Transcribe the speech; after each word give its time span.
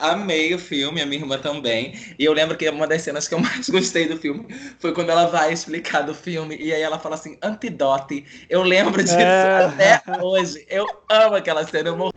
Amei 0.00 0.54
o 0.54 0.58
filme, 0.58 1.02
a 1.02 1.06
minha 1.06 1.20
irmã 1.20 1.36
também. 1.36 1.94
E 2.18 2.24
eu 2.24 2.32
lembro 2.32 2.56
que 2.56 2.66
uma 2.70 2.86
das 2.86 3.02
cenas 3.02 3.28
que 3.28 3.34
eu 3.34 3.38
mais 3.44 3.68
gostei 3.68 4.08
do 4.08 4.16
filme 4.16 4.46
foi 4.78 4.94
quando 4.94 5.10
ela 5.10 5.26
vai 5.26 5.52
explicar 5.52 6.00
do 6.00 6.14
filme. 6.14 6.56
E 6.56 6.72
aí 6.72 6.80
ela 6.80 6.98
fala 6.98 7.16
assim, 7.16 7.36
antidote. 7.42 8.24
Eu 8.48 8.62
lembro 8.62 9.02
disso 9.02 9.18
é. 9.18 9.64
até 9.66 10.02
hoje. 10.22 10.64
Eu 10.70 10.86
amo 11.10 11.36
aquela 11.36 11.66
cena. 11.66 11.90
Eu 11.90 11.96
morro. 11.98 12.14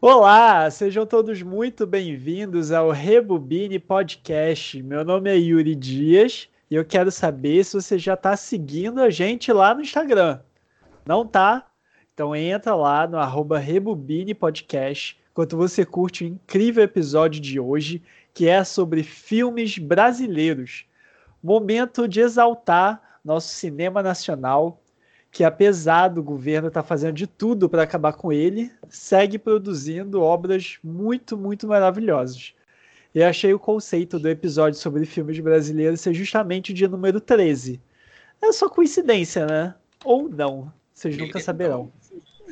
Olá, 0.00 0.70
sejam 0.70 1.04
todos 1.04 1.42
muito 1.42 1.86
bem-vindos 1.86 2.72
ao 2.72 2.90
Rebobine 2.90 3.78
Podcast. 3.78 4.82
Meu 4.82 5.04
nome 5.04 5.28
é 5.28 5.36
Yuri 5.36 5.74
Dias 5.74 6.48
e 6.70 6.76
eu 6.76 6.84
quero 6.84 7.10
saber 7.10 7.64
se 7.64 7.74
você 7.74 7.98
já 7.98 8.14
está 8.14 8.34
seguindo 8.36 9.02
a 9.02 9.10
gente 9.10 9.52
lá 9.52 9.74
no 9.74 9.82
Instagram. 9.82 10.40
Não 11.04 11.26
tá? 11.26 11.66
Então 12.14 12.34
entra 12.34 12.74
lá 12.74 13.06
no 13.06 13.18
arroba 13.18 13.58
Rebobine 13.58 14.34
Podcast 14.34 15.17
enquanto 15.38 15.56
você 15.56 15.86
curte 15.86 16.24
o 16.24 16.26
incrível 16.26 16.82
episódio 16.82 17.40
de 17.40 17.60
hoje, 17.60 18.02
que 18.34 18.48
é 18.48 18.64
sobre 18.64 19.04
filmes 19.04 19.78
brasileiros. 19.78 20.84
Momento 21.40 22.08
de 22.08 22.18
exaltar 22.18 23.20
nosso 23.24 23.54
cinema 23.54 24.02
nacional, 24.02 24.82
que 25.30 25.44
apesar 25.44 26.08
do 26.08 26.24
governo 26.24 26.66
estar 26.66 26.82
tá 26.82 26.88
fazendo 26.88 27.14
de 27.14 27.28
tudo 27.28 27.68
para 27.68 27.84
acabar 27.84 28.14
com 28.14 28.32
ele, 28.32 28.72
segue 28.88 29.38
produzindo 29.38 30.20
obras 30.20 30.78
muito, 30.82 31.38
muito 31.38 31.68
maravilhosas. 31.68 32.52
E 33.14 33.22
achei 33.22 33.54
o 33.54 33.60
conceito 33.60 34.18
do 34.18 34.28
episódio 34.28 34.80
sobre 34.80 35.04
filmes 35.04 35.38
brasileiros 35.38 36.00
ser 36.00 36.14
justamente 36.14 36.72
o 36.72 36.74
dia 36.74 36.88
número 36.88 37.20
13. 37.20 37.80
É 38.42 38.50
só 38.50 38.68
coincidência, 38.68 39.46
né? 39.46 39.76
Ou 40.04 40.28
não, 40.28 40.72
vocês 40.92 41.16
nunca 41.16 41.38
saberão. 41.38 41.92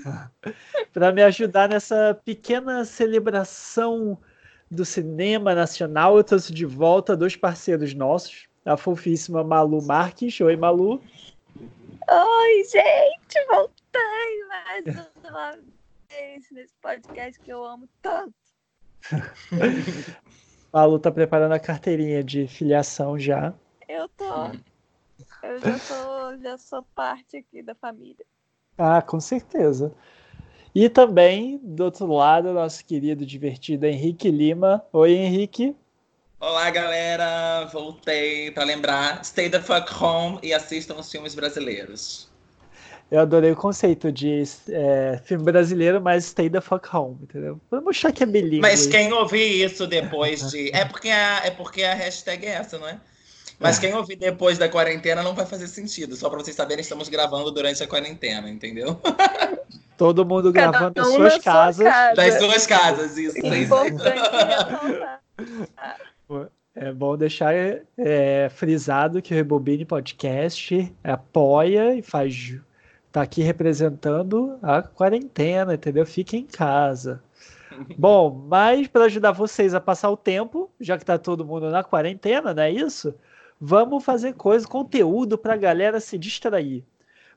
para 0.93 1.13
me 1.13 1.23
ajudar 1.23 1.69
nessa 1.69 2.19
pequena 2.25 2.85
celebração 2.85 4.19
do 4.71 4.85
cinema 4.85 5.55
nacional, 5.55 6.17
eu 6.17 6.25
trouxe 6.25 6.53
de 6.53 6.67
volta 6.67 7.17
dois 7.17 7.37
parceiros 7.37 7.95
nossos, 7.95 8.49
a 8.65 8.77
fofíssima 8.77 9.45
Malu 9.45 9.81
Marques. 9.83 10.41
Oi, 10.41 10.57
Malu. 10.57 11.01
Oi, 12.09 12.65
gente, 12.65 13.47
voltei 13.49 14.45
mais 14.49 15.09
uma 15.29 15.53
vez 16.09 16.51
nesse 16.51 16.75
podcast 16.81 17.41
que 17.41 17.51
eu 17.51 17.65
amo 17.65 17.89
tanto. 18.03 18.35
Malu 20.73 20.99
tá 20.99 21.11
preparando 21.11 21.53
a 21.53 21.59
carteirinha 21.59 22.23
de 22.23 22.47
filiação 22.49 23.19
já. 23.19 23.55
Eu 23.89 24.09
tô. 24.09 24.47
Eu 25.43 25.59
já 25.61 25.79
tô, 25.79 26.37
já 26.43 26.59
sou 26.59 26.83
parte 26.95 27.37
aqui 27.37 27.63
da 27.63 27.75
família. 27.75 28.27
Ah, 28.79 29.01
com 29.01 29.19
certeza. 29.21 29.93
E 30.75 30.89
também, 30.89 31.59
do 31.63 31.85
outro 31.85 32.07
lado, 32.07 32.53
nosso 32.53 32.85
querido, 32.85 33.25
divertido 33.25 33.87
Henrique 33.87 34.31
Lima. 34.31 34.85
Oi, 34.93 35.13
Henrique. 35.13 35.75
Olá, 36.39 36.69
galera. 36.69 37.65
Voltei 37.73 38.51
para 38.51 38.65
lembrar. 38.65 39.25
Stay 39.25 39.49
the 39.49 39.61
fuck 39.61 39.91
home 40.03 40.39
e 40.43 40.53
assistam 40.53 40.97
os 40.97 41.11
filmes 41.11 41.35
brasileiros. 41.35 42.29
Eu 43.11 43.21
adorei 43.21 43.53
o 43.53 43.57
conceito 43.57 44.13
de 44.13 44.43
é, 44.69 45.21
filme 45.25 45.45
brasileiro, 45.45 46.01
mas 46.01 46.27
stay 46.27 46.51
the 46.51 46.61
fuck 46.61 46.95
home, 46.95 47.19
entendeu? 47.23 47.61
Vamos 47.71 47.87
mostrar 47.87 48.13
que 48.13 48.25
é 48.25 48.27
bilíngue. 48.27 48.61
Mas 48.61 48.87
quem 48.87 49.13
ouvir 49.13 49.65
isso 49.65 49.87
depois 49.87 50.51
de. 50.51 50.71
É 50.75 50.85
porque 50.85 51.09
a, 51.09 51.47
é 51.47 51.51
porque 51.51 51.85
a 51.85 51.95
hashtag 51.95 52.45
é 52.45 52.51
essa, 52.51 52.79
não 52.79 52.89
é? 52.89 53.01
Mas 53.59 53.79
quem 53.79 53.95
ouvir 53.95 54.17
depois 54.17 54.59
da 54.59 54.69
quarentena 54.69 55.23
não 55.23 55.35
vai 55.35 55.47
fazer 55.47 55.67
sentido. 55.67 56.15
Só 56.15 56.29
para 56.29 56.39
vocês 56.39 56.55
saberem, 56.55 56.83
estamos 56.83 57.09
gravando 57.09 57.51
durante 57.51 57.83
a 57.83 57.87
quarentena, 57.87 58.51
entendeu? 58.51 59.01
Todo 59.97 60.27
mundo 60.27 60.53
gravando 60.53 60.93
nas 60.95 61.09
suas 61.09 61.39
casas. 61.39 61.87
Casa. 61.87 62.15
Das 62.15 62.35
suas 62.39 62.67
casas, 62.67 63.17
isso. 63.17 63.37
É 66.79 66.93
bom 66.93 67.17
deixar 67.17 67.55
é, 67.55 68.51
frisado 68.51 69.23
que 69.23 69.33
o 69.33 69.37
Rebobine 69.37 69.87
Podcast 69.87 70.95
apoia 71.03 71.95
e 71.95 72.03
faz. 72.03 72.59
Tá 73.11 73.23
aqui 73.23 73.41
representando 73.41 74.59
a 74.61 74.83
quarentena, 74.83 75.73
entendeu? 75.73 76.05
Fique 76.05 76.37
em 76.37 76.45
casa. 76.45 77.23
Bom, 77.97 78.47
mas 78.49 78.87
para 78.89 79.05
ajudar 79.05 79.33
vocês 79.33 79.75
a 79.75 79.81
passar 79.81 80.11
o 80.11 80.17
tempo, 80.17 80.71
já 80.81 80.99
que 80.99 81.05
tá 81.05 81.19
todo 81.19 81.45
mundo 81.45 81.71
na 81.71 81.83
quarentena, 81.83 82.53
não 82.53 82.63
é 82.63 82.71
isso? 82.71 83.15
Vamos 83.61 84.05
fazer 84.05 84.35
coisa, 84.35 84.67
conteúdo 84.67 85.39
para 85.39 85.55
a 85.55 85.57
galera 85.57 85.99
se 85.99 86.19
distrair. 86.19 86.85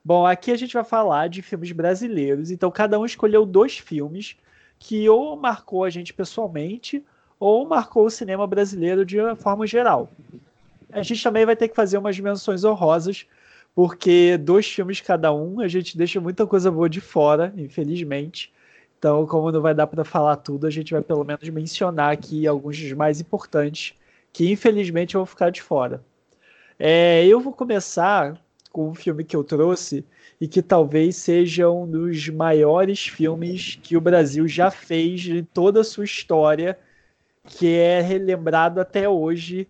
Bom, 0.03 0.25
aqui 0.25 0.51
a 0.51 0.57
gente 0.57 0.73
vai 0.73 0.83
falar 0.83 1.29
de 1.29 1.41
filmes 1.41 1.71
brasileiros, 1.71 2.51
então 2.51 2.69
cada 2.71 2.99
um 2.99 3.05
escolheu 3.05 3.45
dois 3.45 3.77
filmes 3.77 4.35
que 4.77 5.07
ou 5.09 5.35
marcou 5.35 5.83
a 5.83 5.89
gente 5.89 6.13
pessoalmente 6.13 7.03
ou 7.39 7.65
marcou 7.65 8.05
o 8.05 8.09
cinema 8.09 8.45
brasileiro 8.45 9.05
de 9.05 9.17
forma 9.37 9.65
geral. 9.65 10.09
A 10.91 11.03
gente 11.03 11.23
também 11.23 11.45
vai 11.45 11.55
ter 11.55 11.67
que 11.67 11.75
fazer 11.75 11.97
umas 11.97 12.19
menções 12.19 12.63
honrosas, 12.63 13.25
porque 13.73 14.37
dois 14.37 14.67
filmes 14.67 14.99
cada 14.99 15.33
um, 15.33 15.61
a 15.61 15.67
gente 15.67 15.97
deixa 15.97 16.19
muita 16.19 16.45
coisa 16.45 16.69
boa 16.69 16.89
de 16.89 16.99
fora, 16.99 17.53
infelizmente. 17.55 18.51
Então, 18.97 19.25
como 19.25 19.51
não 19.51 19.61
vai 19.61 19.73
dar 19.73 19.87
para 19.87 20.03
falar 20.03 20.35
tudo, 20.37 20.67
a 20.67 20.69
gente 20.69 20.91
vai 20.91 21.01
pelo 21.01 21.23
menos 21.23 21.47
mencionar 21.47 22.11
aqui 22.11 22.45
alguns 22.45 22.77
dos 22.77 22.91
mais 22.91 23.21
importantes, 23.21 23.93
que 24.31 24.51
infelizmente 24.51 25.13
vão 25.15 25.25
ficar 25.25 25.49
de 25.49 25.61
fora. 25.61 26.03
É, 26.77 27.25
eu 27.25 27.39
vou 27.39 27.53
começar 27.53 28.39
com 28.71 28.89
um 28.89 28.95
filme 28.95 29.23
que 29.23 29.35
eu 29.35 29.43
trouxe 29.43 30.05
e 30.39 30.47
que 30.47 30.61
talvez 30.61 31.15
seja 31.17 31.69
um 31.69 31.89
dos 31.89 32.29
maiores 32.29 33.07
filmes 33.07 33.77
que 33.81 33.97
o 33.97 34.01
Brasil 34.01 34.47
já 34.47 34.71
fez 34.71 35.25
em 35.27 35.43
toda 35.43 35.81
a 35.81 35.83
sua 35.83 36.05
história, 36.05 36.79
que 37.43 37.75
é 37.75 37.99
relembrado 37.99 38.79
até 38.79 39.09
hoje, 39.09 39.67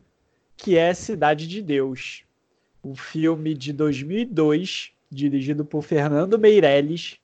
que 0.55 0.77
é 0.77 0.93
Cidade 0.93 1.47
de 1.47 1.61
Deus. 1.61 2.23
Um 2.83 2.95
filme 2.95 3.53
de 3.53 3.73
2002, 3.73 4.91
dirigido 5.09 5.65
por 5.65 5.81
Fernando 5.81 6.37
Meirelles, 6.37 7.17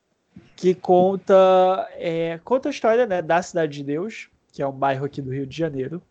que 0.56 0.74
conta, 0.74 1.88
é, 1.94 2.40
conta 2.44 2.70
a 2.70 2.72
história 2.72 3.06
né, 3.06 3.22
da 3.22 3.42
Cidade 3.42 3.78
de 3.78 3.84
Deus, 3.84 4.30
que 4.52 4.62
é 4.62 4.68
um 4.68 4.72
bairro 4.72 5.06
aqui 5.06 5.22
do 5.22 5.32
Rio 5.32 5.46
de 5.46 5.56
Janeiro, 5.56 6.02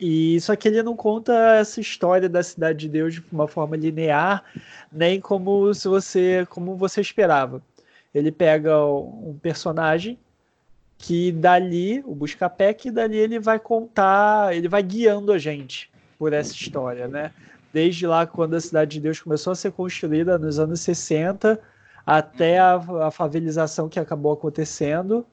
e 0.00 0.40
só 0.40 0.56
que 0.56 0.68
ele 0.68 0.82
não 0.82 0.96
conta 0.96 1.32
essa 1.56 1.80
história 1.80 2.28
da 2.28 2.42
cidade 2.42 2.80
de 2.80 2.88
Deus 2.88 3.14
de 3.14 3.24
uma 3.30 3.46
forma 3.46 3.76
linear, 3.76 4.44
nem 4.92 5.20
como 5.20 5.72
se 5.74 5.88
você 5.88 6.46
como 6.50 6.76
você 6.76 7.00
esperava. 7.00 7.62
Ele 8.14 8.30
pega 8.30 8.84
um 8.84 9.36
personagem 9.42 10.18
que 10.98 11.32
dali, 11.32 12.02
o 12.06 12.14
Buscapé, 12.14 12.72
que 12.72 12.90
dali 12.90 13.16
ele 13.16 13.38
vai 13.38 13.58
contar, 13.58 14.54
ele 14.54 14.68
vai 14.68 14.82
guiando 14.82 15.32
a 15.32 15.38
gente 15.38 15.90
por 16.18 16.32
essa 16.32 16.52
história, 16.52 17.08
né? 17.08 17.32
Desde 17.72 18.06
lá 18.06 18.26
quando 18.26 18.54
a 18.54 18.60
cidade 18.60 18.92
de 18.92 19.00
Deus 19.00 19.20
começou 19.20 19.52
a 19.52 19.56
ser 19.56 19.72
construída 19.72 20.38
nos 20.38 20.58
anos 20.58 20.80
60 20.80 21.60
até 22.06 22.58
a, 22.58 22.74
a 23.06 23.10
favelização 23.10 23.88
que 23.88 23.98
acabou 23.98 24.32
acontecendo. 24.32 25.26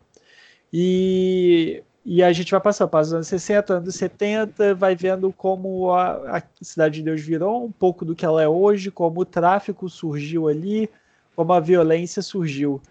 E 0.73 1.83
e 2.03 2.23
a 2.23 2.33
gente 2.33 2.49
vai 2.49 2.59
passando 2.59 2.89
para 2.89 3.01
os 3.01 3.13
anos 3.13 3.27
60, 3.27 3.73
anos 3.75 3.95
70, 3.95 4.73
vai 4.73 4.95
vendo 4.95 5.31
como 5.31 5.93
a, 5.93 6.37
a, 6.37 6.43
Cidade 6.61 6.95
de 6.95 7.03
Deus 7.03 7.21
virou 7.21 7.63
um 7.65 7.71
pouco 7.71 8.03
do 8.03 8.15
que 8.15 8.25
ela 8.25 8.41
é 8.41 8.47
hoje, 8.47 8.89
como 8.89 9.21
o 9.21 9.25
tráfico 9.25 9.87
surgiu 9.87 10.47
ali, 10.47 10.89
como 11.35 11.53
a 11.53 11.59
violência 11.59 12.21
surgiu. 12.21 12.81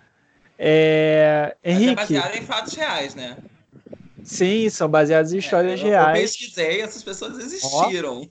É, 0.56 1.56
Henrique, 1.64 1.94
Mas 1.96 2.10
é 2.10 2.14
baseado 2.14 2.36
em 2.36 2.42
fatos 2.42 2.74
reais, 2.74 3.14
né? 3.14 3.36
Sim, 4.22 4.68
são 4.68 4.88
baseados 4.88 5.32
em 5.32 5.36
é, 5.36 5.38
histórias 5.38 5.80
eu, 5.80 5.86
reais. 5.86 6.16
Eu 6.16 6.22
pesquisei, 6.22 6.80
essas 6.82 7.02
pessoas 7.02 7.38
existiram. 7.38 8.28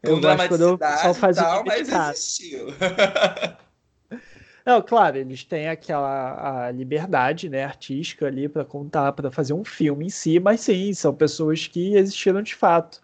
Oh. 0.00 0.10
eu 0.10 0.20
gosto 0.20 0.48
quando 0.48 0.74
o 0.74 0.78
pessoal 0.78 1.14
faz 1.14 1.36
tal, 1.36 1.62
o 1.62 1.66
mas 1.66 1.88
existiu. 1.88 2.68
Não, 4.68 4.82
claro, 4.82 5.16
eles 5.16 5.44
têm 5.44 5.66
aquela 5.66 6.66
a 6.66 6.70
liberdade, 6.70 7.48
né, 7.48 7.64
artística 7.64 8.26
ali 8.26 8.50
para 8.50 8.66
contar, 8.66 9.14
para 9.14 9.30
fazer 9.30 9.54
um 9.54 9.64
filme 9.64 10.04
em 10.04 10.10
si, 10.10 10.38
mas 10.38 10.60
sim, 10.60 10.92
são 10.92 11.14
pessoas 11.14 11.66
que 11.66 11.96
existiram 11.96 12.42
de 12.42 12.54
fato. 12.54 13.00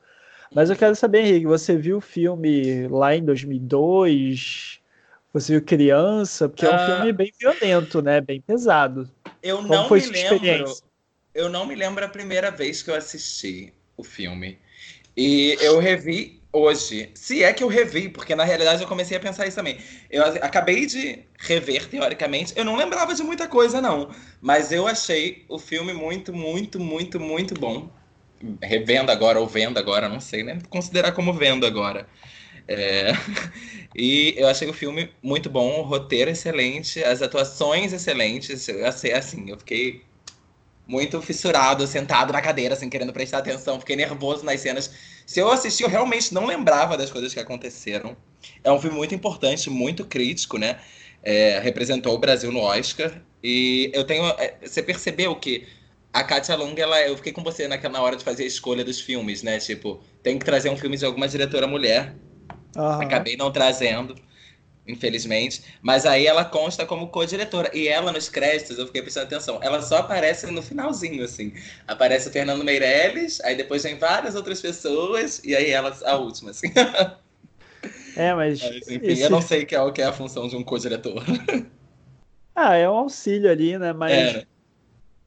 Mas 0.53 0.69
eu 0.69 0.77
quero 0.77 0.95
saber, 0.95 1.21
Henrique, 1.21 1.47
você 1.47 1.75
viu 1.75 1.97
o 1.97 2.03
filme 2.03 2.87
lá 2.89 3.17
em 3.17 3.25
2002? 3.25 4.79
Você 5.33 5.53
viu 5.55 5.65
Criança? 5.65 6.51
Porque 6.51 6.67
é 6.67 6.71
um 6.71 6.75
uh, 6.75 6.79
filme 6.81 7.13
bem 7.15 7.33
violento, 7.41 8.03
né? 8.03 8.21
Bem 8.21 8.43
pesado. 8.43 9.11
Eu 9.43 9.57
Como 9.57 9.69
não 9.69 9.89
me 9.89 10.07
lembro. 10.07 10.71
Eu 11.35 11.49
não 11.49 11.65
me 11.65 11.75
lembro 11.75 12.05
a 12.05 12.09
primeira 12.09 12.51
vez 12.51 12.83
que 12.83 12.91
eu 12.91 12.95
assisti 12.95 13.73
o 13.97 14.05
filme. 14.05 14.59
E 15.17 15.57
eu 15.63 15.79
revi 15.79 16.44
hoje. 16.55 17.11
Se 17.15 17.43
é 17.43 17.53
que 17.53 17.63
eu 17.65 17.69
revi, 17.69 18.09
porque 18.09 18.35
na 18.35 18.45
realidade 18.45 18.81
eu 18.83 18.89
comecei 18.89 19.17
a 19.17 19.21
pensar 19.21 19.47
isso 19.47 19.57
também. 19.57 19.79
Eu 20.09 20.23
acabei 20.41 20.87
de 20.87 21.19
rever, 21.39 21.89
teoricamente. 21.89 22.53
Eu 22.57 22.65
não 22.65 22.77
lembrava 22.77 23.15
de 23.15 23.23
muita 23.23 23.49
coisa, 23.49 23.81
não. 23.81 24.11
Mas 24.41 24.71
eu 24.71 24.87
achei 24.87 25.45
o 25.49 25.59
filme 25.59 25.93
muito, 25.93 26.33
muito, 26.33 26.79
muito, 26.79 27.19
muito 27.19 27.55
bom. 27.55 27.91
Revendo 28.63 29.11
agora 29.11 29.41
ou 29.41 29.47
vendo 29.49 29.79
agora, 29.79 30.09
não 30.09 30.21
sei, 30.21 30.45
né? 30.45 30.59
Considerar 30.71 31.13
como 31.13 31.33
vendo 31.33 31.67
agora. 31.67 32.09
É... 32.69 33.13
E 33.97 34.35
eu 34.37 34.49
achei 34.49 34.69
o 34.69 34.73
filme 34.73 35.09
muito 35.23 35.49
bom, 35.49 35.79
o 35.79 35.83
roteiro 35.83 36.29
excelente, 36.29 37.03
as 37.05 37.23
atuações 37.23 37.93
excelentes. 37.93 38.69
Assim, 39.15 39.51
eu 39.51 39.57
fiquei 39.57 40.03
muito 40.87 41.21
fissurado, 41.23 41.87
sentado 41.87 42.33
na 42.33 42.43
cadeira, 42.43 42.75
assim, 42.75 42.91
querendo 42.91 43.13
prestar 43.13 43.39
atenção. 43.39 43.81
Fiquei 43.81 43.97
nervoso 43.97 44.45
nas 44.45 44.61
cenas. 44.61 44.91
Se 45.27 45.41
eu 45.41 45.51
assisti, 45.51 45.83
eu 45.83 45.89
realmente 45.89 46.33
não 46.35 46.45
lembrava 46.47 46.97
das 46.97 47.11
coisas 47.11 47.33
que 47.33 47.41
aconteceram. 47.41 48.17
É 48.63 48.71
um 48.71 48.81
filme 48.81 48.97
muito 48.97 49.15
importante, 49.15 49.71
muito 49.71 50.05
crítico, 50.05 50.59
né? 50.59 50.79
É, 51.23 51.59
representou 51.61 52.15
o 52.15 52.19
Brasil 52.19 52.53
no 52.53 52.61
Oscar. 52.61 53.13
E 53.43 53.91
eu 53.95 54.05
tenho. 54.05 54.25
É, 54.39 54.57
você 54.63 54.83
percebeu 54.83 55.35
que 55.37 55.67
a 56.13 56.23
Katia 56.23 56.55
Long, 56.55 56.75
ela, 56.77 57.01
eu 57.03 57.17
fiquei 57.17 57.33
com 57.33 57.43
você 57.43 57.67
naquela 57.67 58.01
hora 58.01 58.17
de 58.17 58.23
fazer 58.23 58.45
a 58.45 58.47
escolha 58.47 58.85
dos 58.85 59.01
filmes, 59.01 59.43
né? 59.43 59.59
Tipo, 59.59 60.01
tem 60.23 60.39
que 60.39 60.45
trazer 60.45 60.71
um 60.71 60.77
filme 60.77 60.97
de 60.97 61.05
alguma 61.05 61.27
diretora 61.27 61.67
mulher. 61.67 62.15
Uhum. 62.77 63.01
Acabei 63.01 63.37
não 63.37 63.51
trazendo, 63.51 64.15
infelizmente. 64.87 65.63
Mas 65.83 66.07
aí 66.07 66.27
ela 66.27 66.45
consta 66.45 66.87
como 66.87 67.09
co-diretora. 67.09 67.71
E 67.75 67.89
ela, 67.89 68.13
nos 68.13 68.29
créditos, 68.29 68.79
eu 68.79 68.87
fiquei 68.87 69.03
prestando 69.03 69.27
atenção, 69.27 69.59
ela 69.63 69.81
só 69.83 69.99
aparece 69.99 70.47
no 70.47 70.63
finalzinho, 70.63 71.25
assim. 71.25 71.53
Aparece 71.87 72.29
o 72.29 72.33
Fernando 72.33 72.65
Meirelles, 72.65 73.41
aí 73.41 73.57
depois 73.57 73.83
vem 73.83 73.97
várias 73.97 74.35
outras 74.35 74.61
pessoas, 74.61 75.41
e 75.45 75.55
aí 75.55 75.71
ela, 75.71 75.97
a 76.05 76.17
última, 76.17 76.51
assim. 76.51 76.73
É, 78.17 78.33
mas. 78.33 78.63
mas 78.63 78.89
enfim, 78.89 79.09
esse... 79.09 79.23
eu 79.23 79.31
não 79.31 79.43
sei 79.43 79.67
é, 79.71 79.81
o 79.81 79.93
que 79.93 80.01
é 80.01 80.05
a 80.05 80.13
função 80.13 80.47
de 80.47 80.57
um 80.57 80.63
co-diretor. 80.63 81.23
Ah, 82.55 82.77
é 82.77 82.89
um 82.89 82.95
auxílio 82.95 83.51
ali, 83.51 83.77
né? 83.77 83.93
Mas. 83.93 84.13
É? 84.13 84.47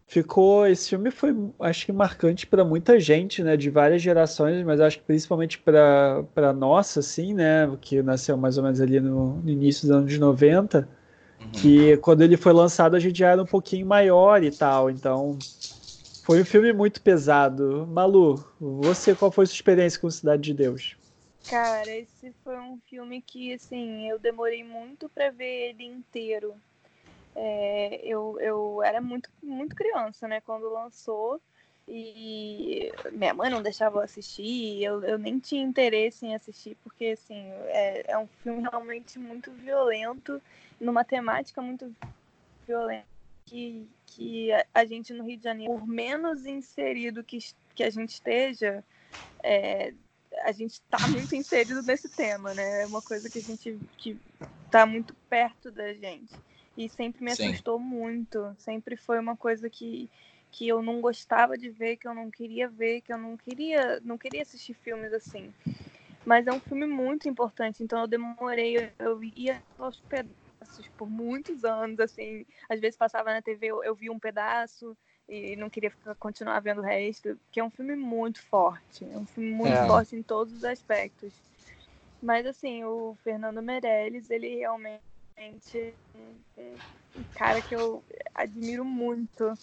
Ficou 0.08 0.66
esse 0.66 0.90
filme 0.90 1.12
foi 1.12 1.36
acho 1.60 1.86
que 1.86 1.92
marcante 1.92 2.48
para 2.48 2.64
muita 2.64 3.00
gente 3.00 3.44
né 3.44 3.58
de 3.58 3.70
várias 3.70 4.02
gerações 4.02 4.64
mas 4.64 4.80
acho 4.80 5.00
que 5.00 5.04
principalmente 5.04 5.60
para 5.60 6.24
para 6.34 6.54
nossa 6.54 7.02
assim 7.02 7.34
né 7.34 7.70
que 7.82 8.02
nasceu 8.02 8.38
mais 8.38 8.58
ou 8.58 8.64
menos 8.64 8.80
ali 8.80 9.00
no, 9.00 9.36
no 9.36 9.50
início 9.50 9.88
dos 9.88 9.98
anos 9.98 10.18
90 10.18 10.88
uhum. 11.40 11.52
que 11.52 11.98
quando 11.98 12.22
ele 12.22 12.38
foi 12.38 12.54
lançado 12.54 12.96
a 12.96 13.00
gente 13.00 13.20
já 13.20 13.32
era 13.32 13.44
um 13.44 13.46
pouquinho 13.46 13.86
maior 13.86 14.42
e 14.44 14.50
tal 14.50 14.90
então 14.90 15.38
foi 16.28 16.42
um 16.42 16.46
filme 16.46 16.74
muito 16.74 17.02
pesado. 17.02 17.88
Malu 17.88 18.44
você 18.60 19.16
qual 19.16 19.32
foi 19.32 19.46
a 19.46 19.48
sua 19.48 19.56
experiência 19.56 19.98
com 19.98 20.12
Cidade 20.12 20.42
de 20.42 20.54
Deus? 20.54 20.98
Cara 21.50 21.90
esse 21.90 22.34
foi 22.44 22.60
um 22.60 22.78
filme 22.90 23.22
que 23.22 23.54
assim 23.54 24.10
eu 24.10 24.20
demorei 24.20 24.62
muito 24.62 25.08
para 25.08 25.32
ver 25.32 25.70
ele 25.70 25.86
inteiro 25.86 26.54
é, 27.40 28.02
eu, 28.04 28.40
eu 28.40 28.82
era 28.84 29.00
muito, 29.00 29.30
muito 29.44 29.76
criança, 29.76 30.28
né, 30.28 30.42
quando 30.42 30.74
lançou. 30.74 31.40
E 31.88 32.92
minha 33.14 33.34
mãe 33.34 33.50
não 33.50 33.62
deixava 33.62 34.00
eu 34.00 34.02
assistir, 34.02 34.84
eu, 34.84 35.02
eu 35.04 35.18
nem 35.18 35.40
tinha 35.40 35.64
interesse 35.64 36.26
em 36.26 36.36
assistir, 36.36 36.76
porque 36.84 37.06
assim, 37.06 37.50
é, 37.68 38.12
é 38.12 38.18
um 38.18 38.28
filme 38.28 38.62
realmente 38.70 39.18
muito 39.18 39.52
violento, 39.52 40.42
numa 40.82 41.06
temática 41.06 41.62
muito 41.62 41.96
violenta, 42.68 43.08
que, 43.46 43.88
que 44.06 44.50
a, 44.74 44.84
gente 44.84 45.14
no 45.14 45.24
Rio 45.24 45.38
de 45.38 45.44
Janeiro, 45.46 45.72
por 45.80 45.88
menos 45.88 46.46
inserido 46.46 47.24
que, 47.24 47.38
que 47.74 47.84
a 47.84 47.90
gente 47.90 48.16
esteja, 48.16 48.84
é, 49.42 49.94
a 50.44 50.52
gente 50.52 50.74
está 50.74 51.00
muito 51.08 51.34
inserido 51.36 51.82
nesse 51.84 52.10
tema, 52.10 52.54
né? 52.54 52.84
É 52.84 52.86
uma 52.86 53.02
coisa 53.02 53.30
que 53.30 53.40
a 53.40 53.42
gente 53.42 53.80
que 53.98 54.20
está 54.66 54.86
muito 54.86 55.14
perto 55.30 55.72
da 55.72 55.94
gente. 55.94 56.34
E 56.78 56.88
sempre 56.88 57.24
me 57.24 57.32
assustou 57.32 57.80
Sim. 57.80 57.86
muito. 57.86 58.56
Sempre 58.60 58.96
foi 58.96 59.20
uma 59.20 59.36
coisa 59.36 59.68
que, 59.68 60.08
que 60.52 60.68
eu 60.68 60.84
não 60.84 61.02
gostava 61.02 61.58
de 61.58 61.70
ver, 61.72 61.98
que 61.98 62.08
eu 62.08 62.14
não 62.14 62.30
queria 62.30 62.70
ver, 62.70 63.02
que 63.02 63.12
eu 63.12 63.18
não 63.18 63.36
queria, 63.36 64.00
não 64.02 64.18
queria 64.18 64.44
assistir 64.44 64.76
filmes 64.76 65.12
assim. 65.12 65.52
Mas 66.24 66.46
é 66.46 66.52
um 66.52 66.60
filme 66.60 66.86
muito 66.86 67.28
importante, 67.28 67.82
então 67.82 68.02
eu 68.02 68.08
demorei, 68.08 68.94
eu, 69.00 69.24
ia 69.24 69.64
aos 69.78 70.02
pedaços 70.02 70.88
por 70.96 71.10
muitos 71.10 71.64
anos, 71.64 72.00
assim. 72.00 72.46
Às 72.70 72.80
vezes 72.80 72.98
passava 72.98 73.34
na 73.34 73.42
TV, 73.42 73.68
eu, 73.68 73.84
eu 73.84 73.96
via 73.96 74.12
um 74.12 74.20
pedaço 74.20 74.96
e 75.28 75.56
não 75.56 75.70
queria 75.70 75.90
ficar, 75.90 76.14
continuar 76.16 76.60
vendo 76.60 76.80
o 76.80 76.84
resto, 76.84 77.40
que 77.52 77.60
é 77.60 77.64
um 77.64 77.72
filme 77.72 77.96
muito 77.96 78.42
forte. 78.42 79.04
É 79.04 79.18
um 79.18 79.26
filme 79.26 79.50
muito 79.50 79.74
é. 79.74 79.88
forte 79.88 80.16
em 80.16 80.22
todos 80.22 80.54
os 80.54 80.64
aspectos. 80.64 81.34
Mas 82.22 82.46
assim, 82.46 82.84
o 82.84 83.18
Fernando 83.24 83.62
Meirelles, 83.62 84.30
ele 84.30 84.58
realmente 84.58 85.02
um, 86.16 86.80
um 87.16 87.24
cara 87.36 87.62
que 87.62 87.76
eu 87.76 88.04
admiro 88.34 88.84
muito. 88.84 89.54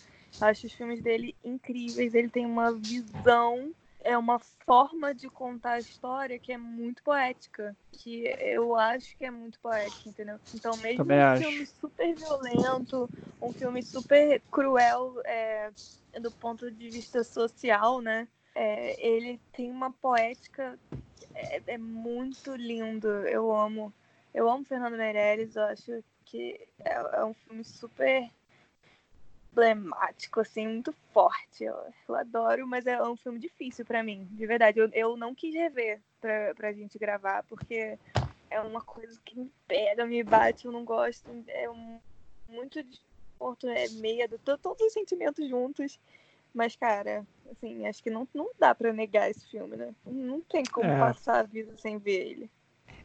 Acho 0.41 0.67
os 0.67 0.73
filmes 0.73 1.03
dele 1.03 1.37
incríveis. 1.45 2.15
Ele 2.15 2.29
tem 2.29 2.45
uma 2.47 2.73
visão, 2.73 3.75
é 4.01 4.17
uma 4.17 4.39
forma 4.39 5.15
de 5.15 5.29
contar 5.29 5.73
a 5.73 5.81
história 5.81 6.39
que 6.39 6.53
é 6.53 6.59
muito 6.59 7.03
poética. 7.03 7.77
Que 7.93 8.25
eu 8.41 8.75
acho 8.77 9.17
que 9.17 9.25
é 9.25 9.31
muito 9.31 9.59
poética, 9.61 10.09
entendeu? 10.09 10.39
Então, 10.55 10.77
mesmo 10.77 10.99
Também 10.99 11.19
um 11.19 11.23
acho. 11.23 11.49
filme 11.49 11.67
super 11.67 12.15
violento, 12.15 13.11
um 13.41 13.53
filme 13.53 13.83
super 13.83 14.43
cruel 14.51 15.21
é, 15.25 15.71
do 16.21 16.31
ponto 16.33 16.71
de 16.71 16.91
vista 16.91 17.23
social, 17.25 18.01
né? 18.01 18.29
É, 18.55 19.07
ele 19.07 19.41
tem 19.53 19.71
uma 19.71 19.93
poética 19.93 20.79
é, 21.35 21.75
é 21.75 21.79
muito 21.79 22.55
lindo. 22.55 23.09
Eu 23.09 23.55
amo 23.55 23.93
eu 24.35 24.51
amo 24.51 24.65
Fernando 24.65 24.97
Meirelles, 24.97 25.55
eu 25.55 25.63
acho 25.63 26.05
que 26.25 26.61
é, 26.85 26.95
é 26.95 27.25
um 27.25 27.33
filme 27.33 27.65
super 27.65 28.29
emblemático, 29.53 30.41
assim, 30.41 30.67
muito 30.67 30.93
forte. 31.13 31.63
Eu, 31.63 31.77
eu, 32.09 32.15
adoro, 32.17 32.67
mas 32.67 32.87
é 32.87 33.01
um 33.01 33.17
filme 33.17 33.39
difícil 33.39 33.85
para 33.85 34.03
mim, 34.03 34.27
de 34.33 34.45
verdade. 34.45 34.81
Eu, 34.81 34.91
eu 34.93 35.17
não 35.17 35.35
quis 35.35 35.55
rever 35.55 36.01
pra, 36.21 36.55
pra 36.55 36.73
gente 36.73 36.99
gravar, 36.99 37.45
porque 37.45 37.97
é 38.51 38.61
uma 38.61 38.81
coisa 38.81 39.19
que 39.25 39.39
me 39.39 39.51
pega, 39.69 40.05
me 40.05 40.23
bate, 40.25 40.67
eu 40.67 40.73
não 40.73 40.85
gosto. 40.85 41.31
É 41.47 41.71
um, 41.71 42.01
muito 42.49 42.83
desconforto, 42.83 43.69
é 43.69 43.89
medo, 43.91 44.39
todos 44.39 44.81
os 44.81 44.93
sentimentos 44.93 45.49
juntos. 45.49 46.01
Mas, 46.53 46.77
cara, 46.77 47.27
assim, 47.51 47.87
acho 47.87 48.03
que 48.03 48.11
não, 48.11 48.29
não 48.35 48.51
dá 48.59 48.75
para 48.75 48.93
negar 48.93 49.31
esse 49.31 49.47
filme, 49.49 49.77
né? 49.77 49.95
Não 50.05 50.41
tem 50.41 50.65
como 50.65 50.89
é. 50.89 50.99
passar 50.99 51.41
a 51.41 51.43
vida 51.43 51.77
sem 51.79 51.99
ver 51.99 52.29
ele. 52.29 52.51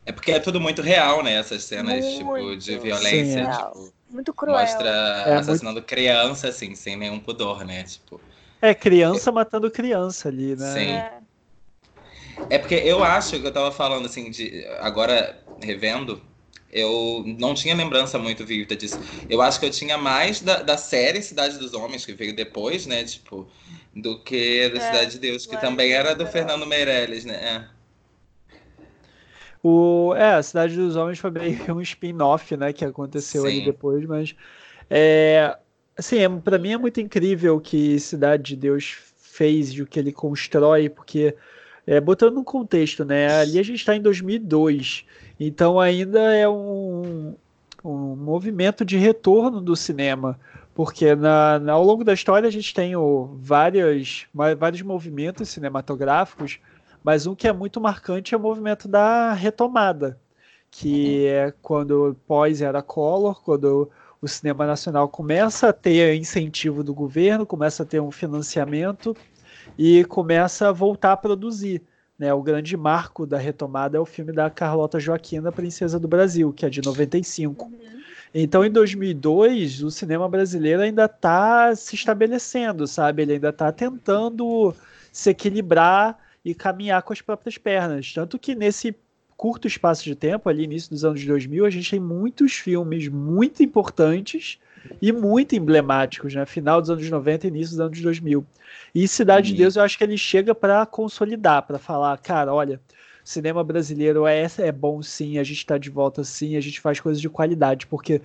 É 0.09 0.11
porque 0.11 0.31
é 0.31 0.39
tudo 0.39 0.59
muito 0.59 0.81
real, 0.81 1.21
né? 1.21 1.35
Essas 1.35 1.63
cenas, 1.63 2.03
tipo, 2.03 2.25
muito. 2.25 2.57
tipo, 2.57 2.57
de 2.57 2.79
violência. 2.79 3.45
Sim, 3.45 3.51
tipo, 3.51 3.93
muito 4.09 4.33
cruel. 4.33 4.59
Mostra 4.59 4.89
é, 4.89 5.35
assassinando 5.35 5.75
muito... 5.75 5.85
criança, 5.85 6.47
assim, 6.47 6.73
sem 6.73 6.97
nenhum 6.97 7.19
pudor, 7.19 7.63
né? 7.63 7.83
Tipo. 7.83 8.19
É, 8.59 8.73
criança 8.73 9.29
é... 9.29 9.33
matando 9.33 9.69
criança 9.69 10.27
ali, 10.27 10.55
né? 10.55 10.73
Sim. 10.73 10.91
É. 10.93 12.55
é 12.55 12.57
porque 12.57 12.73
eu 12.73 13.03
acho 13.03 13.39
que 13.39 13.45
eu 13.45 13.51
tava 13.51 13.71
falando, 13.71 14.07
assim, 14.07 14.31
de. 14.31 14.65
Agora, 14.79 15.39
revendo, 15.61 16.19
eu 16.73 17.23
não 17.37 17.53
tinha 17.53 17.75
lembrança 17.75 18.17
muito 18.17 18.43
vívida 18.43 18.75
disso. 18.75 18.99
Eu 19.29 19.43
acho 19.43 19.59
que 19.59 19.67
eu 19.67 19.71
tinha 19.71 19.95
mais 19.95 20.41
da, 20.41 20.63
da 20.63 20.75
série 20.75 21.21
Cidade 21.21 21.59
dos 21.59 21.75
Homens, 21.75 22.03
que 22.03 22.13
veio 22.13 22.35
depois, 22.35 22.87
né? 22.87 23.03
Tipo, 23.03 23.47
do 23.95 24.17
que 24.17 24.69
da 24.69 24.79
é, 24.79 24.87
Cidade 24.87 25.11
de 25.11 25.19
Deus, 25.19 25.45
que 25.45 25.55
também 25.57 25.91
era 25.91 26.15
do 26.15 26.25
Fernando 26.25 26.65
Meirelles, 26.65 27.25
né? 27.25 27.35
É. 27.35 27.78
O, 29.61 30.13
é, 30.15 30.35
a 30.35 30.43
Cidade 30.43 30.75
dos 30.75 30.95
Homens 30.95 31.19
foi 31.19 31.31
meio 31.31 31.75
um 31.75 31.81
spin-off, 31.81 32.55
né, 32.55 32.71
que 32.71 32.85
aconteceu 32.85 33.41
Sim. 33.41 33.47
ali 33.47 33.65
depois, 33.65 34.05
mas 34.05 34.35
é, 34.89 35.57
assim, 35.97 36.19
é, 36.19 36.29
para 36.29 36.57
mim 36.57 36.71
é 36.71 36.77
muito 36.77 37.01
incrível 37.01 37.57
o 37.57 37.61
que 37.61 37.99
Cidade 37.99 38.43
de 38.43 38.55
Deus 38.55 38.97
fez 39.17 39.69
e 39.69 39.81
o 39.81 39.85
que 39.85 39.99
ele 39.99 40.11
constrói, 40.11 40.89
porque 40.89 41.35
é, 41.85 41.99
botando 41.99 42.35
no 42.35 42.43
contexto, 42.43 43.03
né, 43.03 43.41
ali 43.41 43.59
a 43.59 43.63
gente 43.63 43.79
está 43.79 43.95
em 43.95 44.01
2002, 44.01 45.05
então 45.39 45.79
ainda 45.79 46.33
é 46.33 46.47
um, 46.47 47.35
um 47.83 48.15
movimento 48.15 48.85
de 48.85 48.97
retorno 48.97 49.59
do 49.59 49.75
cinema, 49.75 50.39
porque 50.73 51.15
na, 51.15 51.59
na, 51.59 51.73
ao 51.73 51.83
longo 51.83 52.05
da 52.05 52.13
história 52.13 52.47
a 52.47 52.51
gente 52.51 52.73
tem 52.73 52.95
o, 52.95 53.37
várias, 53.41 54.25
vários 54.33 54.81
movimentos 54.81 55.49
cinematográficos 55.49 56.59
mas 57.03 57.25
um 57.25 57.35
que 57.35 57.47
é 57.47 57.53
muito 57.53 57.79
marcante 57.79 58.33
é 58.33 58.37
o 58.37 58.41
movimento 58.41 58.87
da 58.87 59.33
retomada, 59.33 60.19
que 60.69 61.25
uhum. 61.25 61.27
é 61.27 61.53
quando 61.61 62.17
pós 62.27 62.61
era 62.61 62.81
Collor, 62.81 63.41
quando 63.43 63.89
o 64.21 64.27
cinema 64.27 64.65
nacional 64.65 65.07
começa 65.07 65.69
a 65.69 65.73
ter 65.73 66.15
incentivo 66.15 66.83
do 66.83 66.93
governo, 66.93 67.45
começa 67.45 67.83
a 67.83 67.85
ter 67.85 68.01
um 68.01 68.11
financiamento 68.11 69.15
e 69.77 70.03
começa 70.05 70.69
a 70.69 70.71
voltar 70.71 71.13
a 71.13 71.17
produzir. 71.17 71.81
Né? 72.17 72.33
O 72.33 72.43
grande 72.43 72.75
marco 72.75 73.25
da 73.25 73.37
retomada 73.37 73.97
é 73.97 73.99
o 73.99 74.05
filme 74.05 74.33
da 74.33 74.49
Carlota 74.49 74.99
Joaquina, 74.99 75.51
Princesa 75.51 75.97
do 75.97 76.07
Brasil, 76.07 76.51
que 76.51 76.65
é 76.65 76.69
de 76.69 76.81
95. 76.81 77.65
Uhum. 77.65 77.71
Então, 78.33 78.63
em 78.63 78.69
2002, 78.69 79.81
o 79.83 79.89
cinema 79.89 80.27
brasileiro 80.27 80.81
ainda 80.81 81.05
está 81.05 81.73
se 81.75 81.95
estabelecendo, 81.95 82.85
sabe? 82.85 83.23
Ele 83.23 83.33
ainda 83.33 83.49
está 83.49 83.71
tentando 83.71 84.75
se 85.11 85.31
equilibrar 85.31 86.17
e 86.49 86.55
caminhar 86.55 87.01
com 87.03 87.13
as 87.13 87.21
próprias 87.21 87.57
pernas. 87.57 88.13
Tanto 88.13 88.39
que 88.39 88.55
nesse 88.55 88.95
curto 89.37 89.67
espaço 89.67 90.03
de 90.03 90.15
tempo, 90.15 90.49
ali 90.49 90.63
início 90.63 90.89
dos 90.89 91.05
anos 91.05 91.23
2000, 91.23 91.65
a 91.65 91.69
gente 91.69 91.91
tem 91.91 91.99
muitos 91.99 92.53
filmes 92.53 93.07
muito 93.07 93.63
importantes 93.63 94.59
e 95.01 95.11
muito 95.11 95.55
emblemáticos, 95.55 96.33
né? 96.33 96.45
Final 96.45 96.81
dos 96.81 96.89
anos 96.89 97.09
90 97.09 97.47
e 97.47 97.49
início 97.49 97.77
dos 97.77 97.79
anos 97.79 98.01
2000. 98.01 98.45
E 98.93 99.07
Cidade 99.07 99.49
uhum. 99.49 99.55
de 99.55 99.61
Deus, 99.61 99.75
eu 99.75 99.83
acho 99.83 99.97
que 99.97 100.03
ele 100.03 100.17
chega 100.17 100.53
para 100.53 100.85
consolidar, 100.85 101.63
para 101.63 101.79
falar, 101.79 102.17
cara, 102.17 102.53
olha, 102.53 102.81
cinema 103.23 103.63
brasileiro 103.63 104.25
é, 104.25 104.45
é 104.57 104.71
bom 104.71 105.01
sim, 105.01 105.37
a 105.37 105.43
gente 105.43 105.57
está 105.57 105.77
de 105.77 105.89
volta 105.89 106.23
sim, 106.23 106.57
a 106.57 106.61
gente 106.61 106.81
faz 106.81 106.99
coisas 106.99 107.21
de 107.21 107.29
qualidade, 107.29 107.87
porque 107.87 108.21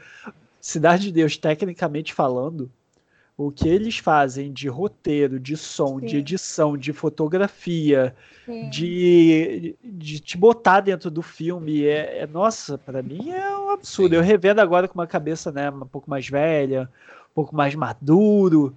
Cidade 0.61 1.05
de 1.05 1.13
Deus, 1.13 1.37
tecnicamente 1.37 2.15
falando, 2.15 2.71
o 3.37 3.51
que 3.51 3.69
eles 3.69 3.99
fazem 3.99 4.53
de 4.53 4.69
roteiro, 4.69 5.41
de 5.41 5.57
som, 5.57 5.99
Sim. 5.99 6.07
de 6.07 6.17
edição, 6.19 6.77
de 6.77 6.93
fotografia, 6.93 8.15
de, 8.71 9.77
de 9.83 10.21
te 10.21 10.37
botar 10.37 10.81
dentro 10.81 11.11
do 11.11 11.21
filme, 11.21 11.85
é, 11.85 12.21
é 12.21 12.27
nossa, 12.27 12.79
para 12.79 13.03
mim 13.03 13.31
é 13.31 13.57
um 13.57 13.71
absurdo. 13.71 14.15
Sim. 14.15 14.17
Eu 14.17 14.23
revendo 14.23 14.61
agora 14.61 14.87
com 14.87 14.95
uma 14.95 15.07
cabeça 15.07 15.51
né, 15.51 15.69
um 15.71 15.87
pouco 15.87 16.09
mais 16.09 16.29
velha, 16.29 16.89
um 17.31 17.35
pouco 17.35 17.57
mais 17.57 17.75
maduro. 17.75 18.77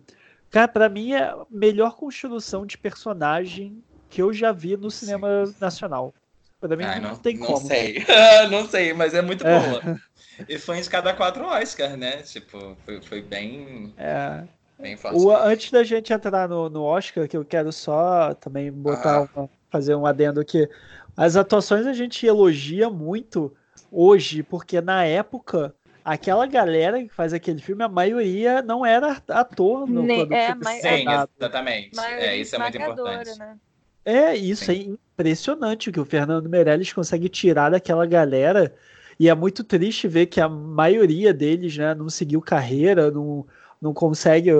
Cara, 0.49 0.67
para 0.67 0.89
mim 0.89 1.11
é 1.11 1.23
a 1.23 1.45
melhor 1.51 1.95
construção 1.95 2.65
de 2.65 2.77
personagem 2.77 3.83
que 4.09 4.21
eu 4.21 4.33
já 4.33 4.51
vi 4.51 4.75
no 4.75 4.89
cinema 4.89 5.45
Sim. 5.45 5.55
nacional. 5.59 6.13
Pra 6.59 6.75
mim 6.75 6.83
Ai, 6.83 6.99
não, 6.99 7.09
não, 7.09 7.17
tem 7.17 7.37
não 7.37 7.45
como. 7.45 7.59
Não 7.59 7.67
sei, 7.67 8.05
não 8.49 8.67
sei, 8.67 8.93
mas 8.93 9.13
é 9.13 9.21
muito 9.21 9.45
é. 9.45 9.59
boa. 9.59 10.01
E 10.47 10.57
foi 10.57 10.77
indicada 10.77 11.09
a 11.11 11.13
quatro 11.13 11.45
Oscars, 11.45 11.97
né? 11.97 12.17
Tipo, 12.23 12.75
foi, 12.83 13.01
foi 13.01 13.21
bem. 13.21 13.93
É. 13.97 14.43
Bem 14.79 14.95
forte. 14.95 15.19
O, 15.19 15.35
antes 15.35 15.71
da 15.71 15.83
gente 15.83 16.13
entrar 16.13 16.47
no, 16.47 16.69
no 16.69 16.83
Oscar, 16.83 17.27
que 17.27 17.37
eu 17.37 17.45
quero 17.45 17.71
só 17.71 18.33
também 18.35 18.71
botar 18.71 19.17
ah. 19.17 19.29
uma, 19.35 19.49
fazer 19.69 19.95
um 19.95 20.05
adendo 20.05 20.39
aqui. 20.39 20.69
As 21.15 21.35
atuações 21.35 21.85
a 21.85 21.93
gente 21.93 22.25
elogia 22.25 22.89
muito 22.89 23.55
hoje, 23.91 24.43
porque 24.43 24.79
na 24.81 25.03
época 25.03 25.73
aquela 26.05 26.45
galera 26.45 27.03
que 27.03 27.09
faz 27.09 27.33
aquele 27.33 27.59
filme, 27.59 27.83
a 27.83 27.89
maioria 27.89 28.61
não 28.61 28.85
era 28.85 29.21
ator 29.27 29.87
no 29.87 30.03
Nem, 30.03 30.27
é, 30.31 30.53
Sim, 30.53 31.05
exatamente. 31.37 31.99
É, 31.99 32.37
isso 32.37 32.55
é 32.55 32.59
muito 32.59 32.77
importante. 32.77 33.37
Né? 33.37 33.57
É, 34.05 34.35
isso 34.35 34.65
Sim. 34.65 34.97
Impressionante 35.17 35.89
o 35.89 35.91
que 35.91 35.99
o 35.99 36.05
Fernando 36.05 36.47
Meirelles 36.47 36.93
consegue 36.93 37.27
tirar 37.27 37.71
daquela 37.71 38.05
galera 38.05 38.71
e 39.19 39.27
é 39.27 39.33
muito 39.33 39.63
triste 39.63 40.07
ver 40.07 40.27
que 40.27 40.39
a 40.39 40.47
maioria 40.47 41.33
deles 41.33 41.75
né, 41.75 41.95
não 41.95 42.07
seguiu 42.07 42.39
carreira, 42.39 43.09
não, 43.09 43.45
não 43.81 43.93
consegue. 43.93 44.51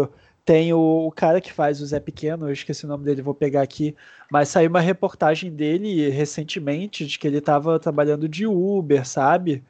Tem 0.44 0.74
o, 0.74 0.80
o, 0.80 1.12
cara 1.12 1.40
que 1.40 1.54
faz 1.54 1.80
o 1.80 1.86
Zé 1.86 2.00
Pequeno, 2.00 2.48
eu 2.48 2.54
esqueci 2.54 2.86
o 2.86 2.88
nome 2.88 3.04
dele, 3.06 3.22
vou 3.22 3.36
pegar 3.36 3.62
aqui. 3.62 3.96
Mas 4.32 4.50
saiu 4.50 4.70
uma 4.70 4.80
reportagem 4.80 5.52
dele 5.52 6.10
recentemente 6.10 7.06
de 7.06 7.20
que 7.20 7.28
ele 7.28 7.38
estava 7.38 7.78
trabalhando 7.80 8.28
de 8.28 8.48
Uber, 8.48 9.08
sabe? 9.08 9.64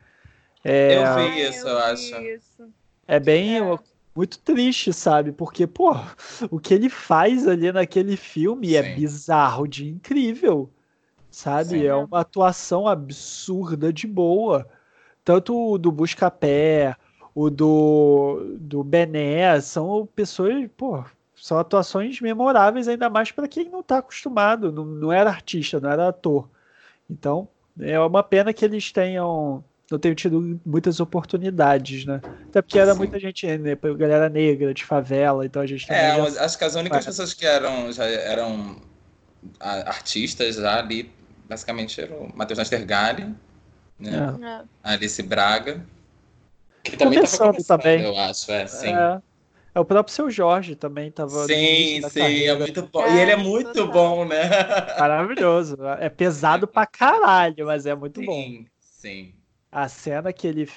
É, 0.63 1.03
eu 1.03 1.15
vi 1.15 1.41
isso, 1.41 1.67
eu, 1.67 1.77
acho. 1.79 2.15
É 3.07 3.19
bem. 3.19 3.57
É. 3.57 3.79
Muito 4.15 4.39
triste, 4.39 4.91
sabe? 4.93 5.31
Porque, 5.31 5.67
pô, 5.67 5.95
o 6.49 6.59
que 6.59 6.73
ele 6.73 6.89
faz 6.89 7.47
ali 7.47 7.71
naquele 7.71 8.17
filme 8.17 8.73
é 8.75 8.81
Sim. 8.81 8.89
é 8.89 8.95
bizarro 8.95 9.67
de 9.67 9.87
incrível, 9.87 10.71
sabe? 11.37 11.81
Sim. 11.81 11.85
É 11.85 11.95
uma 11.95 12.21
atuação 12.21 12.87
absurda 12.87 13.91
de 13.93 14.07
boa 14.07 14.67
tanto 15.23 15.73
o 15.73 15.77
do 15.77 15.91
Buscapé, 15.91 16.95
o 17.35 17.49
do, 17.49 18.55
do 18.59 18.81
Bené, 18.81 19.59
são 19.59 20.07
pessoas, 20.15 20.69
pô, 20.77 21.03
são 21.35 21.59
atuações 21.59 22.21
memoráveis, 22.21 22.87
ainda 22.87 23.09
mais 23.09 23.29
para 23.29 23.45
quem 23.45 23.69
não 23.69 23.81
está 23.81 23.97
acostumado, 23.97 24.71
não, 24.71 24.85
não 24.85 25.11
era 25.11 25.29
artista, 25.29 25.81
não 25.81 25.89
era 25.91 26.07
ator. 26.07 26.49
Então, 27.09 27.49
é 27.77 27.99
uma 27.99 28.23
pena 28.23 28.53
que 28.53 28.63
eles 28.63 28.89
tenham 28.93 29.61
não 29.91 29.99
tenham 29.99 30.15
tido 30.15 30.59
muitas 30.65 30.99
oportunidades, 30.99 32.05
né? 32.05 32.21
Até 32.49 32.61
porque 32.61 32.79
era 32.79 32.93
Sim. 32.93 32.97
muita 32.99 33.19
gente, 33.19 33.45
né? 33.57 33.75
galera 33.97 34.29
negra, 34.29 34.73
de 34.73 34.85
favela, 34.85 35.45
então 35.45 35.61
a 35.61 35.65
gente 35.65 35.91
É, 35.91 36.15
já... 36.31 36.45
acho 36.45 36.57
que 36.57 36.63
as 36.63 36.75
únicas 36.75 37.05
pessoas 37.05 37.33
que 37.33 37.45
eram, 37.45 37.91
já 37.91 38.05
eram 38.05 38.77
artistas 39.59 40.55
já 40.55 40.79
ali, 40.79 41.11
basicamente, 41.47 42.01
era 42.01 42.13
o 42.13 42.35
Matheus 42.35 42.59
Nastergalli, 42.59 43.35
né? 43.99 44.11
É. 44.83 44.93
Alice 44.93 45.21
Braga. 45.23 45.85
Que 46.83 46.95
também 46.95 47.19
começando, 47.19 47.63
também. 47.65 48.01
Eu 48.01 48.17
acho, 48.17 48.51
é, 48.51 48.67
sim. 48.67 48.93
É. 48.93 49.21
é. 49.75 49.79
o 49.79 49.85
próprio 49.85 50.13
seu 50.13 50.29
Jorge 50.29 50.75
também 50.75 51.09
estava. 51.09 51.45
Sim, 51.45 52.01
sim, 52.09 52.19
carreira. 52.19 52.53
é 52.53 52.57
muito 52.57 52.81
bom. 52.83 53.01
É, 53.01 53.15
e 53.15 53.19
ele 53.19 53.31
é 53.31 53.35
muito 53.35 53.87
bom, 53.87 54.25
né? 54.25 54.49
Maravilhoso. 54.99 55.77
É 55.99 56.09
pesado 56.09 56.67
pra 56.67 56.85
caralho, 56.85 57.65
mas 57.65 57.85
é 57.85 57.95
muito 57.95 58.19
sim, 58.19 58.25
bom. 58.25 58.33
Sim, 58.33 58.67
sim. 58.79 59.33
A 59.71 59.89
cena 59.89 60.31
que 60.31 60.47
ele. 60.47 60.69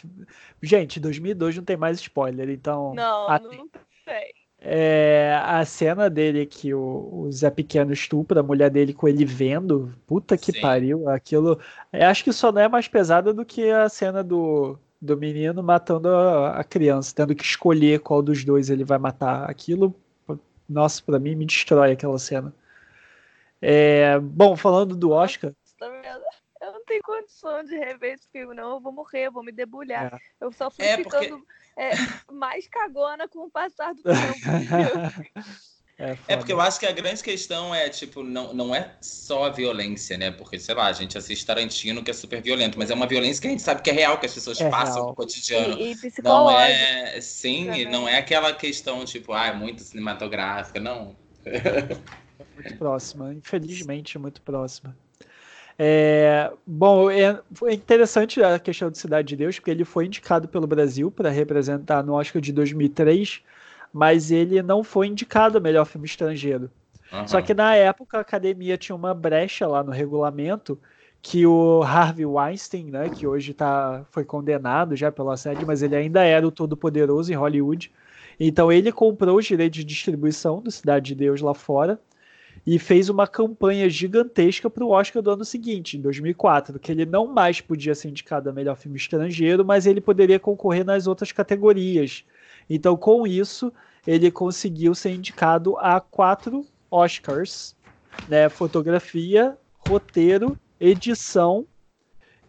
Gente, 0.62 0.98
2002 0.98 1.56
não 1.56 1.64
tem 1.64 1.76
mais 1.76 2.00
spoiler, 2.00 2.48
então. 2.48 2.94
Não, 2.94 3.28
a... 3.28 3.38
não 3.38 3.68
tem. 4.04 4.39
É, 4.62 5.40
a 5.42 5.64
cena 5.64 6.10
dele 6.10 6.44
que 6.44 6.74
o, 6.74 7.08
o, 7.12 7.32
Zé 7.32 7.50
Pequeno 7.50 7.94
estupra 7.94 8.40
a 8.40 8.42
mulher 8.42 8.68
dele 8.68 8.92
com 8.92 9.08
ele 9.08 9.24
vendo, 9.24 9.90
puta 10.06 10.36
que 10.36 10.52
Sim. 10.52 10.60
pariu, 10.60 11.08
aquilo. 11.08 11.58
Acho 11.90 12.22
que 12.22 12.32
só 12.32 12.52
não 12.52 12.60
é 12.60 12.68
mais 12.68 12.86
pesada 12.86 13.32
do 13.32 13.42
que 13.42 13.70
a 13.70 13.88
cena 13.88 14.22
do, 14.22 14.78
do 15.00 15.16
menino 15.16 15.62
matando 15.62 16.10
a, 16.10 16.58
a, 16.58 16.64
criança, 16.64 17.14
tendo 17.14 17.34
que 17.34 17.42
escolher 17.42 18.00
qual 18.00 18.20
dos 18.20 18.44
dois 18.44 18.68
ele 18.68 18.84
vai 18.84 18.98
matar. 18.98 19.48
Aquilo, 19.48 19.94
nossa, 20.68 21.02
para 21.02 21.18
mim 21.18 21.34
me 21.34 21.46
destrói 21.46 21.92
aquela 21.92 22.18
cena. 22.18 22.54
É, 23.62 24.18
bom, 24.18 24.56
falando 24.56 24.94
do 24.94 25.10
Oscar. 25.10 25.52
Tá 25.78 25.86
eu 26.60 26.72
não 26.72 26.84
tenho 26.84 27.00
condição 27.02 27.64
de 27.64 27.74
rever 27.74 28.14
esse 28.14 28.28
filme, 28.30 28.54
não. 28.54 28.74
Eu 28.74 28.80
vou 28.80 28.92
morrer, 28.92 29.26
eu 29.26 29.32
vou 29.32 29.42
me 29.42 29.50
debulhar. 29.50 30.14
É. 30.14 30.18
Eu 30.44 30.52
só 30.52 30.70
fui 30.70 30.84
é 30.84 30.98
ficando. 30.98 31.38
Porque 31.38 31.44
é, 31.80 31.92
mais 32.30 32.68
cagona 32.68 33.26
com 33.26 33.46
o 33.46 33.50
passar 33.50 33.94
do 33.94 34.02
tempo. 34.02 35.40
É, 36.02 36.16
é, 36.28 36.36
porque 36.38 36.50
eu 36.50 36.58
acho 36.58 36.80
que 36.80 36.86
a 36.86 36.92
grande 36.92 37.22
questão 37.22 37.74
é, 37.74 37.86
tipo, 37.90 38.22
não, 38.22 38.54
não 38.54 38.74
é 38.74 38.96
só 39.02 39.44
a 39.44 39.50
violência, 39.50 40.16
né? 40.16 40.30
Porque, 40.30 40.58
sei 40.58 40.74
lá, 40.74 40.86
a 40.86 40.92
gente 40.94 41.18
assiste 41.18 41.44
Tarantino, 41.44 42.02
que 42.02 42.10
é 42.10 42.14
super 42.14 42.40
violento, 42.40 42.78
mas 42.78 42.90
é 42.90 42.94
uma 42.94 43.06
violência 43.06 43.38
que 43.38 43.48
a 43.48 43.50
gente 43.50 43.60
sabe 43.60 43.82
que 43.82 43.90
é 43.90 43.92
real, 43.92 44.18
que 44.18 44.24
as 44.24 44.32
pessoas 44.32 44.58
é 44.58 44.70
passam 44.70 44.94
real. 44.94 45.08
no 45.08 45.14
cotidiano. 45.14 45.78
E, 45.78 45.92
e 45.92 46.22
não 46.22 46.50
é, 46.50 47.20
sim, 47.20 47.66
também. 47.66 47.90
não 47.90 48.08
é 48.08 48.16
aquela 48.16 48.54
questão, 48.54 49.04
tipo, 49.04 49.34
ah, 49.34 49.48
é 49.48 49.52
muito 49.52 49.82
cinematográfica, 49.82 50.80
não. 50.80 51.14
muito 52.54 52.78
próxima, 52.78 53.34
infelizmente, 53.34 54.18
muito 54.18 54.40
próxima. 54.40 54.96
É, 55.82 56.52
bom, 56.66 57.10
é, 57.10 57.40
é, 57.64 57.72
interessante 57.72 58.42
a 58.42 58.58
questão 58.58 58.90
de 58.90 58.98
Cidade 58.98 59.28
de 59.28 59.36
Deus, 59.36 59.58
porque 59.58 59.70
ele 59.70 59.82
foi 59.82 60.04
indicado 60.04 60.46
pelo 60.46 60.66
Brasil 60.66 61.10
para 61.10 61.30
representar 61.30 62.04
no 62.04 62.12
Oscar 62.12 62.42
de 62.42 62.52
2003, 62.52 63.40
mas 63.90 64.30
ele 64.30 64.62
não 64.62 64.84
foi 64.84 65.06
indicado 65.06 65.56
a 65.56 65.60
melhor 65.60 65.86
filme 65.86 66.06
estrangeiro. 66.06 66.70
Uhum. 67.10 67.26
Só 67.26 67.40
que 67.40 67.54
na 67.54 67.74
época 67.74 68.18
a 68.18 68.20
academia 68.20 68.76
tinha 68.76 68.94
uma 68.94 69.14
brecha 69.14 69.66
lá 69.66 69.82
no 69.82 69.90
regulamento 69.90 70.78
que 71.22 71.46
o 71.46 71.82
Harvey 71.82 72.26
Weinstein, 72.26 72.90
né, 72.90 73.08
que 73.08 73.26
hoje 73.26 73.54
tá, 73.54 74.04
foi 74.10 74.22
condenado 74.22 74.94
já 74.94 75.10
pelo 75.10 75.30
assédio, 75.30 75.66
mas 75.66 75.82
ele 75.82 75.96
ainda 75.96 76.22
era 76.22 76.46
o 76.46 76.52
todo-poderoso 76.52 77.32
em 77.32 77.36
Hollywood. 77.36 77.90
Então 78.38 78.70
ele 78.70 78.92
comprou 78.92 79.38
os 79.38 79.46
direitos 79.46 79.78
de 79.78 79.84
distribuição 79.84 80.60
do 80.60 80.70
Cidade 80.70 81.06
de 81.06 81.14
Deus 81.14 81.40
lá 81.40 81.54
fora 81.54 81.98
e 82.66 82.78
fez 82.78 83.08
uma 83.08 83.26
campanha 83.26 83.88
gigantesca 83.88 84.68
para 84.68 84.84
o 84.84 84.90
Oscar 84.90 85.22
do 85.22 85.30
ano 85.30 85.44
seguinte, 85.44 85.96
em 85.96 86.00
2004, 86.00 86.78
que 86.78 86.92
ele 86.92 87.06
não 87.06 87.26
mais 87.26 87.60
podia 87.60 87.94
ser 87.94 88.08
indicado 88.08 88.50
a 88.50 88.52
melhor 88.52 88.76
filme 88.76 88.96
estrangeiro, 88.96 89.64
mas 89.64 89.86
ele 89.86 90.00
poderia 90.00 90.38
concorrer 90.38 90.84
nas 90.84 91.06
outras 91.06 91.32
categorias. 91.32 92.24
Então, 92.68 92.96
com 92.96 93.26
isso, 93.26 93.72
ele 94.06 94.30
conseguiu 94.30 94.94
ser 94.94 95.10
indicado 95.10 95.76
a 95.78 96.00
quatro 96.00 96.66
Oscars, 96.90 97.74
né? 98.28 98.48
Fotografia, 98.48 99.56
roteiro, 99.88 100.58
edição 100.78 101.66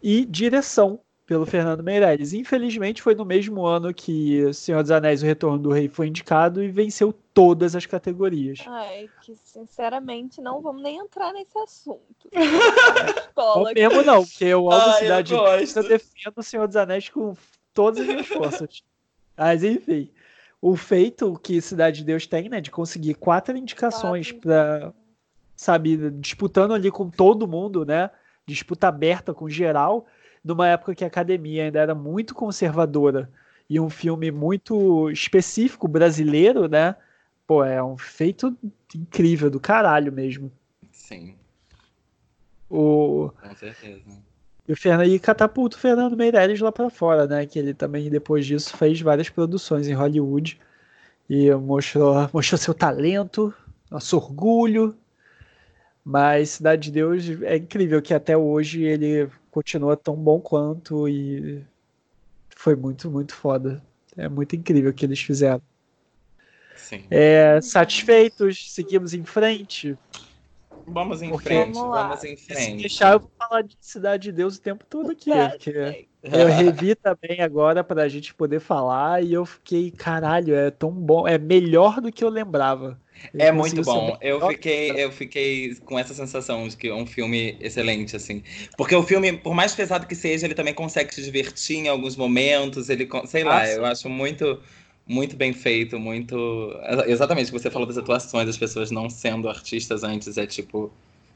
e 0.01 0.25
direção 0.25 0.99
pelo 1.31 1.45
Fernando 1.45 1.81
Meirelles. 1.81 2.33
Infelizmente, 2.33 3.01
foi 3.01 3.15
no 3.15 3.23
mesmo 3.23 3.65
ano 3.65 3.93
que 3.93 4.53
Senhor 4.53 4.81
dos 4.81 4.91
Anéis, 4.91 5.23
O 5.23 5.25
Retorno 5.25 5.57
do 5.57 5.71
Rei 5.71 5.87
foi 5.87 6.07
indicado 6.07 6.61
e 6.61 6.67
venceu 6.67 7.13
todas 7.33 7.73
as 7.73 7.85
categorias. 7.85 8.59
Ai, 8.67 9.09
que 9.21 9.33
sinceramente 9.37 10.41
não 10.41 10.61
vamos 10.61 10.83
nem 10.83 10.97
entrar 10.97 11.31
nesse 11.31 11.57
assunto. 11.57 12.27
Não 13.37 13.63
mesmo 13.73 14.03
não, 14.03 14.25
porque 14.25 14.43
eu, 14.43 14.69
a 14.69 14.93
Cidade 14.95 15.33
eu, 15.33 15.39
eu 15.39 15.87
defendo 15.87 16.37
o 16.37 16.43
Senhor 16.43 16.67
dos 16.67 16.75
Anéis 16.75 17.07
com 17.07 17.33
todas 17.73 18.01
as 18.01 18.07
minhas 18.07 18.27
forças. 18.27 18.83
Mas 19.37 19.63
enfim, 19.63 20.11
o 20.61 20.75
feito 20.75 21.39
que 21.41 21.61
Cidade 21.61 21.99
de 21.99 22.03
Deus 22.03 22.27
tem, 22.27 22.49
né, 22.49 22.59
de 22.59 22.69
conseguir 22.69 23.13
quatro 23.13 23.55
indicações 23.55 24.33
para 24.33 24.93
sabe, 25.55 26.11
disputando 26.11 26.73
ali 26.73 26.91
com 26.91 27.09
todo 27.09 27.47
mundo, 27.47 27.85
né, 27.85 28.11
disputa 28.45 28.89
aberta 28.89 29.33
com 29.33 29.47
geral, 29.47 30.05
numa 30.43 30.67
época 30.67 30.95
que 30.95 31.03
a 31.03 31.07
academia 31.07 31.65
ainda 31.65 31.79
era 31.79 31.95
muito 31.95 32.33
conservadora 32.33 33.29
e 33.69 33.79
um 33.79 33.89
filme 33.89 34.31
muito 34.31 35.09
específico 35.11 35.87
brasileiro, 35.87 36.67
né? 36.67 36.95
Pô, 37.47 37.63
é 37.63 37.81
um 37.83 37.97
feito 37.97 38.55
incrível 38.95 39.49
do 39.49 39.59
caralho 39.59 40.11
mesmo. 40.11 40.51
Sim. 40.91 41.35
O... 42.69 43.31
Com 43.41 43.55
certeza. 43.55 44.01
E 44.67 44.73
o 44.73 44.75
Fernando 44.75 45.07
e 45.07 45.19
catapulta 45.19 45.75
o 45.75 45.79
Fernando 45.79 46.15
Meirelles 46.15 46.59
lá 46.59 46.71
para 46.71 46.89
fora, 46.89 47.27
né? 47.27 47.45
Que 47.45 47.59
ele 47.59 47.73
também, 47.73 48.09
depois 48.09 48.45
disso, 48.45 48.75
fez 48.77 49.01
várias 49.01 49.29
produções 49.29 49.87
em 49.87 49.93
Hollywood 49.93 50.59
e 51.29 51.51
mostrou, 51.55 52.29
mostrou 52.33 52.57
seu 52.57 52.73
talento, 52.73 53.53
nosso 53.89 54.17
orgulho. 54.17 54.95
Mas 56.03 56.51
Cidade 56.51 56.83
de 56.83 56.91
Deus 56.91 57.23
é 57.43 57.57
incrível 57.57 58.01
que 58.01 58.13
até 58.13 58.35
hoje 58.35 58.83
ele 58.83 59.29
continua 59.51 59.97
tão 59.97 60.15
bom 60.15 60.39
quanto 60.39 61.07
e 61.07 61.63
foi 62.55 62.75
muito, 62.75 63.11
muito 63.11 63.35
foda. 63.35 63.83
É 64.17 64.27
muito 64.27 64.55
incrível 64.55 64.91
o 64.91 64.93
que 64.93 65.05
eles 65.05 65.19
fizeram. 65.19 65.61
Sim. 66.75 67.05
É, 67.09 67.59
satisfeitos, 67.61 68.73
seguimos 68.73 69.13
em 69.13 69.23
frente. 69.23 69.97
Vamos 70.91 71.21
em 71.21 71.29
porque 71.29 71.49
frente, 71.49 71.73
vamos, 71.73 71.97
vamos 71.97 72.23
em 72.23 72.37
frente. 72.37 72.65
Se 72.65 72.77
deixar, 72.77 73.13
eu 73.13 73.19
vou 73.19 73.31
falar 73.37 73.61
de 73.61 73.77
Cidade 73.79 74.23
de 74.23 74.31
Deus 74.31 74.57
o 74.57 74.61
tempo 74.61 74.85
todo 74.89 75.11
aqui. 75.11 75.31
Porque 75.51 76.07
eu 76.23 76.47
revi 76.47 76.95
também 76.95 77.41
agora 77.41 77.83
pra 77.83 78.07
gente 78.07 78.33
poder 78.33 78.59
falar 78.59 79.23
e 79.23 79.33
eu 79.33 79.45
fiquei, 79.45 79.89
caralho, 79.89 80.53
é 80.53 80.69
tão 80.69 80.91
bom, 80.91 81.27
é 81.27 81.37
melhor 81.37 81.99
do 82.01 82.11
que 82.11 82.23
eu 82.23 82.29
lembrava. 82.29 82.99
Eu 83.33 83.39
é 83.39 83.51
muito 83.51 83.81
bom. 83.83 84.17
Eu 84.21 84.47
fiquei, 84.47 84.91
eu 84.91 85.11
fiquei 85.11 85.75
com 85.85 85.97
essa 85.97 86.13
sensação 86.13 86.67
de 86.67 86.75
que 86.75 86.87
é 86.87 86.93
um 86.93 87.05
filme 87.05 87.57
excelente, 87.59 88.15
assim. 88.15 88.43
Porque 88.77 88.95
o 88.95 89.03
filme, 89.03 89.37
por 89.37 89.53
mais 89.53 89.75
pesado 89.75 90.07
que 90.07 90.15
seja, 90.15 90.45
ele 90.45 90.55
também 90.55 90.73
consegue 90.73 91.13
se 91.13 91.21
divertir 91.21 91.77
em 91.77 91.87
alguns 91.87 92.15
momentos. 92.15 92.89
Ele, 92.89 93.07
sei 93.25 93.43
lá, 93.43 93.59
Nossa. 93.59 93.71
eu 93.73 93.85
acho 93.85 94.09
muito 94.09 94.59
muito 95.07 95.35
bem 95.35 95.53
feito, 95.53 95.99
muito. 95.99 96.35
Exatamente, 97.07 97.49
o 97.49 97.53
que 97.53 97.59
você 97.59 97.69
falou 97.69 97.87
das 97.87 97.97
atuações, 97.97 98.47
das 98.47 98.57
pessoas 98.57 98.91
não 98.91 99.09
sendo 99.09 99.49
artistas 99.49 100.03
antes, 100.03 100.37
é 100.37 100.45
tipo 100.45 100.91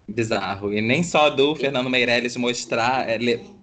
bizarro. 0.07 0.71
E 0.71 0.81
nem 0.81 1.03
só 1.03 1.29
do 1.29 1.55
Fernando 1.55 1.89
Meirelles 1.89 2.37
mostrar, 2.37 3.09
é, 3.09 3.17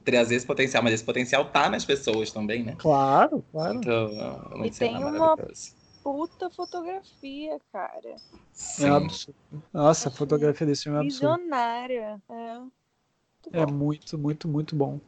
trazer 0.04 0.34
esse 0.34 0.46
potencial, 0.46 0.82
mas 0.82 0.94
esse 0.94 1.04
potencial 1.04 1.44
tá 1.46 1.70
nas 1.70 1.84
pessoas 1.84 2.30
também, 2.30 2.62
né? 2.64 2.74
Claro, 2.78 3.44
claro. 3.52 3.78
Então, 3.78 4.64
e 4.64 4.70
tem 4.70 4.96
uma 4.96 5.36
puta 6.02 6.50
fotografia, 6.50 7.58
cara. 7.72 8.16
Sim. 8.52 8.86
É 8.86 9.58
Nossa, 9.72 10.08
a 10.08 10.12
fotografia 10.12 10.66
desse 10.66 10.84
filme 10.84 10.98
é 10.98 11.02
absurda. 11.02 11.36
Visionária. 11.36 12.20
É. 12.28 12.58
Muito 13.44 13.50
é 13.52 13.66
muito, 13.66 14.18
muito, 14.18 14.48
muito 14.48 14.76
bom. 14.76 15.00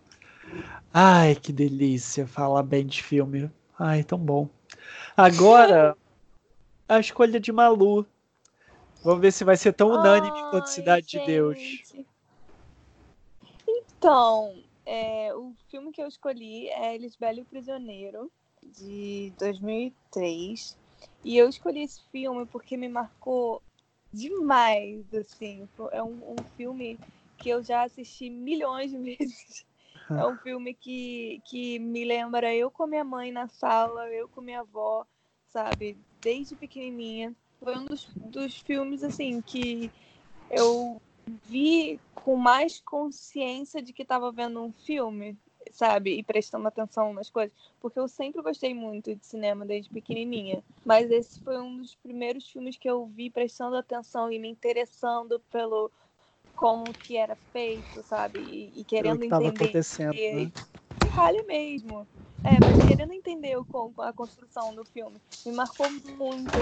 Ai, 0.93 1.35
que 1.35 1.53
delícia 1.53 2.27
falar 2.27 2.63
bem 2.63 2.87
de 2.87 3.03
filme. 3.03 3.51
Ai, 3.79 4.05
tão 4.05 4.19
bom. 4.19 4.49
Agora, 5.17 5.97
a 6.89 6.99
escolha 6.99 7.41
de 7.41 7.53
Malu. 7.53 8.07
Vamos 9.03 9.21
ver 9.21 9.33
se 9.33 9.45
vai 9.45 9.57
ser 9.57 9.73
tão 9.73 9.89
unânime 9.89 10.37
Ai, 10.37 10.51
quanto 10.51 10.71
Cidade 10.71 11.07
gente. 11.07 11.21
de 11.21 11.27
Deus. 11.27 12.07
Então, 13.69 14.55
é, 14.87 15.35
o 15.35 15.55
filme 15.71 15.93
que 15.93 16.03
eu 16.03 16.09
escolhi 16.09 16.69
é 16.69 16.97
Lisbela 16.97 17.39
e 17.39 17.43
o 17.43 17.47
Prisioneiro, 17.47 18.31
de 18.63 19.33
2003. 19.39 20.77
E 21.23 21.37
eu 21.37 21.49
escolhi 21.49 21.83
esse 21.83 22.01
filme 22.11 22.47
porque 22.47 22.77
me 22.77 22.89
marcou 22.89 23.63
demais, 24.13 25.13
assim. 25.15 25.69
É 25.93 26.03
um, 26.03 26.33
um 26.33 26.37
filme 26.57 26.99
que 27.37 27.49
eu 27.49 27.63
já 27.63 27.83
assisti 27.83 28.31
milhões 28.31 28.91
de 28.91 28.99
vezes. 29.17 29.67
É 30.11 30.27
um 30.27 30.37
filme 30.39 30.75
que, 30.75 31.41
que 31.47 31.79
me 31.79 32.05
lembra 32.05 32.55
eu 32.55 32.71
com 32.71 32.87
minha 32.87 33.05
mãe 33.05 33.33
na 33.33 33.49
sala, 33.49 34.09
eu 34.09 34.29
com 34.29 34.41
minha 34.41 34.61
avó, 34.61 35.07
sabe? 35.49 35.99
Desde 36.23 36.57
pequenininha. 36.57 37.35
Foi 37.63 37.77
um 37.77 37.87
dos, 37.87 38.07
dos 38.17 38.59
filmes, 38.61 39.03
assim, 39.03 39.41
que 39.41 39.91
eu 40.51 41.01
vi 41.45 41.99
com 42.15 42.37
mais 42.37 42.81
consciência 42.81 43.83
de 43.83 43.93
que 43.93 44.03
estava 44.03 44.31
vendo 44.31 44.63
um 44.63 44.73
filme, 44.73 45.37
sabe? 45.71 46.19
E 46.19 46.23
prestando 46.23 46.69
atenção 46.69 47.13
nas 47.13 47.31
coisas. 47.31 47.55
Porque 47.81 47.99
eu 47.99 48.09
sempre 48.09 48.43
gostei 48.43 48.75
muito 48.75 49.15
de 49.15 49.25
cinema 49.25 49.65
desde 49.65 49.91
pequenininha. 49.91 50.63
Mas 50.85 51.11
esse 51.11 51.41
foi 51.41 51.59
um 51.59 51.79
dos 51.79 51.95
primeiros 51.97 52.49
filmes 52.49 52.77
que 52.77 52.89
eu 52.89 53.07
vi 53.07 53.31
prestando 53.31 53.77
atenção 53.77 54.31
e 54.31 54.39
me 54.39 54.49
interessando 54.49 55.41
pelo 55.51 55.91
como 56.55 56.95
que 56.95 57.17
era 57.17 57.37
feito, 57.53 58.03
sabe? 58.03 58.39
E, 58.39 58.81
e 58.81 58.85
querendo 58.85 59.19
que 59.21 59.27
entender. 59.27 59.49
acontecendo, 59.49 60.15
e, 60.15 60.47
né? 60.47 60.53
Ralha 61.11 61.45
mesmo. 61.47 62.07
É, 62.43 62.61
mas 62.61 62.77
querendo 62.79 63.13
entender 63.13 63.57
o, 63.57 63.67
a 63.99 64.13
construção 64.13 64.75
do 64.75 64.85
filme. 64.85 65.21
Me 65.47 65.53
marcou 65.53 65.91
muito. 65.91 66.59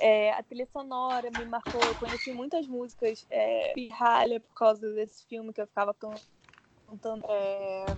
É, 0.00 0.32
a 0.32 0.42
trilha 0.42 0.66
sonora 0.72 1.30
me 1.30 1.44
marcou. 1.44 1.88
Eu 1.88 1.94
conheci 1.94 2.32
muitas 2.32 2.66
músicas 2.66 3.26
é, 3.30 3.72
pirralha 3.74 4.40
por 4.40 4.54
causa 4.54 4.92
desse 4.94 5.26
filme 5.26 5.52
que 5.52 5.60
eu 5.60 5.66
ficava 5.66 5.94
cantando. 5.94 7.24
É, 7.28 7.96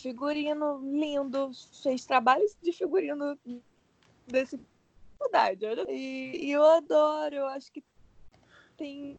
figurino 0.00 0.80
lindo. 0.82 1.50
Fez 1.82 2.04
trabalhos 2.04 2.56
de 2.62 2.72
figurino 2.72 3.38
desse 4.26 4.60
verdade. 5.20 5.66
E, 5.88 6.46
e 6.46 6.50
eu 6.52 6.64
adoro. 6.64 7.34
Eu 7.34 7.46
acho 7.48 7.70
que 7.72 7.84
tem 8.76 9.18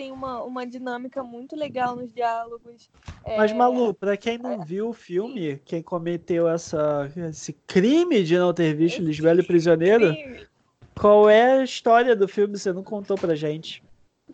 tem 0.00 0.10
uma, 0.10 0.42
uma 0.42 0.66
dinâmica 0.66 1.22
muito 1.22 1.54
legal 1.54 1.94
nos 1.94 2.10
diálogos. 2.10 2.88
Mas, 3.36 3.50
é... 3.50 3.54
Malu, 3.54 3.92
pra 3.92 4.16
quem 4.16 4.38
não 4.38 4.62
é... 4.62 4.64
viu 4.64 4.88
o 4.88 4.94
filme, 4.94 5.58
quem 5.58 5.82
cometeu 5.82 6.48
essa, 6.48 7.12
esse 7.28 7.52
crime 7.66 8.24
de 8.24 8.38
não 8.38 8.54
ter 8.54 8.74
visto 8.74 9.02
Lisbela 9.02 9.40
e 9.40 9.46
Prisioneiro, 9.46 10.08
crime. 10.14 10.48
qual 10.98 11.28
é 11.28 11.58
a 11.58 11.64
história 11.64 12.16
do 12.16 12.26
filme? 12.26 12.56
Você 12.56 12.72
não 12.72 12.82
contou 12.82 13.18
pra 13.18 13.34
gente. 13.34 13.84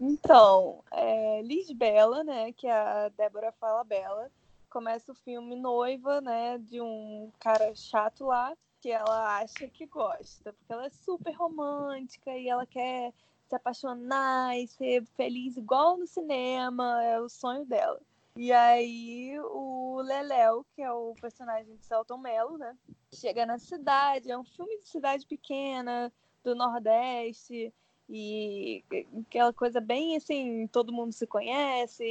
Então, 0.00 0.85
é, 0.92 1.42
Lisbela, 1.42 2.22
né, 2.22 2.52
que 2.52 2.68
a 2.68 3.09
Débora 3.16 3.50
fala 3.59 3.83
bela, 3.83 4.31
começa 4.70 5.11
o 5.11 5.16
filme 5.16 5.57
noiva, 5.57 6.20
né, 6.20 6.59
de 6.59 6.81
um 6.81 7.33
cara 7.40 7.74
chato 7.74 8.26
lá, 8.26 8.55
que 8.81 8.92
ela 8.92 9.38
acha 9.38 9.66
que 9.66 9.85
gosta, 9.87 10.52
porque 10.52 10.72
ela 10.72 10.87
é 10.87 10.90
super 10.90 11.33
romântica 11.33 12.31
e 12.31 12.48
ela 12.48 12.64
quer 12.66 13.12
se 13.48 13.54
apaixonar 13.54 14.59
e 14.59 14.66
ser 14.66 15.04
feliz 15.16 15.56
igual 15.56 15.96
no 15.96 16.06
cinema, 16.06 17.02
é 17.04 17.20
o 17.20 17.28
sonho 17.28 17.64
dela. 17.64 18.00
E 18.37 18.52
aí 18.52 19.38
o 19.40 20.00
Leléo, 20.02 20.66
que 20.74 20.82
é 20.82 20.92
o 20.92 21.14
personagem 21.20 21.74
de 21.76 21.85
Celton 21.85 22.18
Mello, 22.18 22.59
né? 22.59 22.76
Chega 23.12 23.46
na 23.46 23.59
cidade, 23.59 24.30
é 24.30 24.37
um 24.37 24.44
filme 24.44 24.78
de 24.80 24.88
cidade 24.88 25.24
pequena, 25.26 26.12
do 26.44 26.54
Nordeste, 26.54 27.72
e 28.09 28.85
aquela 29.26 29.52
coisa 29.52 29.80
bem 29.80 30.16
assim, 30.16 30.66
todo 30.68 30.92
mundo 30.92 31.12
se 31.12 31.26
conhece. 31.26 32.04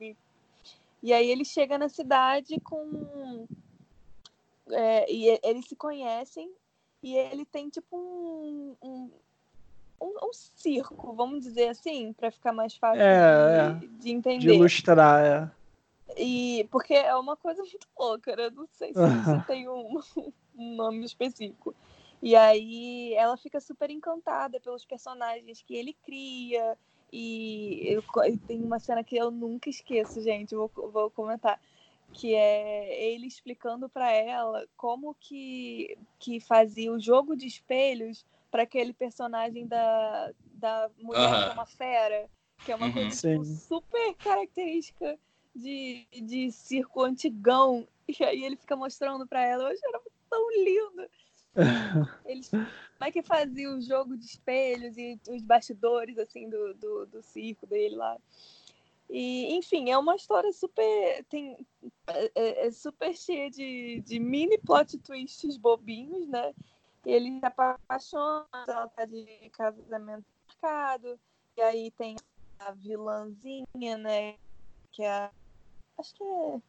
E, 0.00 0.16
e 1.02 1.12
aí 1.12 1.30
ele 1.30 1.44
chega 1.44 1.78
na 1.78 1.88
cidade 1.88 2.58
com. 2.60 3.46
É, 4.70 5.10
e 5.10 5.38
eles 5.42 5.66
se 5.66 5.74
conhecem 5.74 6.52
e 7.02 7.16
ele 7.16 7.44
tem 7.44 7.70
tipo 7.70 7.96
um, 7.96 8.76
um 8.82 9.10
um, 10.00 10.14
um 10.22 10.32
circo, 10.32 11.12
vamos 11.14 11.44
dizer 11.44 11.68
assim, 11.68 12.12
para 12.12 12.30
ficar 12.30 12.52
mais 12.52 12.76
fácil 12.76 13.02
é, 13.02 13.72
de, 13.72 13.84
é. 13.84 13.88
de, 13.98 14.10
entender. 14.10 14.38
De 14.38 14.54
ilustrar, 14.54 15.24
é. 15.24 15.50
E 16.16 16.66
porque 16.70 16.94
é 16.94 17.14
uma 17.14 17.36
coisa 17.36 17.62
muito 17.62 17.86
louca, 17.98 18.34
né? 18.34 18.50
Não 18.50 18.66
sei 18.72 18.92
se, 18.92 19.46
tem 19.46 19.68
um, 19.68 20.00
um 20.56 20.76
nome 20.76 21.04
específico. 21.04 21.74
E 22.20 22.34
aí 22.34 23.14
ela 23.14 23.36
fica 23.36 23.60
super 23.60 23.90
encantada 23.90 24.58
pelos 24.60 24.84
personagens 24.84 25.62
que 25.62 25.74
ele 25.74 25.92
cria. 26.04 26.76
E 27.12 27.82
eu, 27.86 28.02
tem 28.46 28.62
uma 28.62 28.78
cena 28.78 29.04
que 29.04 29.16
eu 29.16 29.30
nunca 29.30 29.70
esqueço, 29.70 30.20
gente, 30.20 30.54
vou, 30.54 30.70
vou 30.74 31.10
comentar. 31.10 31.60
Que 32.12 32.34
é 32.34 33.12
ele 33.12 33.26
explicando 33.26 33.88
para 33.88 34.10
ela 34.10 34.66
como 34.76 35.14
que, 35.20 35.96
que 36.18 36.40
fazia 36.40 36.90
o 36.90 36.98
jogo 36.98 37.36
de 37.36 37.46
espelhos 37.46 38.24
para 38.50 38.62
aquele 38.62 38.92
personagem 38.92 39.66
da, 39.66 40.32
da 40.54 40.90
mulher 40.98 41.20
uh 41.20 41.32
-huh. 41.32 41.44
que 41.44 41.50
é 41.50 41.52
uma 41.52 41.66
fera, 41.66 42.30
que 42.64 42.72
é 42.72 42.76
uma 42.76 42.92
coisa 42.92 43.10
tipo, 43.10 43.44
super 43.44 44.14
característica 44.16 45.18
de, 45.54 46.06
de 46.12 46.50
circo 46.50 47.02
antigão. 47.02 47.86
E 48.08 48.24
aí 48.24 48.42
ele 48.42 48.56
fica 48.56 48.74
mostrando 48.74 49.26
para 49.26 49.44
ela, 49.44 49.64
eu 49.64 49.68
achei 49.68 49.90
tão 50.30 50.50
lindo. 50.50 51.10
Eles, 52.24 52.48
como 52.48 52.68
é 53.00 53.10
que 53.10 53.22
fazia 53.22 53.70
o 53.70 53.80
jogo 53.80 54.16
de 54.16 54.24
espelhos 54.24 54.96
e 54.96 55.18
os 55.28 55.42
bastidores 55.42 56.18
assim 56.18 56.48
do, 56.48 56.74
do, 56.74 57.06
do 57.06 57.22
circo 57.22 57.66
dele 57.66 57.96
lá. 57.96 58.16
E, 59.10 59.54
enfim, 59.54 59.90
é 59.90 59.96
uma 59.96 60.16
história 60.16 60.52
super. 60.52 61.24
Tem, 61.24 61.66
é, 62.06 62.32
é, 62.34 62.66
é 62.66 62.70
super 62.70 63.16
cheia 63.16 63.50
de, 63.50 64.02
de 64.04 64.18
mini 64.18 64.58
plot 64.58 64.98
twists 64.98 65.56
bobinhos, 65.56 66.28
né? 66.28 66.54
Ele 67.04 67.38
se 67.38 67.46
apaixona, 67.46 68.46
ela 68.66 68.88
tá 68.88 69.04
de 69.04 69.50
casamento 69.52 70.24
marcado, 70.46 71.18
e 71.56 71.60
aí 71.60 71.90
tem 71.92 72.16
a 72.58 72.72
vilãzinha, 72.72 73.96
né? 73.98 74.34
Que 74.90 75.02
é 75.02 75.10
a, 75.10 75.30
Acho 75.98 76.14
que 76.14 76.22
é 76.22 76.26
o 76.26 76.62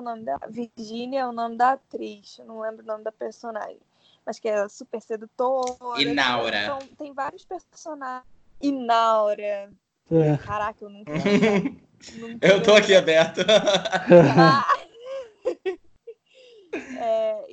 nome 0.00 0.24
dela. 0.24 0.40
Virginia 0.48 1.20
é 1.20 1.26
o 1.26 1.32
nome 1.32 1.56
da 1.56 1.72
atriz, 1.72 2.36
eu 2.38 2.44
não 2.44 2.60
lembro 2.60 2.82
o 2.82 2.86
nome 2.86 3.04
da 3.04 3.12
personagem. 3.12 3.78
Mas 4.26 4.38
que 4.38 4.48
é 4.48 4.68
super 4.68 5.00
sedutora. 5.00 6.00
Inaura. 6.00 6.62
Então, 6.64 6.78
tem 6.98 7.12
vários 7.12 7.44
personagens. 7.44 8.26
Inaura. 8.60 9.70
É. 10.10 10.36
Caraca, 10.44 10.84
eu 10.84 10.90
nunca. 10.90 11.12
nunca 12.14 12.46
eu 12.46 12.62
tô 12.62 12.74
aqui 12.74 12.94
aberto. 12.94 13.40
Ah. 13.40 14.66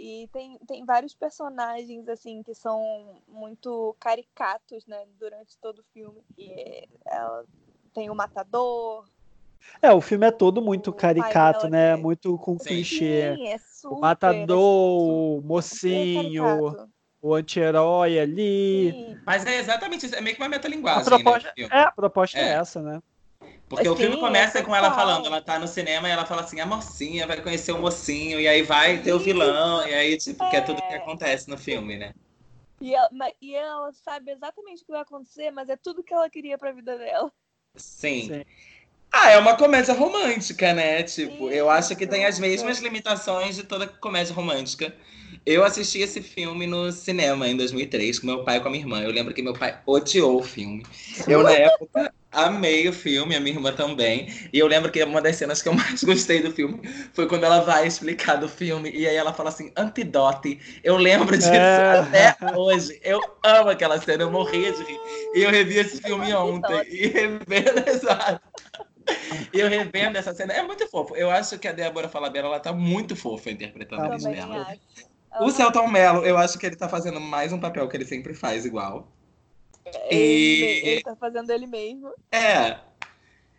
É, 0.09 0.23
e 0.23 0.27
tem, 0.27 0.57
tem 0.67 0.85
vários 0.85 1.13
personagens, 1.13 2.07
assim, 2.09 2.41
que 2.41 2.53
são 2.55 3.21
muito 3.27 3.95
caricatos, 3.99 4.85
né, 4.87 5.05
durante 5.19 5.57
todo 5.59 5.79
o 5.79 5.85
filme. 5.93 6.21
E 6.37 6.87
ela 7.05 7.45
tem 7.93 8.09
o 8.09 8.15
Matador. 8.15 9.05
É, 9.81 9.91
o 9.91 10.01
filme 10.01 10.25
é 10.25 10.31
todo 10.31 10.61
muito 10.61 10.91
caricato, 10.91 11.67
né? 11.69 11.95
Muito 11.95 12.37
com 12.39 12.57
Sim, 12.57 12.69
clichê. 12.69 13.35
é 13.45 13.57
super, 13.57 13.95
O 13.95 13.99
matador, 13.99 14.59
o 15.37 15.41
mocinho, 15.41 16.89
o 17.21 17.33
anti-herói 17.35 18.17
ali. 18.19 18.91
Sim. 18.91 19.21
Mas 19.25 19.45
é 19.45 19.57
exatamente 19.57 20.05
isso. 20.05 20.15
É 20.15 20.21
meio 20.21 20.35
que 20.35 20.41
uma 20.41 20.47
A 20.47 20.49
metalinguagem, 20.49 21.03
proposta, 21.03 21.53
né? 21.57 21.67
é, 21.71 21.81
a 21.81 21.91
proposta 21.91 22.39
é, 22.39 22.41
É. 22.41 22.49
essa, 22.53 22.81
né? 22.81 23.01
Porque 23.69 23.87
o 23.87 23.95
Sim, 23.95 24.01
filme 24.01 24.17
começa 24.17 24.59
é 24.59 24.63
com 24.63 24.75
ela 24.75 24.91
falando, 24.91 25.27
ela 25.27 25.41
tá 25.41 25.59
no 25.59 25.67
cinema 25.67 26.07
e 26.07 26.11
ela 26.11 26.25
fala 26.25 26.41
assim, 26.41 26.59
a 26.59 26.65
mocinha 26.65 27.27
vai 27.27 27.41
conhecer 27.41 27.71
o 27.71 27.79
mocinho, 27.79 28.39
e 28.39 28.47
aí 28.47 28.63
vai 28.63 29.01
ter 29.01 29.13
o 29.13 29.19
vilão, 29.19 29.87
e 29.87 29.93
aí, 29.93 30.17
tipo, 30.17 30.45
que 30.47 30.55
é 30.55 30.61
tudo 30.61 30.81
que 30.81 30.93
É. 30.93 30.97
acontece 30.97 31.47
no 31.49 31.57
filme, 31.57 31.97
né? 31.97 32.13
E 32.81 32.93
ela, 32.95 33.09
e 33.41 33.55
ela 33.55 33.91
sabe 33.93 34.31
exatamente 34.31 34.83
o 34.83 34.85
que 34.85 34.91
vai 34.91 35.01
acontecer, 35.01 35.51
mas 35.51 35.69
é 35.69 35.77
tudo 35.77 36.03
que 36.03 36.13
ela 36.13 36.29
queria 36.29 36.57
pra 36.57 36.71
vida 36.71 36.97
dela. 36.97 37.31
Sim. 37.75 38.29
Sim. 38.29 38.43
Ah, 39.11 39.31
é 39.31 39.37
uma 39.39 39.55
comédia 39.57 39.93
romântica, 39.93 40.73
né? 40.73 41.01
Tipo, 41.03 41.49
eu 41.49 41.69
acho 41.69 41.95
que 41.95 42.05
tem 42.05 42.25
as 42.25 42.37
mesmas 42.39 42.79
limitações 42.79 43.55
de 43.55 43.63
toda 43.63 43.87
comédia 43.87 44.33
romântica. 44.33 44.93
Eu 45.45 45.63
assisti 45.63 45.99
esse 45.99 46.21
filme 46.21 46.67
no 46.67 46.91
cinema 46.91 47.47
em 47.47 47.55
2003 47.57 48.19
com 48.19 48.27
meu 48.27 48.43
pai 48.43 48.57
e 48.57 48.59
com 48.59 48.67
a 48.67 48.71
minha 48.71 48.83
irmã. 48.83 49.01
Eu 49.01 49.11
lembro 49.11 49.33
que 49.33 49.41
meu 49.41 49.53
pai 49.53 49.79
odiou 49.85 50.39
o 50.39 50.43
filme. 50.43 50.85
Eu, 51.27 51.41
na 51.41 51.51
época, 51.53 52.13
amei 52.31 52.87
o 52.87 52.93
filme, 52.93 53.35
a 53.35 53.39
minha 53.39 53.55
irmã 53.55 53.71
também. 53.73 54.27
E 54.53 54.59
eu 54.59 54.67
lembro 54.67 54.91
que 54.91 55.03
uma 55.03 55.21
das 55.21 55.35
cenas 55.37 55.61
que 55.61 55.69
eu 55.69 55.73
mais 55.73 56.03
gostei 56.03 56.41
do 56.41 56.51
filme 56.51 56.81
foi 57.13 57.27
quando 57.27 57.45
ela 57.45 57.61
vai 57.61 57.87
explicar 57.87 58.35
do 58.35 58.47
filme 58.49 58.91
e 58.91 59.07
aí 59.07 59.15
ela 59.15 59.33
fala 59.33 59.49
assim, 59.49 59.71
antidote. 59.75 60.59
Eu 60.83 60.97
lembro 60.97 61.35
disso 61.37 61.49
É. 61.49 61.99
até 61.99 62.35
hoje. 62.55 62.99
Eu 63.03 63.19
amo 63.43 63.69
aquela 63.69 63.99
cena, 63.99 64.23
eu 64.23 64.31
morria 64.31 64.71
de 64.71 64.83
rir. 64.83 64.99
E 65.35 65.43
eu 65.43 65.49
revi 65.51 65.77
esse 65.79 66.01
filme 66.01 66.31
ontem. 66.33 66.73
Antidote. 66.73 66.95
E 66.95 67.07
revendo, 67.09 67.83
exato. 67.89 68.41
E 69.53 69.59
eu 69.59 69.67
revendo 69.67 70.17
essa 70.17 70.33
cena, 70.33 70.53
é 70.53 70.61
muito 70.63 70.87
fofo. 70.87 71.15
Eu 71.15 71.29
acho 71.29 71.57
que 71.59 71.67
a 71.67 71.71
Débora 71.71 72.07
Falabella, 72.09 72.47
ela 72.47 72.59
tá 72.59 72.73
muito 72.73 73.15
fofa 73.15 73.49
interpretando 73.51 74.01
a 74.03 74.07
Liz 74.09 74.23
Também 74.23 74.39
Mello. 74.45 74.61
acho. 74.61 74.79
O 75.41 75.51
Celton 75.51 75.87
Mello, 75.87 76.25
eu 76.25 76.37
acho 76.37 76.57
que 76.57 76.65
ele 76.65 76.75
tá 76.75 76.89
fazendo 76.89 77.19
mais 77.19 77.53
um 77.53 77.59
papel 77.59 77.87
que 77.87 77.95
ele 77.97 78.05
sempre 78.05 78.33
faz 78.33 78.65
igual. 78.65 79.07
Ele, 80.09 80.11
E- 80.15 80.87
ele 80.87 81.03
tá 81.03 81.15
fazendo 81.15 81.49
ele 81.51 81.65
mesmo. 81.67 82.11
É, 82.31 82.77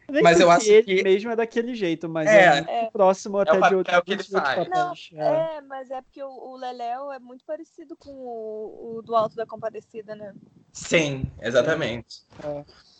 Nem 0.08 0.24
Mas 0.24 0.40
eu 0.40 0.50
acho 0.50 0.68
ele 0.68 0.82
que- 0.82 1.02
mesmo 1.04 1.30
é 1.30 1.36
daquele 1.36 1.72
jeito, 1.72 2.08
mas 2.08 2.28
É. 2.28 2.44
é, 2.44 2.54
muito 2.56 2.68
É. 2.70 2.90
próximo 2.90 3.38
até 3.38 3.52
papel 3.52 3.68
de 3.68 3.74
outros, 3.76 4.00
que 4.02 4.12
ele 4.12 4.24
faz. 4.24 4.68
papéis. 4.68 5.10
É. 5.14 5.56
É, 5.56 5.60
mas 5.60 5.88
é 5.88 6.02
porque 6.02 6.20
o, 6.20 6.28
o 6.28 6.56
Leléo 6.56 7.12
é 7.12 7.20
muito 7.20 7.44
parecido 7.44 7.96
com 7.96 8.10
o, 8.10 8.96
o 8.98 9.02
do 9.02 9.14
Alto 9.14 9.36
da 9.36 9.46
Compadecida, 9.46 10.16
né? 10.16 10.34
sim, 10.72 11.30
exatamente. 11.40 12.22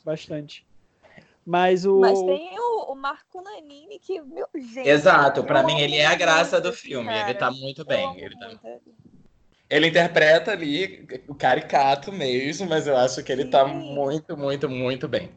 bastante. 0.05 0.65
Mas 1.45 1.85
o. 1.85 1.99
Mas 2.01 2.21
tem 2.23 2.59
o, 2.59 2.93
o 2.93 2.95
Marco 2.95 3.43
Nanini 3.43 3.99
que, 3.99 4.21
meu, 4.21 4.47
gente. 4.55 4.89
Exato, 4.89 5.43
pra 5.45 5.61
eu 5.61 5.67
mim 5.67 5.81
ele 5.81 5.97
é 5.97 6.07
a 6.07 6.15
graça 6.15 6.61
do 6.61 6.73
filme. 6.73 7.13
Ele 7.13 7.35
tá 7.35 7.51
muito 7.51 7.85
bem. 7.85 8.19
Ele, 8.21 8.37
tá- 8.39 8.51
ele. 9.69 9.87
interpreta 9.89 10.53
ali 10.53 11.07
o 11.27 11.35
caricato 11.35 12.13
mesmo, 12.13 12.69
mas 12.69 12.87
eu 12.87 12.97
acho 12.97 13.23
que 13.23 13.33
ele 13.33 13.47
tá 13.47 13.67
Sim. 13.67 13.95
muito, 13.95 14.37
muito, 14.37 14.69
muito 14.69 15.09
bem. 15.09 15.31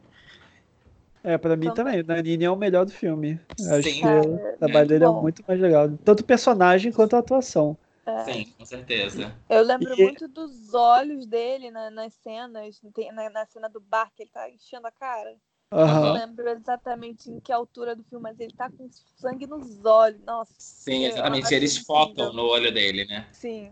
É, 1.24 1.38
pra 1.38 1.56
mim 1.56 1.74
também. 1.74 2.02
O 2.02 2.06
Nanini 2.06 2.44
é 2.44 2.50
o 2.52 2.56
melhor 2.56 2.86
do 2.86 2.92
filme. 2.92 3.40
Acho 3.52 3.84
Sim. 3.84 3.94
que 3.94 4.02
Cara, 4.02 4.28
o 4.28 4.58
trabalho 4.58 4.88
dele 4.88 5.06
é 5.06 5.10
muito 5.10 5.44
mais 5.48 5.60
legal. 5.60 5.90
Tanto 6.04 6.20
o 6.20 6.26
personagem 6.26 6.92
quanto 6.92 7.16
a 7.16 7.20
atuação. 7.20 7.78
É. 8.06 8.26
Sim, 8.26 8.54
com 8.58 8.66
certeza. 8.66 9.34
Eu 9.50 9.64
lembro 9.64 9.94
E- 9.94 10.04
muito 10.04 10.28
dos 10.28 10.74
olhos 10.74 11.26
dele 11.26 11.72
na- 11.72 11.90
nas 11.90 12.14
cenas, 12.16 12.82
na, 13.14 13.30
na 13.30 13.46
cena 13.46 13.70
do 13.70 13.80
bar 13.80 14.12
que 14.14 14.24
ele 14.24 14.30
tá 14.30 14.50
enchendo 14.50 14.86
a 14.86 14.92
cara. 14.92 15.38
Eu 15.74 15.86
Aham. 15.86 16.14
não 16.14 16.14
lembro 16.14 16.50
exatamente 16.50 17.30
em 17.32 17.40
que 17.40 17.52
altura 17.52 17.96
do 17.96 18.04
filme, 18.04 18.24
mas 18.24 18.40
ele 18.40 18.54
tá 18.54 18.70
com 18.70 18.88
sangue 19.18 19.48
nos 19.48 19.84
olhos. 19.86 20.22
Nossa. 20.22 20.54
Sim, 20.58 21.06
exatamente. 21.06 21.54
Eles 21.54 21.78
incrível. 21.78 21.86
focam 21.86 22.34
no 22.34 22.44
olho 22.44 22.72
dele, 22.72 23.06
né? 23.06 23.28
Sim. 23.34 23.72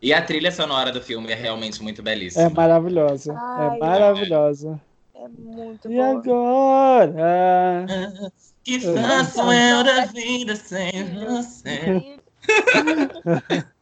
E 0.00 0.12
a 0.12 0.20
trilha 0.22 0.52
sonora 0.52 0.92
do 0.92 1.00
filme 1.00 1.32
é 1.32 1.34
realmente 1.34 1.82
muito 1.82 2.02
belíssima. 2.02 2.44
É 2.44 2.48
maravilhosa. 2.50 3.34
Ai, 3.34 3.76
é 3.76 3.80
maravilhosa. 3.80 4.80
É 5.14 5.28
muito 5.28 5.88
E 5.88 5.96
bom. 5.96 6.18
agora? 6.18 7.86
Que 8.62 8.80
faço 8.80 9.40
eu 9.52 9.84
da 9.84 10.04
vida 10.06 10.56
sem 10.56 10.90
você? 11.14 12.18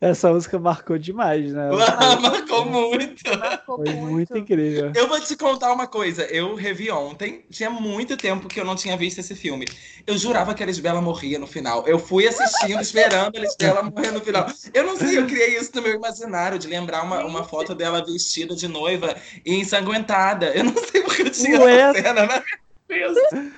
Essa 0.00 0.32
música 0.32 0.58
marcou 0.60 0.96
demais, 0.96 1.52
né? 1.52 1.70
Marcou 2.22 2.64
muito. 2.64 3.36
Marcou 3.36 3.76
Foi 3.76 3.94
muito 3.94 4.38
incrível. 4.38 4.92
Eu 4.94 5.08
vou 5.08 5.20
te 5.20 5.36
contar 5.36 5.72
uma 5.72 5.88
coisa. 5.88 6.22
Eu 6.24 6.54
revi 6.54 6.88
ontem. 6.90 7.44
Tinha 7.50 7.68
muito 7.68 8.16
tempo 8.16 8.46
que 8.46 8.60
eu 8.60 8.64
não 8.64 8.76
tinha 8.76 8.96
visto 8.96 9.18
esse 9.18 9.34
filme. 9.34 9.66
Eu 10.06 10.16
jurava 10.16 10.54
que 10.54 10.62
a 10.62 10.66
Lisbela 10.66 11.00
morria 11.00 11.38
no 11.38 11.48
final. 11.48 11.84
Eu 11.86 11.98
fui 11.98 12.28
assistindo, 12.28 12.80
esperando 12.80 13.36
a 13.36 13.40
Lisbela 13.40 13.82
morrer 13.82 14.12
no 14.12 14.20
final. 14.20 14.46
Eu 14.72 14.84
não 14.84 14.96
sei, 14.96 15.18
eu 15.18 15.26
criei 15.26 15.58
isso 15.58 15.72
no 15.74 15.82
meu 15.82 15.94
imaginário, 15.94 16.58
de 16.58 16.68
lembrar 16.68 17.02
uma, 17.02 17.24
uma 17.24 17.42
foto 17.42 17.74
dela 17.74 18.04
vestida 18.04 18.54
de 18.54 18.68
noiva 18.68 19.16
e 19.44 19.56
ensanguentada. 19.56 20.52
Eu 20.54 20.62
não 20.62 20.74
sei 20.74 21.02
porque 21.02 21.22
eu 21.22 21.30
tinha 21.30 21.60
Ué. 21.60 21.76
essa 21.76 21.94
cena 21.94 22.12
na 22.14 22.26
minha 22.26 22.42
cabeça. 22.88 23.52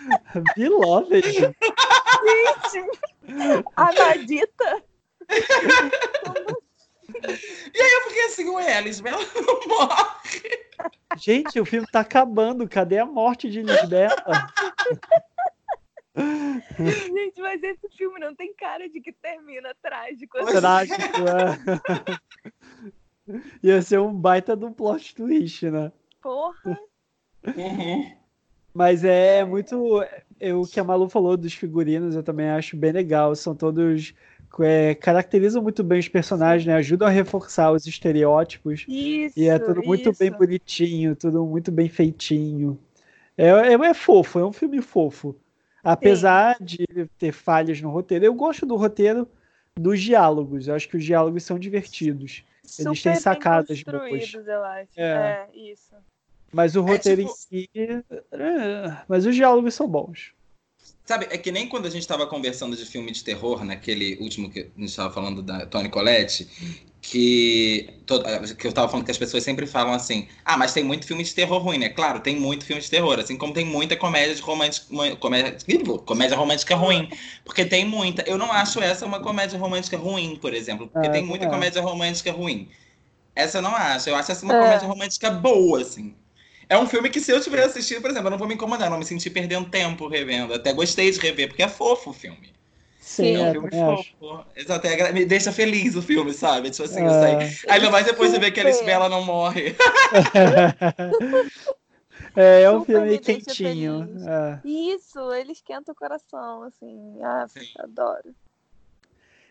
Beloved. 0.56 1.22
Gente! 1.22 2.98
A 3.76 3.92
Nadita! 3.92 4.89
E 7.72 7.80
aí 7.82 7.92
eu 7.92 8.02
fiquei 8.08 8.24
assim, 8.26 8.48
ué, 8.50 8.76
a 8.76 8.80
Lisbela 8.80 9.18
não 9.34 9.68
morre. 9.68 10.60
Gente, 11.16 11.60
o 11.60 11.64
filme 11.64 11.86
tá 11.90 12.00
acabando. 12.00 12.68
Cadê 12.68 12.98
a 12.98 13.06
morte 13.06 13.50
de 13.50 13.62
Lisbela? 13.62 14.14
Gente, 16.78 17.40
mas 17.40 17.62
esse 17.62 17.88
filme 17.96 18.18
não 18.18 18.34
tem 18.34 18.52
cara 18.54 18.88
de 18.88 19.00
que 19.00 19.12
termina 19.12 19.74
trágico. 19.82 20.38
assim. 20.38 20.60
Trágico, 20.60 21.02
é. 21.28 23.40
Ia 23.62 23.82
ser 23.82 24.00
um 24.00 24.12
baita 24.12 24.56
de 24.56 24.64
um 24.64 24.72
plot 24.72 25.14
twist, 25.14 25.70
né? 25.70 25.92
Porra! 26.20 26.78
Uhum. 27.46 28.16
Mas 28.74 29.04
é 29.04 29.44
muito. 29.44 30.02
é, 30.38 30.54
o 30.54 30.62
que 30.62 30.80
a 30.80 30.84
Malu 30.84 31.08
falou 31.08 31.36
dos 31.36 31.54
figurinos, 31.54 32.14
eu 32.14 32.22
também 32.22 32.50
acho 32.50 32.76
bem 32.76 32.92
legal. 32.92 33.34
São 33.34 33.54
todos. 33.54 34.14
É, 34.60 34.94
caracterizam 34.94 35.62
muito 35.62 35.82
bem 35.84 35.98
os 35.98 36.08
personagens, 36.08 36.66
né? 36.66 36.74
Ajudam 36.74 37.06
a 37.08 37.10
reforçar 37.10 37.72
os 37.72 37.86
estereótipos. 37.86 38.84
Isso! 38.88 39.38
E 39.38 39.48
é 39.48 39.58
tudo 39.58 39.82
muito 39.82 40.12
bem 40.16 40.28
isso. 40.28 40.38
bonitinho, 40.38 41.16
tudo 41.16 41.44
muito 41.46 41.70
bem 41.70 41.88
feitinho. 41.88 42.78
É, 43.36 43.48
é, 43.48 43.72
é 43.74 43.94
fofo, 43.94 44.38
é 44.38 44.44
um 44.44 44.52
filme 44.52 44.82
fofo. 44.82 45.36
Apesar 45.82 46.56
de 46.60 46.84
ter 47.18 47.32
falhas 47.32 47.80
no 47.80 47.88
roteiro, 47.90 48.24
eu 48.24 48.34
gosto 48.34 48.66
do 48.66 48.76
roteiro 48.76 49.26
dos 49.74 50.00
diálogos. 50.00 50.68
Eu 50.68 50.74
acho 50.74 50.88
que 50.88 50.96
os 50.96 51.04
diálogos 51.04 51.42
são 51.44 51.58
divertidos. 51.58 52.44
Eles 52.64 52.74
Super 52.76 53.02
têm 53.02 53.12
bem 53.12 53.20
sacadas 53.20 53.82
boas. 53.82 54.00
construídos, 54.10 54.46
eu 54.46 54.62
acho. 54.64 54.88
É. 54.96 55.48
É, 55.52 55.56
isso. 55.56 55.94
Mas 56.52 56.76
o 56.76 56.82
roteiro 56.82 57.22
tipo- 57.22 57.32
em 57.32 57.36
si. 57.36 57.70
é, 58.32 58.96
Mas 59.08 59.24
os 59.24 59.34
diálogos 59.34 59.74
são 59.74 59.88
bons. 59.88 60.32
Sabe, 61.04 61.26
é 61.30 61.36
que 61.38 61.50
nem 61.50 61.68
quando 61.68 61.86
a 61.86 61.90
gente 61.90 62.02
estava 62.02 62.26
conversando 62.26 62.76
de 62.76 62.84
filme 62.86 63.10
de 63.10 63.24
terror, 63.24 63.64
naquele 63.64 64.16
último 64.20 64.50
que 64.50 64.60
a 64.60 64.62
gente 64.80 64.90
estava 64.90 65.12
falando 65.12 65.42
da 65.42 65.66
Toni 65.66 65.88
Collette, 65.88 66.46
que, 67.02 67.88
que 68.58 68.66
eu 68.66 68.70
estava 68.70 68.88
falando 68.88 69.04
que 69.04 69.10
as 69.10 69.18
pessoas 69.18 69.42
sempre 69.42 69.66
falam 69.66 69.92
assim: 69.94 70.28
ah, 70.44 70.56
mas 70.56 70.72
tem 70.72 70.84
muito 70.84 71.06
filme 71.06 71.24
de 71.24 71.34
terror 71.34 71.58
ruim, 71.62 71.78
né? 71.78 71.88
Claro, 71.88 72.20
tem 72.20 72.36
muito 72.38 72.64
filme 72.64 72.80
de 72.82 72.90
terror, 72.90 73.18
assim 73.18 73.36
como 73.36 73.52
tem 73.52 73.64
muita 73.64 73.96
comédia 73.96 74.34
de 74.34 74.42
romântica, 74.42 74.86
comédia, 75.18 75.56
comédia 76.04 76.36
romântica 76.36 76.76
ruim. 76.76 77.08
Porque 77.44 77.64
tem 77.64 77.84
muita. 77.84 78.22
Eu 78.22 78.38
não 78.38 78.52
acho 78.52 78.80
essa 78.80 79.06
uma 79.06 79.20
comédia 79.20 79.58
romântica 79.58 79.96
ruim, 79.96 80.36
por 80.36 80.54
exemplo, 80.54 80.88
porque 80.88 81.08
Ah, 81.08 81.10
tem 81.10 81.24
muita 81.24 81.46
também 81.46 81.48
comédia 81.48 81.82
romântica 81.82 82.30
ruim. 82.32 82.68
Essa 83.34 83.58
eu 83.58 83.62
não 83.62 83.74
acho. 83.74 84.08
Eu 84.10 84.16
acho 84.16 84.32
essa 84.32 84.44
uma 84.44 84.54
É. 84.54 84.58
comédia 84.58 84.86
romântica 84.88 85.30
boa, 85.30 85.80
assim. 85.82 86.14
É 86.70 86.78
um 86.78 86.86
filme 86.86 87.10
que, 87.10 87.18
se 87.18 87.32
eu 87.32 87.40
tiver 87.40 87.64
assistido, 87.64 88.00
por 88.00 88.10
exemplo, 88.12 88.28
eu 88.28 88.30
não 88.30 88.38
vou 88.38 88.46
me 88.46 88.54
incomodar, 88.54 88.88
não 88.88 88.96
me 88.96 89.04
sentir 89.04 89.30
perdendo 89.30 89.68
tempo 89.68 90.06
revendo. 90.06 90.54
Até 90.54 90.72
gostei 90.72 91.10
de 91.10 91.18
rever, 91.18 91.48
porque 91.48 91.64
é 91.64 91.68
fofo 91.68 92.10
o 92.10 92.12
filme. 92.12 92.52
Sim, 93.00 93.34
É 93.34 93.40
um 93.40 93.46
é, 93.48 93.50
filme 93.50 93.70
fofo. 93.70 94.44
Exato, 94.54 94.86
é 94.86 95.12
me 95.12 95.24
deixa 95.24 95.50
feliz 95.50 95.96
o 95.96 96.02
filme, 96.02 96.32
sabe? 96.32 96.70
Tipo 96.70 96.84
assim, 96.84 97.02
eu 97.02 97.10
É. 97.10 97.20
saí. 97.20 97.72
Ainda 97.72 97.90
mais 97.90 98.06
depois 98.06 98.30
de 98.30 98.38
ver 98.38 98.52
que 98.52 98.60
a. 98.60 98.64
Lisbela 98.64 99.08
não 99.08 99.24
morre. 99.24 99.74
É, 102.36 102.62
é 102.62 102.70
um 102.70 102.80
Super 102.80 102.92
filme 102.92 103.18
quentinho. 103.18 104.08
É. 104.28 104.60
Isso, 104.64 105.32
ele 105.32 105.50
esquenta 105.50 105.90
o 105.90 105.94
coração, 105.94 106.62
assim. 106.62 107.18
Ah, 107.22 107.46
Sim. 107.48 107.66
adoro. 107.78 108.34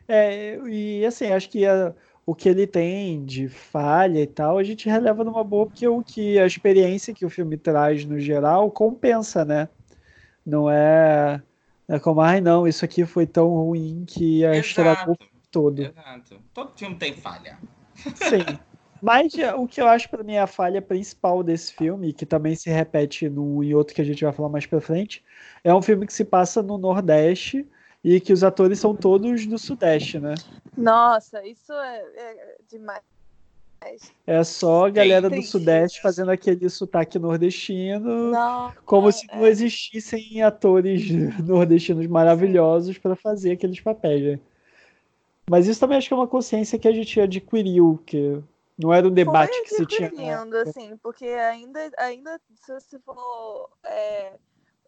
É, 0.08 0.58
e 0.68 1.06
assim, 1.06 1.32
acho 1.32 1.50
que 1.50 1.66
a- 1.66 1.94
o 2.30 2.36
que 2.36 2.48
ele 2.48 2.68
tem 2.68 3.26
de 3.26 3.48
falha 3.50 4.22
e 4.22 4.28
tal, 4.28 4.60
a 4.60 4.64
gente 4.64 4.88
releva 4.88 5.24
numa 5.24 5.44
boa, 5.44 5.66
porque 5.66 5.88
o 5.88 6.04
que 6.04 6.38
a 6.38 6.46
experiência 6.46 7.12
que 7.12 7.26
o 7.26 7.30
filme 7.30 7.58
traz 7.58 8.06
no 8.06 8.20
geral 8.20 8.70
compensa, 8.70 9.44
né? 9.44 9.68
Não 10.46 10.70
é, 10.70 11.42
não 11.88 11.96
é 11.96 12.00
como, 12.00 12.22
ai 12.22 12.40
não, 12.40 12.68
isso 12.68 12.86
aqui 12.86 13.04
foi 13.04 13.26
tão 13.26 13.50
ruim 13.50 14.04
que 14.06 14.44
estragou 14.44 15.16
Exato. 15.20 15.50
todo. 15.50 15.82
Exato. 15.82 16.40
Todo 16.54 16.72
filme 16.78 16.96
tem 16.98 17.16
falha. 17.16 17.58
Sim. 17.96 18.46
Mas 19.02 19.34
o 19.58 19.66
que 19.66 19.82
eu 19.82 19.88
acho 19.88 20.08
para 20.10 20.24
mim 20.24 20.38
a 20.38 20.46
falha 20.46 20.82
principal 20.82 21.42
desse 21.42 21.74
filme, 21.74 22.14
que 22.14 22.28
também 22.28 22.54
se 22.54 22.70
repete 22.70 23.28
no 23.28 23.64
em 23.64 23.74
outro 23.74 23.96
que 23.96 24.02
a 24.02 24.06
gente 24.06 24.24
vai 24.24 24.34
falar 24.34 24.50
mais 24.50 24.68
para 24.68 24.82
frente, 24.82 25.24
é 25.64 25.74
um 25.74 25.82
filme 25.82 26.06
que 26.06 26.14
se 26.14 26.26
passa 26.26 26.62
no 26.62 26.78
Nordeste 26.78 27.66
e 28.04 28.20
que 28.20 28.34
os 28.34 28.44
atores 28.44 28.80
são 28.80 28.96
todos 28.96 29.46
do 29.46 29.58
Sudeste, 29.58 30.20
né? 30.20 30.36
Nossa, 30.78 31.46
isso 31.46 31.74
é, 31.74 32.00
é 32.16 32.58
demais. 32.70 33.02
É 34.28 34.44
só 34.44 34.88
a 34.88 34.90
galera 34.90 35.30
do 35.30 35.42
Sudeste 35.42 36.02
fazendo 36.02 36.32
aquele 36.32 36.70
sotaque 36.70 37.18
nordestino, 37.18 38.32
não, 38.32 38.74
como 38.86 39.10
se 39.12 39.26
não 39.28 39.46
é. 39.46 39.50
existissem 39.50 40.42
atores 40.44 41.10
nordestinos 41.40 42.06
maravilhosos 42.08 42.98
para 42.98 43.16
fazer 43.16 43.52
aqueles 43.52 43.80
papéis. 43.80 44.34
Né? 44.34 44.40
Mas 45.50 45.66
isso 45.66 45.80
também 45.80 45.98
acho 45.98 46.10
que 46.10 46.14
é 46.14 46.18
uma 46.18 46.28
consciência 46.28 46.78
que 46.78 46.88
a 46.88 46.92
gente 46.92 47.20
adquiriu, 47.22 48.04
que 48.06 48.42
não 48.78 48.94
era 48.94 49.08
um 49.08 49.12
debate 49.12 49.62
que 49.64 49.70
se 49.70 49.86
tinha. 49.86 50.12
assim, 50.62 50.96
porque 50.98 51.26
ainda, 51.26 51.92
ainda 51.98 52.40
se 52.56 52.74
você 52.74 53.00
for. 53.00 53.70
É, 53.84 54.34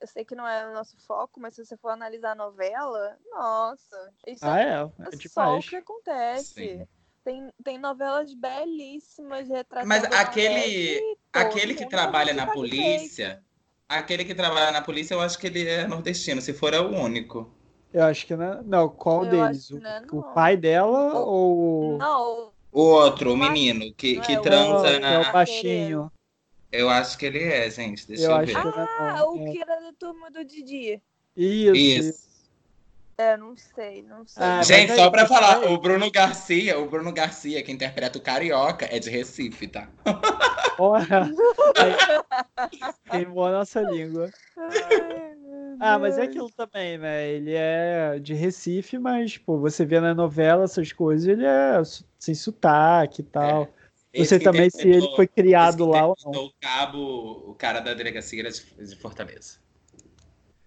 eu 0.02 0.08
sei 0.08 0.26
que 0.26 0.34
não 0.34 0.48
é 0.48 0.68
o 0.68 0.74
nosso 0.74 0.98
foco, 1.06 1.40
mas 1.40 1.54
se 1.54 1.64
você 1.64 1.78
for 1.78 1.90
analisar 1.90 2.32
a 2.32 2.36
novela, 2.36 3.18
nossa, 3.30 4.12
isso 4.26 4.44
ah, 4.44 4.60
é, 4.60 4.74
é, 4.74 5.16
é 5.16 5.30
só 5.30 5.58
o 5.58 5.62
que 5.62 5.76
acontece. 5.76 6.54
Sim. 6.54 6.88
Tem, 7.24 7.54
tem 7.64 7.78
novelas 7.78 8.34
belíssimas 8.34 9.48
retratando. 9.48 9.88
Mas 9.88 10.04
aquele, 10.06 11.00
aquele 11.32 11.76
que 11.76 11.86
trabalha 11.86 12.34
na 12.34 12.48
polícia, 12.48 13.44
aquele 13.88 14.26
que 14.26 14.34
trabalha 14.34 14.72
na 14.72 14.82
polícia, 14.82 15.14
eu 15.14 15.22
acho 15.22 15.38
que 15.38 15.46
ele 15.46 15.68
é 15.68 15.86
nordestino. 15.86 16.42
Se 16.42 16.52
for, 16.52 16.74
é 16.74 16.80
o 16.80 16.90
único. 16.90 17.54
Eu 17.94 18.06
acho 18.06 18.26
que 18.26 18.36
não. 18.36 18.54
É, 18.54 18.64
não, 18.64 18.90
qual 18.90 19.24
eu 19.24 19.30
deles? 19.30 19.70
O, 19.70 19.86
é, 19.86 20.02
o, 20.12 20.24
pai 20.34 20.58
dela 20.58 21.14
o, 21.14 21.28
ou. 21.28 21.98
Não. 22.00 22.52
O 22.72 22.82
outro, 22.82 23.34
o 23.34 23.38
menino, 23.38 23.94
que, 23.94 24.20
que 24.22 24.34
é 24.34 24.40
transa 24.40 24.98
o, 24.98 25.00
na. 25.00 25.12
É 25.12 25.30
o 25.30 25.32
baixinho. 25.32 26.12
Eu 26.72 26.90
acho 26.90 27.18
que 27.18 27.26
ele 27.26 27.44
é, 27.44 27.70
gente. 27.70 28.08
Deixa 28.08 28.24
eu, 28.24 28.32
eu 28.32 28.46
ver. 28.46 28.56
Ah, 28.58 29.24
o 29.26 29.52
que 29.52 29.62
era 29.62 29.80
da 29.82 29.94
turma 29.94 30.32
do 30.32 30.44
Didi. 30.46 31.02
Isso. 31.36 31.76
Isso. 31.76 32.32
É, 33.18 33.38
não 33.38 33.56
sei, 33.56 34.02
não 34.02 34.26
sei. 34.26 34.44
Ah, 34.44 34.64
Gente, 34.64 34.96
só 34.96 35.12
pra 35.12 35.28
falar, 35.28 35.70
o 35.72 35.78
Bruno 35.78 36.10
Garcia, 36.10 36.80
o 36.80 36.90
Bruno 36.90 37.12
Garcia, 37.12 37.62
que 37.62 37.72
interpreta 37.72 38.18
o 38.18 38.22
Carioca, 38.22 38.88
é 38.90 38.98
de 38.98 39.12
Recife, 39.12 39.68
tá? 39.68 39.88
Olha, 40.80 41.30
queimou 43.12 43.46
a 43.46 43.52
nossa 43.52 43.82
língua. 43.82 44.32
Ah, 45.80 46.00
mas 46.00 46.18
é 46.18 46.24
aquilo 46.24 46.50
também, 46.50 46.98
né? 46.98 47.30
Ele 47.30 47.54
é 47.54 48.18
de 48.20 48.34
Recife, 48.34 48.98
mas, 48.98 49.38
pô, 49.38 49.60
você 49.60 49.86
vê 49.86 50.00
na 50.00 50.16
novela 50.16 50.64
essas 50.64 50.92
coisas, 50.92 51.28
ele 51.28 51.46
é 51.46 51.80
sem 52.18 52.34
sotaque 52.34 53.22
e 53.22 53.26
tal. 53.26 53.64
É. 53.64 53.81
Não 54.13 54.26
sei 54.26 54.39
também 54.39 54.69
se 54.69 54.88
ele 54.88 55.08
foi 55.15 55.28
criado 55.28 55.86
lá 55.86 56.08
ou 56.08 56.17
não. 56.26 56.45
O 56.45 56.54
cabo, 56.60 57.50
o 57.50 57.56
cara 57.56 57.80
da 57.80 57.93
delegacia 57.93 58.43
de 58.43 58.95
Fortaleza. 58.97 59.60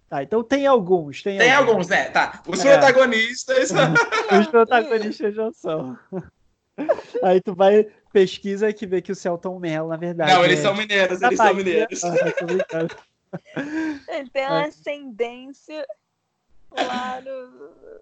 Tá, 0.09 0.22
então 0.22 0.42
tem 0.42 0.66
alguns. 0.66 1.22
Tem, 1.22 1.38
tem 1.38 1.50
alguns. 1.50 1.70
alguns, 1.70 1.88
né? 1.88 2.04
Tá. 2.04 2.42
Os 2.46 2.64
é. 2.64 2.72
protagonistas. 2.72 3.70
Os 4.40 4.46
protagonistas 4.46 5.35
já 5.35 5.52
são. 5.52 5.98
Aí 7.22 7.40
tu 7.40 7.54
vai, 7.54 7.87
pesquisa 8.12 8.68
e 8.68 8.72
que 8.72 8.87
vê 8.87 9.00
que 9.00 9.12
o 9.12 9.14
Celton 9.14 9.59
Mello, 9.59 9.88
na 9.88 9.96
verdade. 9.96 10.33
Não, 10.33 10.44
eles 10.44 10.61
é... 10.61 10.62
são 10.62 10.74
mineiros, 10.74 11.22
eles 11.22 11.37
são 11.37 11.54
mineiros. 11.54 12.00
Ah, 13.57 14.16
Ele 14.16 14.30
tem 14.30 14.46
uma 14.46 14.66
ascendência 14.66 15.85
lá 16.70 17.20
no. 17.20 18.00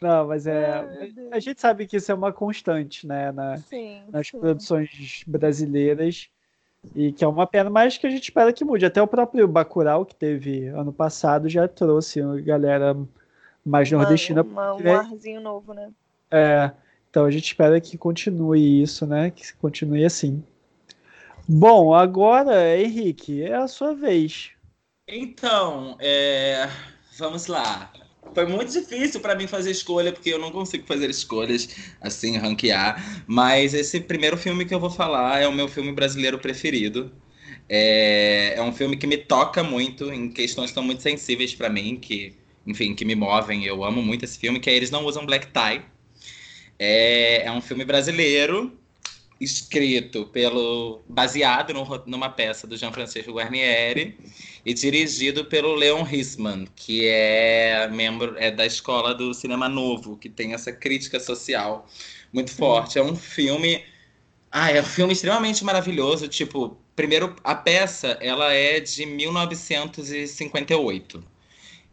Não, 0.00 0.28
mas 0.28 0.46
é. 0.46 1.10
a 1.32 1.40
gente 1.40 1.60
sabe 1.60 1.86
que 1.86 1.96
isso 1.96 2.12
é 2.12 2.14
uma 2.14 2.32
constante, 2.32 3.06
né? 3.06 3.32
Na, 3.32 3.56
sim, 3.58 4.02
nas 4.10 4.28
sim. 4.28 4.38
produções 4.38 5.24
brasileiras. 5.26 6.28
E 6.94 7.12
que 7.12 7.24
é 7.24 7.28
uma 7.28 7.46
pena, 7.46 7.68
mas 7.68 7.98
que 7.98 8.06
a 8.06 8.10
gente 8.10 8.24
espera 8.24 8.52
que 8.52 8.64
mude. 8.64 8.86
Até 8.86 9.02
o 9.02 9.06
próprio 9.06 9.48
Bacurau, 9.48 10.06
que 10.06 10.14
teve 10.14 10.68
ano 10.68 10.92
passado, 10.92 11.48
já 11.48 11.66
trouxe 11.66 12.22
uma 12.22 12.40
galera 12.40 12.96
mais 13.64 13.90
nordestina. 13.90 14.42
Uma, 14.42 14.74
um 14.74 14.94
arzinho 14.94 15.40
novo, 15.40 15.74
né? 15.74 15.90
É. 16.30 16.70
Então 17.10 17.24
a 17.24 17.30
gente 17.30 17.46
espera 17.46 17.80
que 17.80 17.98
continue 17.98 18.82
isso, 18.82 19.06
né? 19.06 19.30
Que 19.30 19.52
continue 19.54 20.04
assim. 20.04 20.42
Bom, 21.48 21.94
agora, 21.94 22.78
Henrique, 22.78 23.42
é 23.42 23.54
a 23.54 23.66
sua 23.66 23.94
vez. 23.94 24.50
Então, 25.08 25.96
é... 25.98 26.68
vamos 27.18 27.46
lá. 27.46 27.90
Foi 28.34 28.46
muito 28.46 28.72
difícil 28.72 29.20
para 29.20 29.34
mim 29.34 29.46
fazer 29.46 29.70
escolha, 29.70 30.12
porque 30.12 30.30
eu 30.30 30.38
não 30.38 30.50
consigo 30.50 30.86
fazer 30.86 31.10
escolhas 31.10 31.68
assim, 32.00 32.36
ranquear. 32.36 33.24
Mas 33.26 33.74
esse 33.74 34.00
primeiro 34.00 34.36
filme 34.36 34.64
que 34.64 34.74
eu 34.74 34.80
vou 34.80 34.90
falar 34.90 35.40
é 35.40 35.48
o 35.48 35.52
meu 35.52 35.68
filme 35.68 35.92
brasileiro 35.92 36.38
preferido. 36.38 37.12
É, 37.68 38.54
é 38.56 38.62
um 38.62 38.72
filme 38.72 38.96
que 38.96 39.06
me 39.06 39.16
toca 39.16 39.62
muito 39.62 40.12
em 40.12 40.30
questões 40.30 40.70
que 40.70 40.74
são 40.74 40.82
muito 40.82 41.02
sensíveis 41.02 41.54
para 41.54 41.68
mim, 41.68 41.96
que, 41.96 42.34
enfim, 42.66 42.94
que 42.94 43.04
me 43.04 43.14
movem. 43.14 43.64
Eu 43.64 43.84
amo 43.84 44.02
muito 44.02 44.24
esse 44.24 44.38
filme, 44.38 44.60
que 44.60 44.70
é 44.70 44.74
Eles 44.74 44.90
Não 44.90 45.04
Usam 45.04 45.26
Black 45.26 45.48
Tie. 45.48 45.82
É, 46.78 47.42
é 47.44 47.52
um 47.52 47.60
filme 47.60 47.84
brasileiro 47.84 48.72
escrito 49.40 50.26
pelo 50.26 51.00
baseado 51.08 51.72
no, 51.72 51.84
numa 52.06 52.28
peça 52.28 52.66
do 52.66 52.76
Jean 52.76 52.92
Francisco 52.92 53.32
Guarnieri 53.32 54.16
e 54.68 54.74
dirigido 54.74 55.46
pelo 55.46 55.74
Leon 55.74 56.06
Hissman, 56.06 56.68
que 56.76 57.08
é 57.08 57.88
membro 57.90 58.36
é 58.36 58.50
da 58.50 58.66
escola 58.66 59.14
do 59.14 59.32
cinema 59.32 59.66
novo, 59.66 60.18
que 60.18 60.28
tem 60.28 60.52
essa 60.52 60.70
crítica 60.70 61.18
social 61.18 61.88
muito 62.30 62.54
forte. 62.54 62.98
É 62.98 63.02
um 63.02 63.16
filme, 63.16 63.82
ah, 64.50 64.70
é 64.70 64.82
um 64.82 64.84
filme 64.84 65.14
extremamente 65.14 65.64
maravilhoso, 65.64 66.28
tipo, 66.28 66.76
primeiro 66.94 67.34
a 67.42 67.54
peça, 67.54 68.18
ela 68.20 68.52
é 68.52 68.78
de 68.78 69.06
1958. 69.06 71.24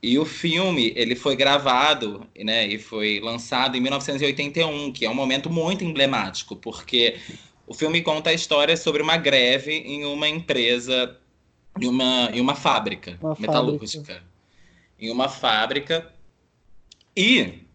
E 0.03 0.19
o 0.19 0.25
filme, 0.25 0.91
ele 0.97 1.15
foi 1.15 1.37
gravado, 1.37 2.27
né, 2.37 2.67
e 2.67 2.77
foi 2.77 3.21
lançado 3.21 3.77
em 3.77 3.79
1981, 3.79 4.91
que 4.91 5.05
é 5.05 5.09
um 5.09 5.15
momento 5.15 5.49
muito 5.49 5.85
emblemático, 5.85 6.57
porque 6.57 7.15
o 7.65 7.73
filme 7.73 8.01
conta 8.01 8.31
a 8.31 8.33
história 8.33 8.75
sobre 8.75 9.01
uma 9.01 9.15
greve 9.15 9.71
em 9.71 10.03
uma 10.03 10.27
empresa, 10.27 11.17
em 11.79 11.87
uma, 11.87 12.29
em 12.33 12.41
uma 12.41 12.55
fábrica 12.55 13.17
uma 13.21 13.35
metalúrgica. 13.37 14.05
Fábrica. 14.05 14.23
Em 14.99 15.11
uma 15.11 15.29
fábrica. 15.29 16.13
E 17.15 17.65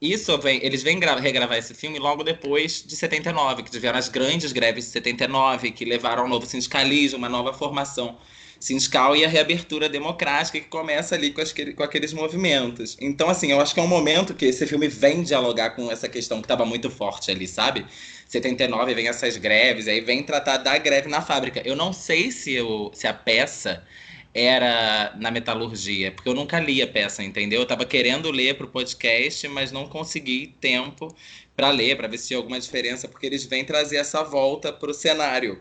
isso 0.00 0.36
vem, 0.38 0.64
eles 0.64 0.82
vêm 0.82 1.00
regravar 1.00 1.58
esse 1.58 1.74
filme 1.74 1.98
logo 1.98 2.22
depois 2.22 2.84
de 2.86 2.94
79, 2.94 3.64
que 3.64 3.70
tiveram 3.70 3.98
as 3.98 4.08
grandes 4.08 4.52
greves 4.52 4.84
de 4.86 4.90
79, 4.92 5.72
que 5.72 5.84
levaram 5.84 6.22
ao 6.22 6.28
novo 6.28 6.46
sindicalismo, 6.46 7.18
uma 7.18 7.28
nova 7.28 7.52
formação 7.52 8.16
sindical 8.60 9.14
e 9.14 9.24
a 9.24 9.28
reabertura 9.28 9.88
democrática 9.88 10.58
que 10.58 10.66
começa 10.66 11.14
ali 11.14 11.30
com, 11.30 11.40
as, 11.40 11.52
com 11.52 11.82
aqueles 11.82 12.12
movimentos. 12.12 12.96
Então, 13.00 13.28
assim, 13.28 13.52
eu 13.52 13.60
acho 13.60 13.72
que 13.72 13.80
é 13.80 13.82
um 13.82 13.88
momento 13.88 14.34
que 14.34 14.46
esse 14.46 14.66
filme 14.66 14.88
vem 14.88 15.22
dialogar 15.22 15.70
com 15.70 15.90
essa 15.90 16.08
questão 16.08 16.38
que 16.38 16.44
estava 16.44 16.64
muito 16.64 16.90
forte 16.90 17.30
ali, 17.30 17.46
sabe? 17.46 17.86
79 18.26 18.94
vem 18.94 19.08
essas 19.08 19.36
greves, 19.36 19.86
aí 19.86 20.00
vem 20.00 20.22
tratar 20.22 20.58
da 20.58 20.76
greve 20.76 21.08
na 21.08 21.22
fábrica. 21.22 21.62
Eu 21.64 21.76
não 21.76 21.92
sei 21.92 22.30
se, 22.30 22.52
eu, 22.52 22.90
se 22.94 23.06
a 23.06 23.14
peça 23.14 23.84
era 24.34 25.14
na 25.16 25.30
metalurgia, 25.30 26.12
porque 26.12 26.28
eu 26.28 26.34
nunca 26.34 26.60
li 26.60 26.82
a 26.82 26.86
peça, 26.86 27.22
entendeu? 27.22 27.60
Eu 27.60 27.66
tava 27.66 27.84
querendo 27.84 28.30
ler 28.30 28.56
pro 28.56 28.68
podcast, 28.68 29.46
mas 29.48 29.72
não 29.72 29.88
consegui 29.88 30.54
tempo 30.60 31.14
para 31.56 31.70
ler, 31.70 31.96
para 31.96 32.06
ver 32.06 32.18
se 32.18 32.28
tinha 32.28 32.36
alguma 32.36 32.60
diferença, 32.60 33.08
porque 33.08 33.26
eles 33.26 33.44
vêm 33.44 33.64
trazer 33.64 33.96
essa 33.96 34.22
volta 34.22 34.72
pro 34.72 34.92
cenário. 34.92 35.60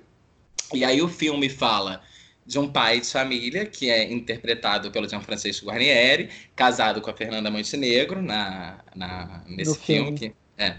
E 0.73 0.83
aí 0.83 1.01
o 1.01 1.07
filme 1.07 1.47
fala 1.49 2.03
de 2.47 2.57
um 2.57 2.67
pai 2.67 3.01
de 3.01 3.11
família, 3.11 3.65
que 3.65 3.89
é 3.89 4.09
interpretado 4.09 4.89
pelo 4.89 5.07
Gianfrancesco 5.07 5.65
Guarnieri, 5.65 6.29
casado 6.55 7.01
com 7.01 7.11
a 7.11 7.13
Fernanda 7.13 7.51
Montenegro 7.51 8.21
na, 8.21 8.79
na, 8.95 9.43
nesse 9.45 9.77
filme. 9.77 10.17
filme. 10.17 10.33
Que, 10.57 10.63
é. 10.63 10.77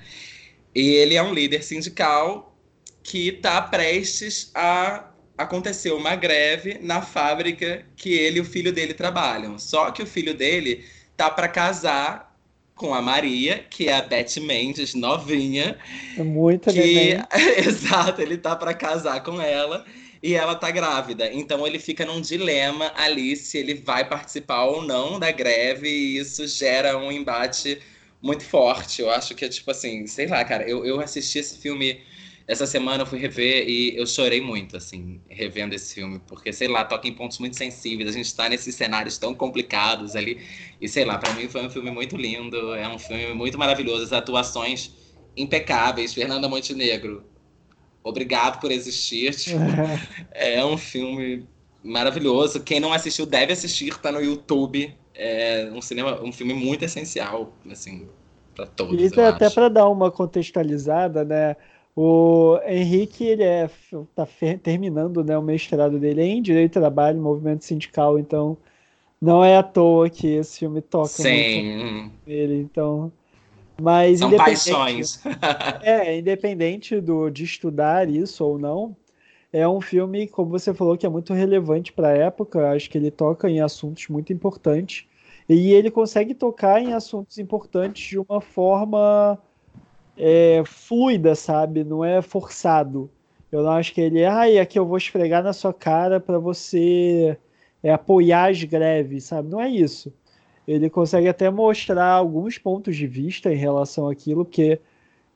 E 0.74 0.88
ele 0.88 1.14
é 1.14 1.22
um 1.22 1.34
líder 1.34 1.62
sindical 1.62 2.56
que 3.02 3.28
está 3.28 3.60
prestes 3.60 4.50
a 4.54 5.10
acontecer 5.36 5.92
uma 5.92 6.16
greve 6.16 6.78
na 6.80 7.02
fábrica 7.02 7.84
que 7.94 8.14
ele 8.14 8.38
e 8.38 8.40
o 8.40 8.44
filho 8.46 8.72
dele 8.72 8.94
trabalham. 8.94 9.58
Só 9.58 9.90
que 9.90 10.02
o 10.02 10.06
filho 10.06 10.32
dele 10.34 10.86
tá 11.18 11.28
para 11.28 11.48
casar 11.48 12.34
com 12.74 12.94
a 12.94 13.02
Maria, 13.02 13.58
que 13.68 13.88
é 13.88 13.96
a 13.96 14.02
Beth 14.02 14.40
Mendes, 14.40 14.94
novinha. 14.94 15.76
É 16.16 16.22
muito 16.22 16.72
que... 16.72 17.18
Exato, 17.58 18.22
ele 18.22 18.38
tá 18.38 18.56
para 18.56 18.72
casar 18.72 19.22
com 19.22 19.38
ela 19.38 19.84
e 20.22 20.34
ela 20.34 20.54
tá 20.54 20.70
grávida. 20.70 21.32
Então 21.32 21.66
ele 21.66 21.78
fica 21.78 22.04
num 22.04 22.20
dilema 22.20 22.92
ali 22.96 23.36
se 23.36 23.58
ele 23.58 23.74
vai 23.74 24.08
participar 24.08 24.64
ou 24.64 24.82
não 24.82 25.18
da 25.18 25.30
greve, 25.30 25.88
e 25.88 26.18
isso 26.18 26.46
gera 26.46 26.96
um 26.98 27.10
embate 27.12 27.80
muito 28.22 28.44
forte. 28.44 29.02
Eu 29.02 29.10
acho 29.10 29.34
que 29.34 29.44
é 29.44 29.48
tipo 29.48 29.70
assim, 29.70 30.06
sei 30.06 30.26
lá, 30.26 30.44
cara, 30.44 30.68
eu, 30.68 30.84
eu 30.84 31.00
assisti 31.00 31.38
esse 31.38 31.58
filme 31.58 32.00
essa 32.46 32.66
semana, 32.66 33.02
eu 33.02 33.06
fui 33.06 33.18
rever 33.18 33.68
e 33.68 33.94
eu 33.96 34.06
chorei 34.06 34.40
muito, 34.40 34.74
assim, 34.76 35.20
revendo 35.28 35.74
esse 35.74 35.94
filme, 35.94 36.18
porque, 36.26 36.50
sei 36.50 36.66
lá, 36.66 36.82
toca 36.82 37.06
em 37.06 37.12
pontos 37.14 37.38
muito 37.38 37.56
sensíveis, 37.56 38.08
a 38.08 38.12
gente 38.12 38.34
tá 38.34 38.48
nesses 38.48 38.74
cenários 38.74 39.18
tão 39.18 39.34
complicados 39.34 40.16
ali, 40.16 40.40
e 40.80 40.88
sei 40.88 41.04
lá, 41.04 41.18
para 41.18 41.34
mim 41.34 41.46
foi 41.48 41.62
um 41.66 41.68
filme 41.70 41.90
muito 41.90 42.16
lindo, 42.16 42.74
é 42.74 42.88
um 42.88 42.98
filme 42.98 43.34
muito 43.34 43.58
maravilhoso, 43.58 44.04
as 44.04 44.12
atuações 44.14 44.92
impecáveis, 45.36 46.14
Fernanda 46.14 46.48
Montenegro, 46.48 47.22
obrigado 48.02 48.60
por 48.60 48.70
existir. 48.70 49.34
Tipo, 49.34 49.58
é 50.32 50.64
um 50.64 50.76
filme 50.76 51.46
maravilhoso. 51.82 52.62
Quem 52.62 52.80
não 52.80 52.92
assistiu 52.92 53.26
deve 53.26 53.52
assistir, 53.52 53.96
tá 53.98 54.10
no 54.12 54.20
YouTube. 54.20 54.94
É 55.14 55.68
um 55.72 55.82
cinema, 55.82 56.20
um 56.22 56.32
filme 56.32 56.54
muito 56.54 56.84
essencial, 56.84 57.52
assim, 57.70 58.08
para 58.54 58.66
todos. 58.66 59.00
E 59.00 59.20
até 59.20 59.50
para 59.50 59.68
dar 59.68 59.88
uma 59.88 60.10
contextualizada, 60.10 61.24
né? 61.24 61.56
O 62.00 62.60
Henrique, 62.64 63.24
ele 63.24 63.42
é, 63.42 63.68
tá 64.14 64.26
terminando 64.62 65.24
né, 65.24 65.36
o 65.36 65.42
mestrado 65.42 65.98
dele 65.98 66.22
em 66.22 66.40
Direito 66.40 66.74
do 66.74 66.80
Trabalho, 66.80 67.20
Movimento 67.20 67.64
Sindical, 67.64 68.20
então 68.20 68.56
não 69.20 69.44
é 69.44 69.56
à 69.56 69.64
toa 69.64 70.08
que 70.08 70.28
esse 70.28 70.60
filme 70.60 70.80
toca 70.80 71.08
Sim. 71.08 71.72
muito 71.74 72.12
ele, 72.24 72.54
então... 72.60 73.10
Mas 73.80 74.18
São 74.18 74.36
paixões. 74.36 75.20
é, 75.82 76.18
independente 76.18 77.00
do, 77.00 77.30
de 77.30 77.44
estudar 77.44 78.08
isso 78.08 78.44
ou 78.44 78.58
não, 78.58 78.96
é 79.52 79.66
um 79.66 79.80
filme, 79.80 80.26
como 80.26 80.50
você 80.50 80.74
falou, 80.74 80.96
que 80.96 81.06
é 81.06 81.08
muito 81.08 81.32
relevante 81.32 81.92
para 81.92 82.08
a 82.08 82.16
época, 82.16 82.70
acho 82.72 82.90
que 82.90 82.98
ele 82.98 83.10
toca 83.10 83.48
em 83.48 83.60
assuntos 83.60 84.08
muito 84.08 84.32
importantes, 84.32 85.06
e 85.48 85.72
ele 85.72 85.90
consegue 85.90 86.34
tocar 86.34 86.82
em 86.82 86.92
assuntos 86.92 87.38
importantes 87.38 88.06
de 88.06 88.18
uma 88.18 88.40
forma 88.40 89.38
é, 90.16 90.62
fluida, 90.66 91.34
sabe? 91.34 91.84
Não 91.84 92.04
é 92.04 92.20
forçado. 92.20 93.10
Eu 93.50 93.62
não 93.62 93.70
acho 93.70 93.94
que 93.94 94.00
ele, 94.00 94.26
ah, 94.26 94.48
e 94.48 94.58
aqui 94.58 94.78
eu 94.78 94.84
vou 94.84 94.98
esfregar 94.98 95.42
na 95.42 95.54
sua 95.54 95.72
cara 95.72 96.20
para 96.20 96.38
você 96.38 97.38
é, 97.82 97.90
apoiar 97.90 98.50
as 98.50 98.62
greves, 98.62 99.24
sabe? 99.24 99.48
Não 99.48 99.60
é 99.60 99.70
isso. 99.70 100.12
Ele 100.68 100.90
consegue 100.90 101.26
até 101.26 101.50
mostrar 101.50 102.12
alguns 102.12 102.58
pontos 102.58 102.94
de 102.94 103.06
vista 103.06 103.50
em 103.50 103.56
relação 103.56 104.08
àquilo, 104.08 104.44
porque 104.44 104.78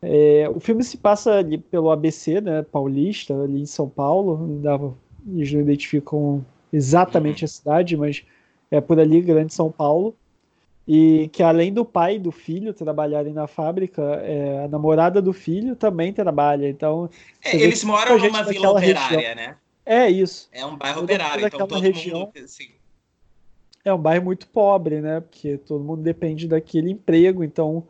é, 0.03 0.47
o 0.55 0.61
filme 0.61 0.85
se 0.85 0.99
passa 0.99 1.38
ali 1.38 1.57
pelo 1.57 1.90
ABC, 1.90 2.40
né, 2.40 2.62
paulista, 2.62 3.35
ali 3.42 3.62
em 3.62 3.66
São 3.66 3.88
Paulo. 3.88 4.61
Eles 5.27 5.53
não 5.53 5.61
identificam 5.61 6.45
exatamente 6.71 7.45
a 7.45 7.49
cidade, 7.49 7.97
mas 7.97 8.23
é 8.71 8.81
por 8.81 9.01
ali, 9.01 9.23
Grande 9.23 9.55
São 9.55 9.73
Paulo 9.73 10.14
e 10.87 11.29
que 11.33 11.42
além 11.42 11.73
do 11.73 11.85
pai 11.85 12.16
e 12.16 12.18
do 12.18 12.33
filho 12.33 12.75
trabalharem 12.75 13.33
na 13.33 13.47
fábrica, 13.47 14.03
é, 14.23 14.64
a 14.64 14.68
namorada 14.68 15.23
do 15.23 15.33
filho 15.33 15.77
também 15.77 16.12
trabalha. 16.12 16.68
Então 16.68 17.09
é, 17.45 17.57
eles 17.57 17.85
moram 17.85 18.18
numa 18.18 18.42
vila 18.42 18.71
operária, 18.71 19.18
região. 19.18 19.35
né? 19.37 19.57
É 19.85 20.11
isso. 20.11 20.49
É 20.53 20.64
um 20.64 20.77
bairro 20.77 21.03
operário, 21.03 21.47
então 21.47 21.66
todo 21.66 21.81
região, 21.81 22.21
mundo 22.21 22.33
assim... 22.45 22.71
É 23.85 23.92
um 23.92 23.99
bairro 23.99 24.25
muito 24.25 24.47
pobre, 24.49 25.01
né? 25.01 25.21
Porque 25.21 25.59
todo 25.59 25.85
mundo 25.85 26.03
depende 26.03 26.47
daquele 26.47 26.90
emprego, 26.90 27.42
então 27.42 27.87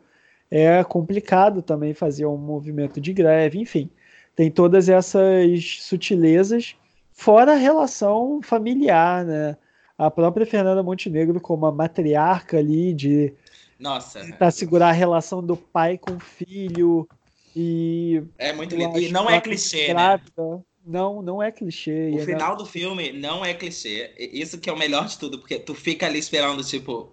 é 0.49 0.83
complicado 0.83 1.61
também 1.61 1.93
fazer 1.93 2.25
um 2.25 2.37
movimento 2.37 2.99
de 2.99 3.13
greve, 3.13 3.59
enfim. 3.59 3.89
Tem 4.35 4.49
todas 4.49 4.89
essas 4.89 5.79
sutilezas, 5.81 6.75
fora 7.11 7.53
a 7.53 7.57
relação 7.57 8.41
familiar, 8.41 9.23
né? 9.23 9.55
a 9.97 10.09
própria 10.09 10.45
Fernanda 10.45 10.83
Montenegro 10.83 11.39
como 11.39 11.65
a 11.65 11.71
matriarca 11.71 12.57
ali 12.57 12.93
de 12.93 13.33
nossa 13.79 14.21
tentar 14.21 14.51
segurar 14.51 14.89
a 14.89 14.93
relação 14.93 15.43
do 15.43 15.55
pai 15.55 15.97
com 15.97 16.13
o 16.13 16.19
filho 16.19 17.07
e 17.55 18.23
é 18.37 18.53
muito 18.53 18.75
lindo 18.75 18.99
e 18.99 19.11
não 19.11 19.29
é 19.29 19.39
clichê 19.39 19.87
né? 19.87 19.93
grávida. 19.93 20.31
né 20.37 20.61
não 20.85 21.21
não 21.21 21.41
é 21.41 21.51
clichê 21.51 22.11
o 22.13 22.25
final 22.25 22.51
não... 22.51 22.57
do 22.57 22.65
filme 22.65 23.11
não 23.13 23.43
é 23.43 23.53
clichê 23.53 24.13
isso 24.17 24.59
que 24.59 24.69
é 24.69 24.73
o 24.73 24.77
melhor 24.77 25.07
de 25.07 25.17
tudo 25.17 25.39
porque 25.39 25.57
tu 25.57 25.73
fica 25.73 26.05
ali 26.05 26.19
esperando 26.19 26.63
tipo 26.63 27.09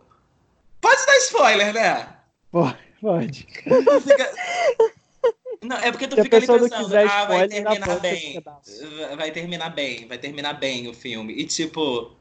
pode 0.80 1.06
dar 1.06 1.16
spoiler 1.18 1.72
né 1.72 2.16
pode 2.50 2.78
pode 3.00 3.46
fica... 4.02 4.32
Não, 5.62 5.76
é 5.76 5.90
porque 5.90 6.08
tu 6.08 6.16
Se 6.16 6.22
fica 6.22 6.38
ali 6.38 6.46
pensando, 6.46 6.96
ah, 6.96 7.24
vai 7.26 7.46
terminar 7.46 8.00
bem. 8.00 8.42
Vai 9.14 9.30
terminar 9.30 9.68
bem, 9.68 10.06
vai 10.06 10.16
terminar 10.16 10.54
bem 10.54 10.88
o 10.88 10.94
filme. 10.94 11.34
E 11.34 11.44
tipo, 11.44 12.12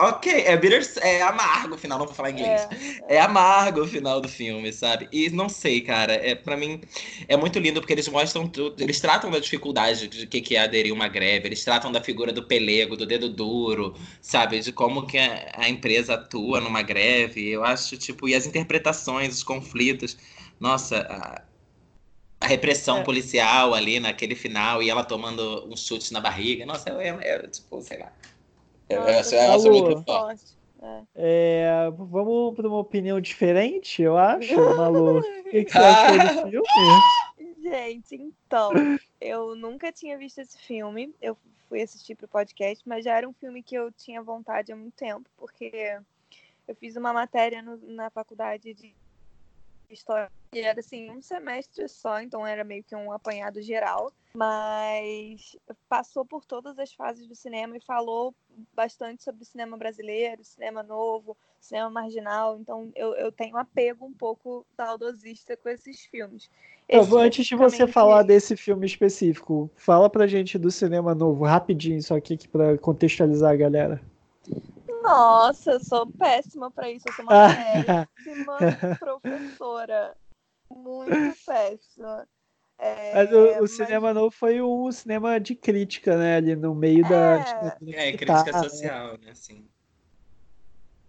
Ok, 0.00 0.32
é 0.32 0.56
bitter, 0.56 0.80
é 1.02 1.22
amargo 1.22 1.74
o 1.74 1.78
final, 1.78 1.98
não 1.98 2.06
vou 2.06 2.14
falar 2.14 2.30
inglês. 2.30 2.68
É, 3.08 3.16
é. 3.16 3.20
amargo 3.20 3.80
o 3.82 3.86
final 3.86 4.20
do 4.20 4.28
filme, 4.28 4.72
sabe? 4.72 5.08
E 5.10 5.28
não 5.30 5.48
sei, 5.48 5.80
cara, 5.80 6.12
é 6.12 6.36
para 6.36 6.56
mim 6.56 6.80
é 7.26 7.36
muito 7.36 7.58
lindo 7.58 7.80
porque 7.80 7.94
eles 7.94 8.06
mostram 8.06 8.46
tudo, 8.46 8.80
eles 8.80 9.00
tratam 9.00 9.28
da 9.28 9.40
dificuldade 9.40 10.06
de 10.06 10.24
que 10.28 10.40
que 10.40 10.54
é 10.54 10.60
aderir 10.60 10.92
uma 10.94 11.08
greve, 11.08 11.48
eles 11.48 11.64
tratam 11.64 11.90
da 11.90 12.00
figura 12.00 12.32
do 12.32 12.44
pelego, 12.44 12.96
do 12.96 13.04
dedo 13.04 13.28
duro, 13.28 13.92
sabe, 14.22 14.60
de 14.60 14.70
como 14.70 15.04
que 15.04 15.18
a, 15.18 15.52
a 15.56 15.68
empresa 15.68 16.14
atua 16.14 16.60
numa 16.60 16.82
greve. 16.82 17.48
Eu 17.48 17.64
acho 17.64 17.96
tipo 17.96 18.28
e 18.28 18.36
as 18.36 18.46
interpretações, 18.46 19.34
os 19.34 19.42
conflitos. 19.42 20.16
Nossa, 20.60 21.00
a, 21.10 21.42
a 22.40 22.46
repressão 22.46 22.98
é. 22.98 23.02
policial 23.02 23.74
ali 23.74 23.98
naquele 23.98 24.36
final 24.36 24.80
e 24.80 24.90
ela 24.90 25.04
tomando 25.04 25.66
um 25.68 25.76
chute 25.76 26.12
na 26.12 26.20
barriga. 26.20 26.64
Nossa, 26.64 26.88
é, 26.90 27.08
é 27.08 27.48
tipo, 27.48 27.82
sei 27.82 27.98
lá. 27.98 28.12
Essa 28.88 29.36
é 29.36 29.46
a 29.46 29.58
muito 29.58 30.04
forte. 30.04 30.58
É. 30.80 31.02
É, 31.14 31.90
vamos 31.90 32.54
para 32.54 32.68
uma 32.68 32.78
opinião 32.78 33.20
diferente, 33.20 34.00
eu 34.00 34.16
acho, 34.16 34.54
Malu. 34.76 35.18
O 35.18 35.22
que, 35.44 35.64
que 35.64 35.72
você 35.72 35.78
achou 35.78 36.44
do 36.44 36.50
filme? 36.50 37.52
Gente, 37.60 38.14
então, 38.14 38.72
eu 39.20 39.56
nunca 39.56 39.92
tinha 39.92 40.16
visto 40.16 40.38
esse 40.38 40.58
filme. 40.58 41.12
Eu 41.20 41.36
fui 41.68 41.82
assistir 41.82 42.14
para 42.14 42.26
o 42.26 42.28
podcast, 42.28 42.82
mas 42.88 43.04
já 43.04 43.16
era 43.16 43.28
um 43.28 43.32
filme 43.32 43.62
que 43.62 43.74
eu 43.74 43.90
tinha 43.92 44.22
vontade 44.22 44.72
há 44.72 44.76
muito 44.76 44.94
tempo, 44.94 45.28
porque 45.36 45.98
eu 46.66 46.74
fiz 46.76 46.96
uma 46.96 47.12
matéria 47.12 47.60
no, 47.60 47.76
na 47.88 48.08
faculdade 48.10 48.72
de 48.72 48.94
história 49.94 50.30
era 50.54 50.80
assim 50.80 51.10
um 51.10 51.20
semestre 51.20 51.88
só, 51.88 52.20
então 52.20 52.46
era 52.46 52.64
meio 52.64 52.82
que 52.82 52.96
um 52.96 53.12
apanhado 53.12 53.60
geral, 53.60 54.12
mas 54.34 55.56
passou 55.88 56.24
por 56.24 56.44
todas 56.44 56.78
as 56.78 56.92
fases 56.92 57.26
do 57.26 57.34
cinema 57.34 57.76
e 57.76 57.80
falou 57.80 58.34
bastante 58.74 59.22
sobre 59.22 59.42
o 59.42 59.46
cinema 59.46 59.76
brasileiro, 59.76 60.42
cinema 60.42 60.82
novo, 60.82 61.36
cinema 61.60 61.90
marginal, 61.90 62.58
então 62.58 62.90
eu, 62.94 63.14
eu 63.14 63.30
tenho 63.30 63.56
apego 63.56 64.06
um 64.06 64.12
pouco 64.12 64.66
saudosista 64.76 65.56
com 65.56 65.68
esses 65.68 66.04
filmes. 66.06 66.50
Então, 66.88 67.18
antes 67.18 67.44
de 67.46 67.54
você 67.54 67.86
falar 67.86 68.22
desse 68.22 68.56
filme 68.56 68.86
específico, 68.86 69.70
fala 69.76 70.08
pra 70.08 70.26
gente 70.26 70.58
do 70.58 70.70
cinema 70.70 71.14
novo, 71.14 71.44
rapidinho, 71.44 72.02
só 72.02 72.16
aqui 72.16 72.48
para 72.48 72.78
contextualizar 72.78 73.52
a 73.52 73.56
galera. 73.56 74.00
Nossa, 75.02 75.72
eu 75.72 75.80
sou 75.80 76.06
péssima 76.12 76.70
para 76.70 76.90
isso. 76.90 77.08
Eu 77.08 77.12
sou 77.14 77.24
uma 77.24 77.48
péssima 77.54 78.58
professora. 78.98 80.16
Muito 80.70 81.44
péssima. 81.44 82.28
É, 82.78 83.14
mas 83.14 83.32
o, 83.32 83.58
o 83.58 83.60
mas... 83.62 83.72
cinema 83.72 84.14
novo 84.14 84.30
foi 84.30 84.62
um 84.62 84.90
cinema 84.92 85.40
de 85.40 85.54
crítica, 85.56 86.16
né? 86.16 86.36
Ali 86.36 86.54
no 86.54 86.74
meio 86.74 87.04
é... 87.06 87.08
da. 87.08 87.78
É, 87.88 88.12
crítica 88.12 88.52
tá, 88.52 88.62
social, 88.62 89.18
né? 89.18 89.30
Assim. 89.30 89.68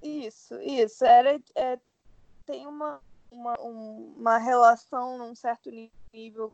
Isso, 0.02 0.60
isso. 0.62 1.06
Era, 1.06 1.40
é, 1.56 1.78
tem 2.46 2.66
uma, 2.66 3.00
uma, 3.30 3.54
uma 3.60 4.38
relação 4.38 5.18
num 5.18 5.36
certo 5.36 5.70
nível 6.14 6.52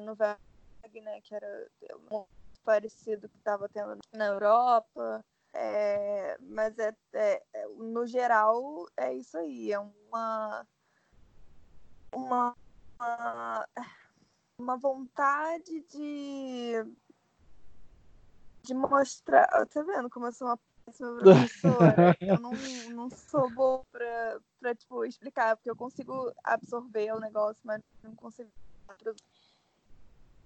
no 0.00 0.14
né? 0.14 1.20
Que 1.22 1.34
era 1.34 1.66
muito 2.10 2.28
parecido 2.64 3.28
que 3.28 3.36
estava 3.36 3.68
tendo 3.68 3.98
na 4.12 4.26
Europa. 4.26 5.22
É, 5.54 6.38
mas 6.40 6.78
é, 6.78 6.96
é, 7.12 7.42
é, 7.52 7.66
no 7.68 8.06
geral 8.06 8.86
é 8.96 9.14
isso 9.14 9.36
aí, 9.36 9.70
é 9.70 9.78
uma, 9.78 10.66
uma, 12.10 12.56
uma 14.58 14.76
vontade 14.78 15.82
de, 15.90 16.72
de 18.64 18.74
mostrar. 18.74 19.46
Tá 19.66 19.82
vendo 19.82 20.08
como 20.08 20.26
eu 20.26 20.32
sou 20.32 20.48
uma 20.48 20.58
péssima 20.86 21.18
professora? 21.18 22.16
eu 22.22 22.38
não, 22.38 22.52
não 22.90 23.10
sou 23.10 23.50
boa 23.50 23.84
pra, 23.92 24.40
pra 24.58 24.74
tipo, 24.74 25.04
explicar, 25.04 25.56
porque 25.56 25.70
eu 25.70 25.76
consigo 25.76 26.32
absorver 26.42 27.12
o 27.12 27.20
negócio, 27.20 27.60
mas 27.62 27.82
não 28.02 28.16
consigo. 28.16 28.50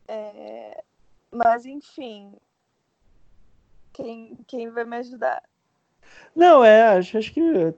É, 0.09 0.85
mas 1.33 1.65
enfim, 1.65 2.37
quem, 3.97 4.37
quem 4.47 4.71
vai 4.71 4.85
me 4.85 4.97
ajudar. 4.97 5.43
Não, 6.35 6.63
é, 6.63 6.83
acho, 6.99 7.17
acho 7.17 7.33
que 7.33 7.75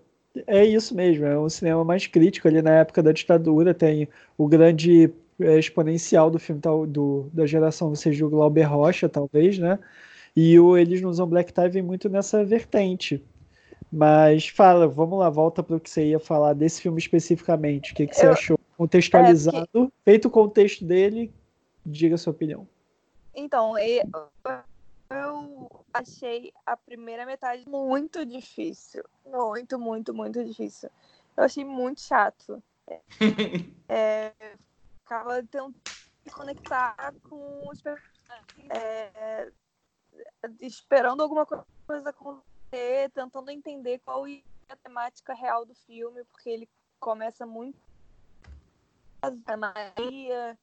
é 0.47 0.65
isso 0.65 0.95
mesmo. 0.95 1.25
É 1.25 1.39
um 1.39 1.49
cinema 1.49 1.85
mais 1.85 2.07
crítico 2.07 2.49
ali 2.49 2.61
na 2.61 2.73
época 2.73 3.03
da 3.03 3.13
ditadura. 3.13 3.73
Tem 3.73 4.09
o 4.37 4.49
grande 4.49 5.13
é, 5.41 5.59
exponencial 5.59 6.29
do 6.31 6.39
filme 6.39 6.61
tal, 6.61 6.87
do, 6.87 7.31
da 7.33 7.47
geração, 7.47 7.95
seja 7.95 8.27
o 8.27 8.31
Glauber 8.31 8.65
Rocha, 8.65 9.09
talvez, 9.09 9.59
né? 9.59 9.79
E 10.35 10.59
o 10.59 10.77
Eles 10.77 11.01
não 11.01 11.11
usam 11.11 11.27
Black 11.27 11.53
Tie 11.53 11.69
vem 11.69 11.83
muito 11.83 12.09
nessa 12.09 12.45
vertente. 12.45 13.23
Mas 13.91 14.49
fala, 14.49 14.87
vamos 14.87 15.19
lá, 15.19 15.31
volta 15.31 15.63
para 15.63 15.77
o 15.77 15.81
que 15.81 15.89
você 15.89 16.09
ia 16.09 16.19
falar 16.19 16.53
desse 16.53 16.83
filme 16.83 16.99
especificamente. 16.99 17.93
O 17.93 17.95
que, 17.95 18.07
que 18.07 18.15
você 18.15 18.27
Eu, 18.27 18.33
achou? 18.33 18.59
Contextualizado, 18.77 19.69
é 19.75 19.87
que... 19.87 19.93
feito 20.05 20.29
o 20.29 20.31
contexto 20.31 20.85
dele, 20.85 21.33
diga 21.85 22.15
a 22.15 22.19
sua 22.19 22.33
opinião. 22.33 22.69
Então, 23.35 23.75
eu, 25.11 25.85
achei 25.93 26.53
a 26.67 26.77
primeira 26.77 27.25
metade 27.25 27.69
muito 27.69 28.25
difícil. 28.25 29.05
Muito, 29.25 29.79
muito, 29.79 30.15
muito 30.15 30.45
difícil. 30.45 30.91
Eu 31.37 31.45
achei 31.45 31.65
muito 31.65 32.01
chato. 32.01 32.63
É, 33.91 34.35
ficava 35.01 35.37
tentando 35.37 35.75
conectar 36.31 37.15
com 37.27 37.67
os 37.71 37.83
é, 38.69 39.51
esperando 40.61 41.23
alguma 41.23 41.47
coisa 41.47 42.11
acontecer, 42.11 43.11
tentando 43.15 43.51
entender 43.51 43.99
qual 44.01 44.27
é 44.27 44.43
a 44.69 44.77
temática 44.77 45.33
real 45.33 45.65
do 45.65 45.75
filme, 45.75 46.23
porque 46.25 46.51
ele 46.51 46.69
começa 47.01 47.47
muito 47.47 47.81
a 49.23 49.57
Maria 49.57 50.59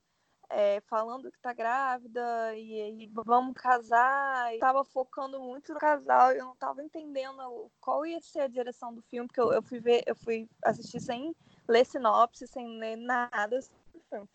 é, 0.50 0.82
falando 0.82 1.32
que 1.32 1.40
tá 1.40 1.54
grávida 1.54 2.56
e, 2.56 3.04
e 3.04 3.12
vamos 3.26 3.54
casar. 3.56 4.54
E 4.56 4.60
tava 4.60 4.84
focando 4.84 5.40
muito 5.40 5.74
no 5.74 5.80
casal 5.80 6.32
e 6.34 6.38
eu 6.38 6.46
não 6.46 6.56
tava 6.56 6.84
entendendo 6.84 7.70
qual 7.80 8.06
ia 8.06 8.20
ser 8.22 8.42
a 8.42 8.48
direção 8.48 8.94
do 8.94 9.02
filme, 9.04 9.28
porque 9.28 9.42
eu, 9.42 9.52
eu 9.52 9.62
fui 9.62 9.80
ver, 9.80 10.04
eu 10.06 10.16
fui 10.16 10.50
assistir 10.64 11.00
sem 11.00 11.36
ler 11.68 11.86
sinopse, 11.86 12.48
sem 12.48 12.80
ler 12.80 12.96
nada. 12.96 13.60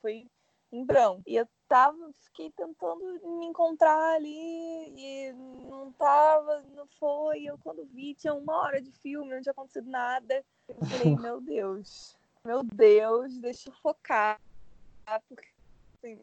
Foi 0.01 0.27
em 0.73 0.85
branco. 0.85 1.23
E 1.27 1.37
eu 1.37 1.49
tava, 1.69 2.13
fiquei 2.21 2.51
tentando 2.51 3.05
me 3.39 3.47
encontrar 3.47 4.15
ali 4.15 4.93
e 4.97 5.33
não 5.33 5.93
tava, 5.93 6.63
não 6.75 6.87
foi. 6.99 7.45
Eu 7.45 7.59
quando 7.59 7.85
vi, 7.87 8.15
tinha 8.15 8.35
uma 8.35 8.57
hora 8.57 8.81
de 8.81 8.91
filme, 8.93 9.35
não 9.35 9.43
tinha 9.43 9.53
acontecido 9.53 9.89
nada. 9.89 10.45
Eu 10.69 10.75
falei, 10.87 11.17
meu 11.17 11.41
Deus, 11.41 12.17
meu 12.45 12.63
Deus, 12.63 13.37
deixa 13.39 13.69
eu 13.69 13.75
focar. 13.75 14.41
Porque, 15.29 15.49
assim, 16.01 16.21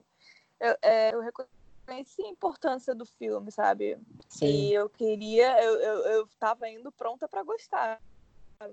eu, 0.60 0.76
é, 0.82 1.14
eu 1.14 1.22
reconheci 1.22 2.24
a 2.24 2.30
importância 2.30 2.96
do 2.96 3.06
filme, 3.06 3.52
sabe? 3.52 3.98
Sim. 4.28 4.46
E 4.46 4.74
eu 4.74 4.90
queria, 4.90 5.64
eu, 5.64 5.76
eu, 5.76 6.00
eu 6.06 6.28
tava 6.40 6.68
indo 6.68 6.92
pronta 6.92 7.28
para 7.28 7.44
gostar. 7.44 8.02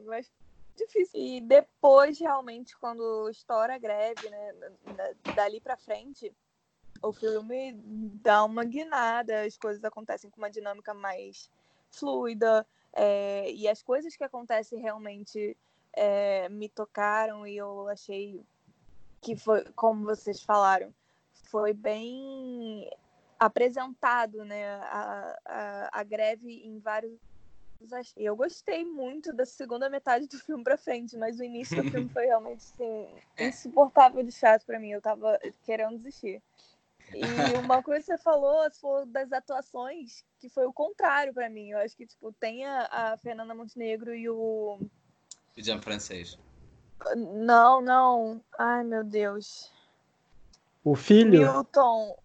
Mas 0.07 0.31
difícil. 0.77 1.21
E 1.21 1.41
depois, 1.41 2.19
realmente, 2.19 2.77
quando 2.79 3.29
estoura 3.31 3.75
a 3.75 3.79
greve, 3.79 4.29
né, 4.29 4.53
dali 5.35 5.61
pra 5.61 5.77
frente, 5.77 6.35
o 7.03 7.13
filme 7.13 7.73
dá 8.23 8.45
uma 8.45 8.65
guinada, 8.65 9.43
as 9.43 9.57
coisas 9.57 9.85
acontecem 9.85 10.31
com 10.31 10.39
uma 10.39 10.51
dinâmica 10.51 10.95
mais 10.95 11.51
fluida, 11.91 12.67
é, 12.93 13.51
e 13.53 13.69
as 13.69 13.83
coisas 13.83 14.17
que 14.17 14.25
acontecem 14.25 14.81
realmente 14.81 15.57
é, 15.93 16.49
me 16.49 16.69
tocaram 16.69 17.47
e 17.47 17.57
eu 17.57 17.89
achei 17.89 18.45
que 19.25 19.35
foi, 19.35 19.64
como 19.75 20.05
vocês 20.05 20.43
falaram, 20.43 20.93
foi 21.33 21.72
bem 21.72 22.91
apresentado, 23.41 24.45
né, 24.45 24.66
a, 24.66 25.39
a, 25.47 26.01
a 26.01 26.03
greve 26.03 26.62
em 26.64 26.79
vários 26.79 27.18
eu 28.16 28.35
gostei 28.35 28.83
muito 28.83 29.31
da 29.31 29.45
segunda 29.45 29.91
metade 29.91 30.27
do 30.27 30.39
filme 30.39 30.64
pra 30.64 30.79
frente, 30.79 31.18
mas 31.18 31.39
o 31.39 31.45
início 31.45 31.83
do 31.83 31.91
filme 31.91 32.09
foi 32.14 32.25
realmente 32.25 32.64
assim, 32.72 33.09
é. 33.37 33.49
insuportável 33.49 34.22
de 34.22 34.33
chato 34.33 34.64
pra 34.64 34.81
mim. 34.81 34.91
Eu 34.91 35.03
tava 35.03 35.39
querendo 35.64 35.99
desistir. 35.99 36.43
E 37.12 37.20
uma 37.62 37.83
coisa 37.83 38.01
que 38.01 38.07
você 38.07 38.16
falou, 38.16 38.70
falou 38.81 39.05
das 39.05 39.31
atuações, 39.33 40.25
que 40.39 40.49
foi 40.49 40.64
o 40.64 40.72
contrário 40.72 41.35
para 41.35 41.51
mim. 41.51 41.72
Eu 41.72 41.79
acho 41.79 41.95
que, 41.95 42.07
tipo, 42.07 42.33
tem 42.33 42.64
a, 42.64 42.89
a 42.91 43.16
Fernanda 43.18 43.55
Montenegro 43.55 44.14
e 44.14 44.31
o. 44.31 44.79
O 45.55 45.62
Jean 45.62 45.83
Francês. 45.83 46.39
Não, 47.17 47.81
não. 47.81 48.41
Ai, 48.59 48.85
meu 48.85 49.05
Deus. 49.05 49.71
O 50.83 50.95
filho? 50.95 51.41
Milton. 51.41 52.17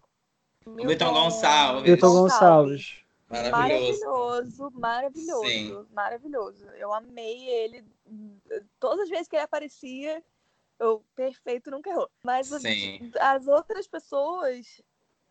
Milton, 0.66 0.88
Milton 0.88 1.14
Gonçalves. 1.14 1.84
Milton 1.84 2.14
Gonçalves. 2.14 3.00
Maravilhoso, 3.30 4.72
maravilhoso, 4.74 5.48
Sim. 5.48 5.86
maravilhoso. 5.94 6.66
Eu 6.76 6.92
amei 6.92 7.48
ele. 7.48 7.86
Todas 8.80 9.02
as 9.02 9.10
vezes 9.10 9.28
que 9.28 9.36
ele 9.36 9.44
aparecia, 9.44 10.24
eu 10.80 11.04
perfeito, 11.16 11.70
nunca 11.70 11.92
errou. 11.92 12.10
Mas 12.24 12.52
as, 12.52 12.64
as 13.20 13.48
outras 13.48 13.88
pessoas, 13.88 14.82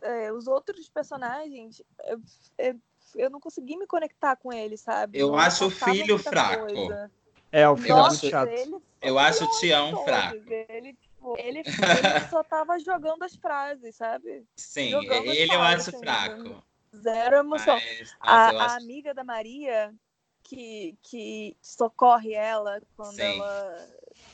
é, 0.01 0.33
os 0.33 0.47
outros 0.47 0.89
personagens, 0.89 1.83
eu, 2.05 2.21
eu, 2.57 2.81
eu, 3.17 3.31
não 3.31 3.41
consegui 3.41 3.77
me 3.77 3.87
conectar 3.87 4.37
com 4.37 4.53
ele, 4.53 4.77
sabe? 4.77 5.19
Eu 5.19 5.33
não 5.33 5.39
acho 5.39 5.67
o 5.67 5.71
filho 5.71 6.19
fraco. 6.19 6.73
Coisa. 6.73 7.11
É, 7.51 7.69
o 7.69 7.77
filho 7.77 7.97
Nossa, 7.97 8.27
é 8.27 8.45
muito 8.45 8.59
chato. 8.61 8.83
Eu 9.01 9.19
acho 9.19 9.45
o 9.45 9.51
Tião 9.59 10.05
fraco. 10.05 10.37
Ele, 10.69 10.95
tipo, 10.95 11.37
ele, 11.39 11.61
ele 11.61 12.29
só 12.29 12.43
tava 12.43 12.79
jogando 12.79 13.23
as 13.23 13.35
frases, 13.37 13.97
sabe? 13.97 14.45
Sim, 14.57 14.91
jogando 14.91 15.31
ele 15.31 15.55
eu 15.55 15.61
acho 15.63 15.99
fraco. 15.99 16.63
Zero 16.95 17.37
emoção. 17.37 17.77
Mas, 17.77 18.15
a, 18.21 18.51
a 18.51 18.77
amiga 18.77 19.15
da 19.15 19.23
Maria, 19.23 19.95
que, 20.43 20.99
que 21.03 21.57
socorre 21.63 22.35
ela 22.35 22.81
quando 22.97 23.17
Sim. 23.17 23.23
ela 23.23 23.89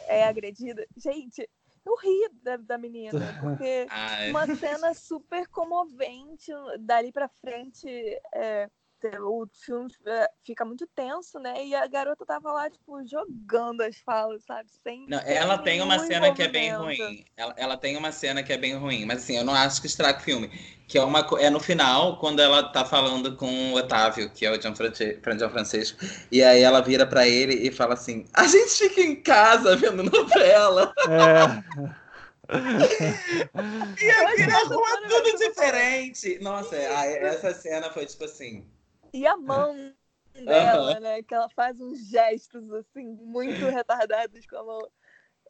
é 0.06 0.26
agredida. 0.26 0.86
Gente, 0.96 1.48
eu 1.84 1.96
ri 1.96 2.30
da, 2.42 2.56
da 2.56 2.78
menina, 2.78 3.12
porque 3.40 3.86
Ai. 3.90 4.30
uma 4.30 4.46
cena 4.46 4.94
super 4.94 5.46
comovente 5.48 6.50
dali 6.80 7.12
pra 7.12 7.28
frente. 7.28 7.88
É, 8.32 8.70
o 9.20 9.46
filme 9.52 9.88
é, 10.06 10.28
fica 10.44 10.64
muito 10.64 10.86
tenso, 10.94 11.38
né? 11.38 11.64
E 11.64 11.74
a 11.74 11.86
garota 11.86 12.24
tava 12.24 12.52
lá, 12.52 12.70
tipo, 12.70 13.04
jogando 13.06 13.82
as 13.82 13.96
falas, 13.98 14.42
sabe? 14.44 14.68
Sem, 14.82 15.06
não, 15.08 15.18
ela 15.20 15.58
tem 15.58 15.80
uma 15.80 15.98
cena 15.98 16.32
que 16.32 16.42
é 16.42 16.48
bem 16.48 16.74
ruim. 16.74 17.24
Ela, 17.36 17.54
ela 17.56 17.76
tem 17.76 17.96
uma 17.96 18.12
cena 18.12 18.42
que 18.42 18.52
é 18.52 18.58
bem 18.58 18.74
ruim, 18.74 19.04
mas 19.04 19.18
assim, 19.18 19.36
eu 19.36 19.44
não 19.44 19.54
acho 19.54 19.80
que 19.80 19.86
estraga 19.86 20.18
o 20.18 20.22
filme. 20.22 20.48
Que 20.86 20.98
é, 20.98 21.02
uma, 21.02 21.26
é 21.38 21.48
no 21.48 21.60
final, 21.60 22.18
quando 22.18 22.40
ela 22.40 22.62
tá 22.62 22.84
falando 22.84 23.36
com 23.36 23.72
o 23.72 23.76
Otávio, 23.76 24.28
que 24.30 24.44
é 24.44 24.50
o 24.50 24.60
Gian 24.60 24.74
Francisco, 24.74 25.98
e 26.30 26.42
aí 26.42 26.60
ela 26.60 26.82
vira 26.82 27.06
para 27.06 27.26
ele 27.26 27.54
e 27.54 27.72
fala 27.72 27.94
assim: 27.94 28.26
a 28.34 28.46
gente 28.46 28.70
fica 28.70 29.00
em 29.00 29.16
casa 29.16 29.76
vendo 29.76 30.02
novela. 30.02 30.92
É. 31.08 32.04
e 34.04 34.10
a 34.10 34.36
vida 34.36 34.54
arruma 34.54 35.08
tudo 35.08 35.38
diferente. 35.38 36.38
Nossa, 36.40 36.76
essa 36.76 37.54
cena 37.54 37.90
foi 37.90 38.04
tipo 38.06 38.24
assim. 38.24 38.66
E 39.14 39.28
a 39.28 39.36
mão 39.36 39.94
dela, 40.34 40.98
né? 40.98 41.22
Que 41.22 41.32
ela 41.32 41.48
faz 41.48 41.80
uns 41.80 42.10
gestos, 42.10 42.68
assim, 42.72 43.06
muito 43.06 43.64
retardados 43.70 44.44
com 44.44 44.56
a 44.56 44.64
mão. 44.64 44.90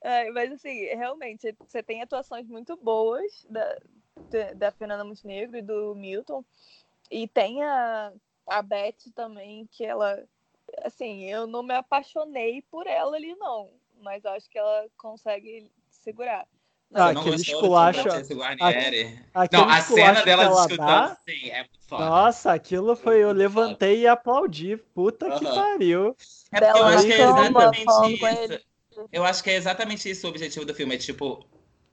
É, 0.02 0.30
mas, 0.32 0.52
assim, 0.52 0.84
realmente, 0.94 1.56
você 1.66 1.82
tem 1.82 2.02
atuações 2.02 2.46
muito 2.46 2.76
boas 2.76 3.46
da, 3.48 3.78
da 4.54 4.70
Fernanda 4.70 5.02
Montenegro 5.02 5.56
e 5.56 5.62
do 5.62 5.94
Milton. 5.94 6.44
E 7.10 7.26
tem 7.26 7.62
a, 7.62 8.12
a 8.46 8.60
Beth 8.60 9.10
também, 9.14 9.66
que 9.72 9.82
ela... 9.82 10.22
Assim, 10.82 11.24
eu 11.24 11.46
não 11.46 11.62
me 11.62 11.74
apaixonei 11.74 12.60
por 12.70 12.86
ela 12.86 13.16
ali, 13.16 13.34
não. 13.36 13.70
Mas 14.00 14.26
acho 14.26 14.50
que 14.50 14.58
ela 14.58 14.86
consegue 14.98 15.70
segurar. 15.88 16.46
Ah, 16.94 17.08
aquele 17.08 17.36
esculacho. 17.36 18.04
Não, 19.52 19.68
a 19.68 19.80
cena 19.82 20.22
dela 20.22 20.48
discutindo 20.48 21.16
sim, 21.28 21.50
é 21.50 21.58
muito 21.58 21.78
foda. 21.88 22.04
Nossa, 22.04 22.52
aquilo 22.52 22.94
foi. 22.94 23.22
Eu 23.22 23.32
levantei 23.32 24.02
e 24.02 24.06
aplaudi. 24.06 24.76
Puta 24.94 25.30
que 25.32 25.44
pariu. 25.44 26.16
É 26.52 26.60
porque 26.60 26.78
eu 26.78 26.84
acho 26.86 27.06
que 27.06 27.12
é 27.12 27.20
exatamente 27.20 27.84
isso. 27.84 28.60
Eu 29.12 29.24
acho 29.24 29.42
que 29.42 29.50
é 29.50 29.54
exatamente 29.54 30.10
isso 30.10 30.26
o 30.26 30.30
objetivo 30.30 30.64
do 30.64 30.72
filme. 30.72 30.94
É 30.94 30.98
tipo, 30.98 31.44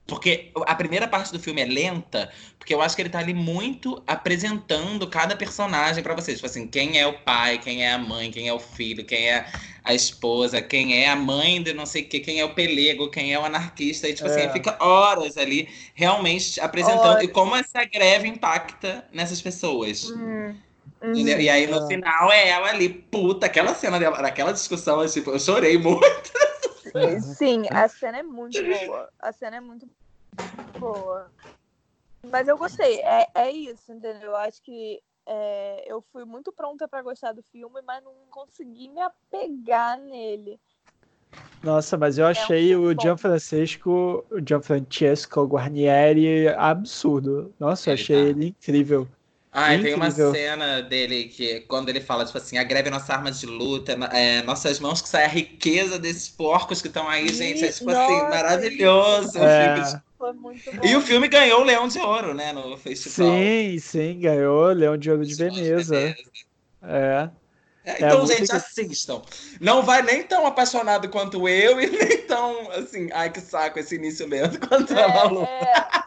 porque 0.06 0.52
a 0.66 0.74
primeira 0.74 1.08
parte 1.08 1.32
do 1.32 1.40
filme 1.40 1.60
é 1.62 1.64
lenta, 1.64 2.30
porque 2.58 2.72
eu 2.72 2.80
acho 2.80 2.94
que 2.94 3.02
ele 3.02 3.08
tá 3.08 3.18
ali 3.18 3.34
muito 3.34 4.02
apresentando 4.06 5.06
cada 5.08 5.34
personagem 5.34 6.02
para 6.02 6.14
vocês. 6.14 6.38
Tipo 6.38 6.46
assim, 6.46 6.68
quem 6.68 6.98
é 6.98 7.06
o 7.06 7.18
pai, 7.20 7.58
quem 7.58 7.84
é 7.84 7.92
a 7.92 7.98
mãe, 7.98 8.30
quem 8.30 8.48
é 8.48 8.52
o 8.52 8.60
filho, 8.60 9.04
quem 9.04 9.30
é 9.30 9.46
a 9.84 9.92
esposa, 9.92 10.62
quem 10.62 11.02
é 11.02 11.08
a 11.08 11.16
mãe 11.16 11.62
de 11.62 11.72
não 11.72 11.84
sei 11.84 12.02
o 12.02 12.08
que, 12.08 12.20
quem 12.20 12.38
é 12.38 12.44
o 12.44 12.54
pelego, 12.54 13.10
quem 13.10 13.32
é 13.32 13.38
o 13.38 13.44
anarquista. 13.44 14.08
E, 14.08 14.14
tipo 14.14 14.28
assim, 14.28 14.40
é. 14.40 14.44
assim, 14.44 14.52
fica 14.52 14.76
horas 14.82 15.36
ali 15.36 15.68
realmente 15.94 16.60
apresentando. 16.60 17.22
E 17.22 17.28
como 17.28 17.56
essa 17.56 17.84
greve 17.84 18.28
impacta 18.28 19.04
nessas 19.12 19.42
pessoas. 19.42 20.04
Uhum. 20.10 20.56
Uhum. 21.02 21.14
E 21.14 21.48
aí, 21.48 21.66
no 21.66 21.84
é. 21.84 21.86
final, 21.88 22.30
é 22.30 22.48
ela 22.48 22.68
ali, 22.68 22.88
puta, 22.88 23.46
aquela 23.46 23.74
cena 23.74 23.98
dela, 23.98 24.22
daquela 24.22 24.52
discussão, 24.52 25.04
tipo, 25.06 25.30
eu 25.30 25.40
chorei 25.40 25.76
muito. 25.76 26.32
Sim, 27.36 27.64
a 27.70 27.88
cena 27.88 28.18
é 28.18 28.22
muito 28.22 28.62
boa. 28.86 29.08
A 29.18 29.32
cena 29.32 29.56
é 29.56 29.60
muito 29.60 29.88
boa. 30.78 31.28
Mas 32.30 32.46
eu 32.46 32.56
gostei. 32.56 33.00
É, 33.00 33.26
é 33.34 33.50
isso, 33.50 33.90
entendeu? 33.92 34.30
Eu 34.30 34.36
acho 34.36 34.62
que 34.62 35.02
é, 35.26 35.84
eu 35.86 36.02
fui 36.12 36.24
muito 36.24 36.52
pronta 36.52 36.88
para 36.88 37.02
gostar 37.02 37.32
do 37.32 37.42
filme, 37.42 37.80
mas 37.86 38.02
não 38.02 38.12
consegui 38.30 38.88
me 38.88 39.00
apegar 39.00 39.98
nele. 39.98 40.58
Nossa, 41.62 41.96
mas 41.96 42.18
eu 42.18 42.26
achei 42.26 42.72
é 42.72 42.76
um 42.76 42.82
o 42.82 43.00
Gianfrancesco, 43.00 44.24
o 44.30 44.40
Gianfrancesco 44.46 45.44
Guarnieri 45.44 46.48
absurdo. 46.48 47.54
Nossa, 47.58 47.90
eu 47.90 47.94
achei 47.94 48.16
tá. 48.16 48.28
ele 48.28 48.46
incrível. 48.48 49.08
Ah, 49.54 49.68
tem 49.78 49.94
uma 49.94 50.10
cena 50.10 50.80
dele 50.80 51.24
que, 51.24 51.60
quando 51.60 51.90
ele 51.90 52.00
fala, 52.00 52.24
tipo 52.24 52.38
assim, 52.38 52.56
a 52.56 52.64
greve 52.64 52.88
é 52.88 52.90
nossa 52.90 53.12
arma 53.12 53.30
de 53.30 53.44
luta, 53.44 53.92
é, 54.10 54.42
nossas 54.42 54.80
mãos 54.80 55.02
que 55.02 55.08
sai 55.10 55.24
a 55.24 55.28
riqueza 55.28 55.98
desses 55.98 56.26
porcos 56.30 56.80
que 56.80 56.88
estão 56.88 57.06
aí, 57.06 57.28
gente. 57.28 57.62
É 57.62 57.70
tipo 57.70 57.90
assim, 57.90 58.00
nossa, 58.00 58.16
assim, 58.16 58.30
maravilhoso. 58.30 59.38
É. 59.38 60.02
Foi 60.22 60.32
muito 60.34 60.70
bom. 60.70 60.86
E 60.86 60.94
o 60.94 61.00
filme 61.00 61.26
ganhou 61.26 61.62
o 61.62 61.64
Leão 61.64 61.88
de 61.88 61.98
Ouro, 61.98 62.32
né, 62.32 62.52
no 62.52 62.76
festival. 62.76 63.28
Sim, 63.28 63.78
sim, 63.80 64.20
ganhou 64.20 64.66
o 64.66 64.72
Leão 64.72 64.96
de 64.96 65.10
Ouro 65.10 65.26
de 65.26 65.34
Veneza. 65.34 65.96
É. 66.80 67.28
é. 67.84 67.96
então, 67.96 68.24
gente, 68.24 68.48
que... 68.48 68.54
assistam. 68.54 69.20
Não 69.60 69.82
vai 69.82 70.00
nem 70.00 70.22
tão 70.22 70.46
apaixonado 70.46 71.08
quanto 71.08 71.48
eu 71.48 71.80
e 71.80 71.90
nem 71.90 72.18
tão, 72.18 72.70
assim, 72.70 73.08
ai 73.12 73.32
que 73.32 73.40
saco 73.40 73.80
esse 73.80 73.96
início 73.96 74.24
lento 74.28 74.60
quanto 74.68 74.94
é, 74.94 75.02
a 75.02 75.08
Malu. 75.08 75.42
É. 75.42 76.01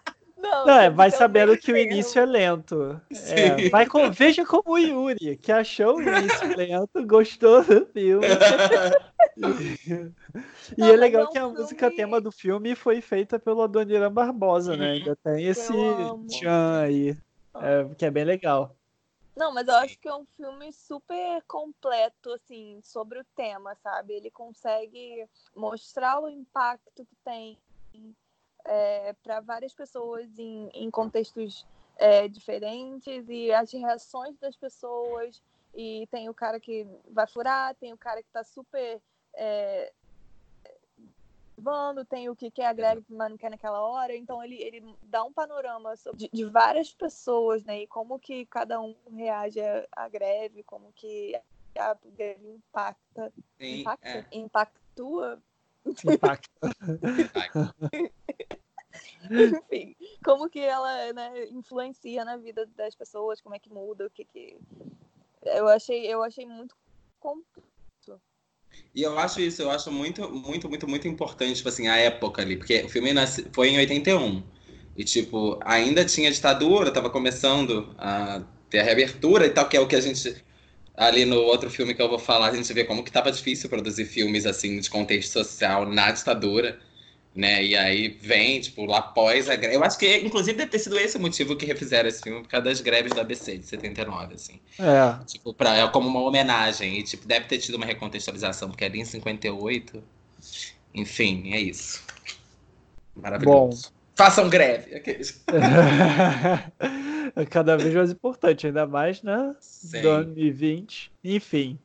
Não, 0.45 0.65
Não, 0.65 0.79
é, 0.79 0.89
vai 0.89 1.09
sabendo 1.11 1.57
que 1.57 1.71
o 1.71 1.77
início 1.77 2.21
é 2.21 2.25
lento. 2.25 3.01
É, 3.11 3.69
vai 3.69 3.85
com, 3.87 4.11
veja 4.11 4.45
como 4.45 4.63
o 4.67 4.77
Yuri, 4.77 5.37
que 5.37 5.51
achou 5.51 5.97
o 5.97 6.01
início 6.01 6.47
lento, 6.55 7.05
gostou 7.05 7.63
do 7.63 7.85
filme. 7.87 8.25
e 10.77 10.81
Não, 10.81 10.87
é 10.87 10.95
legal 10.95 11.29
que 11.29 11.37
a 11.37 11.41
filme- 11.41 11.57
música 11.59 11.91
tema 11.91 12.21
do 12.21 12.31
filme 12.31 12.75
foi 12.75 13.01
feita 13.01 13.39
pelo 13.39 13.61
Adoniran 13.63 14.11
Barbosa, 14.11 14.77
né? 14.77 14.91
Ainda 14.93 15.15
tem 15.15 15.45
esse 15.45 15.73
tchan 16.27 16.81
aí, 16.81 17.17
é, 17.55 17.95
que 17.95 18.05
é 18.05 18.11
bem 18.11 18.23
legal. 18.23 18.75
Não, 19.35 19.53
mas 19.53 19.67
eu 19.67 19.75
acho 19.75 19.99
que 19.99 20.07
é 20.07 20.15
um 20.15 20.25
filme 20.37 20.71
super 20.71 21.41
completo, 21.45 22.31
assim, 22.31 22.79
sobre 22.81 23.19
o 23.19 23.25
tema, 23.35 23.75
sabe? 23.83 24.13
Ele 24.13 24.31
consegue 24.31 25.27
mostrar 25.53 26.21
o 26.21 26.29
impacto 26.29 27.05
que 27.05 27.15
tem 27.25 27.57
para 29.24 29.39
várias 29.41 29.74
pessoas 29.74 30.38
em, 30.38 30.70
em 30.74 30.89
contextos 30.89 31.66
é, 31.97 32.28
diferentes 32.28 33.28
e 33.30 33.51
as 33.51 33.72
reações 33.72 34.38
das 34.38 34.55
pessoas. 34.55 35.41
E 35.74 36.07
tem 36.09 36.30
o 36.30 36.34
cara 36.34 36.59
que 36.59 36.88
vai 37.09 37.28
furar, 37.28 37.76
tem 37.76 37.93
o 37.93 37.97
cara 37.97 38.24
que 38.24 38.30
tá 38.30 38.43
super. 38.43 39.01
É, 39.34 39.91
vando, 41.57 42.03
tem 42.05 42.30
o 42.30 42.36
que 42.36 42.51
quer 42.51 42.66
a 42.68 42.74
greve, 42.74 43.03
mas 43.09 43.30
não 43.30 43.38
quer 43.38 43.49
naquela 43.49 43.82
hora. 43.82 44.16
Então 44.16 44.43
ele, 44.43 44.61
ele 44.61 44.95
dá 45.03 45.24
um 45.24 45.32
panorama 45.32 45.95
sobre- 45.95 46.18
de, 46.18 46.30
de 46.32 46.45
várias 46.45 46.93
pessoas, 46.93 47.63
né? 47.63 47.82
E 47.82 47.88
como 47.88 48.20
que 48.20 48.45
cada 48.45 48.80
um 48.80 48.95
reage 49.16 49.61
à, 49.61 49.88
à 49.91 50.09
greve, 50.09 50.63
como 50.63 50.91
que 50.93 51.39
a 51.78 51.97
greve 52.05 52.47
impacta. 52.47 53.34
Sim, 53.57 53.82
impacta? 53.82 54.07
é. 54.07 54.26
Impactua? 54.32 55.41
Impacto. 56.05 56.49
Enfim, 59.31 59.95
como 60.23 60.49
que 60.49 60.59
ela 60.59 61.13
né, 61.13 61.45
influencia 61.49 62.23
na 62.23 62.38
vida 62.38 62.65
das 62.75 62.95
pessoas, 62.95 63.41
como 63.41 63.55
é 63.55 63.59
que 63.59 63.69
muda, 63.71 64.05
o 64.05 64.09
que 64.09 64.23
que. 64.25 64.57
Eu 65.43 65.67
achei, 65.67 66.05
eu 66.05 66.23
achei 66.23 66.45
muito 66.45 66.75
complexo. 67.19 68.19
E 68.93 69.01
eu 69.01 69.17
acho 69.17 69.41
isso, 69.41 69.61
eu 69.61 69.71
acho 69.71 69.91
muito, 69.91 70.29
muito, 70.29 70.69
muito, 70.69 70.88
muito 70.88 71.07
importante, 71.07 71.55
tipo 71.57 71.69
assim, 71.69 71.88
a 71.88 71.97
época 71.97 72.41
ali, 72.41 72.57
porque 72.57 72.83
o 72.83 72.89
filme 72.89 73.13
nasce- 73.13 73.47
foi 73.53 73.69
em 73.69 73.77
81. 73.77 74.43
E, 74.95 75.03
tipo, 75.03 75.59
ainda 75.63 76.05
tinha 76.05 76.31
ditadura, 76.31 76.91
tava 76.91 77.09
começando 77.09 77.93
a 77.97 78.41
ter 78.69 78.79
a 78.79 78.83
reabertura 78.83 79.45
e 79.45 79.49
tal, 79.49 79.67
que 79.67 79.75
é 79.75 79.79
o 79.79 79.88
que 79.88 79.95
a 79.95 80.01
gente. 80.01 80.43
Ali 80.97 81.25
no 81.25 81.37
outro 81.41 81.69
filme 81.69 81.93
que 81.93 82.01
eu 82.01 82.07
vou 82.07 82.19
falar, 82.19 82.47
a 82.47 82.55
gente 82.55 82.71
vê 82.73 82.83
como 82.83 83.03
que 83.03 83.11
tava 83.11 83.31
difícil 83.31 83.69
produzir 83.69 84.05
filmes, 84.05 84.45
assim, 84.45 84.79
de 84.79 84.89
contexto 84.89 85.33
social 85.33 85.85
na 85.85 86.09
ditadura, 86.11 86.79
né? 87.35 87.63
E 87.63 87.75
aí 87.75 88.17
vem, 88.21 88.61
tipo, 88.61 88.85
lá 88.85 88.99
após 88.99 89.49
a 89.49 89.55
greve. 89.57 89.75
Eu 89.75 89.83
acho 89.83 89.97
que, 89.97 90.17
inclusive, 90.19 90.57
deve 90.57 90.71
ter 90.71 90.79
sido 90.79 90.97
esse 90.97 91.17
o 91.17 91.19
motivo 91.19 91.55
que 91.57 91.65
refizeram 91.65 92.07
esse 92.07 92.21
filme, 92.21 92.41
por 92.41 92.47
causa 92.47 92.65
das 92.65 92.79
greves 92.79 93.11
do 93.11 93.19
ABC 93.19 93.57
de 93.57 93.65
79, 93.65 94.35
assim. 94.35 94.59
É. 94.79 95.25
Tipo, 95.25 95.53
pra, 95.53 95.75
é 95.75 95.87
como 95.89 96.07
uma 96.07 96.21
homenagem. 96.21 96.97
E, 96.97 97.03
tipo, 97.03 97.27
deve 97.27 97.45
ter 97.47 97.57
tido 97.57 97.75
uma 97.75 97.85
recontextualização, 97.85 98.69
porque 98.69 98.85
ali 98.85 99.01
em 99.01 99.05
58. 99.05 100.01
Enfim, 100.93 101.51
é 101.53 101.59
isso. 101.59 102.01
Maravilhoso. 103.13 103.91
Façam 104.16 104.49
greve. 104.49 104.95
Aqueles. 104.95 105.43
É 107.36 107.43
Cada 107.43 107.76
vez 107.76 107.93
mais 107.93 108.11
importante, 108.11 108.68
ainda 108.68 108.86
mais, 108.86 109.22
né? 109.22 109.53
Sim. 109.59 110.01
2020. 110.01 111.11
Enfim. 111.24 111.78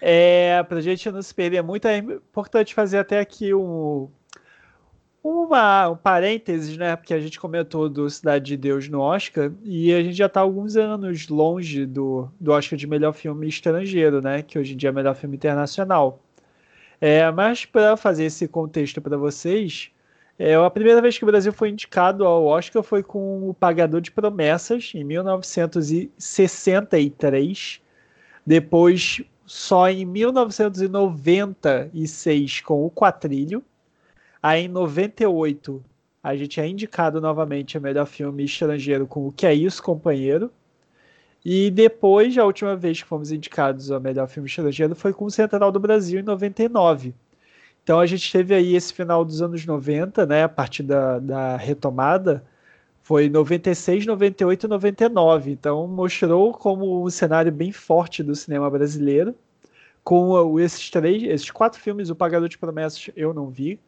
É, 0.00 0.62
pra 0.64 0.80
gente 0.80 1.08
não 1.10 1.22
se 1.22 1.34
perder 1.34 1.62
muito, 1.62 1.86
é 1.86 1.98
importante 1.98 2.74
fazer 2.74 2.98
até 2.98 3.20
aqui 3.20 3.54
um, 3.54 4.08
uma, 5.22 5.90
um 5.90 5.96
parênteses, 5.96 6.76
né? 6.76 6.96
Porque 6.96 7.12
a 7.12 7.20
gente 7.20 7.38
comentou 7.38 7.88
do 7.88 8.08
Cidade 8.08 8.46
de 8.46 8.56
Deus 8.56 8.88
no 8.88 9.00
Oscar 9.00 9.52
e 9.62 9.92
a 9.92 10.02
gente 10.02 10.16
já 10.16 10.28
tá 10.28 10.40
alguns 10.40 10.76
anos 10.76 11.28
longe 11.28 11.84
do, 11.84 12.28
do 12.40 12.50
Oscar 12.52 12.78
de 12.78 12.86
melhor 12.86 13.12
filme 13.12 13.46
estrangeiro, 13.46 14.22
né? 14.22 14.42
Que 14.42 14.58
hoje 14.58 14.72
em 14.72 14.76
dia 14.76 14.88
é 14.88 14.92
melhor 14.92 15.14
filme 15.14 15.36
internacional. 15.36 16.18
É, 17.00 17.30
mas 17.30 17.64
para 17.64 17.96
fazer 17.96 18.24
esse 18.24 18.48
contexto 18.48 19.00
para 19.00 19.16
vocês, 19.16 19.90
é, 20.42 20.54
a 20.54 20.70
primeira 20.70 21.02
vez 21.02 21.18
que 21.18 21.24
o 21.24 21.26
Brasil 21.26 21.52
foi 21.52 21.68
indicado 21.68 22.24
ao 22.24 22.46
Oscar 22.46 22.82
foi 22.82 23.02
com 23.02 23.50
O 23.50 23.52
Pagador 23.52 24.00
de 24.00 24.10
Promessas, 24.10 24.90
em 24.94 25.04
1963. 25.04 27.82
Depois, 28.46 29.20
só 29.44 29.90
em 29.90 30.06
1996, 30.06 32.62
com 32.62 32.86
O 32.86 32.90
Quatrilho. 32.90 33.62
Aí, 34.42 34.64
em 34.64 34.68
98, 34.68 35.84
a 36.22 36.34
gente 36.34 36.58
é 36.58 36.66
indicado 36.66 37.20
novamente 37.20 37.76
a 37.76 37.80
melhor 37.80 38.06
filme 38.06 38.42
estrangeiro 38.42 39.06
com 39.06 39.26
O 39.26 39.32
Que 39.32 39.46
É 39.46 39.52
Isso, 39.52 39.82
Companheiro. 39.82 40.50
E 41.44 41.70
depois, 41.70 42.38
a 42.38 42.46
última 42.46 42.74
vez 42.74 43.02
que 43.02 43.08
fomos 43.08 43.30
indicados 43.30 43.90
ao 43.90 44.00
melhor 44.00 44.26
filme 44.26 44.48
estrangeiro 44.48 44.94
foi 44.94 45.12
com 45.12 45.26
o 45.26 45.30
Central 45.30 45.70
do 45.70 45.78
Brasil, 45.78 46.18
em 46.18 46.22
99. 46.22 47.14
Então 47.82 47.98
a 47.98 48.06
gente 48.06 48.30
teve 48.30 48.54
aí 48.54 48.74
esse 48.76 48.92
final 48.92 49.24
dos 49.24 49.42
anos 49.42 49.64
90, 49.64 50.26
né, 50.26 50.44
a 50.44 50.48
partir 50.48 50.82
da, 50.82 51.18
da 51.18 51.56
retomada, 51.56 52.44
foi 53.02 53.28
96, 53.28 54.06
98 54.06 54.66
e 54.66 54.68
99. 54.68 55.50
Então 55.52 55.86
mostrou 55.88 56.52
como 56.52 57.04
um 57.04 57.10
cenário 57.10 57.50
bem 57.50 57.72
forte 57.72 58.22
do 58.22 58.34
cinema 58.34 58.70
brasileiro. 58.70 59.34
Com 60.04 60.58
esses 60.60 60.90
três, 60.90 61.22
esses 61.24 61.50
quatro 61.50 61.80
filmes, 61.80 62.10
O 62.10 62.16
Pagador 62.16 62.48
de 62.48 62.58
Promessas 62.58 63.10
eu 63.16 63.34
não 63.34 63.48
vi, 63.50 63.78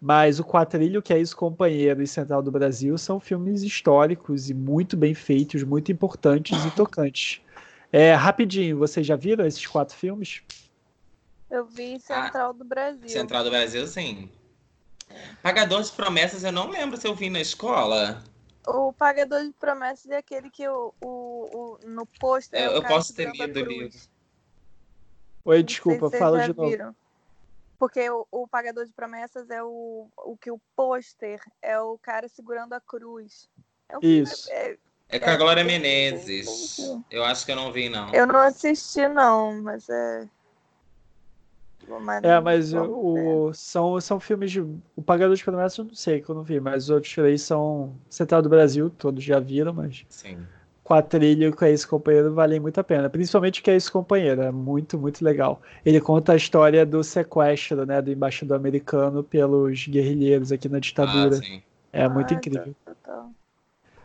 mas 0.00 0.40
O 0.40 0.44
Quatrilho, 0.44 1.02
que 1.02 1.12
é 1.12 1.20
isso, 1.20 1.36
Companheiro 1.36 2.02
e 2.02 2.06
Central 2.06 2.42
do 2.42 2.50
Brasil, 2.50 2.96
são 2.98 3.20
filmes 3.20 3.62
históricos 3.62 4.50
e 4.50 4.54
muito 4.54 4.96
bem 4.96 5.14
feitos, 5.14 5.62
muito 5.62 5.92
importantes 5.92 6.64
e 6.64 6.70
tocantes. 6.70 7.40
É, 7.92 8.12
rapidinho, 8.14 8.78
vocês 8.78 9.06
já 9.06 9.16
viram 9.16 9.46
esses 9.46 9.66
quatro 9.66 9.96
filmes? 9.96 10.42
Eu 11.50 11.64
vi 11.66 11.98
Central 12.00 12.52
do 12.52 12.64
Brasil. 12.64 13.08
Central 13.08 13.44
do 13.44 13.50
Brasil, 13.50 13.86
sim. 13.86 14.30
Pagador 15.42 15.82
de 15.82 15.90
promessas, 15.92 16.44
eu 16.44 16.52
não 16.52 16.68
lembro 16.68 16.96
se 16.98 17.06
eu 17.06 17.14
vi 17.14 17.30
na 17.30 17.40
escola. 17.40 18.22
O 18.66 18.92
Pagador 18.92 19.42
de 19.42 19.52
Promessas 19.52 20.10
é 20.10 20.18
aquele 20.18 20.50
que 20.50 20.68
o, 20.68 20.92
o, 21.00 21.06
o- 21.06 21.78
no 21.88 22.04
pôster. 22.20 22.60
é 22.60 22.66
Eu- 22.66 22.78
o 22.80 22.82
posso 22.86 23.14
ter 23.14 23.30
lido 23.32 23.60
o 23.60 23.64
livro. 23.64 23.98
Oi, 25.46 25.62
desculpa, 25.62 26.10
fala 26.10 26.42
de 26.42 26.48
novo. 26.48 26.68
viram. 26.68 26.94
Porque 27.78 28.10
o, 28.10 28.26
o 28.30 28.46
Pagador 28.46 28.84
de 28.84 28.92
Promessas 28.92 29.48
é 29.48 29.62
o, 29.62 30.08
o 30.18 30.36
que 30.36 30.50
o 30.50 30.60
pôster 30.76 31.40
é 31.62 31.80
o 31.80 31.96
cara 31.98 32.28
segurando 32.28 32.74
a 32.74 32.80
cruz. 32.80 33.48
É 33.88 33.98
filme- 33.98 34.22
Isso. 34.22 34.50
é- 34.50 34.76
É 35.08 35.18
com 35.18 35.30
a 35.30 35.36
Glória 35.36 35.62
É, 35.62 35.64
Menezes. 35.64 36.78
é, 36.80 36.82
é. 36.92 36.98
Eu 37.10 37.24
acho 37.24 37.46
que 37.46 37.52
eu 37.52 37.56
não 37.56 37.72
vi, 37.72 37.88
não. 37.88 38.12
eu 38.12 38.26
não 38.26 38.40
assisti, 38.40 39.08
não, 39.08 39.62
mas 39.62 39.88
é. 39.88 40.28
Mas, 42.00 42.22
É, 42.24 42.40
mas 42.40 42.74
o, 42.74 43.52
são, 43.54 44.00
são 44.00 44.20
filmes 44.20 44.50
de. 44.50 44.60
O 44.60 45.02
Pagador 45.04 45.34
de 45.36 45.44
Promessas 45.44 45.78
eu 45.78 45.84
não 45.84 45.94
sei, 45.94 46.20
que 46.20 46.28
eu 46.28 46.34
não 46.34 46.42
vi, 46.42 46.60
mas 46.60 46.84
os 46.84 46.90
outros 46.90 47.14
três 47.14 47.42
são 47.42 47.94
Central 48.08 48.42
do 48.42 48.48
Brasil, 48.48 48.90
todos 48.90 49.22
já 49.22 49.38
viram, 49.40 49.72
mas 49.72 50.04
Sim. 50.08 50.46
Quatrilho 50.84 51.54
com 51.54 51.64
esse 51.66 51.86
companheiro 51.86 52.32
valem 52.34 52.58
muito 52.60 52.78
a 52.80 52.84
pena. 52.84 53.10
Principalmente 53.10 53.62
que 53.62 53.70
é 53.70 53.76
esse 53.76 53.90
companheiro, 53.90 54.40
é 54.42 54.50
muito, 54.50 54.98
muito 54.98 55.22
legal. 55.24 55.60
Ele 55.84 56.00
conta 56.00 56.32
a 56.32 56.36
história 56.36 56.86
do 56.86 57.04
sequestro, 57.04 57.84
né, 57.86 58.00
do 58.00 58.10
embaixador 58.10 58.56
americano 58.56 59.22
pelos 59.22 59.86
guerrilheiros 59.86 60.50
aqui 60.50 60.68
na 60.68 60.78
Ah, 60.78 60.80
ditadura. 60.80 61.36
sim. 61.36 61.62
é 61.92 62.08
muito 62.08 62.32
Ah, 62.32 62.36
incrível. 62.38 62.74
tá, 62.84 62.94
tá, 62.94 63.12
tá. 63.12 63.28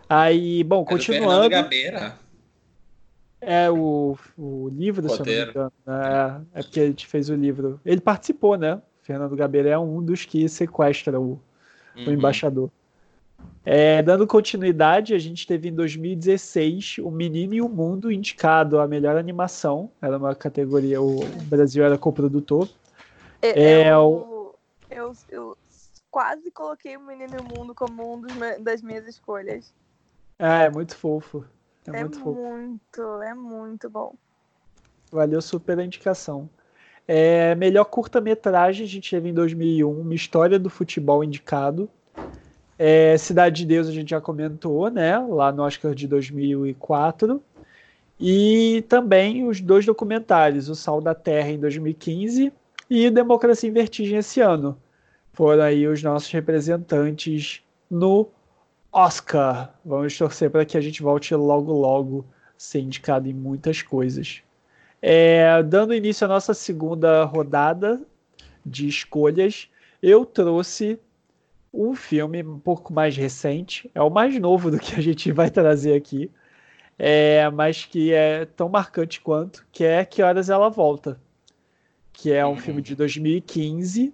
Aí, 0.09 0.63
bom, 0.63 0.81
É 0.85 0.95
do 0.95 1.03
Fernando 1.03 1.49
continuando. 1.49 1.49
Gabeira. 1.49 2.19
É 3.45 3.69
o, 3.69 4.17
o 4.37 4.69
livro, 4.69 5.07
se 5.09 5.15
eu 5.15 5.25
não 5.25 5.25
me 5.25 5.31
Roteiro. 5.31 5.51
engano. 5.51 5.73
né? 5.85 6.45
É 6.53 6.63
porque 6.63 6.79
a 6.79 6.87
gente 6.87 7.07
fez 7.07 7.29
o 7.29 7.35
livro. 7.35 7.79
Ele 7.85 8.01
participou, 8.01 8.57
né? 8.57 8.81
Fernando 9.01 9.35
Gabeira 9.35 9.69
é 9.69 9.77
um 9.77 10.01
dos 10.01 10.25
que 10.25 10.47
sequestra 10.47 11.19
o, 11.19 11.33
o 11.33 11.39
Uhum. 11.97 12.13
embaixador. 12.13 12.69
É, 13.65 14.01
dando 14.03 14.27
continuidade, 14.27 15.13
a 15.13 15.19
gente 15.19 15.47
teve 15.47 15.69
em 15.69 15.73
2016 15.73 16.97
O 16.99 17.09
Menino 17.09 17.53
e 17.53 17.61
o 17.61 17.69
Mundo 17.69 18.11
indicado 18.11 18.79
a 18.79 18.87
melhor 18.87 19.15
animação. 19.17 19.89
Era 20.01 20.17
uma 20.17 20.35
categoria, 20.35 21.01
o 21.01 21.27
Brasil 21.47 21.83
era 21.83 21.97
coprodutor. 21.97 22.67
É, 23.41 23.59
É, 23.59 23.89
eu, 23.93 24.55
eu, 24.89 25.11
eu 25.29 25.57
quase 26.11 26.51
coloquei 26.51 26.97
o 26.97 27.01
Menino 27.01 27.35
e 27.35 27.39
o 27.39 27.43
Mundo 27.43 27.73
como 27.73 28.13
um 28.15 28.19
dos 28.21 28.33
me- 28.33 28.59
das 28.59 28.81
minhas 28.81 29.07
escolhas. 29.07 29.73
É 30.37 30.69
muito 30.69 30.95
fofo. 30.95 31.45
É, 31.87 31.97
É, 31.97 31.99
muito 32.01 32.19
muito, 32.19 33.21
é 33.21 33.33
muito 33.33 33.89
bom. 33.89 34.13
Valeu 35.11 35.41
super 35.41 35.77
a 35.79 35.83
indicação. 35.83 36.49
É, 37.07 37.53
melhor 37.55 37.85
curta-metragem, 37.85 38.85
a 38.85 38.89
gente 38.89 39.09
teve 39.09 39.29
em 39.29 39.33
2001 39.33 39.89
Uma 39.89 40.15
História 40.15 40.57
do 40.57 40.69
Futebol 40.69 41.23
indicado. 41.23 41.89
É, 42.79 43.17
Cidade 43.17 43.57
de 43.57 43.65
Deus 43.65 43.87
a 43.87 43.91
gente 43.91 44.09
já 44.09 44.21
comentou, 44.21 44.89
né? 44.89 45.17
Lá 45.19 45.51
no 45.51 45.63
Oscar 45.63 45.93
de 45.93 46.07
2004. 46.07 47.43
E 48.19 48.85
também 48.87 49.45
os 49.47 49.59
dois 49.59 49.85
documentários, 49.85 50.69
O 50.69 50.75
Sal 50.75 51.01
da 51.01 51.13
Terra 51.13 51.49
em 51.49 51.59
2015 51.59 52.53
e 52.89 53.09
Democracia 53.09 53.69
em 53.69 53.73
Vertigem 53.73 54.19
esse 54.19 54.39
ano. 54.39 54.77
Foram 55.33 55.63
aí 55.63 55.87
os 55.87 56.01
nossos 56.01 56.31
representantes 56.31 57.61
no 57.89 58.29
Oscar. 58.93 59.73
Vamos 59.83 60.15
torcer 60.15 60.51
para 60.51 60.65
que 60.65 60.77
a 60.77 60.81
gente 60.81 61.01
volte 61.01 61.33
logo, 61.33 61.73
logo 61.73 62.25
ser 62.55 62.79
indicado 62.79 63.27
em 63.27 63.33
muitas 63.33 63.81
coisas. 63.81 64.43
É, 65.01 65.61
dando 65.63 65.93
início 65.93 66.23
à 66.25 66.27
nossa 66.27 66.53
segunda 66.53 67.25
rodada 67.25 67.99
de 68.65 68.87
escolhas, 68.87 69.67
eu 70.01 70.25
trouxe 70.25 70.99
um 71.73 71.95
filme 71.95 72.43
um 72.43 72.59
pouco 72.59 72.93
mais 72.93 73.17
recente, 73.17 73.89
é 73.95 74.01
o 74.01 74.09
mais 74.09 74.39
novo 74.39 74.69
do 74.69 74.79
que 74.79 74.95
a 74.95 75.01
gente 75.01 75.31
vai 75.31 75.49
trazer 75.49 75.95
aqui, 75.95 76.31
é, 76.97 77.49
mas 77.49 77.83
que 77.85 78.13
é 78.13 78.45
tão 78.45 78.69
marcante 78.69 79.19
quanto, 79.19 79.65
que 79.71 79.83
é 79.83 80.05
Que 80.05 80.21
Horas 80.21 80.49
Ela 80.49 80.69
Volta, 80.69 81.19
que 82.13 82.31
é 82.31 82.45
um 82.45 82.51
uhum. 82.51 82.57
filme 82.57 82.81
de 82.81 82.95
2015, 82.95 84.13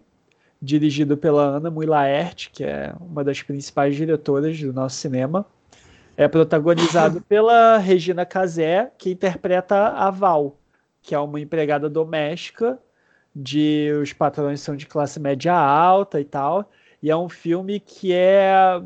dirigido 0.62 1.18
pela 1.18 1.44
Ana 1.44 1.72
Mui 1.72 1.86
Laerte, 1.86 2.50
que 2.50 2.64
é 2.64 2.94
uma 3.00 3.24
das 3.24 3.42
principais 3.42 3.96
diretoras 3.96 4.60
do 4.60 4.74
nosso 4.74 4.98
cinema. 4.98 5.46
É 6.18 6.28
protagonizado 6.28 7.22
pela 7.28 7.78
Regina 7.78 8.26
Casé, 8.26 8.92
que 8.98 9.12
interpreta 9.12 9.90
a 9.90 10.12
Val, 10.12 10.58
que 11.02 11.16
é 11.16 11.20
uma 11.20 11.40
empregada 11.40 11.90
doméstica 11.90 12.78
de 13.34 13.92
os 14.02 14.12
patrões 14.12 14.60
são 14.60 14.76
de 14.76 14.86
classe 14.86 15.20
média 15.20 15.54
alta 15.54 16.20
e 16.20 16.26
tal. 16.26 16.70
E 17.02 17.10
é 17.10 17.16
um 17.16 17.30
filme 17.30 17.80
que 17.80 18.14
é 18.14 18.82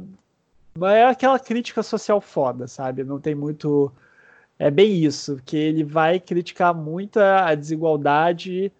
é 0.81 1.05
aquela 1.05 1.39
crítica 1.39 1.83
social 1.83 2.19
foda, 2.19 2.67
sabe? 2.67 3.03
Não 3.03 3.19
tem 3.19 3.35
muito 3.35 3.91
é 4.57 4.69
bem 4.69 5.03
isso, 5.03 5.39
que 5.45 5.57
ele 5.57 5.83
vai 5.83 6.19
criticar 6.19 6.73
muito 6.73 7.19
a 7.19 7.53
desigualdade 7.55 8.71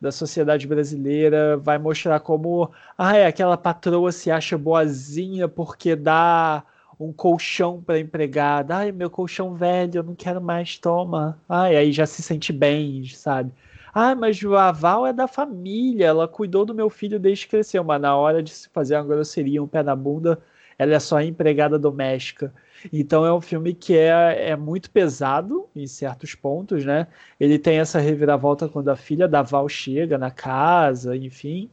da 0.00 0.12
sociedade 0.12 0.66
brasileira, 0.66 1.56
vai 1.56 1.78
mostrar 1.78 2.20
como 2.20 2.70
ah, 2.96 3.16
é, 3.16 3.26
aquela 3.26 3.56
patroa 3.56 4.12
se 4.12 4.30
acha 4.30 4.56
boazinha 4.56 5.48
porque 5.48 5.96
dá 5.96 6.62
um 6.98 7.12
colchão 7.12 7.82
para 7.82 7.98
empregada. 7.98 8.76
Ai, 8.76 8.92
meu 8.92 9.10
colchão 9.10 9.54
velho, 9.54 9.98
eu 9.98 10.02
não 10.02 10.14
quero 10.14 10.40
mais, 10.40 10.78
toma. 10.78 11.40
Ai, 11.48 11.76
aí 11.76 11.92
já 11.92 12.06
se 12.06 12.22
sente 12.22 12.52
bem, 12.52 13.04
sabe? 13.06 13.52
Ah, 13.92 14.14
mas 14.14 14.40
a 14.44 14.70
Val 14.72 15.06
é 15.06 15.12
da 15.12 15.26
família, 15.26 16.06
ela 16.06 16.28
cuidou 16.28 16.64
do 16.64 16.74
meu 16.74 16.90
filho 16.90 17.18
desde 17.18 17.44
que 17.46 17.50
cresceu, 17.52 17.82
mas 17.82 18.00
na 18.00 18.16
hora 18.16 18.42
de 18.42 18.50
se 18.50 18.68
fazer 18.70 18.96
uma 18.96 19.04
grosseria, 19.04 19.62
um 19.62 19.66
pé 19.66 19.82
na 19.82 19.96
bunda, 19.96 20.40
ela 20.78 20.94
é 20.94 21.00
só 21.00 21.20
empregada 21.20 21.78
doméstica. 21.78 22.54
Então 22.92 23.26
é 23.26 23.32
um 23.32 23.40
filme 23.40 23.74
que 23.74 23.96
é, 23.96 24.50
é 24.50 24.56
muito 24.56 24.90
pesado 24.90 25.68
em 25.74 25.86
certos 25.86 26.34
pontos, 26.34 26.84
né? 26.84 27.08
Ele 27.40 27.58
tem 27.58 27.78
essa 27.78 27.98
reviravolta 27.98 28.68
quando 28.68 28.88
a 28.88 28.96
filha 28.96 29.26
da 29.26 29.42
Val 29.42 29.68
chega 29.68 30.16
na 30.16 30.30
casa, 30.30 31.16
enfim. 31.16 31.68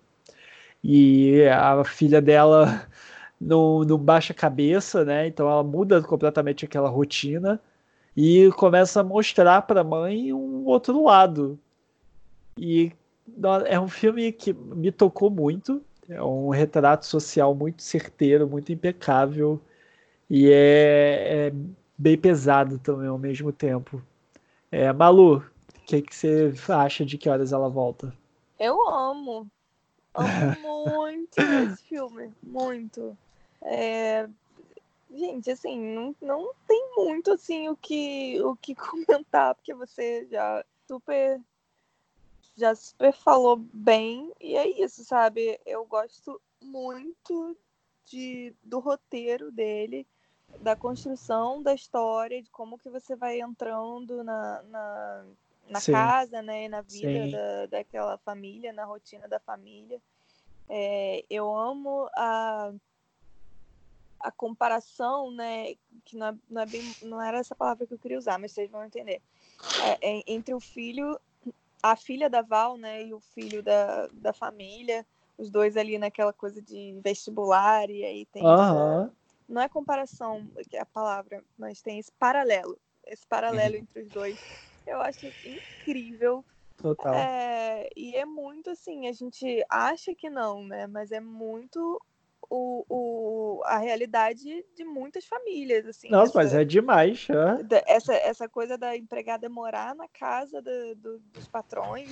E 0.83 1.43
a 1.47 1.83
filha 1.83 2.21
dela 2.21 2.87
não, 3.39 3.83
não 3.83 3.97
baixa 3.97 4.33
a 4.33 4.35
cabeça, 4.35 5.05
né? 5.05 5.27
Então 5.27 5.49
ela 5.49 5.63
muda 5.63 6.01
completamente 6.01 6.65
aquela 6.65 6.89
rotina 6.89 7.61
e 8.17 8.49
começa 8.57 9.01
a 9.01 9.03
mostrar 9.03 9.61
para 9.63 9.81
a 9.81 9.83
mãe 9.83 10.33
um 10.33 10.65
outro 10.65 11.03
lado. 11.03 11.59
E 12.57 12.91
é 13.67 13.79
um 13.79 13.87
filme 13.87 14.31
que 14.31 14.53
me 14.53 14.91
tocou 14.91 15.29
muito. 15.29 15.81
É 16.07 16.21
um 16.21 16.49
retrato 16.49 17.05
social 17.05 17.55
muito 17.55 17.81
certeiro, 17.81 18.47
muito 18.47 18.71
impecável. 18.71 19.59
E 20.29 20.49
é, 20.51 21.47
é 21.47 21.53
bem 21.97 22.17
pesado 22.17 22.77
também 22.79 23.07
ao 23.07 23.17
mesmo 23.17 23.51
tempo. 23.51 24.01
É, 24.71 24.91
Malu, 24.91 25.37
o 25.37 25.85
que, 25.85 26.01
que 26.01 26.15
você 26.15 26.53
acha 26.69 27.05
de 27.05 27.17
que 27.17 27.29
horas 27.29 27.53
ela 27.53 27.69
volta? 27.69 28.13
Eu 28.59 28.87
amo. 28.87 29.47
Amo 30.13 30.85
muito 30.95 31.39
esse 31.39 31.83
filme. 31.83 32.31
Muito. 32.41 33.17
É... 33.61 34.27
Gente, 35.13 35.49
assim, 35.49 35.79
não, 35.79 36.15
não 36.21 36.51
tem 36.67 36.93
muito 36.97 37.31
assim 37.31 37.69
o 37.69 37.75
que, 37.75 38.41
o 38.41 38.55
que 38.55 38.75
comentar, 38.75 39.55
porque 39.55 39.73
você 39.73 40.27
já 40.29 40.63
super 40.87 41.39
já 42.55 42.73
super 42.73 43.13
falou 43.13 43.57
bem, 43.57 44.31
e 44.39 44.55
é 44.55 44.67
isso, 44.81 45.03
sabe? 45.03 45.59
Eu 45.65 45.85
gosto 45.85 46.41
muito 46.61 47.57
de, 48.05 48.53
do 48.63 48.79
roteiro 48.79 49.51
dele, 49.51 50.07
da 50.61 50.75
construção 50.75 51.61
da 51.61 51.73
história, 51.73 52.41
de 52.41 52.49
como 52.49 52.77
que 52.77 52.89
você 52.89 53.15
vai 53.15 53.41
entrando 53.41 54.23
na, 54.23 54.63
na, 54.63 55.25
na 55.69 55.81
casa, 55.81 56.41
né? 56.41 56.69
Na 56.69 56.81
vida 56.81 57.31
da, 57.31 57.65
daquela 57.77 58.17
família, 58.19 58.71
na 58.71 58.85
rotina 58.85 59.27
da 59.27 59.39
família. 59.39 60.01
É, 60.69 61.23
eu 61.29 61.53
amo 61.53 62.09
a, 62.15 62.71
a 64.19 64.31
comparação, 64.31 65.31
né? 65.31 65.75
Que 66.05 66.15
não, 66.15 66.27
é, 66.27 66.35
não, 66.49 66.61
é 66.61 66.65
bem, 66.65 66.95
não 67.03 67.21
era 67.21 67.39
essa 67.39 67.55
palavra 67.55 67.85
que 67.85 67.93
eu 67.93 67.99
queria 67.99 68.17
usar, 68.17 68.39
mas 68.39 68.51
vocês 68.51 68.69
vão 68.69 68.85
entender. 68.85 69.21
É, 69.83 70.19
é, 70.19 70.23
entre 70.27 70.53
o 70.53 70.59
filho 70.59 71.19
a 71.91 71.95
filha 71.95 72.29
da 72.29 72.41
Val, 72.41 72.77
né, 72.77 73.03
e 73.03 73.13
o 73.13 73.19
filho 73.19 73.61
da, 73.61 74.07
da 74.07 74.33
família, 74.33 75.05
os 75.37 75.51
dois 75.51 75.77
ali 75.77 75.97
naquela 75.97 76.33
coisa 76.33 76.61
de 76.61 76.99
vestibular, 77.03 77.89
e 77.89 78.03
aí 78.03 78.25
tem. 78.25 78.43
Uhum. 78.43 78.53
Essa, 78.53 79.13
não 79.47 79.61
é 79.61 79.69
comparação 79.69 80.47
que 80.69 80.75
é 80.75 80.81
a 80.81 80.85
palavra, 80.85 81.43
mas 81.57 81.81
tem 81.81 81.99
esse 81.99 82.11
paralelo, 82.13 82.79
esse 83.05 83.25
paralelo 83.27 83.75
entre 83.77 84.01
os 84.01 84.09
dois. 84.09 84.35
Eu 84.87 84.99
acho 85.01 85.27
incrível. 85.45 86.43
Total. 86.77 87.13
É, 87.13 87.89
e 87.95 88.15
é 88.15 88.25
muito 88.25 88.69
assim, 88.71 89.07
a 89.07 89.13
gente 89.13 89.63
acha 89.69 90.13
que 90.13 90.29
não, 90.29 90.63
né? 90.63 90.87
Mas 90.87 91.11
é 91.11 91.19
muito 91.19 92.01
o, 92.49 92.85
o, 92.89 93.61
a 93.65 93.77
realidade 93.77 94.65
de 94.75 94.83
muitas 94.83 95.25
famílias. 95.25 95.85
Assim, 95.85 96.09
Nossa, 96.09 96.31
essa, 96.31 96.37
mas 96.37 96.53
é 96.53 96.63
demais. 96.63 97.27
É? 97.29 97.83
Essa, 97.87 98.13
essa 98.13 98.49
coisa 98.49 98.77
da 98.77 98.95
empregada 98.95 99.49
morar 99.49 99.95
na 99.95 100.07
casa 100.07 100.61
do, 100.61 100.95
do, 100.95 101.19
dos 101.33 101.47
patrões, 101.47 102.11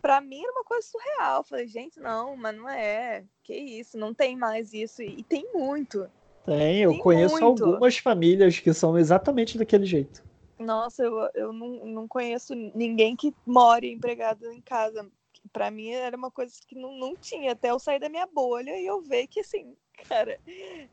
para 0.00 0.20
mim 0.20 0.42
era 0.42 0.52
uma 0.52 0.64
coisa 0.64 0.86
surreal. 0.86 1.44
falei, 1.44 1.66
gente, 1.66 2.00
não, 2.00 2.36
mas 2.36 2.56
não 2.56 2.68
é. 2.68 3.24
Que 3.42 3.54
isso, 3.54 3.98
não 3.98 4.14
tem 4.14 4.36
mais 4.36 4.72
isso. 4.72 5.02
E, 5.02 5.20
e 5.20 5.22
tem 5.22 5.50
muito. 5.52 6.08
Tem, 6.44 6.80
eu 6.80 6.92
tem 6.92 7.00
conheço 7.00 7.40
muito. 7.40 7.64
algumas 7.64 7.98
famílias 7.98 8.58
que 8.58 8.72
são 8.72 8.98
exatamente 8.98 9.58
daquele 9.58 9.84
jeito. 9.84 10.22
Nossa, 10.58 11.04
eu, 11.04 11.28
eu 11.34 11.52
não, 11.52 11.86
não 11.86 12.08
conheço 12.08 12.54
ninguém 12.54 13.14
que 13.14 13.32
more 13.46 13.88
empregado 13.90 14.50
em 14.50 14.60
casa 14.60 15.08
para 15.52 15.70
mim 15.70 15.90
era 15.90 16.16
uma 16.16 16.30
coisa 16.30 16.54
que 16.66 16.74
não, 16.74 16.92
não 16.96 17.16
tinha 17.16 17.52
até 17.52 17.70
eu 17.70 17.78
sair 17.78 17.98
da 17.98 18.08
minha 18.08 18.26
bolha 18.26 18.78
e 18.78 18.86
eu 18.86 19.00
ver 19.02 19.26
que 19.26 19.40
assim, 19.40 19.76
cara, 20.08 20.38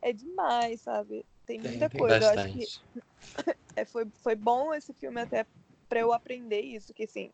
é 0.02 0.12
demais, 0.12 0.82
sabe? 0.82 1.24
Tem 1.46 1.60
muita 1.60 1.88
tem, 1.88 2.00
coisa. 2.00 2.18
Tem 2.18 2.28
eu 2.28 2.44
acho 2.44 2.52
que 2.52 2.66
é, 3.76 3.84
foi, 3.84 4.06
foi 4.22 4.34
bom 4.34 4.74
esse 4.74 4.92
filme 4.92 5.20
até 5.20 5.46
para 5.88 6.00
eu 6.00 6.12
aprender 6.12 6.60
isso, 6.60 6.92
que 6.92 7.04
assim, 7.04 7.32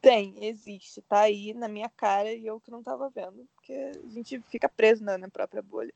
tem, 0.00 0.44
existe, 0.44 1.00
tá 1.02 1.20
aí 1.20 1.54
na 1.54 1.66
minha 1.66 1.88
cara 1.88 2.32
e 2.32 2.46
eu 2.46 2.60
que 2.60 2.70
não 2.70 2.82
tava 2.82 3.10
vendo, 3.10 3.48
porque 3.54 3.72
a 3.72 4.08
gente 4.10 4.40
fica 4.42 4.68
preso 4.68 5.02
na, 5.02 5.16
na 5.16 5.28
própria 5.28 5.62
bolha. 5.62 5.92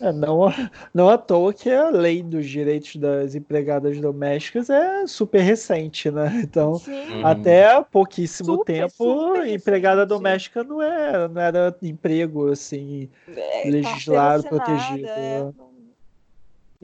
É, 0.00 0.12
não, 0.12 0.46
não 0.92 1.08
à 1.08 1.16
toa 1.16 1.52
que 1.52 1.70
a 1.70 1.90
lei 1.90 2.22
dos 2.22 2.48
direitos 2.48 2.96
das 2.96 3.34
empregadas 3.34 4.00
domésticas 4.00 4.70
é 4.70 5.06
super 5.06 5.40
recente, 5.40 6.10
né? 6.10 6.40
Então, 6.42 6.76
Sim. 6.76 7.22
até 7.22 7.70
há 7.70 7.82
pouquíssimo 7.82 8.56
super, 8.56 8.74
tempo, 8.74 8.90
super 8.90 9.46
empregada 9.46 10.02
recente. 10.02 10.08
doméstica 10.08 10.64
não 10.64 10.82
era, 10.82 11.28
não 11.28 11.40
era 11.40 11.76
emprego 11.82 12.50
assim, 12.50 13.08
é, 13.28 13.70
legislado, 13.70 14.44
protegido. 14.44 15.06
É... 15.06 15.52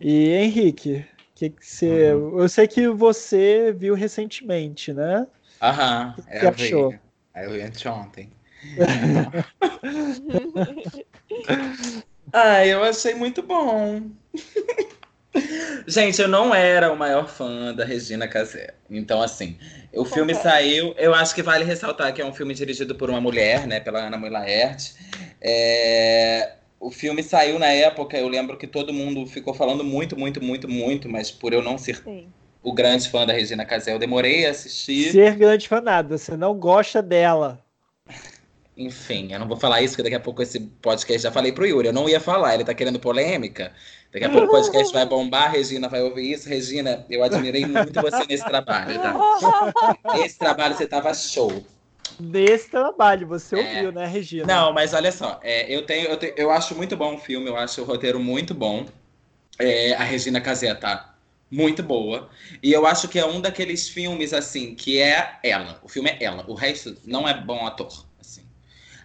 E 0.01 0.31
Henrique, 0.31 1.05
que 1.35 1.51
que 1.51 1.67
você, 1.67 2.13
uhum. 2.13 2.41
eu 2.41 2.49
sei 2.49 2.69
que 2.69 2.89
você 2.89 3.75
viu 3.77 3.95
recentemente, 3.95 4.93
né? 4.93 5.27
Aham, 5.61 6.15
o 6.17 6.23
que, 6.23 6.39
que 6.39 6.47
achou? 6.47 6.91
Vi. 6.91 7.01
Eu 7.35 7.53
vi 7.53 7.63
anteontem. 7.63 8.31
Ah, 12.33 12.67
eu 12.67 12.83
achei 12.85 13.15
muito 13.15 13.43
bom. 13.43 14.03
Gente, 15.87 16.21
eu 16.21 16.29
não 16.29 16.55
era 16.55 16.93
o 16.93 16.97
maior 16.97 17.29
fã 17.29 17.73
da 17.75 17.85
Regina 17.85 18.27
Casé. 18.29 18.75
Então, 18.91 19.23
assim, 19.23 19.57
o 19.95 20.05
filme 20.05 20.35
saiu. 20.35 20.95
Eu 20.99 21.15
acho 21.15 21.35
que 21.35 21.43
vale 21.43 21.65
ressaltar 21.65 22.13
que 22.13 22.21
é 22.21 22.27
um 22.27 22.33
filme 22.33 22.55
dirigido 22.55 22.95
por 22.95 23.09
uma 23.09 23.21
mulher, 23.21 23.67
né? 23.67 23.81
Pela 23.81 24.01
Ana 24.01 24.19
Mui 24.19 24.31
Laerte. 24.31 24.95
É... 25.41 26.53
O 26.81 26.91
filme 26.91 27.23
saiu 27.23 27.59
na 27.59 27.67
época, 27.67 28.17
eu 28.17 28.29
lembro 28.29 28.57
que 28.57 28.67
todo 28.67 28.93
mundo 28.93 29.27
ficou 29.27 29.53
falando 29.53 29.83
muito, 29.83 30.17
muito, 30.17 30.43
muito, 30.43 30.69
muito, 30.69 31.09
mas 31.09 31.29
por 31.29 31.53
eu 31.53 31.61
não 31.61 31.77
ser 31.77 31.97
Sim. 31.97 32.29
o 32.63 32.73
grande 32.73 33.11
fã 33.11 33.27
da 33.27 33.33
Regina 33.33 33.65
Casé, 33.65 33.93
eu 33.93 33.99
demorei 33.99 34.47
a 34.47 34.51
assistir. 34.51 35.11
Ser 35.11 35.35
grande 35.35 35.67
fã 35.67 35.81
nada, 35.81 36.17
você 36.17 36.37
não 36.37 36.55
gosta 36.55 37.03
dela. 37.03 37.61
Enfim, 38.79 39.33
eu 39.33 39.41
não 39.41 39.49
vou 39.49 39.57
falar 39.57 39.83
isso, 39.83 39.95
porque 39.95 40.05
daqui 40.05 40.15
a 40.15 40.21
pouco 40.21 40.41
esse 40.41 40.61
podcast 40.61 41.21
já 41.21 41.33
falei 41.33 41.51
pro 41.51 41.67
Yuri. 41.67 41.89
Eu 41.89 41.93
não 41.93 42.09
ia 42.09 42.21
falar, 42.21 42.55
ele 42.55 42.63
tá 42.63 42.73
querendo 42.73 43.01
polêmica. 43.01 43.73
Daqui 44.13 44.25
a 44.25 44.31
pouco 44.31 44.47
o 44.47 44.51
podcast 44.51 44.93
vai 44.93 45.05
bombar, 45.05 45.47
a 45.47 45.49
Regina 45.49 45.89
vai 45.89 46.01
ouvir 46.01 46.31
isso. 46.31 46.49
Regina, 46.49 47.05
eu 47.11 47.25
admirei 47.25 47.67
muito 47.67 48.01
você 48.01 48.25
nesse 48.29 48.45
trabalho, 48.45 48.97
tá? 49.01 49.17
Esse 50.25 50.39
trabalho 50.39 50.77
você 50.77 50.87
tava 50.87 51.13
show. 51.13 51.65
Nesse 52.21 52.71
trabalho, 52.71 53.27
você 53.27 53.59
é... 53.59 53.59
ouviu, 53.59 53.93
né, 53.93 54.07
Regina? 54.07 54.47
Não, 54.47 54.73
mas 54.73 54.95
olha 54.95 55.11
só, 55.11 55.41
é, 55.43 55.73
eu, 55.75 55.85
tenho, 55.85 56.09
eu, 56.09 56.17
tenho, 56.17 56.35
eu 56.37 56.51
acho 56.51 56.77
muito 56.77 56.97
bom 56.97 57.17
o 57.17 57.19
filme, 57.19 57.49
eu 57.49 57.57
acho 57.57 57.83
o 57.83 57.85
roteiro 57.85 58.21
muito 58.21 58.55
bom. 58.55 58.87
É, 59.59 59.95
a 59.95 60.05
Regina 60.05 60.41
Casé 60.41 60.73
tá 60.73 61.17
muito 61.51 61.83
boa. 61.83 62.31
E 62.63 62.73
eu 62.73 62.87
acho 62.87 63.09
que 63.09 63.19
é 63.19 63.27
um 63.27 63.41
daqueles 63.41 63.89
filmes, 63.89 64.33
assim, 64.33 64.77
que 64.77 65.01
é 65.01 65.39
ela. 65.43 65.81
O 65.83 65.89
filme 65.89 66.11
é 66.11 66.23
ela. 66.23 66.45
O 66.47 66.55
resto 66.55 66.97
não 67.05 67.29
é 67.29 67.35
bom 67.35 67.67
ator. 67.67 68.08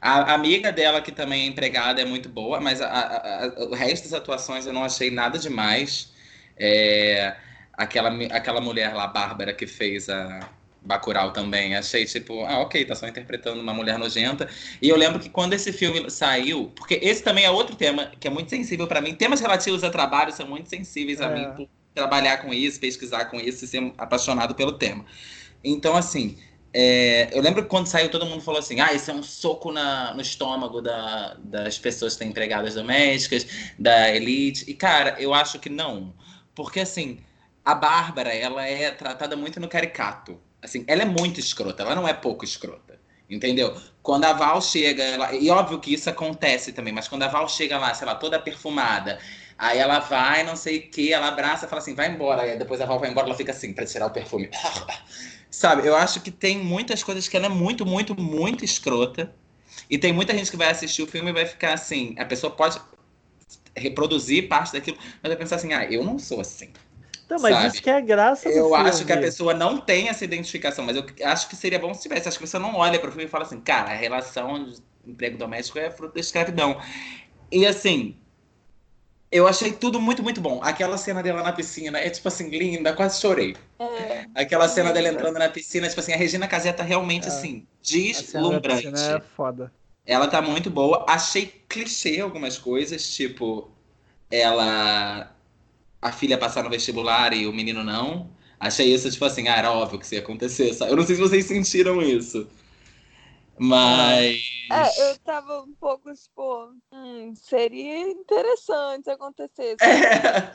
A, 0.04 0.34
amiga 0.34 0.70
dela, 0.70 1.02
que 1.02 1.14
também 1.14 1.44
é 1.44 1.46
empregada, 1.46 2.02
é 2.02 2.06
muito 2.06 2.28
boa, 2.28 2.60
mas 2.60 2.82
a, 2.82 2.88
a, 2.88 3.64
o 3.64 3.74
resto 3.74 4.04
das 4.04 4.14
atuações 4.14 4.66
eu 4.66 4.74
não 4.74 4.84
achei 4.84 5.10
nada 5.10 5.40
demais. 5.40 6.12
É, 6.58 7.34
aquela, 7.72 8.10
aquela 8.36 8.60
mulher 8.60 8.94
lá, 8.94 9.08
Bárbara, 9.08 9.54
que 9.54 9.66
fez 9.66 10.10
a 10.10 10.42
Bacurau 10.82 11.32
também. 11.32 11.74
Achei 11.74 12.04
tipo, 12.04 12.44
ah, 12.44 12.60
ok, 12.60 12.84
tá 12.84 12.96
só 12.96 13.08
interpretando 13.08 13.62
uma 13.62 13.74
mulher 13.74 13.98
nojenta. 13.98 14.50
E 14.82 14.90
eu 14.90 14.98
lembro 14.98 15.22
que 15.22 15.30
quando 15.30 15.54
esse 15.54 15.72
filme 15.72 16.12
saiu, 16.12 16.70
porque 16.76 17.00
esse 17.02 17.24
também 17.24 17.46
é 17.46 17.50
outro 17.50 17.78
tema 17.78 18.12
que 18.20 18.28
é 18.28 18.30
muito 18.30 18.50
sensível 18.50 18.88
para 18.88 19.00
mim. 19.00 19.16
Temas 19.16 19.40
relativos 19.40 19.86
a 19.86 19.90
trabalho 19.90 20.34
são 20.34 20.46
muito 20.46 20.70
sensíveis 20.70 21.22
é. 21.22 21.24
a 21.24 21.30
mim 21.30 21.48
por 21.56 21.70
trabalhar 21.96 22.40
com 22.40 22.54
isso, 22.54 22.78
pesquisar 22.78 23.26
com 23.26 23.40
isso 23.40 23.64
e 23.64 23.68
ser 23.70 23.94
apaixonado 23.98 24.54
pelo 24.54 24.74
tema. 24.74 25.06
Então, 25.64 25.96
assim, 25.96 26.38
é, 26.74 27.30
eu 27.32 27.42
lembro 27.42 27.62
que 27.64 27.70
quando 27.70 27.86
saiu, 27.86 28.10
todo 28.10 28.26
mundo 28.26 28.42
falou 28.42 28.60
assim: 28.60 28.80
ah, 28.80 28.94
isso 28.94 29.12
é 29.12 29.14
um 29.14 29.22
soco 29.22 29.72
na, 29.72 30.14
no 30.14 30.22
estômago 30.22 30.82
da, 30.82 31.36
das 31.36 31.78
pessoas 31.78 32.14
que 32.14 32.20
têm 32.20 32.30
empregadas 32.30 32.74
domésticas, 32.74 33.46
da 33.78 34.10
elite. 34.10 34.66
E, 34.68 34.74
cara, 34.74 35.16
eu 35.20 35.34
acho 35.34 35.60
que 35.60 35.70
não. 35.70 36.16
Porque, 36.56 36.80
assim, 36.80 37.20
a 37.64 37.76
Bárbara, 37.76 38.34
ela 38.34 38.66
é 38.66 38.90
tratada 38.92 39.36
muito 39.36 39.60
no 39.60 39.68
caricato. 39.68 40.40
Assim, 40.62 40.84
ela 40.88 41.04
é 41.04 41.06
muito 41.06 41.40
escrota, 41.40 41.84
ela 41.84 41.94
não 41.94 42.08
é 42.08 42.14
pouco 42.14 42.44
escrota. 42.44 43.00
Entendeu? 43.30 43.76
Quando 44.02 44.26
a 44.26 44.34
Val 44.34 44.62
chega, 44.62 45.04
ela, 45.04 45.34
e 45.34 45.50
óbvio 45.50 45.80
que 45.80 45.94
isso 45.94 46.10
acontece 46.10 46.74
também, 46.74 46.94
mas 46.94 47.08
quando 47.08 47.24
a 47.24 47.28
Val 47.28 47.48
chega 47.48 47.78
lá, 47.78 47.94
sei 47.94 48.06
lá, 48.06 48.16
toda 48.16 48.40
perfumada, 48.40 49.18
aí 49.58 49.80
ela 49.80 50.00
vai, 50.00 50.44
não 50.44 50.56
sei 50.56 50.80
o 50.80 50.90
que, 50.90 51.14
ela 51.14 51.30
abraça 51.30 51.68
fala 51.68 51.82
assim, 51.82 51.96
vai 51.96 52.10
embora. 52.10 52.42
Aí 52.44 52.58
depois 52.58 52.82
a 52.82 52.86
Val 52.86 53.00
vai 53.00 53.10
embora, 53.10 53.28
ela 53.28 53.36
fica 53.36 53.52
assim, 53.52 53.74
pra 53.74 53.86
tirar 53.86 54.08
o 54.08 54.12
perfume. 54.12 54.50
Sabe, 55.54 55.88
eu 55.88 55.96
acho 55.96 56.20
que 56.20 56.32
tem 56.32 56.58
muitas 56.58 57.04
coisas 57.04 57.28
que 57.28 57.38
ela 57.38 57.46
é 57.46 57.50
muito, 57.50 57.86
muito, 57.86 58.20
muito 58.20 58.66
escrota. 58.66 59.32
E 59.88 60.00
tem 60.00 60.12
muita 60.12 60.36
gente 60.36 60.50
que 60.50 60.58
vai 60.58 60.72
assistir 60.72 61.04
o 61.04 61.08
filme 61.08 61.30
e 61.30 61.34
vai 61.34 61.46
ficar 61.46 61.74
assim, 61.74 62.16
a 62.18 62.26
pessoa 62.26 62.50
pode 62.50 62.82
reproduzir 63.76 64.48
parte 64.48 64.74
daquilo, 64.74 64.98
mas 65.22 65.30
vai 65.30 65.36
pensar 65.36 65.58
assim, 65.58 65.72
ah, 65.72 65.86
eu 65.86 66.04
não 66.04 66.18
sou 66.18 66.42
assim. 66.42 66.74
Não, 67.30 67.40
mas 67.40 67.54
sabe? 67.54 67.68
isso 67.68 67.84
que 67.84 67.90
é 67.92 68.02
graça 68.02 68.50
do 68.50 68.56
Eu 68.56 68.70
filme. 68.70 68.90
acho 68.90 69.06
que 69.06 69.14
a 69.14 69.18
pessoa 69.20 69.54
não 69.54 69.78
tem 69.78 70.10
essa 70.10 70.26
identificação, 70.26 70.84
mas 70.84 70.98
eu 70.98 71.06
acho 71.24 71.48
que 71.48 71.56
seria 71.56 71.78
bom 71.78 71.94
se 71.94 72.02
tivesse. 72.02 72.28
Acho 72.28 72.40
que 72.40 72.48
você 72.48 72.58
não 72.58 72.76
olha 72.76 73.00
para 73.00 73.10
o 73.10 73.12
filme 73.12 73.26
e 73.26 73.30
fala 73.30 73.44
assim, 73.44 73.62
cara, 73.62 73.92
a 73.92 73.96
relação 73.96 74.66
de 74.66 74.82
emprego 75.06 75.38
doméstico 75.38 75.78
é 75.78 75.92
fruto 75.92 76.16
da 76.16 76.20
escravidão. 76.20 76.82
E 77.52 77.64
assim, 77.68 78.18
eu 79.34 79.48
achei 79.48 79.72
tudo 79.72 80.00
muito, 80.00 80.22
muito 80.22 80.40
bom. 80.40 80.60
Aquela 80.62 80.96
cena 80.96 81.24
dela 81.24 81.42
na 81.42 81.52
piscina 81.52 81.98
é, 81.98 82.08
tipo 82.10 82.28
assim, 82.28 82.50
linda, 82.50 82.94
quase 82.94 83.20
chorei. 83.20 83.56
É. 83.80 84.26
Aquela 84.36 84.70
cena 84.70 84.94
dela 84.94 85.10
entrando 85.10 85.40
na 85.40 85.50
piscina, 85.50 85.90
tipo 85.90 86.00
assim, 86.00 86.14
a 86.14 86.18
Regina 86.18 86.48
Casé 86.48 86.72
tá 86.72 86.84
realmente, 86.84 87.26
é. 87.26 87.30
assim, 87.30 87.66
deslumbrante. 87.82 88.88
é 88.88 89.20
foda. 89.36 89.74
Ela 90.06 90.28
tá 90.28 90.40
muito 90.40 90.70
boa. 90.70 91.06
Achei 91.10 91.48
clichê 91.68 92.20
algumas 92.20 92.60
coisas, 92.60 93.12
tipo, 93.16 93.72
ela 94.30 95.32
a 96.00 96.12
filha 96.12 96.38
passar 96.38 96.64
no 96.64 96.70
vestibular 96.70 97.34
e 97.34 97.48
o 97.48 97.54
menino 97.54 97.84
não. 97.84 98.30
Achei 98.60 98.94
isso, 98.94 99.10
tipo 99.10 99.26
assim, 99.26 99.48
ah, 99.48 99.56
era 99.56 99.72
óbvio 99.72 99.98
que 99.98 100.06
isso 100.06 100.14
ia 100.14 100.22
acontecer. 100.22 100.74
Sabe? 100.76 100.92
Eu 100.92 100.98
não 100.98 101.06
sei 101.06 101.16
se 101.16 101.22
vocês 101.22 101.46
sentiram 101.46 102.02
isso. 102.02 102.48
Mas. 103.64 104.42
É, 104.70 105.10
eu 105.10 105.18
tava 105.20 105.62
um 105.62 105.74
pouco, 105.80 106.14
tipo, 106.14 106.74
hum, 106.92 107.34
seria 107.34 108.10
interessante 108.10 109.06
se 109.06 109.12
acontecesse. 109.12 109.82
É. 109.82 110.52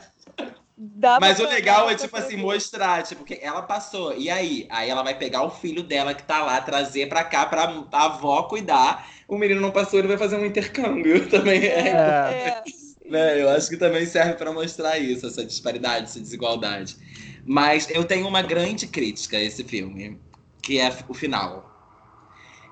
Mas 1.19 1.39
o 1.39 1.47
legal 1.47 1.89
é, 1.89 1.95
tipo 1.95 2.15
assim, 2.15 2.37
mostrar, 2.37 3.01
tipo, 3.01 3.25
que 3.25 3.39
ela 3.41 3.63
passou. 3.63 4.15
E 4.15 4.29
aí? 4.29 4.67
Aí 4.69 4.89
ela 4.91 5.01
vai 5.01 5.17
pegar 5.17 5.43
o 5.43 5.49
filho 5.49 5.81
dela 5.81 6.13
que 6.13 6.21
tá 6.21 6.43
lá, 6.43 6.61
trazer 6.61 7.09
pra 7.09 7.23
cá 7.23 7.47
pra 7.47 7.63
a 7.91 8.05
avó 8.05 8.43
cuidar. 8.43 9.09
O 9.27 9.37
menino 9.37 9.59
não 9.59 9.71
passou, 9.71 9.97
ele 9.97 10.07
vai 10.07 10.17
fazer 10.17 10.37
um 10.37 10.45
intercâmbio 10.45 11.27
também. 11.29 11.63
É, 11.65 11.89
é. 11.89 12.63
Né? 13.09 13.41
Eu 13.41 13.49
acho 13.49 13.69
que 13.69 13.77
também 13.77 14.05
serve 14.05 14.35
para 14.35 14.53
mostrar 14.53 14.99
isso, 14.99 15.25
essa 15.25 15.43
disparidade, 15.43 16.05
essa 16.05 16.19
desigualdade. 16.19 16.95
Mas 17.43 17.89
eu 17.89 18.05
tenho 18.05 18.27
uma 18.27 18.43
grande 18.43 18.85
crítica 18.85 19.35
a 19.35 19.41
esse 19.41 19.63
filme, 19.63 20.19
que 20.61 20.79
é 20.79 20.95
o 21.07 21.13
final. 21.13 21.68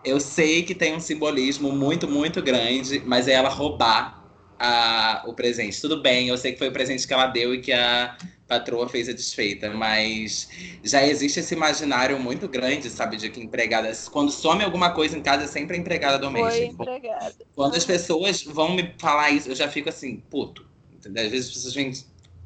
Eu 0.03 0.19
sei 0.19 0.63
que 0.63 0.73
tem 0.73 0.95
um 0.95 0.99
simbolismo 0.99 1.71
muito, 1.71 2.07
muito 2.07 2.41
grande, 2.41 3.01
mas 3.05 3.27
é 3.27 3.33
ela 3.33 3.49
roubar 3.49 4.23
a, 4.59 5.23
o 5.25 5.33
presente. 5.33 5.79
Tudo 5.79 6.01
bem, 6.01 6.29
eu 6.29 6.37
sei 6.37 6.53
que 6.53 6.57
foi 6.57 6.69
o 6.69 6.71
presente 6.71 7.05
que 7.07 7.13
ela 7.13 7.27
deu 7.27 7.53
e 7.53 7.61
que 7.61 7.71
a 7.71 8.17
patroa 8.47 8.87
fez 8.87 9.09
a 9.09 9.13
desfeita, 9.13 9.69
mas 9.71 10.47
já 10.83 11.05
existe 11.05 11.39
esse 11.39 11.53
imaginário 11.53 12.17
muito 12.19 12.47
grande, 12.47 12.89
sabe, 12.89 13.17
de 13.17 13.29
que 13.29 13.41
empregada, 13.41 13.91
quando 14.11 14.31
some 14.31 14.63
alguma 14.63 14.91
coisa 14.91 15.17
em 15.17 15.21
casa, 15.21 15.43
é 15.43 15.47
sempre 15.47 15.77
empregada 15.77 16.17
doméstica. 16.17 16.73
Foi 16.75 16.85
empregada. 16.85 17.35
Quando 17.53 17.75
as 17.75 17.85
pessoas 17.85 18.43
vão 18.43 18.73
me 18.73 18.93
falar 18.97 19.31
isso, 19.31 19.49
eu 19.49 19.55
já 19.55 19.67
fico 19.67 19.89
assim, 19.89 20.23
puto. 20.29 20.65
Entendeu? 20.93 21.25
Às 21.25 21.31
vezes 21.31 21.47
as 21.49 21.53
pessoas 21.53 21.73
vêm 21.73 21.91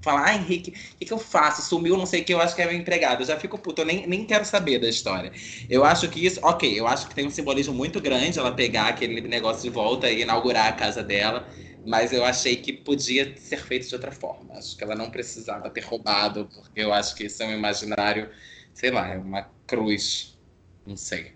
falar, 0.02 0.26
ah, 0.26 0.36
Henrique, 0.36 0.72
o 0.72 0.98
que, 0.98 1.06
que, 1.06 1.14
eu 1.14 1.18
faço? 1.18 1.62
Sumiu, 1.62 1.98
não 1.98 2.06
sei 2.06 2.22
o 2.22 2.26
que, 2.26 2.34
eu 2.34 2.42
acho 2.42 2.56
que 2.56 2.62
é 2.62 2.74
empregado. 2.74 3.22
Eu 3.22 3.28
já 3.28 3.40
fico 3.40 3.58
puto, 3.58 3.82
eu 3.82 3.86
nem, 3.86 4.08
nem 4.08 4.26
quero 4.26 4.44
saber 4.46 4.80
da 4.80 4.90
história. 4.90 5.32
Eu 5.70 5.86
acho 5.86 6.10
que 6.10 6.26
isso, 6.26 6.40
ok, 6.44 6.80
eu 6.80 6.88
acho 6.88 7.08
que 7.08 7.16
tem 7.16 7.26
um 7.26 7.30
simbolismo 7.30 7.74
muito 7.74 8.02
grande 8.02 8.40
ela 8.40 8.52
pegar 8.52 8.88
aquele 8.88 9.22
negócio 9.22 9.62
de 9.62 9.70
volta 9.70 10.10
e 10.10 10.22
inaugurar 10.22 10.68
a 10.68 10.74
casa 10.74 11.04
dela. 11.04 11.48
Mas 11.86 12.14
eu 12.14 12.24
achei 12.24 12.56
que 12.56 12.74
podia 12.74 13.36
ser 13.38 13.58
feito 13.58 13.88
de 13.88 13.96
outra 13.96 14.12
forma. 14.12 14.54
Acho 14.56 14.78
que 14.78 14.84
ela 14.84 14.96
não 14.96 15.10
precisava 15.10 15.70
ter 15.70 15.84
roubado, 15.84 16.48
porque 16.54 16.82
eu 16.82 16.94
acho 16.94 17.16
que 17.16 17.26
isso 17.26 17.42
é 17.42 17.48
um 17.48 17.54
imaginário, 17.54 18.30
sei 18.74 18.92
lá, 18.92 19.08
é 19.10 19.18
uma 19.18 19.50
cruz. 19.66 20.38
Não 20.86 20.96
sei. 20.96 21.34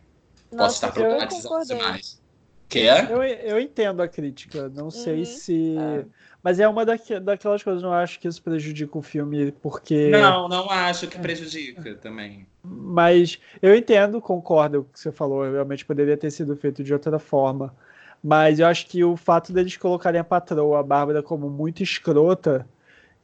Posso 0.55 0.75
estar 0.75 0.91
problematizando 0.91 1.65
demais. 1.65 2.21
Que 2.69 2.87
é? 2.87 3.11
Eu, 3.11 3.23
eu 3.23 3.59
entendo 3.59 4.01
a 4.01 4.07
crítica. 4.07 4.69
Não 4.69 4.89
sei 4.89 5.19
uhum. 5.19 5.25
se. 5.25 5.75
É. 5.77 6.05
Mas 6.45 6.59
é 6.59 6.67
uma 6.67 6.85
daqu 6.85 7.19
daquelas 7.19 7.63
coisas, 7.63 7.81
não 7.81 7.91
acho 7.91 8.19
que 8.19 8.27
isso 8.27 8.39
prejudica 8.39 8.95
o 8.95 9.01
filme, 9.01 9.51
porque. 9.63 10.09
Não, 10.09 10.47
não 10.47 10.69
acho 10.69 11.07
que 11.07 11.17
prejudica 11.17 11.95
também. 11.95 12.45
Mas 12.63 13.39
eu 13.59 13.75
entendo, 13.75 14.21
concordo 14.21 14.83
com 14.83 14.89
o 14.89 14.93
que 14.93 14.99
você 14.99 15.11
falou. 15.11 15.51
Realmente 15.51 15.83
poderia 15.83 16.15
ter 16.15 16.29
sido 16.29 16.55
feito 16.55 16.83
de 16.83 16.93
outra 16.93 17.17
forma. 17.17 17.75
Mas 18.23 18.59
eu 18.59 18.67
acho 18.67 18.85
que 18.85 19.03
o 19.03 19.17
fato 19.17 19.51
deles 19.51 19.75
colocarem 19.75 20.21
a 20.21 20.23
patroa, 20.23 20.81
a 20.81 20.83
Bárbara, 20.83 21.23
como 21.23 21.49
muito 21.49 21.81
escrota 21.81 22.67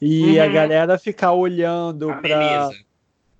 e 0.01 0.39
uhum. 0.39 0.43
a 0.43 0.47
galera 0.47 0.97
ficar 0.97 1.33
olhando 1.33 2.09
a 2.09 2.15
pra. 2.15 2.39
Beleza. 2.39 2.83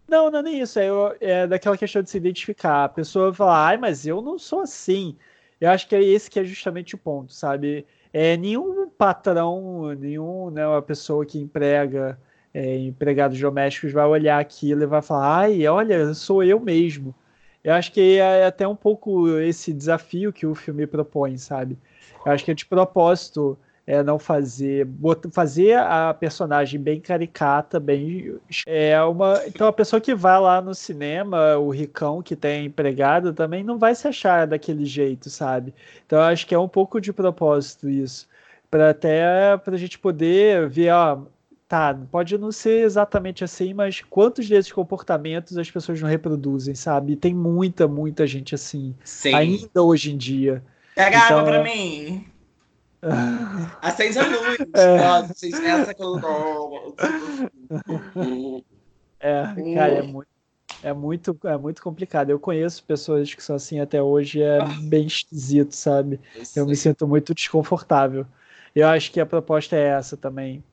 Não, 0.07 0.29
não 0.29 0.39
é 0.39 0.43
nem 0.43 0.61
isso. 0.61 0.77
É, 0.77 0.89
é 1.21 1.47
daquela 1.47 1.75
questão 1.75 2.03
de 2.03 2.09
se 2.11 2.17
identificar. 2.17 2.83
A 2.83 2.89
pessoa 2.89 3.33
falar, 3.33 3.65
ai, 3.69 3.77
mas 3.77 4.05
eu 4.05 4.21
não 4.21 4.37
sou 4.37 4.59
assim. 4.59 5.17
Eu 5.59 5.71
acho 5.71 5.87
que 5.87 5.95
é 5.95 6.03
esse 6.03 6.29
que 6.29 6.39
é 6.39 6.43
justamente 6.43 6.93
o 6.93 6.99
ponto, 6.99 7.33
sabe? 7.33 7.83
É, 8.13 8.35
nenhum 8.37 8.89
patrão, 8.89 9.93
nenhum, 9.93 10.49
né, 10.49 10.67
uma 10.67 10.81
pessoa 10.81 11.25
que 11.25 11.39
emprega 11.39 12.19
é, 12.53 12.77
empregados 12.77 13.39
domésticos 13.39 13.91
vai 13.93 14.05
olhar 14.05 14.39
aquilo 14.39 14.83
e 14.83 14.85
vai 14.85 15.01
falar, 15.01 15.39
ai, 15.39 15.67
olha, 15.67 16.13
sou 16.13 16.43
eu 16.43 16.59
mesmo. 16.59 17.15
Eu 17.63 17.73
acho 17.73 17.91
que 17.91 18.17
é 18.17 18.45
até 18.45 18.67
um 18.67 18.75
pouco 18.75 19.29
esse 19.39 19.71
desafio 19.71 20.33
que 20.33 20.45
o 20.45 20.55
filme 20.55 20.87
propõe, 20.87 21.37
sabe? 21.37 21.77
Eu 22.25 22.31
acho 22.31 22.43
que 22.43 22.51
é 22.51 22.53
de 22.53 22.65
propósito 22.65 23.57
é 23.91 24.01
não 24.01 24.17
fazer 24.17 24.87
fazer 25.31 25.77
a 25.77 26.13
personagem 26.13 26.79
bem 26.79 27.01
caricata, 27.01 27.77
bem 27.77 28.39
é 28.65 29.01
uma 29.03 29.41
então 29.45 29.67
a 29.67 29.73
pessoa 29.73 29.99
que 29.99 30.15
vai 30.15 30.39
lá 30.39 30.61
no 30.61 30.73
cinema, 30.73 31.57
o 31.57 31.69
ricão 31.69 32.21
que 32.21 32.33
tem 32.33 32.65
empregada 32.65 33.33
também 33.33 33.65
não 33.65 33.77
vai 33.77 33.93
se 33.93 34.07
achar 34.07 34.47
daquele 34.47 34.85
jeito, 34.85 35.29
sabe? 35.29 35.73
Então 36.05 36.19
eu 36.19 36.23
acho 36.23 36.47
que 36.47 36.55
é 36.55 36.59
um 36.59 36.69
pouco 36.69 37.01
de 37.01 37.11
propósito 37.11 37.89
isso, 37.89 38.29
para 38.69 38.91
até 38.91 39.57
para 39.57 39.75
a 39.75 39.77
gente 39.77 39.99
poder 39.99 40.69
ver, 40.69 40.93
ó, 40.93 41.19
tá, 41.67 41.93
pode 42.09 42.37
não 42.37 42.51
ser 42.51 42.85
exatamente 42.85 43.43
assim, 43.43 43.73
mas 43.73 43.99
quantos 44.09 44.47
desses 44.47 44.71
comportamentos 44.71 45.57
as 45.57 45.69
pessoas 45.69 45.99
não 45.99 46.07
reproduzem, 46.07 46.75
sabe? 46.75 47.13
E 47.13 47.17
tem 47.17 47.33
muita, 47.33 47.89
muita 47.89 48.25
gente 48.25 48.55
assim, 48.55 48.95
Sim. 49.03 49.35
ainda 49.35 49.83
hoje 49.83 50.13
em 50.13 50.17
dia. 50.17 50.63
Pega 50.95 51.17
então, 51.17 51.39
água 51.39 51.51
pra 51.51 51.63
mim. 51.63 52.30
Acende 53.81 54.19
a 54.19 54.27
luz. 54.27 54.57
É. 54.73 54.97
Nossa, 54.97 55.47
essa 55.47 55.93
que 55.93 56.03
eu... 56.03 56.95
É, 59.23 59.43
cara, 59.75 59.93
é 59.93 60.01
muito, 60.01 60.27
é 60.81 60.93
muito, 60.93 61.39
é 61.43 61.55
muito 61.55 61.83
complicado. 61.83 62.31
Eu 62.31 62.39
conheço 62.39 62.83
pessoas 62.83 63.31
que 63.35 63.43
são 63.43 63.55
assim 63.55 63.79
até 63.79 64.01
hoje, 64.01 64.41
é 64.41 64.57
ah. 64.59 64.65
bem 64.81 65.05
esquisito, 65.05 65.75
sabe? 65.75 66.19
Eu, 66.35 66.63
eu 66.63 66.65
me 66.65 66.75
sinto 66.75 67.07
muito 67.07 67.35
desconfortável. 67.35 68.25
Eu 68.75 68.87
acho 68.87 69.11
que 69.11 69.19
a 69.19 69.25
proposta 69.25 69.75
é 69.75 69.89
essa 69.89 70.17
também. 70.17 70.63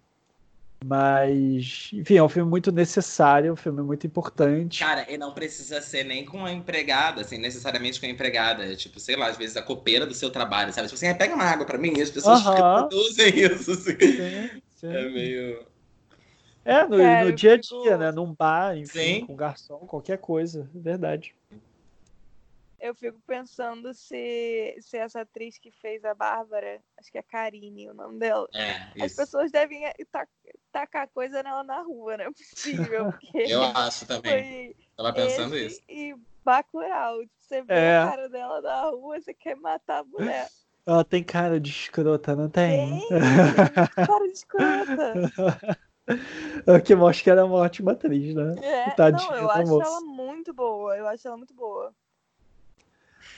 Mas, 0.84 1.90
enfim, 1.92 2.16
é 2.16 2.22
um 2.22 2.28
filme 2.28 2.48
muito 2.48 2.70
necessário, 2.70 3.52
um 3.52 3.56
filme 3.56 3.82
muito 3.82 4.06
importante. 4.06 4.78
Cara, 4.78 5.10
e 5.12 5.18
não 5.18 5.34
precisa 5.34 5.80
ser 5.80 6.04
nem 6.04 6.24
com 6.24 6.44
a 6.44 6.52
empregada, 6.52 7.20
assim, 7.22 7.36
necessariamente 7.36 7.98
com 7.98 8.06
a 8.06 8.08
empregada. 8.08 8.64
É, 8.64 8.76
tipo, 8.76 9.00
sei 9.00 9.16
lá, 9.16 9.26
às 9.26 9.36
vezes 9.36 9.56
a 9.56 9.62
copeira 9.62 10.06
do 10.06 10.14
seu 10.14 10.30
trabalho, 10.30 10.72
sabe? 10.72 10.86
Tipo 10.86 10.96
assim, 10.96 11.18
pega 11.18 11.34
uma 11.34 11.44
água 11.44 11.66
pra 11.66 11.78
mim, 11.78 11.94
e 11.96 12.02
as 12.02 12.10
pessoas 12.10 12.40
uh 12.46 12.50
-huh. 12.50 12.88
produzem 12.88 13.38
isso, 13.40 13.72
assim. 13.72 13.98
Sim, 13.98 14.60
sim. 14.76 14.94
É 14.94 15.08
meio. 15.10 15.66
É, 16.64 16.86
no, 16.86 16.98
Cara, 16.98 17.24
no 17.24 17.32
dia 17.32 17.54
a 17.54 17.56
dia, 17.56 17.82
fico... 17.82 17.96
né? 17.96 18.12
Num 18.12 18.34
bar, 18.34 18.76
enfim, 18.76 19.20
Sim. 19.20 19.26
com 19.26 19.34
garçom, 19.34 19.78
qualquer 19.78 20.18
coisa. 20.18 20.68
Verdade. 20.74 21.34
Eu 22.80 22.94
fico 22.94 23.20
pensando 23.26 23.92
se, 23.92 24.76
se 24.80 24.96
essa 24.96 25.22
atriz 25.22 25.58
que 25.58 25.70
fez 25.70 26.04
a 26.04 26.14
Bárbara, 26.14 26.80
acho 26.96 27.10
que 27.10 27.18
é 27.18 27.22
Karine 27.22 27.90
o 27.90 27.94
nome 27.94 28.18
dela, 28.18 28.48
é, 28.54 29.04
as 29.04 29.14
pessoas 29.14 29.50
devem 29.50 29.82
tacar 30.70 31.08
coisa 31.08 31.42
nela 31.42 31.64
na 31.64 31.82
rua, 31.82 32.16
não 32.16 32.26
é 32.26 32.30
possível. 32.30 33.12
Eu 33.34 33.62
acho 33.62 34.06
também. 34.06 34.76
Tava 34.96 35.12
pensando 35.12 35.56
isso. 35.56 35.80
E 35.88 36.14
Bacurau, 36.44 37.18
você 37.40 37.62
vê 37.62 37.74
é. 37.74 37.98
a 37.98 38.08
cara 38.10 38.28
dela 38.28 38.60
na 38.60 38.82
rua, 38.90 39.20
você 39.20 39.34
quer 39.34 39.56
matar 39.56 40.00
a 40.00 40.04
mulher. 40.04 40.48
Ela 40.86 41.04
tem 41.04 41.22
cara 41.22 41.60
de 41.60 41.70
escrota, 41.70 42.34
não 42.34 42.48
tem? 42.48 43.00
Tem, 43.00 43.08
tem 43.94 44.06
cara 44.06 44.24
de 44.24 44.32
escrota. 44.32 45.78
O 46.66 46.82
que 46.82 46.94
mostra 46.94 47.22
que 47.22 47.30
ela 47.30 47.40
é 47.42 47.44
uma 47.44 47.58
ótima 47.58 47.92
atriz, 47.92 48.34
né? 48.34 48.54
É, 48.62 48.90
Tadinha, 48.92 49.30
não, 49.30 49.36
eu 49.36 49.50
acho 49.50 49.70
moça. 49.70 49.90
ela 49.90 50.00
muito 50.00 50.54
boa. 50.54 50.96
Eu 50.96 51.06
acho 51.06 51.28
ela 51.28 51.36
muito 51.36 51.52
boa. 51.52 51.94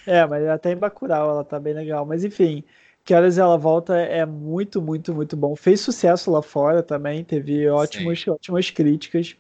É, 0.07 0.27
mas 0.27 0.47
até 0.49 0.73
em 0.73 0.77
Bacurau 0.77 1.31
ela 1.31 1.45
tá 1.45 1.59
bem 1.59 1.75
legal. 1.75 2.05
Mas 2.07 2.25
enfim, 2.25 2.65
Que 3.05 3.15
Horas 3.15 3.39
Ela 3.39 3.57
Volta 3.57 3.97
é 3.97 4.25
muito, 4.25 4.81
muito, 4.81 5.15
muito 5.15 5.37
bom. 5.37 5.55
Fez 5.57 5.81
sucesso 5.81 6.31
lá 6.31 6.43
fora 6.43 6.83
também, 6.83 7.25
teve 7.25 7.69
ótimas, 7.69 8.27
ótimas 8.27 8.71
críticas. 8.71 9.37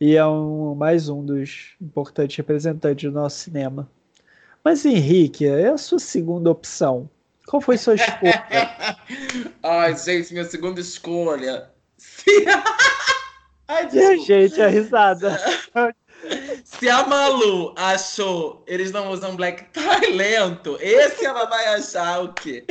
E 0.00 0.16
é 0.16 0.26
um, 0.26 0.74
mais 0.74 1.08
um 1.08 1.24
dos 1.24 1.74
importantes 1.80 2.36
representantes 2.36 3.10
do 3.10 3.14
nosso 3.14 3.38
cinema. 3.38 3.90
Mas 4.64 4.84
Henrique, 4.84 5.46
é 5.46 5.68
a 5.68 5.78
sua 5.78 5.98
segunda 5.98 6.50
opção. 6.50 7.08
Qual 7.46 7.60
foi 7.60 7.76
sua 7.76 7.94
escolha? 7.94 8.46
Ai, 9.62 9.96
gente, 9.96 10.32
minha 10.32 10.44
segunda 10.44 10.80
escolha. 10.80 11.70
Ai, 13.68 13.90
gente, 13.90 14.60
a 14.60 14.68
risada. 14.68 15.38
Se 16.64 16.88
a 16.88 17.06
Malu 17.06 17.74
achou 17.76 18.62
eles 18.66 18.90
não 18.92 19.10
usam 19.10 19.36
black 19.36 19.64
tie 19.72 20.12
lento, 20.12 20.78
esse 20.80 21.24
ela 21.24 21.44
vai 21.46 21.66
achar 21.74 22.22
o 22.22 22.32
quê? 22.32 22.64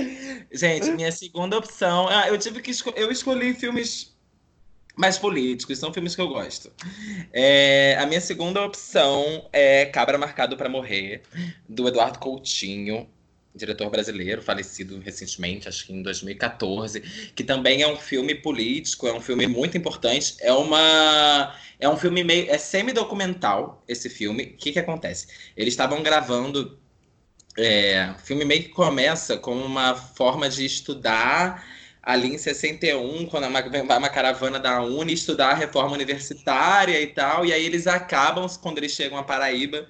Gente, 0.52 0.92
minha 0.92 1.12
segunda 1.12 1.58
opção. 1.58 2.08
Ah, 2.10 2.28
eu 2.28 2.38
tive 2.38 2.62
que 2.62 2.72
esco 2.72 2.92
eu 2.96 3.12
escolhi 3.12 3.54
filmes 3.54 4.16
mais 4.96 5.18
políticos, 5.18 5.80
são 5.80 5.94
filmes 5.94 6.16
que 6.16 6.22
eu 6.22 6.28
gosto. 6.28 6.72
É, 7.32 7.98
a 8.00 8.06
minha 8.06 8.20
segunda 8.20 8.62
opção 8.64 9.48
é 9.54 9.86
Cabra 9.86 10.18
Marcado 10.18 10.58
para 10.58 10.68
Morrer, 10.68 11.22
do 11.68 11.88
Eduardo 11.88 12.20
Coutinho 12.20 13.08
diretor 13.54 13.90
brasileiro, 13.90 14.42
falecido 14.42 15.00
recentemente, 15.00 15.68
acho 15.68 15.86
que 15.86 15.94
em 15.94 16.02
2014, 16.02 17.02
que 17.36 17.44
também 17.44 17.82
é 17.82 17.88
um 17.88 17.98
filme 17.98 18.36
político, 18.36 19.08
é 19.08 19.14
um 19.14 19.22
filme 19.22 19.48
muito 19.48 19.78
importante, 19.78 20.36
é 20.40 20.54
uma 20.54 21.56
é 21.80 21.90
um 21.90 21.98
filme 21.98 22.24
meio 22.24 22.50
é 22.50 22.58
semi-documental 22.58 23.84
esse 23.88 24.10
filme. 24.10 24.44
O 24.44 24.58
que 24.58 24.72
que 24.72 24.80
acontece? 24.80 25.28
Eles 25.56 25.74
estavam 25.74 26.04
gravando 26.04 26.78
é, 27.58 28.14
o 28.16 28.20
filme 28.20 28.46
meio 28.46 28.64
que 28.64 28.70
começa 28.70 29.38
com 29.38 29.56
uma 29.56 29.96
forma 29.96 30.50
de 30.50 30.66
estudar 30.66 31.66
ali 32.02 32.34
em 32.34 32.38
61, 32.38 33.26
quando 33.28 33.52
vai 33.52 33.98
uma 33.98 34.10
caravana 34.10 34.60
da 34.60 34.82
Uni 34.82 35.14
estudar 35.14 35.52
a 35.52 35.54
reforma 35.54 35.94
universitária 35.94 37.00
e 37.00 37.08
tal, 37.08 37.46
e 37.46 37.54
aí 37.54 37.66
eles 37.66 37.88
acabam, 37.88 38.48
quando 38.62 38.78
eles 38.78 38.94
chegam 38.94 39.18
a 39.18 39.24
Paraíba, 39.24 39.88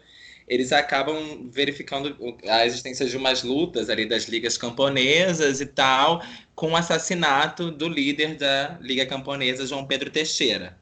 eles 0.49 0.73
acabam 0.73 1.47
verificando 1.51 2.17
a 2.47 2.65
existência 2.65 3.05
de 3.05 3.15
umas 3.15 3.43
lutas 3.43 3.87
ali 3.89 4.05
das 4.07 4.27
ligas 4.27 4.57
camponesas 4.57 5.61
e 5.61 5.65
tal, 5.67 6.23
com 6.55 6.71
o 6.71 6.75
assassinato 6.75 7.69
do 7.69 7.87
líder 7.87 8.35
da 8.35 8.79
Liga 8.81 9.05
Camponesa, 9.05 9.67
João 9.67 9.85
Pedro 9.85 10.09
Teixeira. 10.09 10.75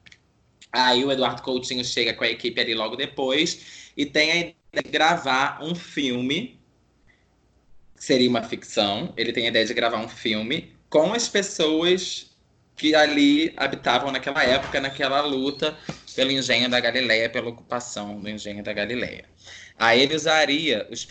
Aí 0.72 1.04
o 1.04 1.12
Eduardo 1.12 1.42
Coutinho 1.42 1.84
chega 1.84 2.14
com 2.14 2.24
a 2.24 2.30
equipe 2.30 2.60
ali 2.62 2.74
logo 2.74 2.96
depois 2.96 3.92
e 3.96 4.06
tem 4.06 4.32
a 4.32 4.36
ideia 4.38 4.56
de 4.74 4.90
gravar 4.90 5.62
um 5.62 5.76
filme, 5.76 6.58
seria 7.96 8.30
uma 8.30 8.44
ficção, 8.44 9.14
ele 9.18 9.34
tem 9.34 9.46
a 9.46 9.50
ideia 9.50 9.66
de 9.66 9.74
gravar 9.74 9.98
um 9.98 10.08
filme 10.08 10.74
com 10.90 11.14
as 11.14 11.28
pessoas 11.28 12.32
que 12.78 12.96
ali 12.96 13.54
habitavam 13.58 14.12
naquela 14.12 14.44
época, 14.44 14.80
naquela 14.80 15.22
luta 15.22 15.78
pelo 16.18 16.32
engenho 16.32 16.68
da 16.68 16.80
Galileia, 16.80 17.30
pela 17.30 17.50
ocupação 17.50 18.20
do 18.20 18.28
engenho 18.28 18.64
da 18.64 18.74
Galileia. 18.74 19.26
Aí 19.78 20.02
ele 20.02 20.16
usaria 20.16 20.88
os 20.90 21.08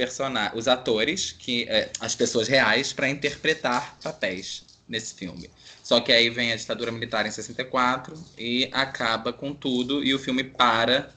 os 0.53 0.67
atores, 0.67 1.31
que 1.31 1.63
é, 1.69 1.89
as 2.01 2.17
pessoas 2.17 2.49
reais, 2.49 2.93
para 2.93 3.09
interpretar 3.09 3.97
papéis 4.03 4.65
nesse 4.89 5.15
filme. 5.15 5.49
Só 5.81 6.01
que 6.01 6.11
aí 6.11 6.29
vem 6.29 6.53
a 6.53 6.57
ditadura 6.57 6.91
militar 6.91 7.25
em 7.25 7.31
64 7.31 8.21
e 8.37 8.69
acaba 8.73 9.33
com 9.33 9.55
tudo 9.55 10.03
e 10.03 10.13
o 10.13 10.19
filme 10.19 10.43
para. 10.43 11.15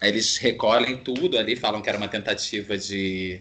Aí 0.00 0.10
eles 0.10 0.36
recolhem 0.36 0.96
tudo 0.96 1.36
ali, 1.36 1.56
falam 1.56 1.82
que 1.82 1.88
era 1.88 1.98
uma 1.98 2.06
tentativa 2.06 2.78
de, 2.78 3.40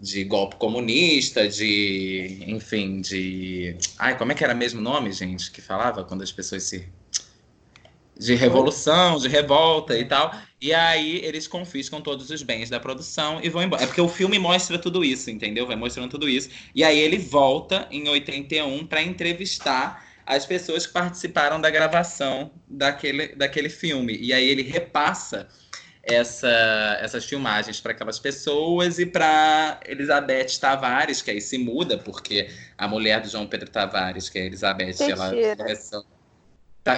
de 0.00 0.24
golpe 0.24 0.56
comunista, 0.56 1.46
de. 1.46 2.44
enfim, 2.46 3.02
de. 3.02 3.76
Ai, 3.98 4.16
como 4.16 4.32
é 4.32 4.34
que 4.34 4.42
era 4.42 4.54
mesmo 4.54 4.80
o 4.80 4.82
nome, 4.82 5.12
gente, 5.12 5.50
que 5.50 5.60
falava 5.60 6.02
quando 6.02 6.22
as 6.22 6.32
pessoas 6.32 6.62
se 6.62 6.88
de 8.18 8.34
revolução, 8.34 9.18
de 9.18 9.28
revolta 9.28 9.98
e 9.98 10.04
tal. 10.04 10.34
E 10.60 10.72
aí 10.72 11.16
eles 11.24 11.48
confiscam 11.48 12.00
todos 12.00 12.30
os 12.30 12.42
bens 12.42 12.70
da 12.70 12.78
produção 12.78 13.40
e 13.42 13.48
vão 13.48 13.62
embora. 13.62 13.82
É 13.82 13.86
porque 13.86 14.00
o 14.00 14.08
filme 14.08 14.38
mostra 14.38 14.78
tudo 14.78 15.04
isso, 15.04 15.30
entendeu? 15.30 15.66
Vai 15.66 15.76
mostrando 15.76 16.10
tudo 16.10 16.28
isso. 16.28 16.48
E 16.74 16.84
aí 16.84 16.98
ele 16.98 17.18
volta 17.18 17.88
em 17.90 18.08
81 18.08 18.86
para 18.86 19.02
entrevistar 19.02 20.06
as 20.24 20.46
pessoas 20.46 20.86
que 20.86 20.92
participaram 20.92 21.60
da 21.60 21.68
gravação 21.68 22.52
daquele, 22.68 23.34
daquele 23.34 23.68
filme. 23.68 24.16
E 24.16 24.32
aí 24.32 24.48
ele 24.48 24.62
repassa 24.62 25.48
essa, 26.02 26.98
essas 27.00 27.24
filmagens 27.24 27.80
para 27.80 27.92
aquelas 27.92 28.18
pessoas 28.18 28.98
e 28.98 29.06
para 29.06 29.80
Elizabeth 29.86 30.58
Tavares, 30.60 31.22
que 31.22 31.30
aí 31.30 31.40
se 31.40 31.58
muda, 31.58 31.98
porque 31.98 32.48
a 32.76 32.88
mulher 32.88 33.20
do 33.20 33.28
João 33.28 33.46
Pedro 33.46 33.70
Tavares, 33.70 34.28
que 34.28 34.38
é 34.38 34.46
Elizabeth, 34.46 34.96
ela 35.00 35.32
começou 35.56 36.04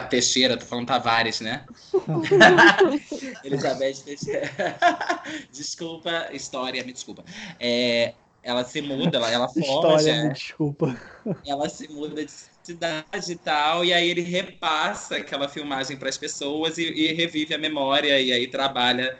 Teixeira, 0.09 0.57
tô 0.57 0.65
falando 0.65 0.87
Tavares, 0.87 1.41
né? 1.41 1.65
Elizabeth 3.45 4.03
Teixeira. 4.05 4.51
desculpa, 5.53 6.29
história, 6.33 6.83
me 6.83 6.93
desculpa. 6.93 7.23
É, 7.61 8.15
ela 8.43 8.65
se 8.65 8.81
muda, 8.81 9.19
ela, 9.19 9.31
ela 9.31 9.49
forma. 9.49 9.63
História, 9.63 10.25
me 10.25 10.33
desculpa. 10.33 10.97
Ela 11.47 11.69
se 11.69 11.89
muda 11.89 12.25
de 12.25 12.33
cidade 12.63 13.33
e 13.33 13.37
tal, 13.37 13.85
e 13.85 13.93
aí 13.93 14.09
ele 14.09 14.23
repassa 14.23 15.17
aquela 15.17 15.49
filmagem 15.49 15.97
para 15.99 16.09
as 16.09 16.17
pessoas 16.17 16.79
e, 16.79 16.85
e 16.85 17.13
revive 17.13 17.55
a 17.55 17.59
memória, 17.59 18.19
e 18.19 18.33
aí 18.33 18.47
trabalha 18.47 19.19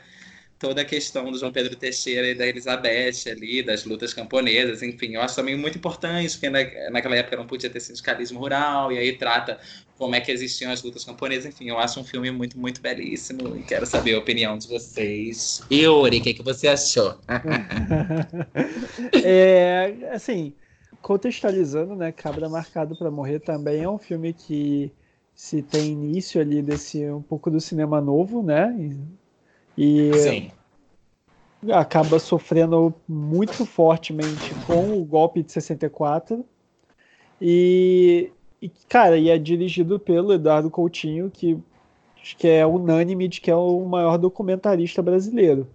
toda 0.57 0.81
a 0.81 0.85
questão 0.85 1.31
do 1.31 1.37
João 1.37 1.51
Pedro 1.51 1.75
Teixeira 1.75 2.27
e 2.27 2.33
da 2.33 2.47
Elizabeth 2.47 3.29
ali, 3.29 3.61
das 3.61 3.83
lutas 3.83 4.13
camponesas, 4.13 4.81
enfim, 4.81 5.15
eu 5.15 5.21
acho 5.21 5.35
também 5.35 5.55
muito 5.55 5.77
importante, 5.77 6.31
porque 6.31 6.49
na, 6.49 6.89
naquela 6.89 7.15
época 7.15 7.35
não 7.35 7.45
podia 7.45 7.69
ter 7.69 7.79
sindicalismo 7.79 8.39
rural, 8.39 8.91
e 8.91 8.97
aí 8.97 9.17
trata 9.17 9.59
como 9.97 10.15
é 10.15 10.21
que 10.21 10.31
existiam 10.31 10.71
as 10.71 10.83
lutas 10.83 11.05
camponesas, 11.05 11.45
enfim, 11.45 11.69
eu 11.69 11.79
acho 11.79 11.99
um 11.99 12.03
filme 12.03 12.29
muito, 12.31 12.59
muito 12.59 12.81
belíssimo, 12.81 13.55
e 13.55 13.63
quero 13.63 13.85
saber 13.85 14.15
a 14.15 14.19
opinião 14.19 14.57
de 14.57 14.67
vocês. 14.67 15.61
Yuri, 15.71 16.17
o 16.17 16.21
que, 16.21 16.33
que 16.33 16.43
você 16.43 16.67
achou? 16.67 17.17
é, 19.23 20.09
assim, 20.11 20.53
contextualizando, 21.01 21.95
né, 21.95 22.11
Cabra 22.11 22.49
Marcado 22.49 22.95
para 22.95 23.09
Morrer 23.09 23.39
também 23.39 23.83
é 23.83 23.89
um 23.89 23.97
filme 23.97 24.33
que 24.33 24.91
se 25.33 25.61
tem 25.61 25.93
início 25.93 26.41
ali 26.41 26.61
desse, 26.61 27.09
um 27.09 27.21
pouco 27.21 27.49
do 27.49 27.61
cinema 27.61 28.01
novo, 28.01 28.43
né, 28.43 28.75
e 29.77 30.13
Sim. 30.13 30.51
acaba 31.71 32.19
sofrendo 32.19 32.93
muito 33.07 33.65
fortemente 33.65 34.55
com 34.55 34.99
o 34.99 35.05
golpe 35.05 35.41
de 35.41 35.51
64. 35.51 36.45
E, 37.41 38.31
e, 38.65 38.71
cara, 38.89 39.17
e 39.17 39.29
é 39.29 39.37
dirigido 39.37 39.99
pelo 39.99 40.33
Eduardo 40.33 40.71
Coutinho, 40.71 41.29
que 41.29 41.57
acho 42.21 42.35
que 42.35 42.47
é 42.47 42.65
unânime 42.65 43.27
de 43.27 43.39
que 43.39 43.51
é 43.51 43.55
o 43.55 43.85
maior 43.85 44.17
documentarista 44.17 45.01
brasileiro. 45.01 45.67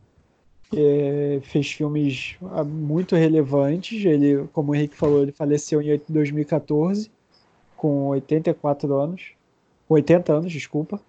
É, 0.75 1.41
fez 1.43 1.71
filmes 1.71 2.37
ah, 2.51 2.65
muito 2.65 3.15
relevantes. 3.15 4.05
Ele, 4.05 4.49
como 4.53 4.73
o 4.73 4.75
Henrique 4.75 4.97
falou, 4.97 5.23
ele 5.23 5.33
faleceu 5.33 5.81
em 5.81 6.01
2014, 6.09 7.11
com 7.77 8.09
84 8.09 8.93
anos. 8.95 9.33
80 9.89 10.33
anos, 10.33 10.53
desculpa. 10.53 11.01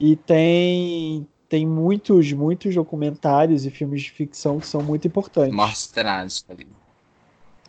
E 0.00 0.16
tem 0.16 1.26
tem 1.48 1.66
muitos, 1.66 2.32
muitos 2.32 2.74
documentários 2.74 3.64
e 3.64 3.70
filmes 3.70 4.02
de 4.02 4.10
ficção 4.10 4.60
que 4.60 4.66
são 4.66 4.82
muito 4.82 5.06
importantes. 5.06 5.54
Mostrados 5.54 6.44
ali. 6.48 6.66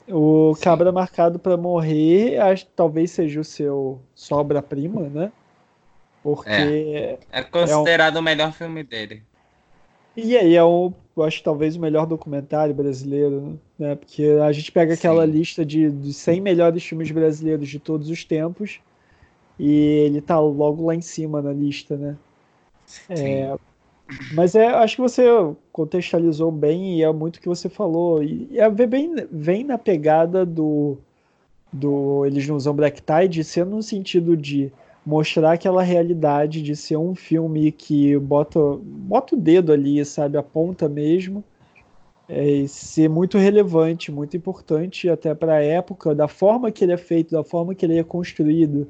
O 0.10 0.53
Sim. 0.55 0.64
Cabra 0.64 0.91
Marcado 0.91 1.38
para 1.38 1.55
Morrer, 1.55 2.39
acho 2.39 2.66
que 2.66 2.72
talvez 2.76 3.12
seja 3.12 3.39
o 3.39 3.43
seu 3.43 4.01
sobra-prima, 4.16 5.01
né? 5.10 5.32
Porque. 6.24 6.49
É, 6.49 7.20
é 7.32 7.43
considerado 7.43 8.16
é 8.16 8.18
um... 8.18 8.22
o 8.22 8.24
melhor 8.24 8.51
filme 8.51 8.84
dele. 8.84 9.24
E 10.16 10.36
aí 10.36 10.55
é 10.55 10.64
o, 10.64 10.91
eu 11.16 11.24
acho 11.24 11.43
talvez 11.43 11.76
o 11.76 11.80
melhor 11.80 12.05
documentário 12.05 12.74
brasileiro, 12.74 13.60
né? 13.78 13.95
Porque 13.95 14.24
a 14.43 14.51
gente 14.51 14.72
pega 14.72 14.93
aquela 14.93 15.26
Sim. 15.26 15.32
lista 15.32 15.66
de, 15.66 15.89
de 15.89 16.14
100 16.14 16.41
melhores 16.41 16.84
filmes 16.84 17.12
brasileiros 17.12 17.70
de 17.70 17.80
todos 17.80 18.10
os 18.10 18.24
tempos 18.26 18.80
e 19.57 19.70
ele 20.05 20.22
tá 20.22 20.39
logo 20.39 20.86
lá 20.86 20.95
em 20.95 21.01
cima 21.01 21.41
na 21.41 21.53
lista, 21.53 21.95
né? 21.95 22.18
É, 23.10 23.55
mas 24.34 24.55
é, 24.55 24.68
acho 24.68 24.95
que 24.95 25.01
você 25.01 25.24
contextualizou 25.72 26.51
bem 26.51 26.97
e 26.97 27.03
é 27.03 27.12
muito 27.12 27.38
o 27.38 27.41
que 27.41 27.47
você 27.47 27.70
falou. 27.70 28.24
E 28.24 28.60
é 28.60 28.70
bem, 28.70 29.16
vem 29.32 29.64
na 29.64 29.78
pegada 29.78 30.45
do, 30.45 30.97
do 31.72 32.26
Eles 32.26 32.47
Não 32.47 32.55
Usam 32.55 32.76
Black 32.76 33.01
Tide, 33.01 33.43
sendo 33.43 33.72
no 33.72 33.84
sentido 33.84 34.36
de 34.36 34.72
mostrar 35.05 35.53
aquela 35.53 35.82
realidade 35.82 36.62
de 36.62 36.76
ser 36.76 36.97
um 36.97 37.16
filme 37.16 37.72
que 37.72 38.18
bota, 38.18 38.60
bota 38.84 39.36
o 39.36 39.39
dedo 39.39 39.72
ali, 39.72 40.03
sabe, 40.05 40.38
aponta 40.38 40.89
mesmo, 40.89 41.43
é, 42.28 42.66
ser 42.68 43.10
muito 43.10 43.38
relevante, 43.38 44.12
muito 44.12 44.38
importante 44.38 45.10
até 45.10 45.34
para 45.34 45.53
a 45.53 45.64
época, 45.64 46.14
da 46.14 46.28
forma 46.28 46.72
que 46.72 46.84
ele 46.84 46.93
é 46.93 46.97
feito, 46.97 47.32
da 47.32 47.43
forma 47.43 47.74
que 47.74 47.86
ele 47.86 47.97
é 47.97 48.03
construído, 48.03 48.88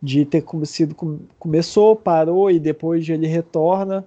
de 0.00 0.24
ter 0.24 0.44
sido 0.64 0.94
começou, 1.38 1.96
parou 1.96 2.50
e 2.50 2.58
depois 2.58 3.06
ele 3.08 3.26
retorna 3.26 4.06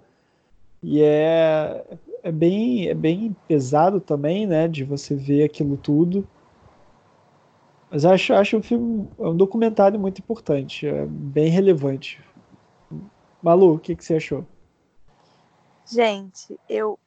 e 0.84 1.02
é, 1.02 1.84
é 2.24 2.32
bem 2.32 2.88
é 2.90 2.94
bem 2.94 3.36
pesado 3.48 4.00
também, 4.00 4.48
né, 4.48 4.68
de 4.68 4.84
você 4.84 5.16
ver 5.16 5.44
aquilo 5.44 5.78
tudo. 5.78 6.28
Mas 7.90 8.06
acho 8.06 8.34
acho 8.34 8.58
um 8.58 8.64
filme 8.64 9.08
é 9.20 9.24
um 9.24 9.36
documentário 9.36 10.00
muito 10.00 10.20
importante, 10.20 10.88
é 10.88 11.06
bem 11.06 11.50
relevante. 11.50 12.24
Malu, 13.42 13.76
o 13.76 13.80
que, 13.80 13.96
que 13.96 14.04
você 14.04 14.16
achou? 14.16 14.46
Gente, 15.92 16.58
eu 16.70 16.98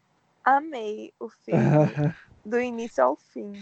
amei 0.45 1.13
o 1.19 1.29
filme 1.29 1.63
do 2.45 2.61
início 2.61 3.03
ao 3.03 3.17
fim. 3.17 3.53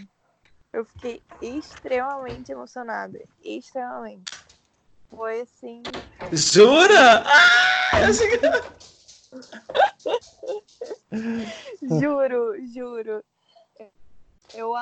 Eu 0.73 0.83
fiquei 0.83 1.21
extremamente 1.39 2.51
emocionada, 2.51 3.19
extremamente. 3.41 4.33
Foi 5.09 5.41
assim. 5.41 5.83
Jura? 6.31 7.23
Ah, 7.25 7.99
eu 8.01 8.07
achei 8.07 8.27
que... 8.27 8.92
juro, 11.99 12.67
juro. 12.67 13.23
Eu, 14.53 14.73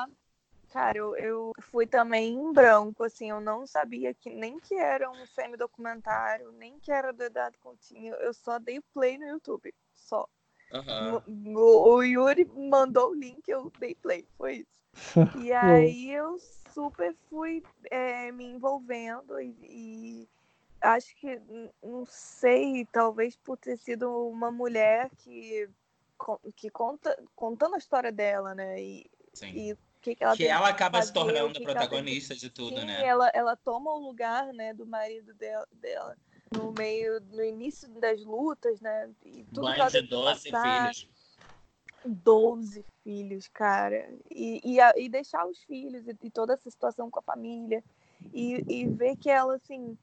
cara, 0.70 0.98
eu, 0.98 1.16
eu 1.16 1.52
fui 1.60 1.86
também 1.86 2.34
em 2.34 2.52
branco, 2.52 3.04
assim, 3.04 3.30
eu 3.30 3.40
não 3.40 3.66
sabia 3.66 4.12
que 4.14 4.30
nem 4.30 4.58
que 4.58 4.74
era 4.74 5.08
um 5.10 5.26
semi-documentário, 5.26 6.50
nem 6.52 6.78
que 6.80 6.90
era 6.90 7.12
do 7.12 7.22
Eduardo 7.22 7.58
Continho, 7.58 8.14
eu 8.16 8.34
só 8.34 8.58
dei 8.58 8.80
play 8.92 9.18
no 9.18 9.26
YouTube, 9.26 9.72
só. 9.92 10.28
Uhum. 10.72 11.54
O, 11.54 11.96
o 11.96 12.02
Yuri 12.02 12.44
mandou 12.44 13.10
o 13.10 13.14
link, 13.14 13.48
eu 13.48 13.70
dei 13.78 13.94
play, 13.94 14.26
foi 14.36 14.56
isso. 14.56 14.82
E 15.46 15.52
aí 15.52 16.10
eu 16.10 16.38
super 16.72 17.14
fui 17.28 17.62
é, 17.90 18.32
me 18.32 18.44
envolvendo 18.44 19.40
e, 19.40 19.54
e, 19.62 20.28
acho 20.82 21.14
que, 21.16 21.40
não 21.82 22.04
sei, 22.04 22.86
talvez 22.92 23.36
por 23.36 23.56
ter 23.56 23.76
sido 23.76 24.28
uma 24.28 24.50
mulher 24.50 25.10
que, 25.18 25.68
que 26.56 26.70
conta, 26.70 27.16
contando 27.34 27.74
a 27.74 27.78
história 27.78 28.12
dela, 28.12 28.54
né? 28.54 28.80
E, 28.80 29.10
e 29.42 29.76
que, 30.00 30.16
que 30.16 30.24
ela, 30.24 30.36
que 30.36 30.46
ela 30.46 30.68
acaba 30.68 30.98
fazer, 30.98 31.08
se 31.08 31.14
tornando 31.14 31.58
a 31.58 31.62
protagonista 31.62 32.34
de 32.34 32.50
tudo, 32.50 32.80
Sim, 32.80 32.86
né? 32.86 33.06
Ela, 33.06 33.30
ela 33.32 33.56
toma 33.56 33.92
o 33.92 33.98
lugar 33.98 34.52
né, 34.52 34.74
do 34.74 34.84
marido 34.84 35.32
dela, 35.34 35.66
dela 35.72 36.16
no 36.52 36.72
meio, 36.72 37.20
no 37.20 37.42
início 37.42 37.88
das 38.00 38.22
lutas, 38.24 38.80
né? 38.80 39.10
E 39.24 39.44
tudo 39.44 39.62
Mãe 39.62 39.86
de 39.88 40.02
12 40.02 40.50
passar. 40.50 40.94
filhos. 40.94 41.12
12 42.04 42.84
filhos, 43.04 43.48
cara. 43.48 44.08
E, 44.30 44.60
e, 44.64 44.78
e 44.96 45.08
deixar 45.08 45.46
os 45.46 45.62
filhos 45.62 46.06
e, 46.06 46.16
e, 46.22 46.30
toda 46.30 46.54
essa 46.54 46.68
situação 46.68 47.10
com 47.10 47.20
a 47.20 47.22
família. 47.22 47.82
E, 48.32 48.62
e 48.68 48.86
ver 48.86 49.16
que 49.16 49.30
ela, 49.30 49.54
assim, 49.56 49.96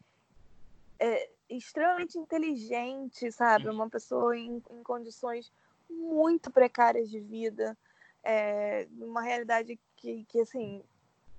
é 1.00 1.30
extremamente 1.50 2.18
inteligente, 2.18 3.32
sabe? 3.32 3.70
Uma 3.70 3.90
pessoa 3.90 4.38
em, 4.38 4.62
em 4.70 4.84
condições 4.84 5.52
muito 5.90 6.52
precárias 6.52 7.10
de 7.10 7.20
vida. 7.20 7.78
É, 8.24 8.88
uma 9.00 9.22
realidade 9.22 9.80
que, 9.96 10.26
que, 10.26 10.42
assim, 10.42 10.84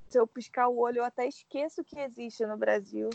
se 0.09 0.19
eu 0.19 0.27
piscar 0.27 0.69
o 0.69 0.79
olho, 0.79 0.99
eu 0.99 1.05
até 1.05 1.27
esqueço 1.27 1.85
que 1.85 1.99
existe 2.01 2.45
no 2.47 2.57
Brasil. 2.57 3.11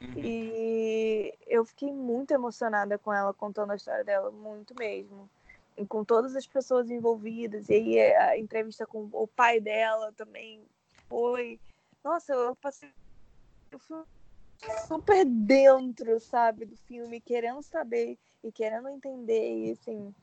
Uhum. 0.00 0.12
E 0.16 1.34
eu 1.46 1.64
fiquei 1.64 1.92
muito 1.92 2.32
emocionada 2.32 2.96
com 2.96 3.12
ela 3.12 3.34
contando 3.34 3.72
a 3.72 3.76
história 3.76 4.04
dela, 4.04 4.30
muito 4.30 4.74
mesmo 4.78 5.28
com 5.86 6.04
todas 6.04 6.34
as 6.34 6.46
pessoas 6.46 6.90
envolvidas. 6.90 7.68
E 7.68 7.74
aí 7.74 8.00
a 8.16 8.38
entrevista 8.38 8.86
com 8.86 9.08
o 9.12 9.26
pai 9.26 9.60
dela 9.60 10.12
também 10.16 10.62
foi. 11.08 11.60
Nossa, 12.02 12.32
eu 12.32 12.56
passei. 12.56 12.90
Eu 13.70 13.78
fui 13.78 14.02
super 14.86 15.24
dentro, 15.24 16.18
sabe, 16.20 16.64
do 16.64 16.76
filme, 16.76 17.20
querendo 17.20 17.62
saber 17.62 18.18
e 18.42 18.50
querendo 18.52 18.88
entender. 18.88 19.66
E 19.66 19.70
assim, 19.72 20.14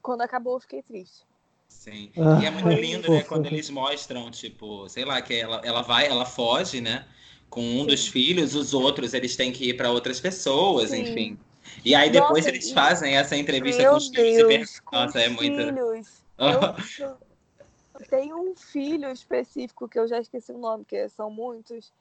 quando 0.00 0.22
acabou, 0.22 0.54
eu 0.54 0.60
fiquei 0.60 0.82
triste. 0.82 1.24
Sim. 1.68 2.12
Ah, 2.16 2.38
e 2.40 2.46
é 2.46 2.50
muito 2.50 2.68
lindo, 2.68 3.10
né, 3.10 3.22
quando 3.24 3.46
eles 3.46 3.70
mostram, 3.70 4.30
tipo, 4.30 4.88
sei 4.88 5.04
lá, 5.04 5.20
que 5.22 5.34
ela, 5.34 5.60
ela 5.64 5.82
vai, 5.82 6.06
ela 6.06 6.26
foge, 6.26 6.80
né? 6.80 7.06
Com 7.48 7.62
um 7.62 7.80
Sim. 7.80 7.86
dos 7.86 8.06
filhos, 8.06 8.54
os 8.54 8.74
outros 8.74 9.14
eles 9.14 9.36
têm 9.36 9.52
que 9.52 9.70
ir 9.70 9.74
para 9.74 9.90
outras 9.90 10.20
pessoas, 10.20 10.90
Sim. 10.90 11.02
enfim. 11.02 11.38
E 11.84 11.94
aí 11.94 12.10
depois 12.10 12.44
Nossa, 12.44 12.48
eles 12.48 12.70
e... 12.70 12.74
fazem 12.74 13.16
essa 13.16 13.36
entrevista 13.36 13.84
com 13.88 13.96
os 13.96 14.08
filhos 14.08 14.48
Deus, 14.48 14.76
e 14.76 14.94
Nossa, 14.94 15.20
é 15.20 15.28
muito. 15.28 15.60
Filhos. 15.60 16.22
eu 16.98 18.06
tenho 18.08 18.36
um 18.36 18.54
filho 18.54 19.10
específico 19.10 19.88
que 19.88 19.98
eu 19.98 20.06
já 20.06 20.20
esqueci 20.20 20.52
o 20.52 20.58
nome, 20.58 20.84
que 20.84 21.08
são 21.08 21.30
muitos, 21.30 21.92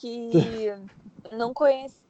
que 0.00 0.30
não 1.36 1.52
conhecia 1.52 2.00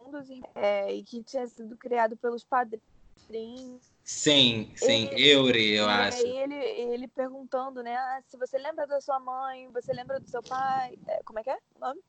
um 0.00 0.10
dos 0.10 0.28
é, 0.54 0.92
e 0.92 1.02
que 1.02 1.22
tinha 1.22 1.46
sido 1.46 1.76
criado 1.76 2.16
pelos 2.16 2.44
padrinhos. 2.44 3.92
Sim, 4.04 4.70
sim, 4.76 5.08
ele, 5.10 5.28
Eury, 5.30 5.70
eu 5.72 5.88
acho. 5.88 6.26
E 6.26 6.30
aí 6.30 6.36
ele, 6.38 6.54
ele 6.54 7.08
perguntando, 7.08 7.82
né? 7.82 7.96
Ah, 7.96 8.20
se 8.28 8.36
você 8.36 8.58
lembra 8.58 8.86
da 8.86 9.00
sua 9.00 9.18
mãe, 9.18 9.68
você 9.72 9.92
lembra 9.92 10.20
do 10.20 10.28
seu 10.28 10.42
pai. 10.42 10.94
É, 11.08 11.22
como 11.24 11.38
é 11.38 11.42
que 11.42 11.50
é 11.50 11.58
o 11.74 11.80
nome? 11.80 12.00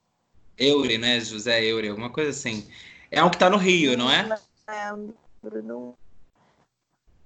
Eury, 0.57 0.97
né? 0.97 1.19
José 1.21 1.63
Eury, 1.63 1.87
alguma 1.87 2.11
coisa 2.11 2.31
assim. 2.31 2.69
É 3.09 3.23
um 3.23 3.31
que 3.31 3.39
tá 3.39 3.49
no 3.49 3.57
Rio, 3.57 3.97
não 3.97 4.11
é? 4.11 4.23
Não 4.23 5.15
lembro, 5.41 5.97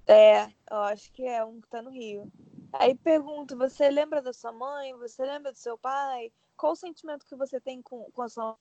É, 0.06 0.46
eu 0.70 0.78
acho 0.84 1.12
que 1.14 1.24
é 1.24 1.44
um 1.44 1.60
que 1.60 1.68
tá 1.68 1.82
no 1.82 1.90
Rio. 1.90 2.32
Aí 2.74 2.96
pergunto, 2.96 3.58
você 3.58 3.90
lembra 3.90 4.22
da 4.22 4.32
sua 4.32 4.52
mãe? 4.52 4.94
Você 4.98 5.26
lembra 5.26 5.52
do 5.52 5.58
seu 5.58 5.78
pai? 5.80 6.32
Qual 6.60 6.74
o 6.74 6.76
sentimento 6.76 7.26
que 7.26 7.36
você 7.36 7.58
tem 7.58 7.82
com, 7.82 8.04
com 8.12 8.22
a 8.22 8.28
sua 8.28 8.58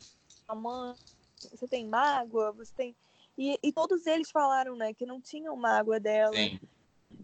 mãe? 0.55 0.95
Você 1.37 1.67
tem 1.67 1.85
mágoa? 1.85 2.53
Você 2.53 2.73
tem... 2.73 2.97
E, 3.37 3.59
e 3.61 3.73
todos 3.73 4.07
eles 4.07 4.31
falaram, 4.31 4.77
né, 4.77 4.95
que 4.95 5.05
não 5.05 5.21
tinham 5.21 5.57
mágoa 5.57 5.99
dela. 5.99 6.35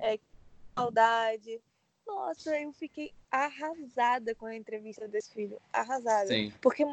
É, 0.01 0.19
saudade. 0.75 1.61
Nossa, 2.05 2.61
eu 2.61 2.73
fiquei 2.73 3.13
arrasada 3.31 4.35
com 4.35 4.47
a 4.47 4.57
entrevista 4.57 5.07
desse 5.07 5.33
filho. 5.33 5.61
Arrasada. 5.73 6.27
Sim. 6.27 6.53
Porque 6.61 6.85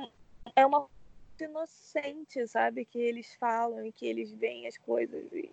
é 0.56 0.64
uma 0.64 0.88
inocente, 1.40 2.48
sabe? 2.48 2.86
Que 2.86 3.00
eles 3.00 3.34
falam 3.40 3.84
e 3.84 3.92
que 3.92 4.06
eles 4.06 4.32
veem 4.32 4.68
as 4.68 4.78
coisas. 4.78 5.26
E, 5.34 5.50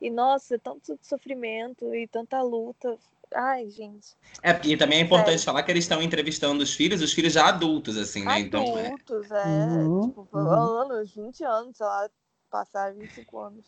e 0.00 0.08
nossa, 0.08 0.56
tanto 0.56 0.96
sofrimento 1.02 1.92
e 1.92 2.06
tanta 2.06 2.40
luta. 2.42 2.96
Ai, 3.34 3.68
gente. 3.68 4.08
É, 4.42 4.58
e 4.64 4.76
também 4.76 4.98
é 4.98 5.02
importante 5.02 5.40
é. 5.40 5.44
falar 5.44 5.62
que 5.62 5.70
eles 5.70 5.84
estão 5.84 6.02
entrevistando 6.02 6.62
os 6.62 6.74
filhos, 6.74 7.00
os 7.00 7.12
filhos 7.12 7.32
já 7.32 7.48
adultos, 7.48 7.96
assim, 7.96 8.24
né? 8.24 8.40
Então, 8.40 8.76
adultos, 8.76 9.26
então, 9.26 9.38
é. 9.38 9.42
é 9.42 9.78
uhum, 9.78 10.08
tipo, 10.08 10.28
uhum. 10.32 10.50
anos, 10.50 11.14
20 11.14 11.44
anos, 11.44 11.76
sei 11.76 11.86
lá, 11.86 12.08
passaram 12.50 12.96
25 12.96 13.38
anos. 13.38 13.64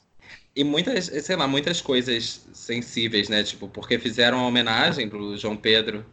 E 0.57 0.65
muitas, 0.65 1.07
sei 1.07 1.37
lá, 1.37 1.47
muitas 1.47 1.81
coisas 1.81 2.47
sensíveis, 2.53 3.29
né? 3.29 3.43
Tipo, 3.43 3.69
porque 3.69 3.99
fizeram 3.99 4.39
uma 4.39 4.47
homenagem 4.47 5.09
pro 5.09 5.37
João 5.37 5.57
Pedro 5.57 6.05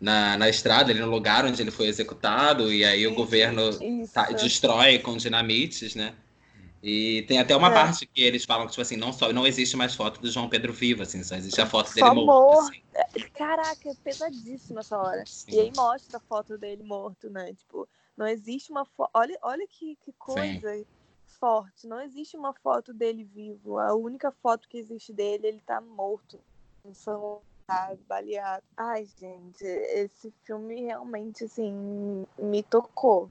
na, 0.00 0.36
na 0.36 0.48
estrada, 0.48 0.90
ali 0.90 1.00
no 1.00 1.10
lugar 1.10 1.44
onde 1.44 1.60
ele 1.60 1.70
foi 1.70 1.86
executado, 1.86 2.72
e 2.72 2.84
aí 2.84 3.06
o 3.06 3.14
governo 3.14 3.70
tá, 4.12 4.24
destrói 4.32 4.98
com 4.98 5.16
dinamites, 5.16 5.94
né? 5.94 6.14
E 6.88 7.22
tem 7.22 7.40
até 7.40 7.56
uma 7.56 7.68
é. 7.68 7.74
parte 7.74 8.06
que 8.06 8.22
eles 8.22 8.44
falam 8.44 8.64
que, 8.64 8.70
tipo 8.70 8.82
assim, 8.82 8.94
não, 8.96 9.12
só, 9.12 9.32
não 9.32 9.44
existe 9.44 9.76
mais 9.76 9.96
foto 9.96 10.20
do 10.20 10.30
João 10.30 10.48
Pedro 10.48 10.72
vivo, 10.72 11.02
assim, 11.02 11.20
só 11.24 11.34
existe 11.34 11.60
a 11.60 11.66
foto 11.66 11.92
dele 11.92 12.08
morto. 12.10 12.60
Assim. 12.60 12.80
É, 12.94 13.20
caraca, 13.30 13.90
é 13.90 13.94
pesadíssimo 14.04 14.78
essa 14.78 14.96
hora. 14.96 15.24
Sim. 15.26 15.50
E 15.50 15.60
aí 15.62 15.72
mostra 15.74 16.18
a 16.18 16.20
foto 16.20 16.56
dele 16.56 16.84
morto, 16.84 17.28
né? 17.28 17.52
Tipo, 17.54 17.88
não 18.16 18.24
existe 18.24 18.70
uma 18.70 18.84
foto. 18.84 19.10
Olha, 19.14 19.36
olha 19.42 19.66
que, 19.66 19.96
que 19.96 20.12
coisa 20.12 20.76
Sim. 20.76 20.86
forte. 21.40 21.88
Não 21.88 22.00
existe 22.00 22.36
uma 22.36 22.54
foto 22.54 22.94
dele 22.94 23.24
vivo. 23.24 23.80
A 23.80 23.92
única 23.92 24.30
foto 24.30 24.68
que 24.68 24.78
existe 24.78 25.12
dele, 25.12 25.48
ele 25.48 25.60
tá 25.66 25.80
morto. 25.80 26.38
São 26.92 27.42
baleado. 28.06 28.62
Ai, 28.76 29.08
gente, 29.18 29.64
esse 29.64 30.32
filme 30.44 30.82
realmente, 30.82 31.42
assim, 31.42 32.24
me 32.38 32.62
tocou. 32.62 33.28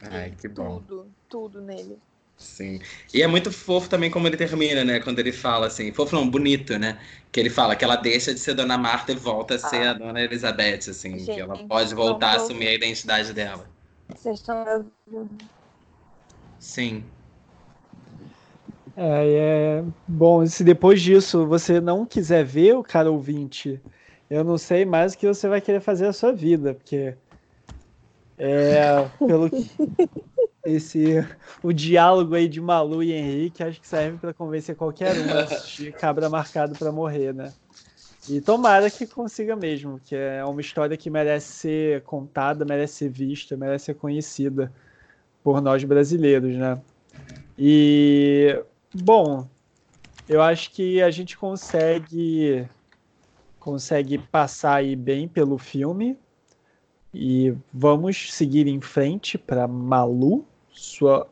Ai, 0.00 0.32
que 0.32 0.48
bom. 0.48 0.80
Tudo, 0.80 1.14
tudo 1.28 1.60
nele. 1.60 1.96
Sim. 2.38 2.80
E 3.12 3.20
é 3.20 3.26
muito 3.26 3.50
fofo 3.50 3.88
também 3.88 4.10
como 4.10 4.28
ele 4.28 4.36
termina, 4.36 4.84
né? 4.84 5.00
Quando 5.00 5.18
ele 5.18 5.32
fala 5.32 5.66
assim, 5.66 5.92
fofo 5.92 6.14
não, 6.14 6.28
bonito, 6.28 6.78
né? 6.78 6.98
Que 7.32 7.40
ele 7.40 7.50
fala 7.50 7.74
que 7.74 7.84
ela 7.84 7.96
deixa 7.96 8.32
de 8.32 8.38
ser 8.38 8.54
Dona 8.54 8.78
Marta 8.78 9.10
e 9.10 9.16
volta 9.16 9.56
a 9.56 9.58
ser 9.58 9.88
ah. 9.88 9.90
a 9.90 9.94
Dona 9.94 10.22
Elizabeth, 10.22 10.88
assim, 10.88 11.18
Gente, 11.18 11.34
que 11.34 11.40
ela 11.40 11.58
pode 11.66 11.92
voltar 11.94 12.32
a 12.32 12.36
assumir 12.36 12.68
a 12.68 12.74
identidade 12.74 13.32
dela. 13.32 13.68
Vocês 14.08 14.38
estão 14.38 14.86
Sim. 16.60 17.04
É, 18.96 19.80
é, 19.80 19.84
bom, 20.06 20.44
se 20.46 20.64
depois 20.64 21.00
disso 21.00 21.46
você 21.46 21.80
não 21.80 22.06
quiser 22.06 22.44
ver 22.44 22.74
o 22.74 22.82
cara 22.82 23.10
ouvinte, 23.10 23.80
eu 24.28 24.42
não 24.42 24.58
sei 24.58 24.84
mais 24.84 25.14
o 25.14 25.18
que 25.18 25.26
você 25.26 25.48
vai 25.48 25.60
querer 25.60 25.80
fazer 25.80 26.06
a 26.06 26.12
sua 26.12 26.32
vida, 26.32 26.74
porque 26.74 27.14
é, 28.36 29.08
pelo 29.18 29.50
que 29.50 29.70
esse 30.68 31.26
o 31.62 31.72
diálogo 31.72 32.34
aí 32.34 32.48
de 32.48 32.60
Malu 32.60 33.02
e 33.02 33.12
Henrique 33.12 33.62
acho 33.62 33.80
que 33.80 33.88
serve 33.88 34.18
para 34.18 34.34
convencer 34.34 34.76
qualquer 34.76 35.16
um 35.18 35.30
a 35.32 35.42
assistir 35.42 35.92
Cabra 35.98 36.28
Marcado 36.28 36.78
para 36.78 36.92
Morrer, 36.92 37.32
né? 37.32 37.52
E 38.28 38.40
tomara 38.40 38.90
que 38.90 39.06
consiga 39.06 39.56
mesmo, 39.56 39.98
que 40.04 40.14
é 40.14 40.44
uma 40.44 40.60
história 40.60 40.96
que 40.96 41.08
merece 41.08 41.52
ser 41.52 42.02
contada, 42.02 42.64
merece 42.64 42.94
ser 42.94 43.08
vista, 43.08 43.56
merece 43.56 43.86
ser 43.86 43.94
conhecida 43.94 44.70
por 45.42 45.62
nós 45.62 45.82
brasileiros, 45.82 46.54
né? 46.54 46.78
E 47.58 48.62
Bom, 48.94 49.46
eu 50.26 50.40
acho 50.40 50.70
que 50.70 51.02
a 51.02 51.10
gente 51.10 51.36
consegue 51.36 52.66
consegue 53.60 54.16
passar 54.16 54.76
aí 54.76 54.96
bem 54.96 55.28
pelo 55.28 55.58
filme 55.58 56.16
e 57.12 57.54
vamos 57.70 58.32
seguir 58.32 58.66
em 58.66 58.80
frente 58.80 59.36
para 59.36 59.68
Malu, 59.68 60.46
sua 60.78 61.28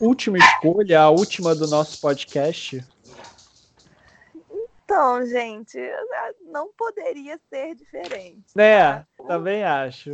última 0.00 0.38
escolha, 0.38 1.00
a 1.00 1.10
última 1.10 1.54
do 1.54 1.66
nosso 1.66 2.00
podcast. 2.00 2.84
Então, 4.84 5.26
gente, 5.26 5.78
não 6.42 6.72
poderia 6.72 7.38
ser 7.50 7.74
diferente. 7.74 8.44
É, 8.56 8.82
tá? 8.82 9.06
também 9.26 9.64
acho. 9.64 10.12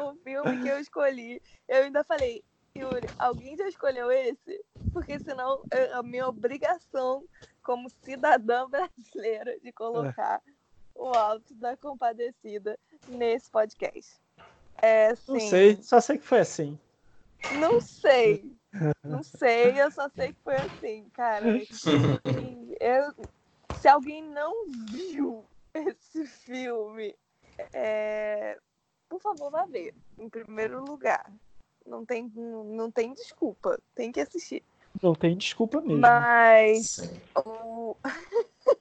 O 0.00 0.14
filme 0.22 0.62
que 0.62 0.68
eu 0.68 0.78
escolhi, 0.78 1.42
eu 1.68 1.84
ainda 1.84 2.04
falei, 2.04 2.44
Yuri, 2.76 3.06
alguém 3.18 3.56
já 3.56 3.68
escolheu 3.68 4.10
esse? 4.10 4.64
Porque 4.92 5.18
senão 5.18 5.62
é 5.70 5.92
a 5.92 6.02
minha 6.02 6.28
obrigação 6.28 7.24
como 7.62 7.88
cidadã 8.02 8.68
brasileira 8.68 9.58
de 9.60 9.72
colocar 9.72 10.40
é. 10.46 10.50
o 10.94 11.08
Alto 11.08 11.54
da 11.54 11.76
Compadecida 11.76 12.78
nesse 13.08 13.50
podcast. 13.50 14.20
É, 14.80 15.08
assim, 15.08 15.32
não 15.32 15.40
sei, 15.40 15.82
só 15.82 16.00
sei 16.00 16.18
que 16.18 16.24
foi 16.24 16.40
assim. 16.40 16.78
Não 17.58 17.80
sei. 17.80 18.56
Não 19.04 19.22
sei, 19.22 19.80
eu 19.80 19.90
só 19.90 20.08
sei 20.08 20.32
que 20.32 20.40
foi 20.42 20.56
assim, 20.56 21.08
cara. 21.10 21.44
Eu, 22.80 23.14
se 23.78 23.88
alguém 23.88 24.22
não 24.22 24.66
viu 24.90 25.44
esse 25.74 26.26
filme, 26.26 27.14
é, 27.72 28.58
por 29.08 29.20
favor, 29.20 29.50
vá 29.50 29.66
ver, 29.66 29.94
em 30.18 30.28
primeiro 30.28 30.82
lugar. 30.84 31.30
Não 31.84 32.04
tem, 32.04 32.30
não 32.34 32.90
tem 32.90 33.12
desculpa. 33.12 33.78
Tem 33.94 34.12
que 34.12 34.20
assistir. 34.20 34.62
Não 35.02 35.14
tem 35.14 35.36
desculpa 35.36 35.80
mesmo. 35.80 35.98
Mas. 35.98 36.98
O... 37.44 37.96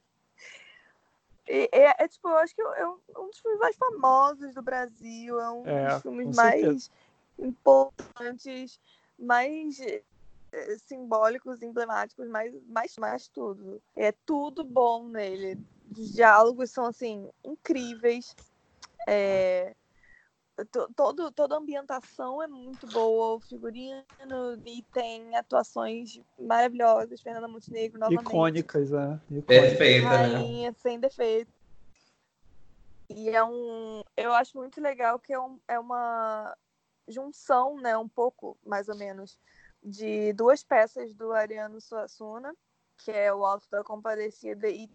é, 1.48 2.04
é, 2.04 2.08
tipo, 2.08 2.28
eu 2.30 2.38
acho 2.38 2.56
que 2.56 2.62
é 2.62 2.88
um, 2.88 2.98
um, 3.18 3.28
dos 3.28 3.40
filmes 3.40 3.60
mais 3.60 3.76
famosos 3.76 4.54
do 4.54 4.62
Brasil. 4.62 5.40
É 5.40 5.52
um 5.52 5.68
é, 5.68 5.94
dos 5.94 6.02
filmes 6.02 6.36
mais 6.36 6.62
certeza. 6.62 6.92
Importantes, 7.42 8.80
mais 9.18 9.80
é, 9.80 10.78
simbólicos, 10.80 11.62
emblemáticos, 11.62 12.28
mais, 12.28 12.54
mais, 12.68 12.98
mais 12.98 13.28
tudo. 13.28 13.82
É 13.96 14.12
tudo 14.12 14.64
bom 14.64 15.08
nele. 15.08 15.58
Os 15.98 16.14
diálogos 16.14 16.72
são, 16.72 16.86
assim, 16.86 17.30
incríveis. 17.44 18.36
É, 19.08 19.76
todo, 20.96 21.32
toda 21.32 21.56
a 21.56 21.58
ambientação 21.58 22.42
é 22.42 22.48
muito 22.48 22.86
boa, 22.88 23.36
o 23.36 23.40
figurino 23.40 24.04
e 24.66 24.84
tem 24.94 25.36
atuações 25.36 26.20
maravilhosas, 26.40 27.22
Fernanda 27.22 27.48
Montenegro 27.48 28.00
novamente. 28.00 28.28
Icônicas, 28.28 28.92
é. 28.94 29.20
Perfeita, 29.42 30.10
né? 30.10 30.16
Rainha, 30.16 30.70
né? 30.70 30.76
sem 30.80 31.00
defeito. 31.00 31.52
E 33.10 33.30
é 33.30 33.44
um. 33.44 34.04
Eu 34.16 34.32
acho 34.34 34.58
muito 34.58 34.80
legal 34.80 35.20
que 35.20 35.34
é, 35.34 35.40
um, 35.40 35.60
é 35.68 35.78
uma 35.78 36.56
junção, 37.08 37.78
né? 37.80 37.98
Um 37.98 38.08
pouco, 38.08 38.58
mais 38.66 38.90
ou 38.90 38.96
menos, 38.96 39.38
de 39.84 40.34
duas 40.34 40.64
peças 40.64 41.14
do 41.14 41.32
Ariano 41.32 41.82
Suassuna, 41.82 42.56
que 42.98 43.12
é 43.12 43.34
o 43.34 43.46
Alto 43.46 43.70
da 43.70 43.84
Compadecida, 43.84 44.70
e 44.70 44.90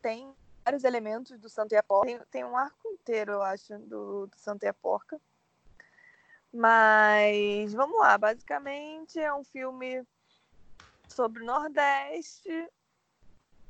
tem 0.00 0.32
vários 0.64 0.84
elementos 0.84 1.38
do 1.38 1.48
Santo 1.48 1.72
e 1.72 1.76
a 1.76 1.82
Porca. 1.82 2.06
Tem, 2.06 2.20
tem 2.30 2.44
um 2.44 2.56
arco 2.56 2.88
inteiro, 2.88 3.32
eu 3.32 3.42
acho, 3.42 3.78
do, 3.78 4.26
do 4.26 4.36
Santo 4.36 4.64
e 4.64 4.68
a 4.68 4.74
Porca. 4.74 5.20
Mas 6.52 7.72
vamos 7.74 7.98
lá, 7.98 8.18
basicamente 8.18 9.20
é 9.20 9.32
um 9.32 9.44
filme 9.44 10.04
sobre 11.08 11.42
o 11.42 11.46
Nordeste. 11.46 12.68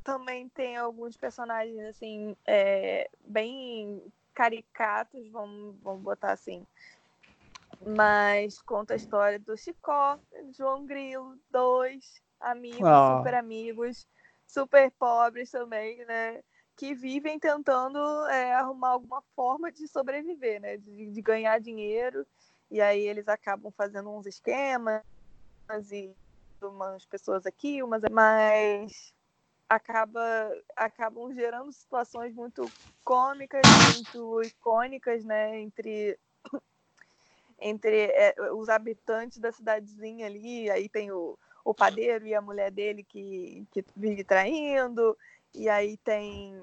Também 0.02 0.48
tem 0.48 0.76
alguns 0.76 1.16
personagens 1.16 1.78
assim, 1.80 2.34
é, 2.46 3.10
bem 3.20 4.02
caricatos, 4.32 5.28
vamos, 5.28 5.76
vamos 5.82 6.02
botar 6.02 6.32
assim. 6.32 6.66
Mas 7.86 8.60
conta 8.62 8.94
a 8.94 8.96
história 8.96 9.38
do 9.38 9.56
Chicó, 9.56 10.18
João 10.56 10.86
Grilo, 10.86 11.38
dois 11.50 12.22
amigos, 12.40 12.80
oh. 12.82 13.18
super 13.18 13.34
amigos, 13.34 14.06
super 14.46 14.90
pobres 14.92 15.50
também, 15.50 16.04
né? 16.04 16.42
que 16.80 16.94
vivem 16.94 17.38
tentando 17.38 17.98
é, 18.28 18.54
arrumar 18.54 18.88
alguma 18.88 19.22
forma 19.36 19.70
de 19.70 19.86
sobreviver, 19.86 20.62
né? 20.62 20.78
De, 20.78 21.10
de, 21.10 21.20
ganhar 21.20 21.60
dinheiro. 21.60 22.26
E 22.70 22.80
aí 22.80 23.06
eles 23.06 23.28
acabam 23.28 23.70
fazendo 23.76 24.08
uns 24.08 24.24
esquemas 24.24 25.02
e 25.92 26.10
umas 26.62 27.04
pessoas 27.04 27.44
aqui, 27.44 27.82
umas 27.82 28.00
mas 28.10 29.12
acaba 29.68 30.50
acabam 30.74 31.30
gerando 31.34 31.70
situações 31.70 32.34
muito 32.34 32.64
cômicas, 33.04 33.60
muito 33.94 34.42
icônicas, 34.42 35.22
né? 35.22 35.60
Entre 35.60 36.18
entre 37.60 38.06
é, 38.06 38.34
os 38.52 38.68
habitantes 38.68 39.38
da 39.38 39.52
cidadezinha 39.52 40.26
ali, 40.26 40.70
aí 40.70 40.88
tem 40.88 41.12
o, 41.12 41.38
o 41.64 41.74
padeiro 41.74 42.26
e 42.26 42.34
a 42.34 42.40
mulher 42.40 42.70
dele 42.70 43.04
que, 43.04 43.66
que 43.70 43.84
vive 43.96 44.24
traindo, 44.24 45.16
e 45.54 45.68
aí 45.68 45.96
tem 45.98 46.62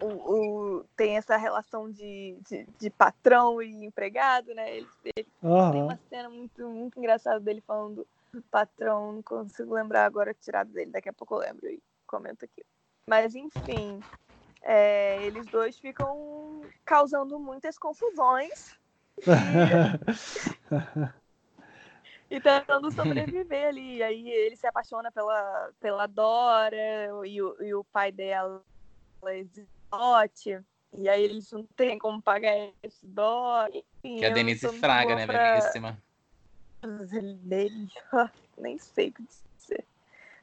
o, 0.00 0.06
o, 0.06 0.84
tem 0.96 1.16
essa 1.16 1.36
relação 1.36 1.90
de, 1.90 2.38
de, 2.48 2.66
de, 2.78 2.90
patrão 2.90 3.62
e 3.62 3.84
empregado, 3.84 4.54
né? 4.54 4.76
Ele, 4.76 4.88
ele 5.04 5.28
uhum. 5.42 5.70
tem 5.72 5.82
uma 5.82 6.00
cena 6.08 6.28
muito, 6.28 6.68
muito 6.68 6.98
engraçada 6.98 7.40
dele 7.40 7.62
falando 7.66 8.06
patrão, 8.50 9.12
não 9.12 9.22
consigo 9.22 9.74
lembrar 9.74 10.04
agora 10.04 10.34
tirado 10.34 10.70
dele, 10.70 10.90
daqui 10.90 11.08
a 11.08 11.12
pouco 11.12 11.34
eu 11.34 11.40
lembro 11.40 11.66
e 11.66 11.82
comento 12.06 12.44
aqui. 12.44 12.64
Mas 13.08 13.34
enfim, 13.34 14.00
é, 14.62 15.22
eles 15.22 15.46
dois 15.46 15.78
ficam 15.78 16.60
causando 16.84 17.38
muitas 17.38 17.78
confusões. 17.78 18.76
e 22.30 22.40
tentando 22.40 22.90
sobreviver 22.90 23.68
ali. 23.68 23.96
E 23.96 24.02
aí 24.02 24.28
ele 24.28 24.56
se 24.56 24.66
apaixona 24.66 25.12
pela, 25.12 25.70
pela 25.80 26.06
Dora 26.06 26.76
e 27.24 27.40
o, 27.40 27.56
e 27.62 27.74
o 27.74 27.84
pai 27.84 28.12
dela 28.12 28.62
é 29.24 29.44
Zizote. 29.44 30.60
E 30.92 31.08
aí 31.08 31.22
eles 31.22 31.50
não 31.52 31.64
têm 31.64 31.98
como 31.98 32.20
pagar 32.22 32.54
esse 32.82 33.06
dó. 33.06 33.66
Enfim, 33.68 34.18
que 34.18 34.24
a 34.24 34.30
Denise 34.30 34.68
Fraga, 34.78 35.14
né? 35.14 35.26
Pra... 35.26 35.54
Belíssima. 35.54 36.02
Nem 38.56 38.78
sei 38.78 39.08
o 39.08 39.12
que 39.12 39.24
dizer. 39.58 39.84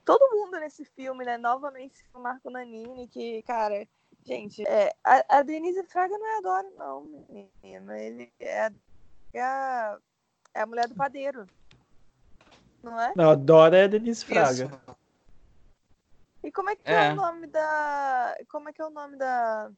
Todo 0.06 0.36
mundo 0.36 0.60
nesse 0.60 0.86
filme, 0.86 1.24
né? 1.24 1.38
Novamente 1.38 2.04
o 2.14 2.20
Marco 2.20 2.50
Nanini, 2.50 3.08
que, 3.08 3.42
cara, 3.44 3.88
gente, 4.26 4.68
é, 4.68 4.94
a, 5.04 5.40
a 5.40 5.42
Denise 5.42 5.84
Fraga 5.84 6.18
não 6.18 6.28
é 6.28 6.38
a 6.38 6.42
Dora, 6.42 6.70
não, 6.78 7.26
menina. 7.30 8.00
Ele 8.00 8.32
é 8.40 8.62
a, 8.62 8.72
é 9.34 9.42
a, 9.42 9.98
é 10.54 10.62
a 10.62 10.66
mulher 10.66 10.88
do 10.88 10.96
padeiro 10.96 11.46
não 12.84 13.00
é? 13.00 13.14
Não, 13.16 13.30
a 13.32 13.36
Dora 13.36 13.78
é 13.78 13.84
a 13.86 13.88
Denise 13.88 14.26
Fraga. 14.26 14.66
Isso. 14.66 14.98
E 16.44 16.52
como 16.52 16.70
é 16.70 16.76
que 16.76 16.82
é. 16.84 17.08
é. 17.08 17.14
o 17.14 17.16
nome 17.16 17.48
da. 17.48 18.38
Como 18.50 18.68
é 18.68 18.74
que 18.74 18.82
é 18.82 18.86
o 18.86 18.90
nome 18.90 19.16
da. 19.16 19.72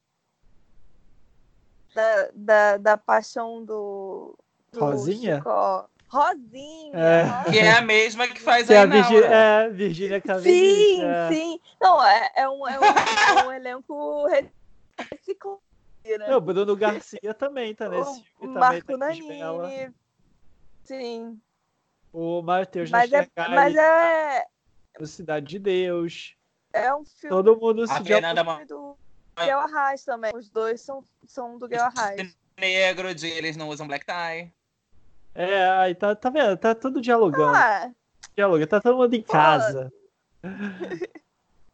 Da, 1.94 2.30
da, 2.34 2.76
da 2.76 2.96
paixão 2.98 3.64
do. 3.64 4.36
do 4.72 4.80
Rosinha? 4.80 5.36
Chico? 5.36 5.90
Rosinha, 6.08 6.92
é. 6.94 7.50
Que 7.50 7.58
é 7.58 7.72
a 7.72 7.82
mesma 7.82 8.28
que 8.28 8.40
faz 8.40 8.66
que 8.66 8.72
é 8.72 8.78
a 8.78 8.86
Virgi 8.86 9.16
É, 9.24 9.68
Virgínia 9.68 10.22
Sim, 10.40 11.02
é. 11.04 11.28
sim. 11.28 11.60
Não, 11.80 12.04
é, 12.04 12.30
é, 12.36 12.48
um, 12.48 12.68
é, 12.68 12.78
um, 12.78 12.84
é 12.84 13.46
um 13.46 13.52
elenco 13.52 14.26
reciclado. 15.10 15.60
Né? 16.04 16.36
O 16.36 16.40
Bruno 16.40 16.76
Garcia 16.76 17.34
também 17.34 17.74
tá 17.74 17.88
nesse 17.88 18.22
filme. 18.22 18.56
O 18.56 18.58
Marco 18.58 18.92
tá 18.92 18.96
Nanini. 18.96 19.92
Sim. 20.84 21.40
O 22.12 22.40
Matheus 22.40 22.90
mas 22.90 23.12
é, 23.12 23.28
mas 23.36 23.74
é 23.74 24.46
do 24.98 25.06
Cidade 25.06 25.46
de 25.46 25.58
Deus. 25.58 26.36
É 26.72 26.94
um 26.94 27.04
filme. 27.04 27.28
Todo 27.28 27.56
mundo 27.56 27.86
se 27.86 27.92
a 27.92 28.04
Fernanda 28.04 28.44
do 28.64 28.96
Guel 29.36 29.58
Arraes 29.58 30.04
também. 30.04 30.32
Os 30.34 30.48
dois 30.48 30.80
são, 30.80 31.02
são 31.26 31.58
do 31.58 31.68
Guel 31.68 31.84
Arraes. 31.84 32.36
Negro 32.58 33.14
de 33.14 33.26
eles 33.28 33.56
não 33.56 33.68
usam 33.68 33.86
black 33.86 34.06
tie. 34.06 34.52
É, 35.36 35.68
aí 35.68 35.94
tá, 35.94 36.14
tá 36.14 36.30
vendo? 36.30 36.56
Tá 36.56 36.74
tudo 36.74 37.00
dialogando. 37.00 37.56
Ah. 37.56 37.90
Dialoga, 38.34 38.66
tá 38.66 38.80
todo 38.80 38.96
mundo 38.96 39.14
em 39.14 39.22
casa. 39.22 39.92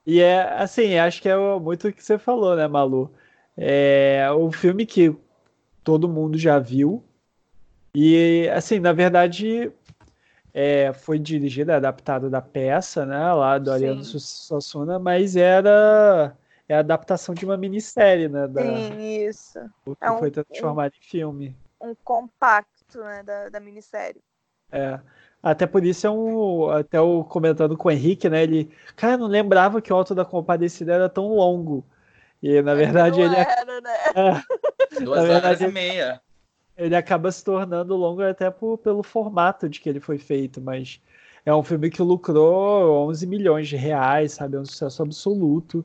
e 0.05 0.21
é 0.21 0.43
assim, 0.61 0.99
acho 0.99 1.23
que 1.23 1.29
é 1.29 1.37
muito 1.59 1.89
o 1.89 1.93
que 1.93 2.03
você 2.03 2.19
falou, 2.19 2.57
né, 2.57 2.67
Malu? 2.67 3.13
É 3.57 4.29
um 4.37 4.51
filme 4.51 4.85
que 4.85 5.15
todo 5.85 6.09
mundo 6.09 6.37
já 6.37 6.59
viu. 6.59 7.05
E 7.95 8.49
assim, 8.53 8.81
na 8.81 8.93
verdade, 8.93 9.71
é, 10.53 10.93
foi 10.93 11.19
dirigido, 11.19 11.73
adaptado 11.73 12.29
da 12.29 12.41
peça, 12.41 13.07
né, 13.07 13.33
lá 13.33 13.59
do 13.59 13.71
Ariano 13.71 14.03
Suassuna, 14.05 14.99
mas 14.99 15.37
era 15.37 16.37
é 16.69 16.77
a 16.77 16.79
adaptação 16.79 17.35
de 17.35 17.45
uma 17.45 17.57
minissérie, 17.57 18.29
né, 18.29 18.47
da, 18.49 18.63
Sim, 18.63 19.27
isso. 19.27 19.59
O 19.85 19.95
que 19.95 20.05
é 20.05 20.11
um, 20.11 20.19
foi 20.19 20.31
transformado 20.31 20.93
um, 20.93 20.97
em 20.97 21.03
filme. 21.03 21.57
Um 21.81 21.95
compacto, 22.03 22.82
né, 22.99 23.23
da, 23.23 23.49
da 23.49 23.61
minissérie. 23.61 24.23
É. 24.71 24.99
Até 25.43 25.67
por 25.67 25.85
isso 25.85 26.07
é 26.07 26.11
um. 26.11 26.71
Até 26.71 27.01
o 27.01 27.25
comentando 27.25 27.77
com 27.77 27.89
o 27.89 27.91
Henrique, 27.91 28.29
né? 28.29 28.43
Ele. 28.43 28.71
Cara, 28.97 29.17
não 29.19 29.27
lembrava 29.27 29.83
que 29.83 29.93
o 29.93 29.97
Alto 29.97 30.15
da 30.15 30.25
Compadecida 30.25 30.93
era 30.93 31.09
tão 31.09 31.29
longo. 31.29 31.85
E 32.43 32.63
na 32.63 32.75
verdade 32.75 33.19
não 33.19 33.27
ele. 33.27 33.37
Era, 33.37 33.81
né? 33.81 33.93
É, 34.95 35.05
Duas 35.05 35.29
horas 35.29 35.61
e 35.61 35.69
meia 35.69 36.21
ele 36.77 36.97
acaba 36.97 37.31
se 37.31 37.45
tornando 37.45 37.97
longo 37.97 38.23
até 38.23 38.51
por, 38.51 38.79
pelo 38.79 39.03
formato 39.03 39.69
de 39.69 39.81
que 39.81 39.89
ele 39.89 40.01
foi 40.01 40.19
feito, 40.19 40.61
mas 40.61 41.01
é 41.45 41.55
um 41.55 41.63
filme 41.63 41.91
que 41.91 42.03
lucrou 42.03 43.09
11 43.09 43.27
milhões 43.27 43.69
de 43.69 43.77
reais, 43.77 44.33
sabe? 44.33 44.57
É 44.57 44.61
um 44.61 44.65
sucesso 44.65 45.03
absoluto. 45.03 45.85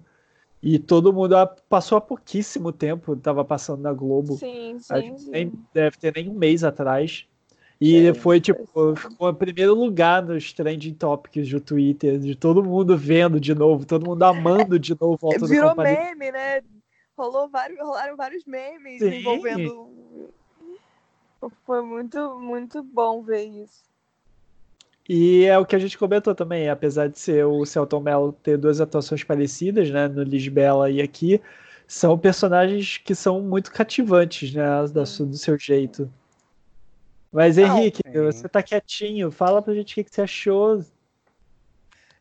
E 0.61 0.79
todo 0.79 1.13
mundo 1.13 1.35
passou 1.69 1.97
há 1.97 2.01
pouquíssimo 2.01 2.71
tempo, 2.71 3.13
estava 3.13 3.45
passando 3.45 3.81
na 3.81 3.93
Globo. 3.93 4.35
Sim, 4.37 4.77
sim. 4.79 5.15
Nem, 5.29 5.51
deve 5.73 5.97
ter 5.97 6.13
nem 6.15 6.29
um 6.29 6.33
mês 6.33 6.63
atrás. 6.63 7.27
E 7.79 8.07
sim, 8.07 8.19
foi, 8.19 8.41
tipo, 8.41 8.95
ficou 8.95 9.29
em 9.29 9.35
primeiro 9.35 9.75
lugar 9.75 10.23
nos 10.23 10.51
trending 10.51 10.95
topics 10.95 11.47
do 11.47 11.61
Twitter, 11.61 12.17
de 12.17 12.35
todo 12.35 12.63
mundo 12.63 12.97
vendo 12.97 13.39
de 13.39 13.53
novo, 13.53 13.85
todo 13.85 14.07
mundo 14.07 14.23
amando 14.23 14.79
de 14.79 14.99
novo. 14.99 15.17
Volta 15.21 15.45
Virou 15.45 15.75
meme, 15.75 16.31
né? 16.31 16.61
Rolou 17.15 17.47
vários, 17.49 17.79
rolaram 17.79 18.15
vários 18.15 18.43
memes 18.45 18.99
sim. 18.99 19.19
envolvendo 19.19 19.87
foi 21.65 21.81
muito, 21.81 22.39
muito 22.39 22.83
bom 22.83 23.21
ver 23.21 23.43
isso. 23.43 23.86
E 25.09 25.45
é 25.45 25.57
o 25.57 25.65
que 25.65 25.75
a 25.75 25.79
gente 25.79 25.97
comentou 25.97 26.35
também, 26.35 26.69
apesar 26.69 27.07
de 27.07 27.17
ser 27.17 27.45
o 27.45 27.65
Celton 27.65 28.01
Mello 28.01 28.33
ter 28.33 28.57
duas 28.57 28.81
atuações 28.81 29.23
parecidas, 29.23 29.89
né, 29.89 30.07
no 30.07 30.21
Lisbela 30.21 30.89
e 30.91 31.01
aqui, 31.01 31.41
são 31.87 32.17
personagens 32.17 32.97
que 32.97 33.15
são 33.15 33.41
muito 33.41 33.71
cativantes, 33.71 34.53
né, 34.53 34.65
do 34.93 35.37
seu 35.37 35.57
jeito. 35.57 36.11
Mas 37.31 37.57
Henrique, 37.57 38.01
Não, 38.05 38.25
você 38.25 38.49
tá 38.49 38.61
quietinho, 38.61 39.31
fala 39.31 39.61
pra 39.61 39.73
gente 39.73 39.93
o 39.93 39.95
que, 39.95 40.03
que 40.03 40.13
você 40.13 40.21
achou 40.21 40.83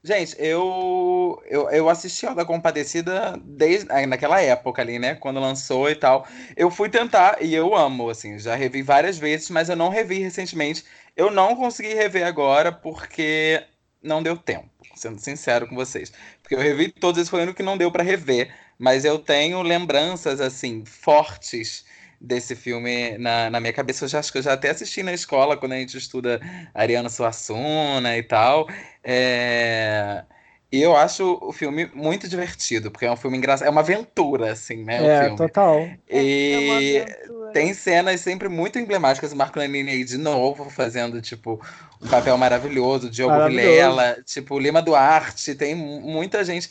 Gente, 0.06 0.36
eu, 0.38 1.42
eu, 1.46 1.68
eu 1.68 1.88
assisti 1.88 2.26
a 2.26 2.32
da 2.32 2.44
Compadecida 2.44 3.36
desde 3.44 3.86
naquela 4.06 4.40
época 4.40 4.80
ali, 4.80 5.00
né? 5.00 5.16
Quando 5.16 5.40
lançou 5.40 5.90
e 5.90 5.96
tal. 5.96 6.24
Eu 6.56 6.70
fui 6.70 6.88
tentar, 6.88 7.42
e 7.42 7.52
eu 7.52 7.74
amo, 7.74 8.08
assim, 8.08 8.38
já 8.38 8.54
revi 8.54 8.82
várias 8.82 9.18
vezes, 9.18 9.50
mas 9.50 9.68
eu 9.68 9.74
não 9.74 9.88
revi 9.88 10.20
recentemente. 10.20 10.84
Eu 11.16 11.30
não 11.30 11.56
consegui 11.56 11.94
rever 11.94 12.26
agora 12.26 12.70
porque 12.70 13.64
não 14.02 14.22
deu 14.22 14.36
tempo, 14.36 14.68
sendo 14.94 15.18
sincero 15.18 15.66
com 15.66 15.74
vocês. 15.74 16.12
Porque 16.42 16.54
eu 16.54 16.60
revi 16.60 16.92
todos, 16.92 17.20
esse 17.20 17.30
foi 17.30 17.52
que 17.54 17.62
não 17.62 17.78
deu 17.78 17.90
para 17.90 18.02
rever. 18.02 18.54
Mas 18.78 19.04
eu 19.04 19.18
tenho 19.18 19.62
lembranças, 19.62 20.40
assim, 20.40 20.84
fortes 20.84 21.84
desse 22.20 22.54
filme 22.54 23.16
na, 23.18 23.50
na 23.50 23.60
minha 23.60 23.72
cabeça. 23.72 24.04
Eu 24.04 24.08
já 24.08 24.18
acho 24.18 24.30
que 24.30 24.38
eu 24.38 24.42
já 24.42 24.52
até 24.52 24.70
assisti 24.70 25.02
na 25.02 25.12
escola 25.12 25.56
quando 25.56 25.72
a 25.72 25.78
gente 25.78 25.96
estuda 25.96 26.40
Ariana 26.74 27.08
Suassuna 27.08 28.16
e 28.16 28.22
tal. 28.22 28.68
É... 29.02 30.24
E 30.70 30.82
eu 30.82 30.96
acho 30.96 31.38
o 31.40 31.52
filme 31.52 31.90
muito 31.94 32.28
divertido, 32.28 32.90
porque 32.90 33.06
é 33.06 33.10
um 33.12 33.16
filme 33.16 33.38
engraçado. 33.38 33.68
É 33.68 33.70
uma 33.70 33.80
aventura, 33.80 34.52
assim, 34.52 34.84
né? 34.84 34.96
É, 35.06 35.22
filme. 35.22 35.36
total. 35.36 35.88
E 36.10 36.98
é 36.98 37.26
tem 37.52 37.74
cenas 37.74 38.20
sempre 38.20 38.48
muito 38.48 38.78
emblemáticas. 38.78 39.32
O 39.32 39.36
Marco 39.36 39.58
Nanini 39.58 39.90
aí 39.90 40.04
de 40.04 40.18
novo, 40.18 40.70
fazendo, 40.70 41.20
tipo, 41.20 41.60
um 42.02 42.08
papel 42.08 42.36
maravilhoso. 42.36 43.10
Diogo 43.10 43.32
maravilhoso. 43.32 43.66
Vilela, 43.66 44.18
tipo, 44.24 44.58
Lima 44.58 44.82
Duarte. 44.82 45.54
Tem 45.54 45.74
muita 45.74 46.44
gente. 46.44 46.70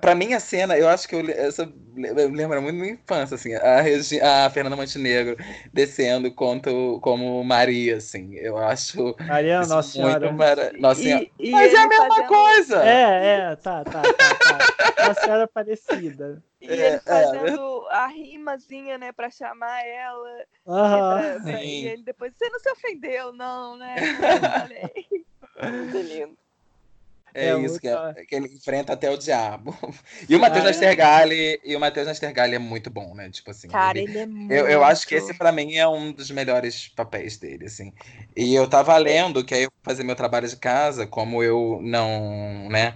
Para 0.00 0.14
mim, 0.14 0.34
a 0.34 0.40
cena, 0.40 0.76
eu 0.76 0.88
acho 0.88 1.08
que 1.08 1.14
eu, 1.14 1.28
essa 1.30 1.70
lembra 1.96 2.60
muito 2.60 2.76
da 2.76 2.82
minha 2.82 2.94
infância, 2.94 3.34
assim. 3.34 3.54
A, 3.54 3.80
Regi, 3.80 4.20
a 4.20 4.48
Fernanda 4.50 4.76
Montenegro 4.76 5.36
descendo 5.72 6.30
como 6.32 7.42
Maria, 7.44 7.96
assim. 7.96 8.34
Eu 8.34 8.56
acho. 8.56 9.14
Maria, 9.26 9.60
Nossa 9.60 9.92
Senhora. 9.92 10.32
Mara... 10.32 10.72
Nossa 10.78 11.02
Senhora. 11.02 11.26
E, 11.38 11.48
e 11.48 11.50
Mas 11.50 11.72
é 11.72 11.78
a 11.78 11.88
mesma 11.88 12.08
fazendo... 12.08 12.28
coisa! 12.28 12.84
É, 12.84 13.50
é, 13.52 13.56
tá, 13.56 13.84
tá, 13.84 14.02
tá. 14.02 14.12
tá. 14.12 14.89
Nossa 15.08 15.20
Senhora 15.20 15.48
parecida. 15.48 16.42
E 16.60 16.68
é, 16.68 16.72
ele 16.72 16.82
é, 16.82 17.00
fazendo 17.00 17.88
é. 17.90 17.94
a 17.94 18.06
rimazinha, 18.06 18.98
né, 18.98 19.12
pra 19.12 19.30
chamar 19.30 19.84
ela. 19.86 20.44
Uhum. 20.66 21.42
Pra, 21.42 21.64
e 21.64 21.86
ele 21.86 22.02
depois, 22.02 22.32
você 22.36 22.48
não 22.48 22.60
se 22.60 22.70
ofendeu, 22.70 23.32
não, 23.32 23.76
né? 23.76 23.96
Muito 25.62 25.98
lindo. 25.98 26.38
É, 27.34 27.50
é 27.50 27.58
isso, 27.60 27.78
que, 27.80 27.88
é, 27.88 28.24
que, 28.26 28.34
ele 28.34 28.48
enfrenta 28.48 28.92
até 28.92 29.10
o 29.10 29.16
diabo. 29.16 29.76
E 30.28 30.34
o 30.34 30.40
Matheus 30.40 30.64
Nastergalli, 30.64 31.60
e 31.64 31.76
o 31.76 31.80
Matheus 31.80 32.06
Nastergalli 32.06 32.56
é 32.56 32.58
muito 32.58 32.90
bom, 32.90 33.14
né? 33.14 33.30
Tipo 33.30 33.50
assim. 33.50 33.68
Cara, 33.68 33.98
ele, 33.98 34.10
ele 34.10 34.18
é 34.18 34.26
muito. 34.26 34.52
Eu, 34.52 34.66
eu 34.66 34.84
acho 34.84 35.06
que 35.06 35.14
esse, 35.14 35.32
para 35.34 35.52
mim, 35.52 35.76
é 35.76 35.86
um 35.86 36.12
dos 36.12 36.30
melhores 36.30 36.88
papéis 36.88 37.36
dele, 37.38 37.66
assim. 37.66 37.92
E 38.36 38.54
eu 38.54 38.68
tava 38.68 38.96
lendo 38.96 39.44
que 39.44 39.54
aí 39.54 39.62
eu 39.62 39.72
fazer 39.82 40.02
meu 40.02 40.16
trabalho 40.16 40.48
de 40.48 40.56
casa, 40.56 41.06
como 41.06 41.42
eu 41.42 41.78
não, 41.82 42.68
né? 42.68 42.94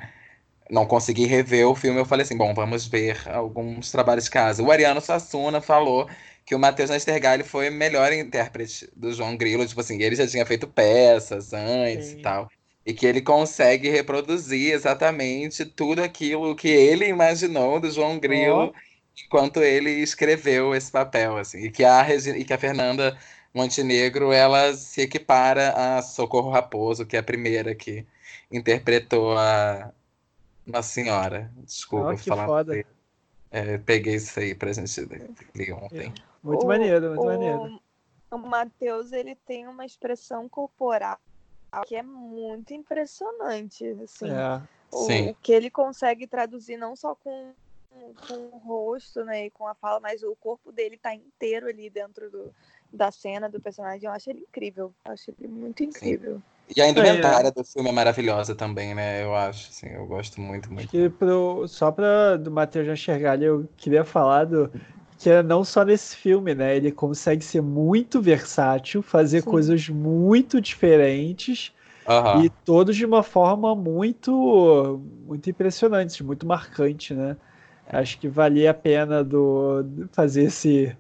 Não 0.71 0.87
consegui 0.87 1.27
rever 1.27 1.69
o 1.69 1.75
filme, 1.75 1.99
eu 1.99 2.05
falei 2.05 2.25
assim, 2.25 2.37
bom, 2.37 2.55
vamos 2.55 2.87
ver 2.87 3.29
alguns 3.29 3.91
trabalhos 3.91 4.25
de 4.25 4.31
casa. 4.31 4.63
O 4.63 4.71
Ariano 4.71 5.01
Sassuna 5.01 5.61
falou 5.61 6.09
que 6.45 6.55
o 6.55 6.59
Matheus 6.59 6.91
Nastergalli 6.91 7.43
foi 7.43 7.69
o 7.69 7.73
melhor 7.73 8.13
intérprete 8.13 8.89
do 8.95 9.13
João 9.13 9.37
Grilo, 9.37 9.67
tipo 9.67 9.81
assim, 9.81 10.01
ele 10.03 10.17
já 10.17 10.27
tinha 10.27 10.45
feito 10.45 10.67
peças 10.67 11.53
antes 11.53 12.09
Sim. 12.09 12.19
e 12.19 12.23
tal. 12.23 12.51
E 12.87 12.93
que 12.93 13.07
ele 13.07 13.23
consegue 13.23 13.89
reproduzir 13.89 14.73
exatamente 14.73 15.65
tudo 15.65 16.03
aquilo 16.03 16.55
que 16.55 16.69
ele 16.69 17.07
imaginou 17.07 17.81
do 17.81 17.91
João 17.91 18.19
Grilo 18.19 18.75
oh. 18.75 19.25
enquanto 19.25 19.63
ele 19.63 19.91
escreveu 19.91 20.75
esse 20.75 20.91
papel, 20.91 21.39
assim. 21.39 21.61
E 21.65 21.71
que 21.71 21.83
a, 21.83 22.03
Regina, 22.03 22.37
e 22.37 22.45
que 22.45 22.53
a 22.53 22.59
Fernanda 22.59 23.19
Montenegro, 23.55 24.33
ela 24.33 24.75
se 24.75 25.03
equipara 25.03 25.73
a 25.77 26.03
Socorro 26.03 26.51
Raposo, 26.51 27.07
que 27.07 27.17
é 27.17 27.21
a 27.21 27.23
primeira 27.23 27.75
que 27.75 28.05
interpretou 28.51 29.39
a, 29.39 29.93
uma 30.67 30.83
senhora. 30.83 31.51
Desculpa 31.59 32.13
oh, 32.13 32.17
falar. 32.19 32.47
Foda. 32.47 32.85
É, 33.51 33.79
peguei 33.79 34.17
isso 34.17 34.39
aí 34.39 34.55
pra 34.55 34.73
gente 34.73 35.01
ler 35.55 35.73
ontem. 35.73 36.13
Muito 36.43 36.65
o, 36.65 36.67
maneiro, 36.67 37.09
muito 37.09 37.23
o, 37.23 37.27
maneiro. 37.27 37.81
O 38.31 38.39
Matheus, 38.39 39.13
ele 39.13 39.35
tem 39.35 39.69
uma 39.69 39.87
expressão 39.87 40.49
corporal 40.49 41.19
que 41.83 41.97
é 41.97 42.03
muito 42.03 42.73
impressionante, 42.73 43.85
assim. 44.03 44.31
É. 44.31 44.63
O, 44.93 45.07
Sim. 45.07 45.31
o 45.31 45.35
que 45.35 45.53
ele 45.53 45.71
consegue 45.71 46.27
traduzir 46.27 46.77
não 46.77 46.95
só 46.95 47.15
com, 47.17 47.53
com 48.29 48.35
o 48.35 48.59
rosto, 48.59 49.25
né, 49.25 49.47
e 49.47 49.51
com 49.51 49.67
a 49.67 49.75
fala, 49.75 49.99
mas 49.99 50.23
o 50.23 50.37
corpo 50.37 50.71
dele 50.71 50.97
tá 50.97 51.13
inteiro 51.15 51.67
ali 51.67 51.91
dentro 51.91 52.31
do, 52.31 52.55
da 52.93 53.11
cena 53.11 53.49
do 53.49 53.61
personagem. 53.61 54.07
Eu 54.07 54.13
acho 54.13 54.31
ele 54.31 54.41
incrível. 54.41 54.95
Eu 55.05 55.13
acho 55.13 55.31
ele 55.31 55.49
muito 55.49 55.83
incrível. 55.83 56.37
Sim. 56.37 56.43
E 56.75 56.81
a 56.81 56.89
indumentária 56.89 57.49
é. 57.49 57.51
do 57.51 57.63
filme 57.65 57.91
é 57.91 57.93
maravilhosa 57.93 58.55
também, 58.55 58.95
né? 58.95 59.23
Eu 59.23 59.35
acho, 59.35 59.69
assim, 59.71 59.89
eu 59.89 60.07
gosto 60.07 60.41
muito, 60.41 60.73
muito. 60.73 60.97
E 60.97 61.11
pro, 61.11 61.67
só 61.69 61.93
para 61.93 62.37
do 62.37 62.51
Matheus 62.51 62.89
enxergar, 62.89 63.41
eu 63.43 63.69
queria 63.77 64.05
falar 64.05 64.45
do, 64.45 64.71
que 65.19 65.31
é 65.31 65.43
não 65.43 65.65
só 65.65 65.85
nesse 65.85 66.17
filme, 66.17 66.55
né? 66.55 66.77
Ele 66.77 66.91
consegue 66.91 67.45
ser 67.45 67.61
muito 67.61 68.21
versátil, 68.21 69.03
fazer 69.03 69.43
Sim. 69.43 69.51
coisas 69.51 69.89
muito 69.89 70.61
diferentes 70.61 71.73
uhum. 72.07 72.45
e 72.45 72.51
todos 72.51 72.97
de 72.97 73.05
uma 73.05 73.23
forma 73.23 73.75
muito, 73.75 75.01
muito 75.27 75.49
impressionante, 75.49 76.25
muito 76.25 76.47
marcante, 76.47 77.15
né? 77.15 77.37
Acho 77.87 78.19
que 78.19 78.29
valia 78.29 78.71
a 78.71 78.75
pena 78.75 79.23
do, 79.23 79.85
fazer 80.13 80.45
esse, 80.45 80.97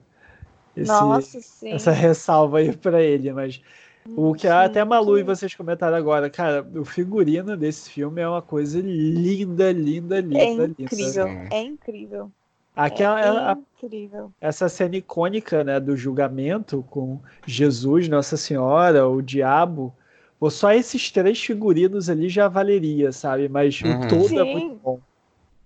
esse 0.76 0.90
Nossa, 0.90 1.38
essa 1.66 1.90
ressalva 1.90 2.58
aí 2.58 2.76
para 2.76 3.02
ele, 3.02 3.32
mas 3.32 3.60
o 4.08 4.34
que 4.34 4.46
até 4.46 4.80
a 4.80 4.84
Malu 4.84 5.18
e 5.18 5.22
vocês 5.22 5.54
comentaram 5.54 5.96
agora, 5.96 6.28
cara, 6.28 6.66
o 6.74 6.84
figurino 6.84 7.56
desse 7.56 7.90
filme 7.90 8.20
é 8.20 8.28
uma 8.28 8.42
coisa 8.42 8.80
linda, 8.80 9.72
linda, 9.72 10.20
linda, 10.20 10.38
é 10.38 10.82
incrível, 10.82 11.26
linda. 11.26 11.48
É 11.54 11.62
incrível. 11.62 12.30
Aquela, 12.76 13.52
é 13.52 13.56
incrível. 13.84 14.32
essa 14.40 14.68
cena 14.68 14.96
icônica, 14.96 15.62
né, 15.62 15.78
do 15.78 15.96
julgamento 15.96 16.84
com 16.90 17.20
Jesus, 17.46 18.08
Nossa 18.08 18.36
Senhora, 18.36 19.08
o 19.08 19.22
diabo. 19.22 19.94
Pô, 20.38 20.50
só 20.50 20.72
esses 20.72 21.10
três 21.10 21.40
figurinos 21.40 22.10
ali 22.10 22.28
já 22.28 22.48
valeria, 22.48 23.12
sabe? 23.12 23.48
Mas 23.48 23.80
uhum. 23.80 24.00
o 24.00 24.08
todo 24.08 24.28
Sim. 24.28 24.38
é 24.38 24.44
muito 24.44 24.80
bom. 24.82 25.00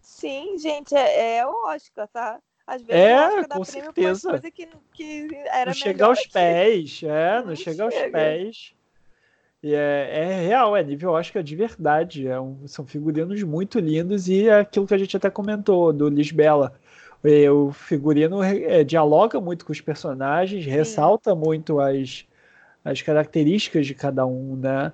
Sim, 0.03 0.59
gente, 0.59 0.95
é, 0.95 1.39
é 1.39 1.47
o 1.47 1.67
Oscar, 1.67 2.07
tá? 2.09 2.39
Às 2.69 2.83
vezes 2.83 3.03
é, 3.03 3.49
com 3.49 3.65
certeza. 3.65 4.29
coisa 4.29 4.51
que, 4.51 4.69
que 4.93 5.29
era 5.51 5.71
não 5.71 5.73
chega 5.73 6.05
aos 6.05 6.25
pés, 6.29 7.01
é, 7.03 7.39
não, 7.39 7.47
não 7.47 7.57
chega, 7.57 7.71
chega, 7.71 7.85
aos 7.85 7.95
pés. 8.13 8.75
E 9.63 9.75
é, 9.75 10.11
é, 10.13 10.41
real, 10.47 10.77
é 10.77 10.85
nível 10.85 11.13
Oscar 11.13 11.43
de 11.43 11.57
verdade. 11.57 12.29
É 12.29 12.39
um, 12.39 12.69
são 12.69 12.87
figurinos 12.87 13.43
muito 13.43 13.79
lindos 13.79 14.29
e 14.29 14.49
é 14.49 14.61
aquilo 14.61 14.87
que 14.87 14.93
a 14.93 14.99
gente 14.99 15.17
até 15.17 15.31
comentou 15.31 15.95
do 15.95 16.11
Lisbela. 16.11 16.75
O 17.51 17.73
figurino 17.73 18.43
é, 18.43 18.85
dialoga 18.85 19.41
muito 19.41 19.65
com 19.65 19.73
os 19.73 19.81
personagens, 19.81 20.65
Sim. 20.65 20.71
ressalta 20.71 21.35
muito 21.35 21.81
as, 21.81 22.27
as 22.85 23.01
características 23.01 23.87
de 23.87 23.95
cada 23.95 24.27
um, 24.27 24.57
né? 24.57 24.93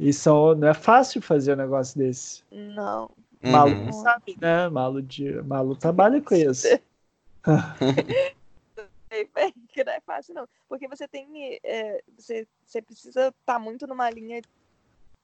E 0.00 0.12
são, 0.12 0.56
não 0.56 0.66
é 0.66 0.74
fácil 0.74 1.22
fazer 1.22 1.54
um 1.54 1.58
negócio 1.58 1.96
desse. 1.96 2.42
Não. 2.50 3.08
Malu 3.40 3.72
uhum. 3.72 3.92
sabe, 3.92 4.36
né? 4.40 4.68
Malu, 4.68 5.00
de, 5.00 5.40
Malu 5.42 5.76
trabalha 5.76 6.20
com 6.20 6.34
isso. 6.34 6.66
Que 9.68 9.84
não 9.84 9.92
é 9.92 10.00
fácil, 10.00 10.34
não. 10.34 10.48
Porque 10.68 10.88
você 10.88 11.06
tem. 11.06 11.58
É, 11.62 12.02
você, 12.16 12.48
você 12.64 12.82
precisa 12.82 13.28
estar 13.28 13.34
tá 13.44 13.58
muito 13.58 13.86
numa 13.86 14.10
linha 14.10 14.40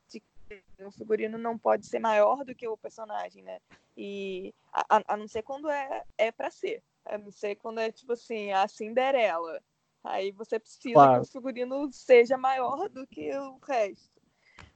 de 0.09 0.21
que 0.21 0.63
o 0.85 0.91
figurino 0.91 1.39
não 1.39 1.59
pode 1.59 1.87
ser 1.87 1.99
maior 1.99 2.45
do 2.45 2.55
que 2.55 2.69
o 2.69 2.77
personagem, 2.77 3.43
né? 3.43 3.59
E 3.97 4.55
a, 4.73 5.03
a 5.09 5.17
não 5.17 5.27
ser 5.27 5.43
quando 5.43 5.69
é, 5.71 6.05
é 6.19 6.31
para 6.31 6.51
ser. 6.51 6.83
A 7.05 7.19
não 7.19 7.31
ser 7.31 7.57
quando 7.57 7.81
é 7.81 7.91
tipo 7.91 8.13
assim, 8.13 8.53
a 8.53 8.69
Cinderela. 8.69 9.61
Aí 10.03 10.31
você 10.33 10.59
precisa 10.59 10.95
claro. 10.95 11.23
que 11.23 11.29
o 11.29 11.33
figurino 11.33 11.93
seja 11.93 12.37
maior 12.37 12.89
do 12.89 13.07
que 13.07 13.37
o 13.37 13.59
resto. 13.59 14.21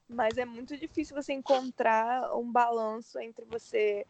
Mas 0.07 0.37
é 0.37 0.45
muito 0.45 0.77
difícil 0.77 1.17
você 1.17 1.33
encontrar 1.33 2.35
um 2.37 2.51
balanço 2.51 3.19
entre 3.19 3.45
você 3.47 4.07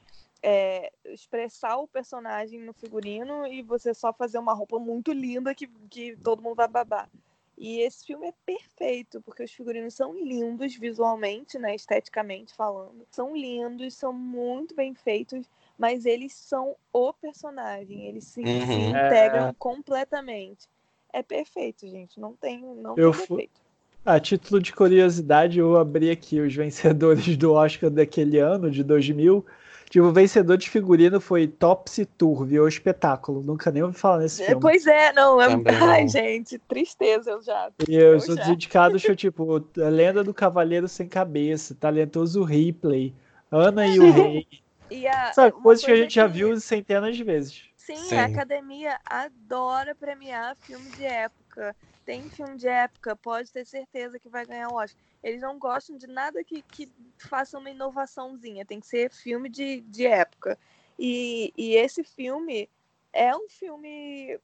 é, 0.47 0.93
expressar 1.07 1.79
o 1.79 1.89
personagem 1.89 2.61
no 2.61 2.75
figurino 2.75 3.47
e 3.47 3.63
você 3.63 3.95
só 3.95 4.13
fazer 4.13 4.37
uma 4.37 4.53
roupa 4.53 4.79
muito 4.79 5.11
linda 5.11 5.55
que, 5.55 5.67
que 5.89 6.15
todo 6.19 6.43
mundo 6.43 6.57
vai 6.57 6.69
babar. 6.69 7.09
E 7.57 7.81
esse 7.81 8.05
filme 8.05 8.27
é 8.27 8.35
perfeito, 8.45 9.23
porque 9.23 9.43
os 9.43 9.53
figurinos 9.53 9.95
são 9.95 10.13
lindos 10.13 10.77
visualmente, 10.77 11.59
né, 11.59 11.75
esteticamente 11.75 12.53
falando. 12.53 13.07
São 13.11 13.35
lindos, 13.35 13.95
são 13.95 14.13
muito 14.13 14.75
bem 14.75 14.95
feitos, 14.95 15.49
mas 15.79 16.05
eles 16.05 16.35
são 16.35 16.77
o 16.93 17.13
personagem, 17.15 18.07
eles 18.07 18.25
se, 18.25 18.41
uhum. 18.41 18.67
se 18.67 18.73
integram 18.73 19.49
é... 19.49 19.55
completamente. 19.59 20.69
É 21.11 21.23
perfeito, 21.23 21.89
gente, 21.89 22.21
não 22.21 22.35
tem, 22.35 22.61
não 22.61 22.99
Eu 22.99 23.13
tem 23.13 23.21
defeito. 23.21 23.61
A 24.05 24.21
título 24.21 24.61
de 24.61 24.75
curiosidade, 24.75 25.59
eu 25.59 25.79
abri 25.79 26.11
aqui 26.11 26.39
os 26.39 26.55
vencedores 26.55 27.35
do 27.39 27.55
Oscar 27.55 27.89
daquele 27.89 28.39
ano, 28.39 28.71
de 28.71 28.83
2000, 28.85 29.47
Tipo, 29.95 30.07
o 30.07 30.13
vencedor 30.13 30.57
de 30.57 30.69
figurino 30.69 31.21
foi 31.21 31.47
Topsy 31.47 32.05
Turvy, 32.05 32.59
o 32.59 32.67
espetáculo. 32.67 33.45
Nunca 33.45 33.71
nem 33.71 33.81
ouvi 33.81 33.97
falar 33.97 34.19
nesse 34.19 34.43
é, 34.43 34.47
filme. 34.47 34.61
Pois 34.61 34.85
é, 34.89 35.13
não. 35.13 35.41
É... 35.41 35.47
Ai, 35.89 36.09
gente, 36.09 36.59
tristeza 36.59 37.31
eu 37.31 37.41
já. 37.41 37.71
E 37.89 37.95
eu 37.95 38.17
os 38.17 38.29
outros 38.29 38.49
indicados 38.49 39.05
foi, 39.05 39.15
tipo, 39.15 39.65
A 39.81 39.89
Lenda 39.89 40.25
do 40.25 40.35
Cavaleiro 40.35 40.89
Sem 40.89 41.07
Cabeça, 41.07 41.77
Talentoso 41.77 42.43
Ripley, 42.43 43.15
Ana 43.53 43.87
e 43.87 44.01
o 44.01 44.11
Rei. 44.11 44.49
E 44.91 45.07
a, 45.07 45.33
Sabe, 45.33 45.53
coisas 45.53 45.85
que 45.85 45.93
a 45.93 45.97
gente 45.97 46.09
que... 46.09 46.15
já 46.17 46.27
viu 46.27 46.59
centenas 46.59 47.17
de 47.17 47.23
vezes. 47.23 47.63
Sim, 47.77 47.95
Sim, 47.95 48.17
a 48.17 48.25
academia 48.25 48.99
adora 49.07 49.95
premiar 49.95 50.57
filme 50.57 50.91
de 50.91 51.05
época. 51.05 51.77
Tem 52.05 52.29
filme 52.29 52.57
de 52.57 52.69
época, 52.69 53.17
pode 53.17 53.51
ter 53.51 53.65
certeza 53.65 54.19
que 54.19 54.29
vai 54.29 54.45
ganhar 54.45 54.69
o 54.69 54.75
Oscar. 54.75 55.01
Eles 55.23 55.41
não 55.41 55.59
gostam 55.59 55.97
de 55.97 56.07
nada 56.07 56.45
que, 56.45 56.61
que 56.63 56.93
faça 57.19 57.59
uma 57.59 57.71
inovaçãozinha, 57.71 58.65
tem 58.67 58.79
que 58.79 58.87
ser 58.87 59.11
filme 59.11 59.49
de, 59.49 59.81
de 59.81 60.07
época. 60.07 60.59
E, 60.99 61.53
e 61.57 61.75
esse 61.75 62.05
filme 62.05 62.69
é 63.13 63.35
um 63.35 63.49
filme 63.49 64.39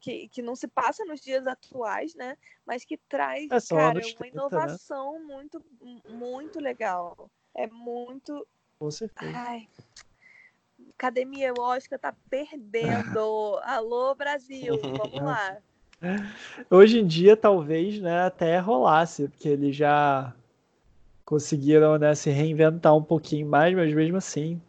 que, 0.00 0.28
que 0.28 0.42
não 0.42 0.56
se 0.56 0.66
passa 0.66 1.04
nos 1.04 1.20
dias 1.20 1.46
atuais, 1.46 2.14
né? 2.14 2.36
Mas 2.64 2.84
que 2.84 2.96
traz, 2.96 3.50
é 3.50 3.74
cara, 3.74 4.00
30, 4.00 4.16
uma 4.16 4.26
né? 4.26 4.28
inovação 4.32 5.18
né? 5.18 5.24
muito, 5.24 5.64
muito 6.08 6.60
legal. 6.60 7.30
É 7.54 7.66
muito. 7.66 8.46
Com 8.78 8.90
certeza. 8.90 9.36
Ai. 9.36 9.68
Academia, 10.90 11.52
o 11.52 11.60
Oscar 11.60 11.98
tá 11.98 12.14
perdendo. 12.30 13.58
Alô, 13.64 14.14
Brasil, 14.14 14.78
vamos 14.80 15.14
lá. 15.22 15.58
Hoje 16.70 17.00
em 17.00 17.06
dia, 17.06 17.36
talvez, 17.36 18.00
né, 18.00 18.22
até 18.22 18.58
rolasse, 18.58 19.28
porque 19.28 19.48
eles 19.48 19.74
já 19.74 20.34
conseguiram 21.24 21.98
né, 21.98 22.14
se 22.14 22.30
reinventar 22.30 22.96
um 22.96 23.02
pouquinho 23.02 23.46
mais, 23.46 23.74
mas 23.74 23.92
mesmo 23.92 24.16
assim, 24.16 24.60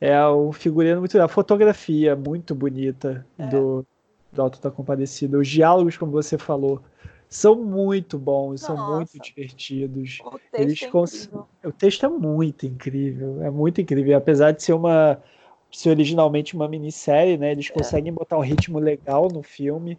é 0.00 0.24
o 0.26 0.52
figurino 0.52 1.00
muito. 1.00 1.20
A 1.20 1.28
fotografia 1.28 2.16
muito 2.16 2.54
bonita 2.54 3.24
é. 3.38 3.46
do, 3.46 3.86
do 4.32 4.42
Alto 4.42 4.60
da 4.60 4.70
Compadecida. 4.70 5.38
Os 5.38 5.46
diálogos, 5.46 5.96
como 5.96 6.10
você 6.10 6.36
falou, 6.36 6.82
são 7.28 7.54
muito 7.54 8.18
bons, 8.18 8.62
Nossa. 8.62 8.66
são 8.66 8.96
muito 8.96 9.18
divertidos. 9.18 10.18
O 10.24 10.30
texto, 10.30 10.54
Eles 10.54 10.82
é 10.82 10.88
cons... 10.88 11.30
o 11.64 11.72
texto 11.72 12.04
é 12.04 12.08
muito 12.08 12.66
incrível, 12.66 13.42
é 13.42 13.50
muito 13.50 13.80
incrível. 13.80 14.16
Apesar 14.16 14.50
de 14.52 14.62
ser 14.62 14.72
uma 14.72 15.22
ser 15.70 15.88
originalmente 15.88 16.54
uma 16.54 16.68
minissérie, 16.68 17.38
né? 17.38 17.52
Eles 17.52 17.70
é. 17.70 17.72
conseguem 17.72 18.12
botar 18.12 18.36
um 18.36 18.42
ritmo 18.42 18.78
legal 18.78 19.28
no 19.32 19.42
filme 19.42 19.96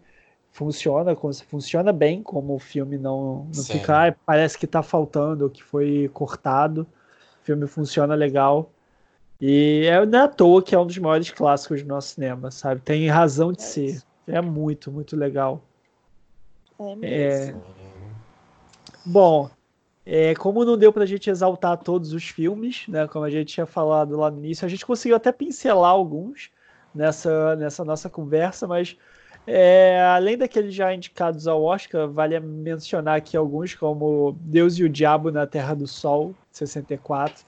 funciona, 0.54 1.18
funciona 1.48 1.92
bem, 1.92 2.22
como 2.22 2.54
o 2.54 2.60
filme 2.60 2.98
não, 2.98 3.48
não 3.54 3.64
fica, 3.64 4.08
ah, 4.08 4.16
parece 4.26 4.58
que 4.58 4.66
está 4.66 4.84
faltando, 4.84 5.50
que 5.50 5.64
foi 5.64 6.10
cortado. 6.14 6.88
O 7.42 7.46
filme 7.46 7.68
funciona 7.68 8.14
legal. 8.14 8.72
E 9.42 9.86
é, 9.88 10.06
não 10.06 10.20
é 10.20 10.22
à 10.22 10.28
toa 10.28 10.62
que 10.62 10.76
é 10.76 10.80
um 10.80 10.86
dos 10.86 10.98
maiores 11.00 11.32
clássicos 11.32 11.82
do 11.82 11.88
nosso 11.88 12.14
cinema, 12.14 12.52
sabe? 12.52 12.80
Tem 12.82 13.10
razão 13.10 13.52
de 13.52 13.62
é 13.62 13.66
ser. 13.66 14.04
É 14.28 14.40
muito, 14.40 14.92
muito 14.92 15.18
legal. 15.18 15.62
É 16.80 16.96
mesmo. 16.96 17.64
É... 17.68 17.84
Bom, 19.06 19.50
é, 20.06 20.36
como 20.36 20.64
não 20.64 20.78
deu 20.78 20.94
pra 20.94 21.06
gente 21.06 21.30
exaltar 21.30 21.78
todos 21.78 22.14
os 22.14 22.26
filmes, 22.26 22.88
né? 22.88 23.08
Como 23.08 23.26
a 23.26 23.30
gente 23.30 23.54
tinha 23.54 23.66
falado 23.66 24.16
lá 24.16 24.30
no 24.30 24.38
início, 24.38 24.66
a 24.66 24.70
gente 24.70 24.86
conseguiu 24.86 25.18
até 25.18 25.32
pincelar 25.32 25.92
alguns 25.92 26.52
nessa, 26.94 27.56
nessa 27.56 27.84
nossa 27.84 28.10
conversa, 28.10 28.68
mas 28.68 28.96
é, 29.46 30.02
além 30.16 30.38
daqueles 30.38 30.74
já 30.74 30.94
indicados 30.94 31.48
ao 31.48 31.64
Oscar, 31.64 32.08
vale 32.08 32.40
mencionar 32.40 33.18
aqui 33.18 33.36
alguns, 33.36 33.76
como 33.76 34.38
Deus 34.40 34.78
e 34.78 34.84
o 34.84 34.90
Diabo 34.90 35.32
na 35.32 35.46
Terra 35.46 35.74
do 35.74 35.88
Sol, 35.88 36.34
64, 36.52 37.46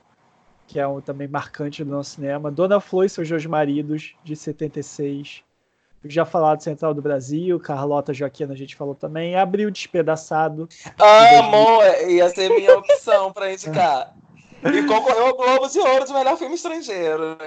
que 0.67 0.79
é 0.79 0.87
um 0.87 0.99
também 0.99 1.27
marcante 1.27 1.83
do 1.83 1.91
nosso 1.91 2.11
cinema. 2.11 2.51
Dona 2.51 2.79
Flor 2.79 3.05
e 3.05 3.09
seus 3.09 3.29
dois 3.29 3.45
maridos, 3.45 4.15
de 4.23 4.35
76. 4.35 5.43
Já 6.07 6.23
falado 6.23 6.61
Central 6.61 6.93
do 6.93 7.01
Brasil, 7.01 7.59
Carlota 7.59 8.13
Joaquina 8.13 8.53
a 8.53 8.57
gente 8.57 8.75
falou 8.75 8.93
também. 8.93 9.35
Abril 9.35 9.71
Despedaçado. 9.71 10.69
Ah, 10.99 11.39
amor, 11.39 11.83
ia 12.07 12.29
ser 12.29 12.49
minha 12.49 12.77
opção 12.77 13.31
para 13.31 13.51
indicar. 13.53 14.13
E 14.63 14.83
concorreu 14.83 15.27
ao 15.27 15.35
Globo 15.35 15.67
de 15.67 15.79
Ouro 15.79 16.05
de 16.05 16.13
melhor 16.13 16.37
filme 16.37 16.55
estrangeiro. 16.55 17.37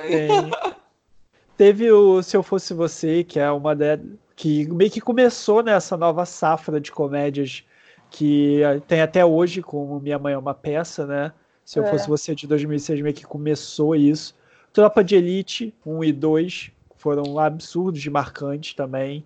Teve 1.57 1.91
o 1.91 2.23
Se 2.23 2.37
Eu 2.37 2.43
Fosse 2.43 2.73
Você, 2.73 3.25
que 3.25 3.39
é 3.39 3.51
uma 3.51 3.75
de, 3.75 3.99
que 4.39 4.71
meio 4.73 4.89
que 4.89 5.01
começou 5.01 5.65
nessa 5.65 5.97
nova 5.97 6.25
safra 6.25 6.81
de 6.81 6.93
comédias 6.93 7.65
que 8.09 8.61
tem 8.87 9.01
até 9.01 9.25
hoje, 9.25 9.61
como 9.61 9.99
Minha 9.99 10.17
Mãe 10.17 10.33
é 10.33 10.39
uma 10.39 10.55
Peça, 10.55 11.05
né? 11.05 11.33
Se 11.65 11.77
eu 11.77 11.85
é. 11.85 11.91
fosse 11.91 12.09
você 12.09 12.37
de 12.37 12.47
2006, 12.47 13.01
meio 13.01 13.15
que 13.15 13.27
começou 13.27 13.97
isso. 13.97 14.37
Tropa 14.73 15.03
de 15.03 15.17
Elite 15.17 15.75
1 15.85 16.05
e 16.05 16.13
2 16.13 16.71
foram 16.95 17.37
absurdos 17.37 18.01
de 18.01 18.09
marcantes 18.09 18.75
também. 18.75 19.25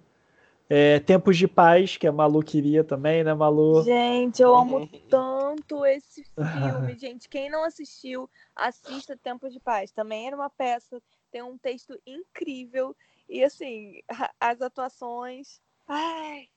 É, 0.66 0.98
Tempos 1.00 1.36
de 1.36 1.46
Paz, 1.46 1.98
que 1.98 2.06
a 2.06 2.12
Malu 2.12 2.42
queria 2.42 2.82
também, 2.82 3.22
né, 3.22 3.34
Malu? 3.34 3.82
Gente, 3.82 4.40
eu 4.40 4.56
amo 4.56 4.88
tanto 5.10 5.84
esse 5.84 6.24
filme, 6.32 6.98
gente. 6.98 7.28
Quem 7.28 7.50
não 7.50 7.64
assistiu, 7.64 8.30
assista 8.56 9.14
Tempos 9.14 9.52
de 9.52 9.60
Paz. 9.60 9.92
Também 9.92 10.26
era 10.26 10.34
uma 10.34 10.48
peça, 10.48 11.02
tem 11.30 11.42
um 11.42 11.58
texto 11.58 12.00
incrível 12.06 12.96
e 13.32 13.42
assim, 13.42 14.00
as 14.38 14.60
atuações. 14.60 15.58
Ai, 15.88 16.48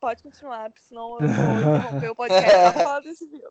pode 0.00 0.22
continuar, 0.22 0.70
porque 0.70 0.84
senão 0.84 1.18
eu 1.20 1.28
vou 1.28 1.76
interromper 1.76 2.10
o 2.10 2.14
podcast 2.14 2.50
pra 2.50 2.72
falar 2.72 3.00
desse 3.00 3.28
filme. 3.28 3.44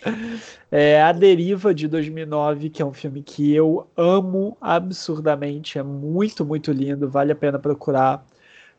É 0.68 1.00
A 1.00 1.12
Deriva 1.12 1.72
de 1.72 1.86
2009, 1.86 2.70
que 2.70 2.82
é 2.82 2.84
um 2.84 2.94
filme 2.94 3.22
que 3.22 3.54
eu 3.54 3.86
amo 3.96 4.56
absurdamente, 4.60 5.78
é 5.78 5.82
muito, 5.82 6.44
muito 6.44 6.72
lindo, 6.72 7.08
vale 7.08 7.30
a 7.30 7.36
pena 7.36 7.56
procurar. 7.56 8.26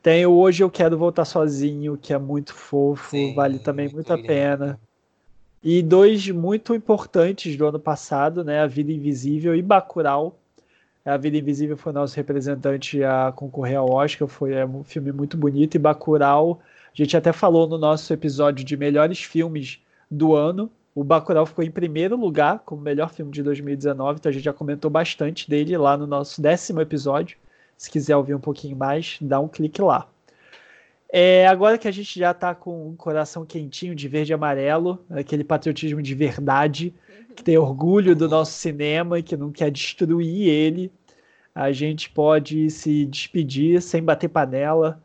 Tem 0.02 0.26
o 0.26 0.34
Hoje 0.34 0.64
Eu 0.64 0.70
Quero 0.70 0.98
Voltar 0.98 1.24
Sozinho, 1.24 1.98
que 1.98 2.12
é 2.12 2.18
muito 2.18 2.54
fofo, 2.54 3.12
Sim, 3.12 3.34
vale 3.36 3.60
também 3.60 3.86
muito, 3.86 4.10
muito 4.10 4.14
a 4.14 4.28
pena. 4.28 4.78
E 5.64 5.82
dois 5.82 6.28
muito 6.30 6.76
importantes 6.76 7.56
do 7.56 7.68
ano 7.68 7.80
passado, 7.80 8.44
né? 8.44 8.60
A 8.60 8.68
Vida 8.68 8.92
Invisível 8.92 9.56
e 9.56 9.62
Bacurau, 9.62 10.38
a 11.06 11.18
Vida 11.18 11.38
Invisível 11.38 11.76
foi 11.76 11.92
nosso 11.92 12.16
representante 12.16 13.04
a 13.04 13.32
concorrer 13.32 13.78
ao 13.78 13.92
Oscar, 13.92 14.28
foi 14.28 14.54
é 14.54 14.66
um 14.66 14.84
filme 14.84 15.12
muito 15.12 15.36
bonito. 15.38 15.76
E 15.76 15.80
Bacurau, 15.80 16.62
a 16.94 16.96
gente 16.96 17.18
até 17.18 17.34
falou 17.34 17.68
no 17.68 17.78
nosso 17.78 18.14
episódio 18.14 18.64
de 18.64 18.78
melhores 18.78 19.22
filmes 19.22 19.82
do 20.10 20.34
ano. 20.34 20.72
O 20.96 21.04
Bacurau 21.04 21.46
ficou 21.46 21.64
em 21.64 21.72
primeiro 21.72 22.16
lugar 22.16 22.60
como 22.60 22.82
melhor 22.82 23.12
filme 23.12 23.32
de 23.32 23.44
2019, 23.44 24.20
então 24.20 24.30
a 24.30 24.34
gente 24.34 24.44
já 24.44 24.54
comentou 24.54 24.90
bastante 24.90 25.50
dele 25.50 25.76
lá 25.78 25.98
no 25.98 26.08
nosso 26.08 26.42
décimo 26.42 26.82
episódio 26.82 27.38
Se 27.76 27.90
quiser 27.90 28.16
ouvir 28.16 28.36
um 28.36 28.40
pouquinho 28.40 28.78
mais, 28.78 29.18
dá 29.20 29.40
um 29.40 29.48
clique 29.48 29.82
lá. 29.82 30.13
É, 31.16 31.46
agora 31.46 31.78
que 31.78 31.88
a 31.88 31.92
gente 31.92 32.20
já 32.20 32.32
está 32.32 32.56
com 32.56 32.90
um 32.90 32.96
coração 32.96 33.46
quentinho 33.46 33.94
de 33.94 34.08
verde 34.08 34.32
e 34.32 34.34
amarelo, 34.34 35.06
aquele 35.12 35.44
patriotismo 35.44 36.02
de 36.02 36.16
verdade, 36.16 36.92
que 37.36 37.44
tem 37.44 37.56
orgulho 37.56 38.16
do 38.16 38.28
nosso 38.28 38.54
cinema 38.54 39.20
e 39.20 39.24
que 39.24 39.38
não 39.38 39.52
quer 39.52 39.70
destruir 39.70 40.50
ele, 40.50 40.92
a 41.54 41.72
gente 41.72 42.10
pode 42.10 42.68
se 42.72 43.06
despedir 43.06 43.80
sem 43.80 44.02
bater 44.02 44.28
panela. 44.28 45.00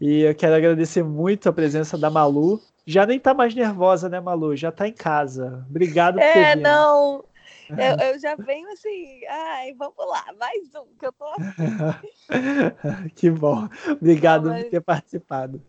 E 0.00 0.22
eu 0.22 0.34
quero 0.34 0.54
agradecer 0.54 1.04
muito 1.04 1.50
a 1.50 1.52
presença 1.52 1.98
da 1.98 2.08
Malu. 2.08 2.58
Já 2.86 3.04
nem 3.04 3.20
tá 3.20 3.34
mais 3.34 3.54
nervosa, 3.54 4.08
né, 4.08 4.18
Malu? 4.18 4.56
Já 4.56 4.72
tá 4.72 4.88
em 4.88 4.94
casa. 4.94 5.66
Obrigado 5.68 6.14
por 6.14 6.22
é, 6.22 6.52
É, 6.52 6.56
não. 6.56 7.22
Eu, 7.78 7.96
eu, 8.14 8.18
já 8.18 8.34
venho 8.36 8.68
assim, 8.72 9.24
ai, 9.26 9.74
vamos 9.74 10.06
lá, 10.06 10.24
mais 10.38 10.74
um, 10.74 10.86
que 10.98 11.06
eu 11.06 11.12
tô 11.12 11.26
Que 13.14 13.30
bom. 13.30 13.68
Obrigado 13.90 14.48
não, 14.48 14.60
por 14.60 14.70
ter 14.70 14.80
participado. 14.80 15.62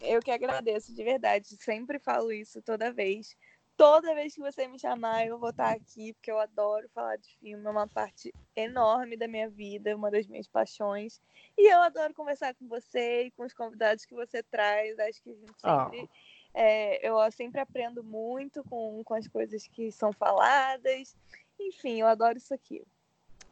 Eu 0.00 0.20
que 0.20 0.30
agradeço, 0.30 0.94
de 0.94 1.02
verdade. 1.02 1.48
Sempre 1.56 1.98
falo 1.98 2.32
isso 2.32 2.60
toda 2.62 2.92
vez. 2.92 3.36
Toda 3.76 4.14
vez 4.14 4.34
que 4.34 4.40
você 4.40 4.66
me 4.66 4.78
chamar, 4.78 5.26
eu 5.26 5.38
vou 5.38 5.50
estar 5.50 5.70
aqui, 5.70 6.14
porque 6.14 6.30
eu 6.30 6.38
adoro 6.38 6.88
falar 6.94 7.16
de 7.16 7.36
filme, 7.38 7.62
é 7.62 7.70
uma 7.70 7.86
parte 7.86 8.32
enorme 8.54 9.18
da 9.18 9.28
minha 9.28 9.50
vida, 9.50 9.94
uma 9.94 10.10
das 10.10 10.26
minhas 10.26 10.48
paixões. 10.48 11.20
E 11.58 11.70
eu 11.70 11.82
adoro 11.82 12.14
conversar 12.14 12.54
com 12.54 12.66
você 12.66 13.24
e 13.24 13.30
com 13.32 13.44
os 13.44 13.52
convidados 13.52 14.06
que 14.06 14.14
você 14.14 14.42
traz. 14.42 14.98
Acho 14.98 15.22
que 15.22 15.30
a 15.30 15.34
gente 15.34 15.60
sempre. 15.60 16.02
Oh. 16.02 16.36
É, 16.58 17.06
eu 17.06 17.18
sempre 17.32 17.60
aprendo 17.60 18.02
muito 18.02 18.64
com, 18.64 19.04
com 19.04 19.12
as 19.12 19.28
coisas 19.28 19.68
que 19.68 19.92
são 19.92 20.10
faladas. 20.10 21.14
Enfim, 21.58 22.00
eu 22.00 22.06
adoro 22.06 22.36
isso 22.36 22.54
aqui. 22.54 22.82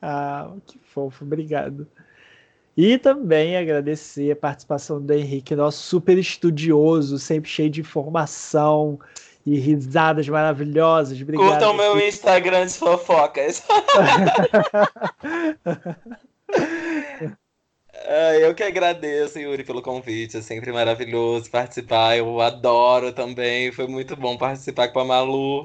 Ah, 0.01 0.55
que 0.67 0.79
fofo, 0.79 1.25
obrigado. 1.25 1.89
E 2.77 2.99
também 2.99 3.57
agradecer 3.57 4.33
a 4.33 4.37
participação 4.37 5.01
do 5.01 5.13
Henrique, 5.13 5.55
nosso 5.55 5.79
super 5.79 6.19
estudioso, 6.19 7.19
sempre 7.19 7.49
cheio 7.49 7.71
de 7.71 7.81
informação 7.81 8.99
e 9.47 9.57
risadas 9.59 10.29
maravilhosas. 10.29 11.21
Obrigado. 11.21 11.49
Curtam 11.49 11.75
meu 11.75 12.01
Instagram 12.01 12.67
de 12.67 12.75
fofocas. 12.75 13.63
eu 18.41 18.55
que 18.55 18.65
agradeço, 18.65 19.39
Yuri, 19.39 19.63
pelo 19.63 19.81
convite. 19.81 20.39
É 20.39 20.43
sempre 20.43 20.73
maravilhoso 20.73 21.49
participar. 21.51 22.17
Eu 22.17 22.41
adoro 22.41 23.13
também. 23.13 23.71
Foi 23.71 23.87
muito 23.87 24.17
bom 24.17 24.37
participar 24.37 24.89
com 24.89 24.99
a 24.99 25.05
Malu 25.05 25.65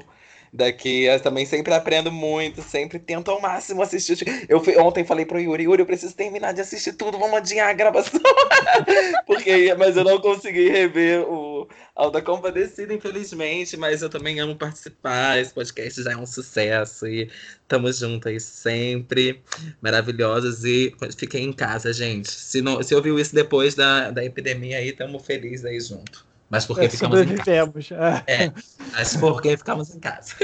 daqui. 0.52 1.04
Eu 1.04 1.20
também 1.20 1.46
sempre 1.46 1.72
aprendo 1.72 2.10
muito, 2.10 2.62
sempre 2.62 2.98
tento 2.98 3.30
ao 3.30 3.40
máximo 3.40 3.82
assistir. 3.82 4.18
Eu 4.48 4.62
ontem 4.84 5.04
falei 5.04 5.24
pro 5.24 5.40
Yuri, 5.40 5.64
Yuri, 5.64 5.82
eu 5.82 5.86
preciso 5.86 6.14
terminar 6.14 6.52
de 6.52 6.60
assistir 6.60 6.94
tudo, 6.94 7.18
vamos 7.18 7.36
adiar 7.36 7.70
a 7.70 7.72
gravação. 7.72 8.20
Porque, 9.26 9.74
mas 9.74 9.96
eu 9.96 10.04
não 10.04 10.20
consegui 10.20 10.68
rever 10.68 11.20
o 11.20 11.68
Alda 11.94 12.20
Compadecida, 12.20 12.92
infelizmente, 12.92 13.76
mas 13.76 14.02
eu 14.02 14.08
também 14.08 14.40
amo 14.40 14.56
participar. 14.56 15.38
Esse 15.38 15.52
podcast 15.54 16.02
já 16.02 16.12
é 16.12 16.16
um 16.16 16.26
sucesso 16.26 17.06
e 17.06 17.30
tamo 17.68 17.92
junto 17.92 18.28
aí 18.28 18.40
sempre. 18.40 19.42
Maravilhosos 19.80 20.64
e 20.64 20.94
fiquem 21.16 21.44
em 21.44 21.52
casa, 21.52 21.92
gente. 21.92 22.30
Se, 22.30 22.60
não, 22.60 22.82
se 22.82 22.94
ouviu 22.94 23.18
isso 23.18 23.34
depois 23.34 23.74
da, 23.74 24.10
da 24.10 24.24
epidemia 24.24 24.78
aí, 24.78 24.92
tamo 24.92 25.18
felizes 25.18 25.64
aí 25.64 25.80
junto. 25.80 26.29
Mas 26.50 26.66
porque 26.66 26.86
é, 26.86 26.88
ficamos 26.90 27.20
em 27.20 27.36
casa. 27.36 28.24
É, 28.26 28.52
mas 28.92 29.16
porque 29.16 29.56
ficamos 29.56 29.94
em 29.94 30.00
casa. 30.00 30.34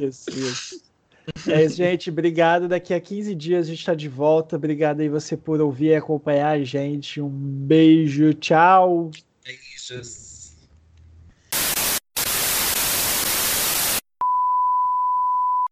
Isso, 0.00 0.30
isso. 0.30 0.86
É 1.48 1.64
isso, 1.64 1.76
gente. 1.76 2.08
Obrigado. 2.08 2.68
Daqui 2.68 2.94
a 2.94 3.00
15 3.00 3.34
dias 3.34 3.66
a 3.66 3.70
gente 3.70 3.80
está 3.80 3.94
de 3.94 4.08
volta. 4.08 4.54
Obrigado 4.54 5.00
aí 5.00 5.08
você 5.08 5.36
por 5.36 5.60
ouvir 5.60 5.86
e 5.86 5.96
acompanhar 5.96 6.50
a 6.50 6.62
gente. 6.62 7.20
Um 7.20 7.28
beijo. 7.28 8.32
Tchau. 8.34 9.10
Beijos. 9.44 10.25